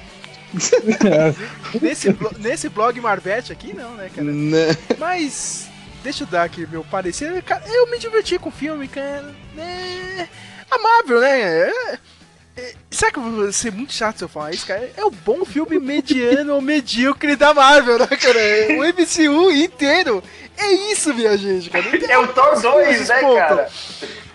Nesse, 1.81 2.13
blo- 2.13 2.33
nesse 2.39 2.69
blog 2.69 3.01
Marvete 3.01 3.53
aqui, 3.53 3.75
não, 3.75 3.95
né, 3.95 4.11
cara? 4.15 4.27
Né? 4.31 4.77
Mas, 4.99 5.67
deixa 6.03 6.25
eu 6.25 6.29
dar 6.29 6.45
aqui 6.45 6.67
meu 6.67 6.85
parecer. 6.85 7.43
Cara, 7.43 7.63
eu 7.69 7.91
me 7.91 7.99
diverti 7.99 8.39
com 8.39 8.49
o 8.49 8.53
filme, 8.53 8.89
cara. 8.89 9.35
É 9.59 10.27
amável, 10.71 11.21
né? 11.21 11.41
É- 11.41 11.99
é- 12.57 12.75
Será 12.91 13.11
que 13.13 13.19
eu 13.19 13.23
vou 13.23 13.53
ser 13.53 13.71
muito 13.73 13.93
chato 13.93 14.19
se 14.19 14.25
eu 14.25 14.29
falar 14.29 14.53
isso, 14.53 14.67
cara? 14.67 14.91
É 14.97 15.05
o 15.05 15.11
bom 15.11 15.45
filme 15.45 15.79
mediano 15.79 16.55
ou 16.55 16.61
medíocre 16.63 17.37
da 17.37 17.53
Marvel, 17.53 17.99
né, 17.99 18.07
cara? 18.07 18.39
O 18.79 18.85
MCU 18.85 19.51
inteiro. 19.51 20.23
É 20.57 20.73
isso, 20.93 21.13
minha 21.13 21.37
gente, 21.37 21.69
cara. 21.69 21.85
É 22.11 22.19
o 22.19 22.29
Thor 22.29 22.59
2, 22.61 23.09
né, 23.09 23.21
cara? 23.21 23.69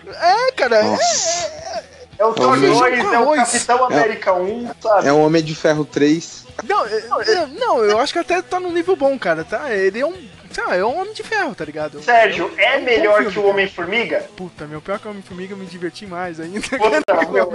É, 0.06 0.52
cara. 0.52 0.76
É, 0.76 1.84
é, 2.22 2.24
é 2.24 2.26
o 2.26 2.32
Thor 2.32 2.58
2, 2.58 3.12
é 3.12 3.18
o 3.18 3.34
Capitão 3.34 3.84
América 3.84 4.32
1, 4.32 4.70
sabe? 4.80 5.08
É 5.08 5.12
o 5.12 5.18
Homem 5.18 5.42
de 5.42 5.54
Ferro 5.54 5.84
3. 5.84 6.46
Não, 6.64 6.86
é, 6.86 7.46
não, 7.58 7.84
eu 7.84 7.98
acho 7.98 8.12
que 8.12 8.18
até 8.18 8.40
tá 8.40 8.60
no 8.60 8.70
nível 8.70 8.94
bom, 8.94 9.18
cara, 9.18 9.42
tá? 9.42 9.74
Ele 9.74 10.00
é 10.00 10.06
um 10.06 10.14
ah, 10.60 10.76
é 10.76 10.84
um 10.84 11.00
Homem 11.00 11.14
de 11.14 11.22
Ferro, 11.22 11.54
tá 11.54 11.64
ligado? 11.64 12.02
Sérgio, 12.02 12.50
é, 12.58 12.74
é 12.74 12.78
um 12.78 12.82
melhor 12.82 13.16
filme, 13.18 13.32
que 13.32 13.38
o 13.38 13.46
Homem-Formiga? 13.46 14.26
Puta, 14.36 14.66
meu, 14.66 14.82
pior 14.82 14.98
que 14.98 15.06
o 15.06 15.10
Homem-Formiga 15.10 15.54
eu 15.54 15.56
me 15.56 15.64
diverti 15.64 16.06
mais 16.06 16.38
ainda. 16.38 16.60
Puta, 16.60 17.00
meu, 17.32 17.48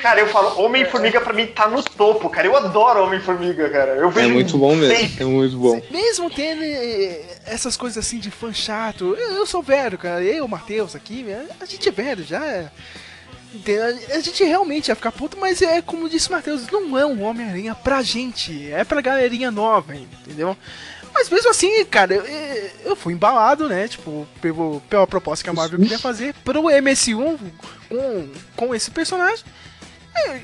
cara, 0.00 0.20
eu 0.20 0.26
falo, 0.28 0.58
Homem-Formiga 0.62 1.20
pra 1.20 1.34
mim 1.34 1.46
tá 1.48 1.68
no 1.68 1.82
topo, 1.82 2.30
cara. 2.30 2.46
Eu 2.46 2.56
adoro 2.56 3.04
Homem-Formiga, 3.04 3.68
cara. 3.68 3.92
Eu 3.92 4.10
vejo 4.10 4.30
é 4.30 4.32
muito 4.32 4.56
bom 4.56 4.74
mesmo, 4.74 5.20
é 5.20 5.24
muito 5.24 5.56
bom. 5.58 5.82
Mesmo 5.90 6.30
tendo 6.30 6.62
eh, 6.64 7.20
essas 7.44 7.76
coisas 7.76 8.02
assim 8.02 8.18
de 8.18 8.30
fã 8.30 8.52
chato, 8.52 9.14
eu, 9.14 9.36
eu 9.36 9.46
sou 9.46 9.62
velho, 9.62 9.98
cara. 9.98 10.22
Eu, 10.22 10.46
o 10.46 10.48
Matheus 10.48 10.96
aqui, 10.96 11.26
a 11.60 11.64
gente 11.66 11.88
é 11.88 11.92
velho 11.92 12.24
já. 12.24 12.42
É. 12.44 12.70
A 14.14 14.20
gente 14.20 14.42
realmente 14.44 14.88
ia 14.88 14.94
ficar 14.94 15.12
puto, 15.12 15.36
mas 15.38 15.60
é 15.60 15.82
como 15.82 16.08
disse 16.08 16.28
o 16.28 16.32
Matheus, 16.32 16.66
não 16.70 16.98
é 16.98 17.04
um 17.04 17.22
Homem-Aranha 17.22 17.74
pra 17.74 18.02
gente, 18.02 18.70
é 18.70 18.84
pra 18.84 19.00
galerinha 19.00 19.50
nova, 19.50 19.94
entendeu? 19.94 20.56
Mas 21.14 21.28
mesmo 21.28 21.50
assim, 21.50 21.84
cara, 21.84 22.14
eu, 22.14 22.24
eu 22.84 22.96
fui 22.96 23.12
embalado, 23.12 23.68
né? 23.68 23.86
Tipo, 23.86 24.26
pelo, 24.40 24.80
pela 24.88 25.06
proposta 25.06 25.44
que 25.44 25.50
a 25.50 25.52
Marvel 25.52 25.78
queria 25.78 25.98
fazer 25.98 26.34
pro 26.42 26.64
MSU 26.82 27.38
com, 27.88 28.28
com 28.56 28.74
esse 28.74 28.90
personagem. 28.90 29.44
É, 30.16 30.40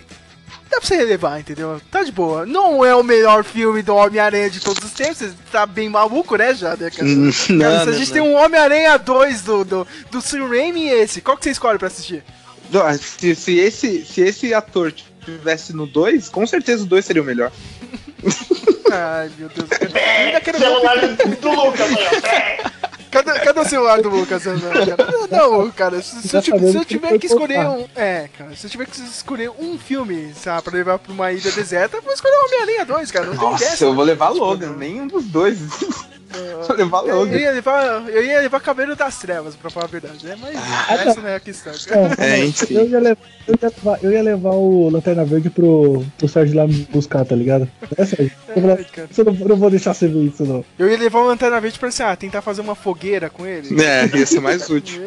dá 0.69 0.79
pra 0.79 0.83
você 0.83 0.97
relevar, 0.97 1.41
entendeu? 1.41 1.81
Tá 1.91 2.03
de 2.03 2.13
boa. 2.13 2.45
Não 2.45 2.85
é 2.85 2.95
o 2.95 3.03
melhor 3.03 3.45
filme 3.45 3.83
do 3.83 3.95
Homem-Aranha 3.95 4.51
de 4.51 4.61
todos 4.61 4.85
os 4.85 4.93
tempos, 4.93 5.19
você 5.19 5.33
tá 5.51 5.65
bem 5.65 5.89
maluco, 5.89 6.37
né, 6.37 6.55
já? 6.55 6.77
Né, 6.77 6.91
cara? 6.91 7.09
Não, 7.09 7.33
cara, 7.33 7.85
se 7.85 7.89
a 7.89 7.93
gente 7.93 8.09
não, 8.09 8.13
tem 8.13 8.23
um 8.23 8.35
Homem-Aranha 8.35 8.99
2 8.99 9.43
do, 9.43 9.65
do, 9.65 9.87
do 10.11 10.21
Sam 10.21 10.49
Raimi 10.49 10.83
e 10.83 10.91
esse, 10.91 11.21
qual 11.23 11.37
que 11.37 11.45
você 11.45 11.51
escolhe 11.51 11.79
pra 11.79 11.89
assistir? 11.89 12.23
Se, 13.01 13.35
se, 13.35 13.59
esse, 13.59 14.05
se 14.05 14.21
esse 14.21 14.55
ator 14.55 14.93
tivesse 15.25 15.75
no 15.75 15.87
2, 15.87 16.29
com 16.29 16.47
certeza 16.47 16.85
o 16.85 16.87
2 16.87 17.05
seria 17.05 17.23
o 17.23 17.25
melhor. 17.25 17.51
Ai, 18.91 19.31
meu 19.39 19.49
Deus. 19.49 19.69
Ainda 19.95 20.41
quero 20.41 20.59
celular 20.59 20.97
do 20.97 21.51
Lucas, 21.51 21.91
Cadê, 23.11 23.33
cadê 23.41 23.61
o 23.61 23.65
celular 23.65 24.03
do 24.03 24.09
Lucas 24.09 24.45
Não, 25.31 25.71
cara, 25.71 26.03
se, 26.03 26.29
se, 26.29 26.37
eu, 26.37 26.43
se 26.43 26.77
eu 26.77 26.85
tiver 26.85 27.19
que 27.19 27.27
escolher 27.27 27.67
um. 27.67 27.87
É, 27.97 28.29
cara, 28.37 28.55
se 28.55 28.67
eu 28.67 28.71
tiver 28.71 28.87
que 28.87 29.01
escolher 29.01 29.51
um 29.59 29.79
filme, 29.79 30.33
sabe, 30.35 30.63
pra 30.63 30.73
levar 30.73 30.99
pra 30.99 31.13
uma 31.13 31.33
ilha 31.33 31.51
deserta, 31.53 31.97
eu 31.97 32.03
vou 32.03 32.13
escolher 32.13 32.35
o 32.35 32.47
Homem-Aranha 32.47 32.85
2, 32.85 33.11
cara. 33.11 33.27
Não 33.27 33.35
Nossa, 33.35 33.65
dessa, 33.65 33.85
eu 33.85 33.95
vou 33.95 34.05
levar 34.05 34.29
Logan, 34.31 34.75
nenhum 34.77 35.07
dos 35.07 35.25
dois. 35.25 35.59
Vou 36.67 36.77
levar 36.77 37.01
Logan. 37.01 37.33
Eu 37.33 37.39
ia 37.39 37.53
levar, 37.53 38.09
eu 38.09 38.23
ia 38.23 38.41
levar 38.41 38.61
Cabelo 38.61 38.95
das 38.95 39.19
Trevas, 39.19 39.57
pra 39.57 39.71
falar 39.71 39.87
a 39.87 39.89
verdade, 39.89 40.27
né? 40.27 40.37
Mas 40.39 40.57
ah, 40.57 40.95
essa 40.95 41.15
não. 41.15 41.23
não 41.23 41.29
é 41.29 41.37
a 41.37 41.41
questão. 41.41 41.73
É, 42.19 42.45
enfim. 42.45 42.75
Eu 42.75 42.89
ia, 42.89 42.99
levar, 43.01 43.23
eu, 43.47 43.55
ia 43.55 43.69
levar, 43.69 43.99
eu 44.03 44.13
ia 44.13 44.23
levar 44.23 44.51
o 44.51 44.91
Lanterna 44.91 45.25
Verde 45.25 45.49
pro, 45.49 46.05
pro 46.19 46.29
Sérgio 46.29 46.57
lá 46.57 46.67
me 46.67 46.87
buscar, 46.93 47.25
tá 47.25 47.35
ligado? 47.35 47.69
É, 47.97 48.05
Sérgio. 48.05 48.33
Eu, 48.49 48.71
é, 48.71 48.85
eu, 49.17 49.25
não, 49.25 49.35
eu 49.35 49.49
não 49.49 49.57
vou 49.57 49.71
deixar 49.71 49.95
você 49.95 50.07
ver 50.07 50.21
isso, 50.25 50.45
não. 50.45 50.65
Eu 50.79 50.91
ia 50.91 50.99
levar 50.99 51.21
o 51.21 51.27
Lanterna 51.27 51.61
Verde 51.61 51.79
pra 51.79 51.89
assim, 51.89 52.03
ah, 52.03 52.15
tentar 52.15 52.43
fazer 52.43 52.61
uma 52.61 52.75
fogueira 52.75 52.98
com 53.31 53.47
ele. 53.47 53.83
É, 53.83 54.07
ia 54.17 54.27
ser 54.27 54.41
mais 54.41 54.69
útil. 54.69 55.01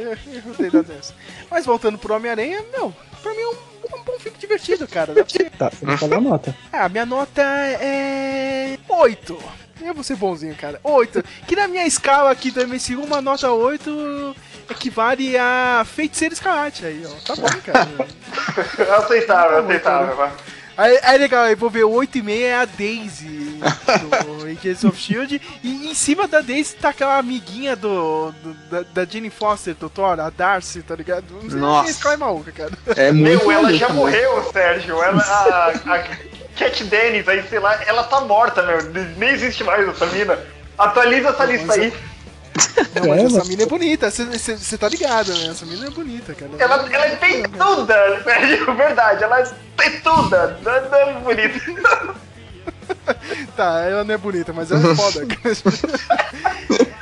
Mas 1.50 1.66
voltando 1.66 1.98
pro 1.98 2.16
Homem-Aranha, 2.16 2.64
meu, 2.72 2.94
pra 3.22 3.34
mim 3.34 3.42
é 3.42 3.48
um, 3.48 3.98
um 3.98 4.04
bom 4.04 4.20
filme 4.20 4.38
divertido, 4.38 4.88
cara. 4.88 5.14
Dá 5.14 5.24
pra 5.24 5.50
Tá, 5.58 5.70
você 5.70 5.86
não 5.86 5.98
falou 5.98 6.18
a 6.18 6.22
nota. 6.22 6.56
Ah, 6.72 6.90
minha 6.90 7.06
nota 7.06 7.42
é. 7.42 8.78
8. 8.88 9.38
Eu 9.82 9.94
vou 9.94 10.04
ser 10.04 10.16
bonzinho, 10.16 10.56
cara. 10.56 10.80
8. 10.84 11.24
Que 11.48 11.56
na 11.56 11.68
minha 11.68 11.86
escala 11.86 12.32
aqui 12.32 12.50
do 12.50 12.66
MCU, 12.68 13.04
uma 13.04 13.22
nota 13.22 13.52
8 13.52 14.36
equivale 14.70 15.38
a 15.38 15.86
Feiticeiro 15.86 16.34
Escarlate. 16.34 16.86
Aí, 16.86 17.04
ó. 17.06 17.10
Tá 17.26 17.36
bom, 17.36 17.48
cara. 17.64 17.90
aceitável, 18.98 19.58
tá 19.58 19.66
aceitável, 19.66 20.16
vai. 20.16 20.32
Aí, 20.78 21.00
aí 21.04 21.18
legal, 21.18 21.44
aí 21.44 21.56
vou 21.56 21.70
ver 21.70 21.84
o 21.84 21.92
8,5 21.92 22.42
é 22.42 22.56
a 22.56 22.66
Daisy 22.66 23.60
do 23.60 24.46
Agents 24.46 24.84
of 24.84 24.98
Shield. 24.98 25.42
E 25.64 25.92
em 25.92 25.94
cima 25.94 26.28
da 26.28 26.42
Daisy 26.42 26.76
tá 26.76 26.90
aquela 26.90 27.18
amiguinha 27.18 27.76
do, 27.76 28.32
do 28.44 28.54
da, 28.70 28.84
da 28.94 29.06
Jenny 29.06 29.30
Foster, 29.30 29.76
do 29.76 29.90
Thor, 29.90 30.20
a 30.20 30.30
Darcy, 30.30 30.82
tá 30.82 30.96
ligado? 30.96 31.26
Nossa. 31.44 31.90
Esse 31.90 32.00
cara 32.00 32.16
é 32.16 32.18
maluca, 32.18 32.52
cara. 32.52 32.72
É 32.96 33.12
muito 33.12 33.46
Meu, 33.46 33.52
ela 33.52 33.74
já 33.74 33.90
morreu, 33.90 34.50
Sérgio. 34.52 35.02
Ela, 35.02 35.22
a, 35.22 35.96
a 35.96 36.00
Cat 36.58 36.84
Dennis, 36.86 37.28
aí 37.28 37.44
sei 37.50 37.60
lá, 37.60 37.80
ela 37.86 38.04
tá 38.04 38.22
morta, 38.22 38.64
meu. 38.64 38.78
Nem 39.18 39.30
existe 39.30 39.64
mais 39.64 39.88
essa 39.88 40.06
mina. 40.08 40.38
Atualiza 40.78 41.30
essa 41.30 41.46
lista 41.46 41.74
aí. 41.74 41.94
Não, 42.96 43.08
mas 43.08 43.22
é, 43.22 43.26
essa 43.26 43.46
mina 43.46 43.64
é 43.64 43.66
bonita, 43.66 44.12
você 44.12 44.78
tá 44.78 44.90
ligado, 44.90 45.34
né? 45.34 45.48
Essa 45.48 45.66
mina 45.66 45.88
é 45.88 45.90
bonita, 45.90 46.34
cara. 46.34 46.52
Ela, 46.60 46.76
ela 46.94 47.06
é 47.06 47.16
peituda, 47.16 48.20
velho, 48.24 48.76
verdade, 48.76 49.24
ela 49.24 49.40
é 49.40 49.52
peituda, 49.78 50.60
não, 50.62 50.90
não 50.90 50.98
é 50.98 51.14
bonita. 51.20 52.16
tá, 53.56 53.86
ela 53.86 54.04
não 54.04 54.14
é 54.14 54.18
bonita, 54.18 54.52
mas 54.52 54.70
ela 54.72 54.92
é 54.92 54.96
foda. 54.96 55.26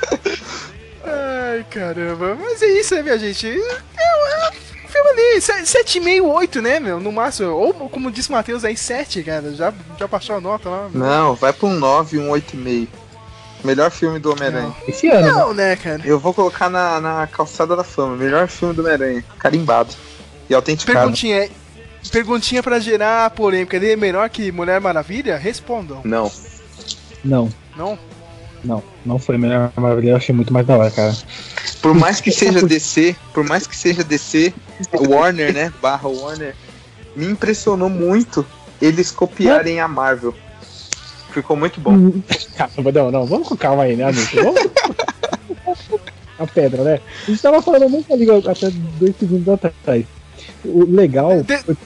Ai, 1.04 1.66
caramba. 1.68 2.36
Mas 2.40 2.62
é 2.62 2.66
isso, 2.66 2.94
né, 2.94 3.02
minha 3.02 3.18
gente? 3.18 3.48
É, 3.48 3.52
é 3.52 4.50
um 4.84 4.88
filme 4.88 5.10
ali, 5.10 5.40
7,5, 5.40 6.22
8, 6.22 6.62
né, 6.62 6.78
meu? 6.78 7.00
No 7.00 7.10
máximo. 7.10 7.50
Ou, 7.50 7.72
como 7.88 8.10
disse 8.10 8.28
o 8.28 8.32
Matheus, 8.32 8.64
aí 8.64 8.76
7, 8.76 9.22
cara. 9.24 9.52
Já, 9.52 9.72
já 9.98 10.06
baixou 10.06 10.36
a 10.36 10.40
nota 10.40 10.68
lá. 10.68 10.88
Meu. 10.88 11.04
Não, 11.04 11.34
vai 11.34 11.52
pra 11.52 11.66
um 11.68 11.74
9, 11.74 12.18
um 12.18 12.28
8,5. 12.30 12.88
Melhor 13.64 13.90
filme 13.90 14.18
do 14.18 14.32
Homem-Aranha. 14.32 14.74
Esse 14.88 15.08
ano. 15.08 15.26
Não, 15.26 15.54
né, 15.54 15.76
cara? 15.76 16.00
Eu 16.04 16.18
vou 16.18 16.32
colocar 16.32 16.70
na, 16.70 17.00
na 17.00 17.26
calçada 17.26 17.76
da 17.76 17.84
fama. 17.84 18.16
Melhor 18.16 18.48
filme 18.48 18.74
do 18.74 18.82
Homem-Aranha. 18.82 19.24
Carimbado. 19.38 19.94
E 20.48 20.54
autenticado. 20.54 20.98
Perguntinha, 20.98 21.48
perguntinha 22.10 22.62
pra 22.62 22.78
gerar 22.78 23.30
polêmica. 23.30 23.76
Ele 23.76 23.92
é 23.92 23.96
melhor 23.96 24.28
que 24.30 24.50
Mulher 24.50 24.80
Maravilha? 24.80 25.36
Respondam. 25.36 26.00
Não. 26.04 26.30
Não. 27.22 27.50
Não? 27.76 27.98
Não, 28.62 28.82
não 29.04 29.18
foi 29.18 29.36
Mulher 29.36 29.70
Maravilha. 29.76 30.10
Eu 30.10 30.16
achei 30.16 30.34
muito 30.34 30.52
mais 30.52 30.66
da 30.66 30.76
hora, 30.76 30.90
cara. 30.90 31.16
Por 31.80 31.94
mais 31.94 32.20
que 32.20 32.30
seja 32.30 32.62
DC, 32.62 33.16
por 33.32 33.44
mais 33.44 33.66
que 33.66 33.76
seja 33.76 34.04
DC, 34.04 34.52
Warner, 35.08 35.52
né? 35.52 35.72
Barra 35.80 36.08
Warner, 36.08 36.54
me 37.16 37.26
impressionou 37.26 37.88
muito 37.88 38.44
eles 38.80 39.10
copiarem 39.10 39.80
a 39.80 39.88
Marvel. 39.88 40.34
Ficou 41.32 41.56
muito 41.56 41.80
bom. 41.80 42.12
Caramba, 42.56 42.92
não, 42.92 43.10
não, 43.10 43.26
vamos 43.26 43.48
com 43.48 43.56
calma 43.56 43.84
aí, 43.84 43.96
né, 43.96 44.04
amigo? 44.04 44.26
Vamos 44.34 46.00
a 46.40 46.46
pedra, 46.46 46.82
né? 46.82 47.00
A 47.26 47.30
gente 47.30 47.42
tava 47.42 47.60
falando 47.62 47.88
muito 47.88 48.12
ali 48.12 48.26
até 48.30 48.70
dois 48.98 49.14
segundos 49.16 49.48
atrás. 49.48 50.04
O 50.64 50.84
legal 50.84 51.32
foi, 51.44 51.76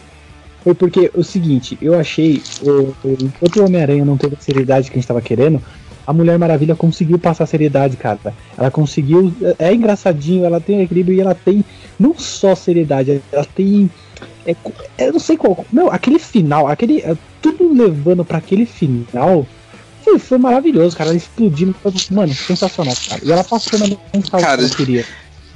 foi 0.63 0.75
porque 0.75 1.11
o 1.15 1.25
seguinte, 1.25 1.77
eu 1.83 1.99
achei, 1.99 2.43
o, 2.63 2.95
o, 3.07 3.17
enquanto 3.21 3.57
o 3.57 3.65
Homem-Aranha 3.65 4.05
não 4.05 4.17
teve 4.17 4.37
a 4.37 4.41
seriedade 4.41 4.91
que 4.91 4.97
a 4.97 5.01
gente 5.01 5.09
tava 5.09 5.21
querendo, 5.21 5.61
a 6.07 6.13
Mulher 6.13 6.39
Maravilha 6.39 6.77
conseguiu 6.77 7.19
passar 7.19 7.47
seriedade, 7.47 7.97
cara. 7.97 8.19
Ela 8.57 8.71
conseguiu. 8.71 9.35
É 9.59 9.73
engraçadinho, 9.73 10.45
ela 10.45 10.61
tem 10.61 10.83
equilíbrio 10.83 11.17
e 11.17 11.21
ela 11.21 11.35
tem 11.35 11.65
não 11.99 12.15
só 12.17 12.55
seriedade, 12.55 13.23
ela 13.33 13.47
tem. 13.55 13.91
É, 14.47 14.55
eu 14.99 15.13
não 15.13 15.21
sei 15.21 15.37
qual. 15.37 15.65
Meu, 15.73 15.91
aquele 15.91 16.19
final, 16.19 16.69
aquele. 16.69 17.01
É, 17.01 17.17
tudo 17.41 17.73
levando 17.73 18.25
para 18.25 18.39
aquele 18.39 18.67
final. 18.67 19.47
Foi, 20.03 20.19
foi, 20.19 20.39
maravilhoso, 20.39 20.97
cara. 20.97 21.11
Ela 21.11 21.17
explodindo. 21.17 21.75
Mano, 22.11 22.35
sensacional, 22.35 22.95
cara. 23.09 23.21
E 23.25 23.33
ela 23.33 23.45
passou 23.45 23.79
na 23.79 23.87
mensagem 23.89 24.47
cara, 24.47 24.59
que 24.59 24.65
eu 24.65 24.77
queria. 24.77 25.07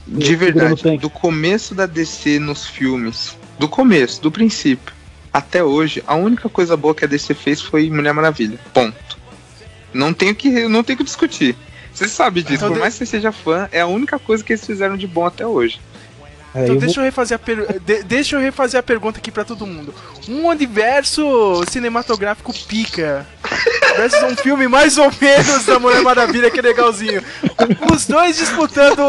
De 0.06 0.34
verdade, 0.36 0.96
do 0.98 1.10
começo 1.10 1.74
da 1.74 1.84
DC 1.84 2.38
nos 2.38 2.66
filmes, 2.66 3.36
do 3.58 3.68
começo, 3.68 4.22
do 4.22 4.30
princípio, 4.30 4.94
até 5.32 5.62
hoje, 5.62 6.02
a 6.06 6.14
única 6.14 6.48
coisa 6.48 6.76
boa 6.76 6.94
que 6.94 7.04
a 7.04 7.08
DC 7.08 7.34
fez 7.34 7.60
foi 7.60 7.90
Mulher 7.90 8.14
Maravilha. 8.14 8.58
Ponto. 8.72 9.18
Não 9.92 10.14
tenho 10.14 10.34
que, 10.34 10.66
não 10.66 10.82
tenho 10.82 10.96
que 10.96 11.04
discutir. 11.04 11.54
Você 11.92 12.08
sabe 12.08 12.42
disso, 12.42 12.54
então, 12.54 12.68
por 12.70 12.78
mais 12.78 12.94
que 12.94 12.98
você 12.98 13.06
seja 13.06 13.32
fã, 13.32 13.68
é 13.72 13.80
a 13.80 13.86
única 13.86 14.18
coisa 14.18 14.42
que 14.44 14.52
eles 14.52 14.64
fizeram 14.64 14.96
de 14.96 15.06
bom 15.06 15.26
até 15.26 15.46
hoje. 15.46 15.80
É, 16.54 16.62
então 16.62 16.74
eu 16.74 16.80
deixa, 16.80 16.94
vou... 16.94 17.04
eu 17.04 17.10
refazer 17.10 17.36
a 17.36 17.38
per... 17.38 17.80
De 17.80 18.02
deixa 18.02 18.36
eu 18.36 18.40
refazer 18.40 18.80
a 18.80 18.82
pergunta 18.82 19.18
aqui 19.18 19.30
para 19.30 19.44
todo 19.44 19.66
mundo. 19.66 19.94
Um 20.28 20.46
universo 20.46 21.62
cinematográfico 21.70 22.52
pica 22.66 23.26
versus 23.96 24.22
um 24.22 24.36
filme 24.36 24.68
mais 24.68 24.96
ou 24.96 25.12
menos 25.20 25.64
da 25.66 25.78
Mulher 25.78 26.02
Maravilha 26.02 26.50
que 26.50 26.58
é 26.58 26.62
legalzinho. 26.62 27.22
Os 27.92 28.06
dois 28.06 28.36
disputando 28.36 29.00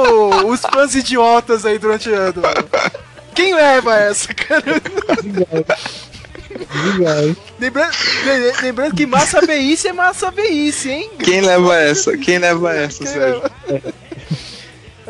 os 0.48 0.62
fãs 0.62 0.96
idiotas 0.96 1.66
aí 1.66 1.78
durante 1.78 2.10
o 2.10 2.16
ano. 2.16 2.42
Quem 3.34 3.54
leva 3.54 3.96
essa, 3.96 4.34
cara? 4.34 4.82
lembrando, 7.60 7.94
lembrando 8.62 8.96
que 8.96 9.06
massa 9.06 9.40
veice 9.42 9.88
é 9.88 9.94
massa 9.94 10.32
veice, 10.32 10.90
hein? 10.90 11.12
Quem 11.24 11.42
leva 11.42 11.78
essa? 11.78 12.18
Quem 12.18 12.40
leva 12.40 12.76
essa, 12.76 12.98
Quem 12.98 13.08
Sérgio? 13.08 13.44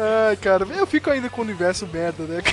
Ai, 0.02 0.38
cara, 0.38 0.66
eu 0.78 0.88
fico 0.88 1.10
ainda 1.10 1.30
com 1.30 1.42
o 1.42 1.44
universo 1.44 1.86
merda, 1.88 2.24
né? 2.24 2.42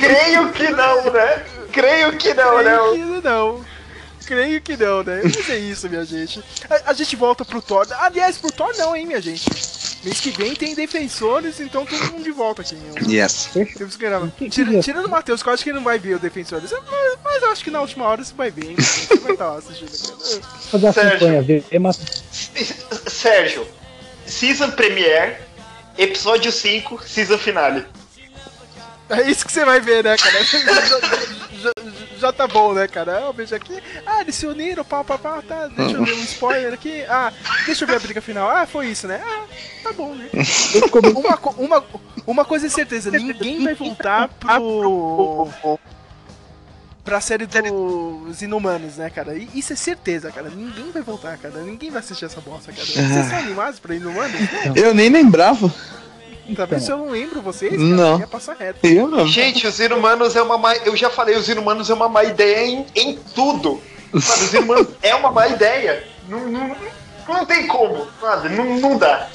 Creio 0.00 0.52
que 0.52 0.70
não, 0.70 1.12
né? 1.12 1.44
Creio 1.70 2.16
que 2.16 2.32
não, 2.32 2.62
né? 2.62 2.76
Creio 2.76 3.20
que 3.20 3.28
não. 3.28 3.64
Creio 4.24 4.60
que 4.60 4.76
não, 4.76 5.02
né? 5.04 5.20
Mas 5.22 5.50
é 5.50 5.58
isso, 5.58 5.88
minha 5.88 6.04
gente. 6.04 6.42
A, 6.68 6.90
a, 6.90 6.92
gente 6.94 7.14
volta 7.14 7.44
pro 7.44 7.60
Thor. 7.62 7.86
Aliás, 8.00 8.38
pro 8.38 8.50
Thor 8.50 8.74
não, 8.76 8.96
hein, 8.96 9.06
minha 9.06 9.20
gente. 9.20 9.44
Mês 10.02 10.20
que 10.20 10.30
vem 10.30 10.54
tem 10.54 10.74
defensores, 10.74 11.60
então 11.60 11.84
todo 11.84 12.12
mundo 12.12 12.24
de 12.24 12.32
volta 12.32 12.62
aqui. 12.62 12.76
Yes. 13.08 13.50
Temos 13.76 13.96
que 13.96 14.04
gravar. 14.04 14.30
Tira, 14.50 14.80
tirando 14.80 15.06
o 15.06 15.10
Matheus, 15.10 15.42
que 15.42 15.48
eu 15.48 15.52
acho 15.52 15.62
que 15.62 15.70
ele 15.70 15.78
não 15.78 15.84
vai 15.84 15.98
ver 15.98 16.16
o 16.16 16.18
defensores. 16.18 16.72
Mas, 16.72 17.18
mas 17.22 17.42
eu 17.42 17.50
acho 17.50 17.62
que 17.62 17.70
na 17.70 17.80
última 17.80 18.04
hora 18.04 18.24
você 18.24 18.34
vai 18.34 18.50
ver, 18.50 18.70
hein? 18.70 18.76
Você 18.76 19.16
vai 19.16 19.32
estar 19.32 19.48
lá 19.48 19.58
assistindo. 19.58 19.90
Fazer 20.70 20.88
a 20.88 20.92
campanha, 20.92 21.42
ver. 21.42 21.64
Sérgio, 23.06 23.66
Season 24.26 24.70
Premiere, 24.72 25.36
episódio 25.96 26.52
5, 26.52 27.02
Season 27.06 27.38
Finale. 27.38 27.84
É 29.08 29.30
isso 29.30 29.46
que 29.46 29.52
você 29.52 29.64
vai 29.64 29.80
ver, 29.80 30.02
né, 30.02 30.16
cara? 30.16 30.42
já, 31.62 31.72
já, 32.18 32.32
tá 32.32 32.46
bom, 32.48 32.72
né, 32.72 32.88
cara? 32.88 33.20
Eu 33.20 33.32
vejo 33.32 33.54
aqui. 33.54 33.80
Ah, 34.04 34.20
eles 34.20 34.34
se 34.34 34.46
uniram, 34.46 34.84
pau, 34.84 35.04
pau, 35.04 35.18
pau, 35.18 35.40
tá. 35.42 35.68
Deixa 35.68 35.96
eu 35.96 36.04
ver 36.04 36.12
um 36.12 36.22
spoiler 36.22 36.72
aqui. 36.72 37.04
Ah, 37.08 37.32
deixa 37.64 37.84
eu 37.84 37.88
ver 37.88 37.96
a 37.96 38.00
briga 38.00 38.20
final. 38.20 38.50
Ah, 38.50 38.66
foi 38.66 38.88
isso, 38.88 39.06
né? 39.06 39.22
Ah, 39.24 39.44
tá 39.84 39.92
bom, 39.92 40.12
né? 40.14 40.28
uma, 41.14 41.38
uma, 41.56 41.84
uma 42.26 42.44
coisa 42.44 42.66
é 42.66 42.70
certeza, 42.70 43.10
ninguém 43.12 43.62
vai 43.62 43.74
voltar 43.74 44.28
pro. 44.28 45.48
Pra 47.06 47.20
série 47.20 47.46
dos 47.46 48.42
Inumanos, 48.42 48.96
né, 48.96 49.08
cara? 49.08 49.32
Isso 49.54 49.72
é 49.72 49.76
certeza, 49.76 50.32
cara. 50.32 50.50
Ninguém 50.50 50.90
vai 50.90 51.02
voltar, 51.02 51.38
cara. 51.38 51.60
Ninguém 51.62 51.88
vai 51.88 52.00
assistir 52.00 52.24
essa 52.24 52.40
bosta, 52.40 52.72
cara. 52.72 52.84
Vocês 52.84 53.10
estão 53.10 53.38
animados 53.38 53.78
pra 53.78 53.94
Inumanos? 53.94 54.36
Eu 54.74 54.92
nem 54.92 55.08
lembrava. 55.08 55.72
Tá 56.56 56.64
vendo 56.64 56.80
se 56.80 56.92
eu 56.92 56.98
não 56.98 57.10
lembro 57.10 57.42
vocês? 57.42 57.72
Cara, 57.72 57.82
não. 57.82 58.20
Ia 58.20 58.26
passar 58.26 58.56
reto. 58.56 58.86
Eu 58.86 59.08
não. 59.08 59.26
Gente, 59.26 59.66
os 59.66 59.80
inumanos 59.80 60.36
é 60.36 60.42
uma 60.42 60.56
má... 60.56 60.76
Eu 60.76 60.96
já 60.96 61.10
falei, 61.10 61.34
os 61.34 61.48
inumanos 61.48 61.90
é 61.90 61.94
uma 61.94 62.08
má 62.08 62.22
ideia 62.22 62.64
em, 62.64 62.86
em 62.94 63.18
tudo. 63.34 63.80
Sabe, 64.20 64.44
os 64.44 64.54
inumanos 64.54 64.88
é 65.02 65.14
uma 65.16 65.32
má 65.32 65.48
ideia. 65.48 66.04
Não, 66.28 66.48
não, 66.48 66.76
não 67.26 67.44
tem 67.44 67.66
como. 67.66 68.06
Sabe? 68.20 68.50
Não, 68.50 68.78
não 68.78 68.96
dá. 68.96 69.28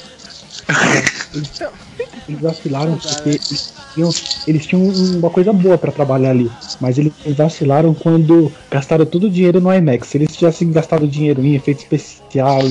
Eles 2.28 2.40
vacilaram 2.40 2.98
porque 2.98 3.28
eles 3.30 3.74
tinham, 3.94 4.10
eles 4.46 4.66
tinham 4.66 4.82
uma 5.18 5.30
coisa 5.30 5.52
boa 5.52 5.78
pra 5.78 5.92
trabalhar 5.92 6.30
ali. 6.30 6.50
Mas 6.80 6.98
eles 6.98 7.12
vacilaram 7.36 7.94
quando 7.94 8.52
gastaram 8.70 9.04
todo 9.06 9.24
o 9.24 9.30
dinheiro 9.30 9.60
no 9.60 9.72
IMAX. 9.72 10.08
Se 10.08 10.18
eles 10.18 10.36
tivessem 10.36 10.70
gastado 10.72 11.06
dinheiro 11.06 11.44
em 11.44 11.54
efeito 11.54 11.80
especial, 11.80 12.62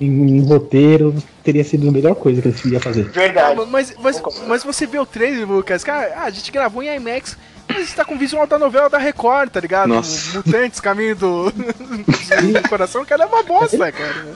em, 0.00 0.36
em, 0.36 0.40
roteiro, 0.44 1.14
teria 1.42 1.64
sido 1.64 1.88
a 1.88 1.92
melhor 1.92 2.14
coisa 2.14 2.42
que 2.42 2.48
eles 2.48 2.64
iam 2.64 2.80
fazer. 2.80 3.04
Verdade. 3.10 3.60
Ah, 3.60 3.66
mas, 3.66 3.94
mas, 3.98 4.22
mas 4.46 4.64
você 4.64 4.86
vê 4.86 4.98
o 4.98 5.06
trailer, 5.06 5.48
Lucas, 5.48 5.82
cara, 5.82 6.12
ah, 6.16 6.24
a 6.24 6.30
gente 6.30 6.52
gravou 6.52 6.82
em 6.82 6.94
IMAX, 6.94 7.36
mas 7.68 7.88
está 7.88 8.04
com 8.04 8.18
visual 8.18 8.46
da 8.46 8.58
novela 8.58 8.88
da 8.88 8.98
Record, 8.98 9.50
tá 9.50 9.60
ligado? 9.60 9.88
Nossa. 9.88 10.38
Mutantes, 10.38 10.80
Caminho 10.80 11.16
do, 11.16 11.50
do 11.50 12.68
Coração, 12.68 13.04
cara, 13.04 13.24
é 13.24 13.26
uma 13.26 13.42
bosta, 13.42 13.90
cara. 13.90 14.34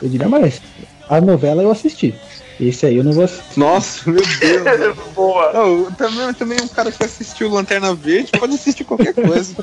Eu 0.00 0.08
diria 0.08 0.28
mais, 0.28 0.62
a 1.10 1.20
novela 1.20 1.62
eu 1.62 1.70
assisti. 1.70 2.14
Esse 2.60 2.86
aí 2.86 2.96
eu 2.96 3.04
não 3.04 3.12
vou 3.12 3.24
assistir. 3.24 3.58
Nossa, 3.58 4.08
meu 4.08 4.22
Deus. 4.22 4.96
Boa. 5.14 5.52
Não, 5.52 5.90
também, 5.92 6.32
também 6.34 6.60
um 6.62 6.68
cara 6.68 6.92
que 6.92 7.02
assistiu 7.02 7.50
Lanterna 7.50 7.94
Verde 7.94 8.30
pode 8.38 8.54
assistir 8.54 8.84
qualquer 8.84 9.12
coisa. 9.12 9.54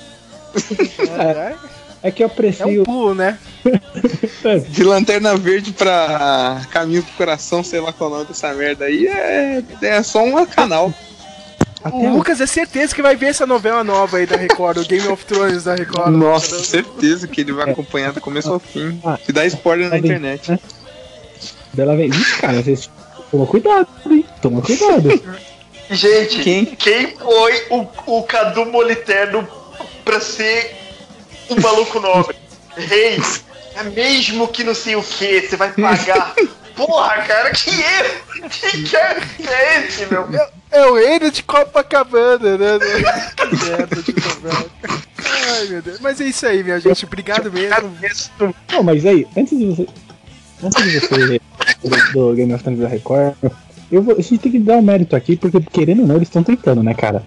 É, 1.17 1.55
é 2.03 2.11
que 2.11 2.23
eu 2.23 2.27
aprecio. 2.27 2.67
É 2.67 2.81
um 2.81 2.83
pulo, 2.83 3.15
né? 3.15 3.37
De 4.69 4.83
Lanterna 4.83 5.37
Verde 5.37 5.71
pra 5.71 6.61
Caminho 6.71 7.01
do 7.01 7.11
Coração, 7.11 7.63
sei 7.63 7.79
lá 7.79 7.93
qual 7.93 8.09
é 8.09 8.13
o 8.13 8.15
nome 8.17 8.27
dessa 8.27 8.53
merda 8.53 8.85
aí, 8.85 9.07
é, 9.07 9.63
é 9.81 10.03
só 10.03 10.23
um 10.23 10.45
canal. 10.45 10.91
o 11.85 12.09
Lucas 12.09 12.41
é 12.41 12.45
certeza 12.45 12.95
que 12.95 13.01
vai 13.01 13.15
ver 13.15 13.27
essa 13.27 13.45
novela 13.45 13.83
nova 13.83 14.17
aí 14.17 14.25
da 14.25 14.35
Record, 14.35 14.77
o 14.77 14.85
Game 14.85 15.07
of 15.07 15.23
Thrones 15.25 15.65
da 15.65 15.75
Record. 15.75 16.11
Nossa, 16.11 16.63
certeza 16.63 17.27
que 17.27 17.41
ele 17.41 17.51
vai 17.51 17.69
acompanhar 17.69 18.11
do 18.11 18.21
começo 18.21 18.51
ao 18.51 18.59
fim. 18.59 18.99
E 19.27 19.31
dá 19.31 19.45
spoiler 19.45 19.89
na 19.89 19.99
internet. 19.99 20.59
Bela 21.77 21.95
vem. 21.95 22.09
Ih, 22.09 22.41
cara, 22.41 22.63
vocês. 22.63 22.89
Toma 23.29 23.45
cuidado, 23.45 23.87
hein? 24.09 24.25
Toma 24.41 24.61
cuidado. 24.63 25.09
Gente, 25.91 26.41
quem, 26.41 26.65
quem 26.65 27.15
foi 27.15 27.63
o, 27.69 27.87
o 28.07 28.23
Cadu 28.23 28.65
Moliterno 28.65 29.47
pra 30.03 30.19
ser 30.19 30.75
um 31.49 31.61
maluco 31.61 31.99
nobre? 31.99 32.35
Rei, 32.75 33.21
é 33.75 33.83
mesmo 33.83 34.47
que 34.47 34.63
não 34.63 34.73
sei 34.73 34.95
o 34.95 35.03
que, 35.03 35.41
você 35.41 35.55
vai 35.55 35.71
pagar. 35.71 36.33
Porra, 36.75 37.21
cara, 37.23 37.51
que 37.51 37.69
erro! 37.69 38.49
Que 38.49 38.83
que 38.83 38.95
é 38.97 39.85
esse, 39.85 40.05
meu? 40.07 40.27
É, 40.33 40.79
é 40.79 40.85
o 40.85 40.95
reino 40.95 41.31
de 41.31 41.41
Copacabana, 41.43 42.57
né? 42.57 42.79
que 43.35 43.65
merda 43.65 44.01
de 44.01 44.13
novela. 44.13 44.65
Ai, 45.57 45.65
meu 45.67 45.81
Deus. 45.81 45.99
Mas 45.99 46.21
é 46.21 46.25
isso 46.25 46.45
aí, 46.45 46.63
minha 46.63 46.79
gente. 46.79 47.05
Obrigado 47.05 47.51
mesmo. 47.51 48.55
Não, 48.71 48.83
mas 48.83 49.05
aí, 49.05 49.25
antes 49.35 49.57
de 49.57 49.65
você. 49.65 49.87
Antes 50.63 50.83
de 50.83 50.99
você 50.99 51.41
do, 51.83 52.29
do 52.29 52.35
Game 52.35 52.53
of 52.53 52.63
Thrones 52.63 52.79
da 52.81 52.87
Record, 52.87 53.33
eu 53.91 54.01
vou, 54.01 54.15
a 54.17 54.21
gente 54.21 54.37
tem 54.39 54.51
que 54.51 54.59
dar 54.59 54.77
um 54.77 54.81
mérito 54.81 55.15
aqui, 55.15 55.35
porque 55.37 55.59
querendo 55.71 56.01
ou 56.01 56.07
não, 56.07 56.15
eles 56.15 56.27
estão 56.27 56.43
tentando, 56.43 56.83
né, 56.83 56.93
cara? 56.93 57.23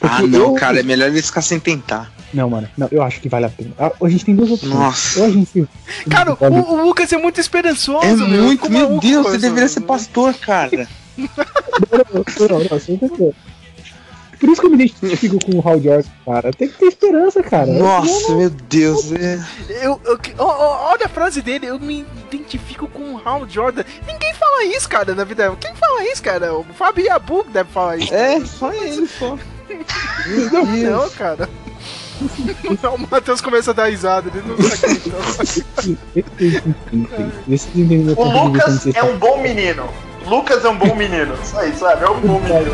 Porque 0.00 0.14
ah, 0.16 0.26
não, 0.26 0.38
eu- 0.40 0.52
cara, 0.54 0.80
é 0.80 0.82
melhor 0.82 1.08
eles 1.08 1.26
ficar 1.26 1.42
sem 1.42 1.58
tentar. 1.60 2.12
Não, 2.34 2.48
mano, 2.48 2.66
não, 2.78 2.88
eu 2.90 3.02
acho 3.02 3.20
que 3.20 3.28
vale 3.28 3.44
a 3.46 3.48
pena. 3.50 3.70
Ah, 3.78 3.92
A 4.02 4.08
gente 4.08 4.24
tem 4.24 4.34
duas 4.34 4.50
opções. 4.50 4.72
Nossa. 4.72 5.20
Ou 5.20 5.26
a 5.26 5.30
gente. 5.30 5.68
Cara, 6.08 6.32
o, 6.32 6.72
o 6.74 6.82
Lucas 6.86 7.12
é 7.12 7.16
muito 7.18 7.38
esperançoso, 7.40 8.06
É 8.06 8.28
meu. 8.28 8.42
muito, 8.44 8.70
meu 8.70 8.98
Deus, 8.98 9.26
você 9.26 9.38
deveria 9.38 9.68
ser 9.68 9.82
pastor, 9.82 10.32
cara. 10.34 10.88
Não, 11.16 11.28
não, 12.48 12.58
não, 12.58 12.68
você 12.78 12.92
entendeu. 12.92 13.34
Por 14.42 14.48
isso 14.48 14.60
que 14.60 14.66
eu 14.66 14.70
me 14.70 14.86
identifico 14.86 15.38
com 15.38 15.56
o 15.56 15.60
Hal 15.68 15.80
Jordan, 15.80 16.08
cara. 16.26 16.50
Tem 16.52 16.66
que 16.66 16.76
ter 16.76 16.86
esperança, 16.86 17.44
cara. 17.44 17.66
Nossa, 17.66 18.34
meu 18.34 18.50
Deus. 18.50 19.12
É... 19.12 19.38
Eu, 19.86 20.00
eu- 20.04 20.18
olha 20.36 21.06
a 21.06 21.08
frase 21.08 21.40
dele, 21.40 21.66
eu 21.66 21.78
me 21.78 22.04
identifico 22.26 22.88
com 22.88 23.14
o 23.14 23.20
Hal 23.24 23.48
Jordan. 23.48 23.84
Ninguém 24.04 24.34
fala 24.34 24.64
isso, 24.64 24.88
cara, 24.88 25.14
na 25.14 25.22
vida. 25.22 25.56
Quem 25.60 25.72
fala 25.76 26.04
isso, 26.06 26.20
cara? 26.20 26.52
O 26.54 26.64
Fábio 26.64 27.04
Yabu 27.06 27.44
que 27.44 27.50
deve 27.50 27.70
falar 27.70 27.98
isso. 27.98 28.12
É, 28.12 28.44
só 28.44 28.72
ele, 28.72 29.06
só. 29.06 29.38
Não, 30.50 30.66
não, 30.66 31.10
cara. 31.10 31.48
o 32.98 32.98
Matheus 33.08 33.40
começa 33.40 33.70
a 33.70 33.74
dar 33.74 33.90
risada, 33.90 34.28
ele 34.28 34.44
não 34.44 34.56
tá 34.56 34.74
acreditando. 34.74 35.22
O 38.16 38.24
Lucas 38.48 38.86
é 38.88 39.04
um 39.04 39.16
bom 39.18 39.40
menino. 39.40 39.88
Lucas 40.26 40.64
é 40.64 40.68
um 40.68 40.76
bom 40.76 40.96
menino. 40.96 41.34
Isso, 41.34 41.78
sabe? 41.78 42.04
É 42.04 42.10
um 42.10 42.20
bom 42.20 42.40
menino. 42.40 42.72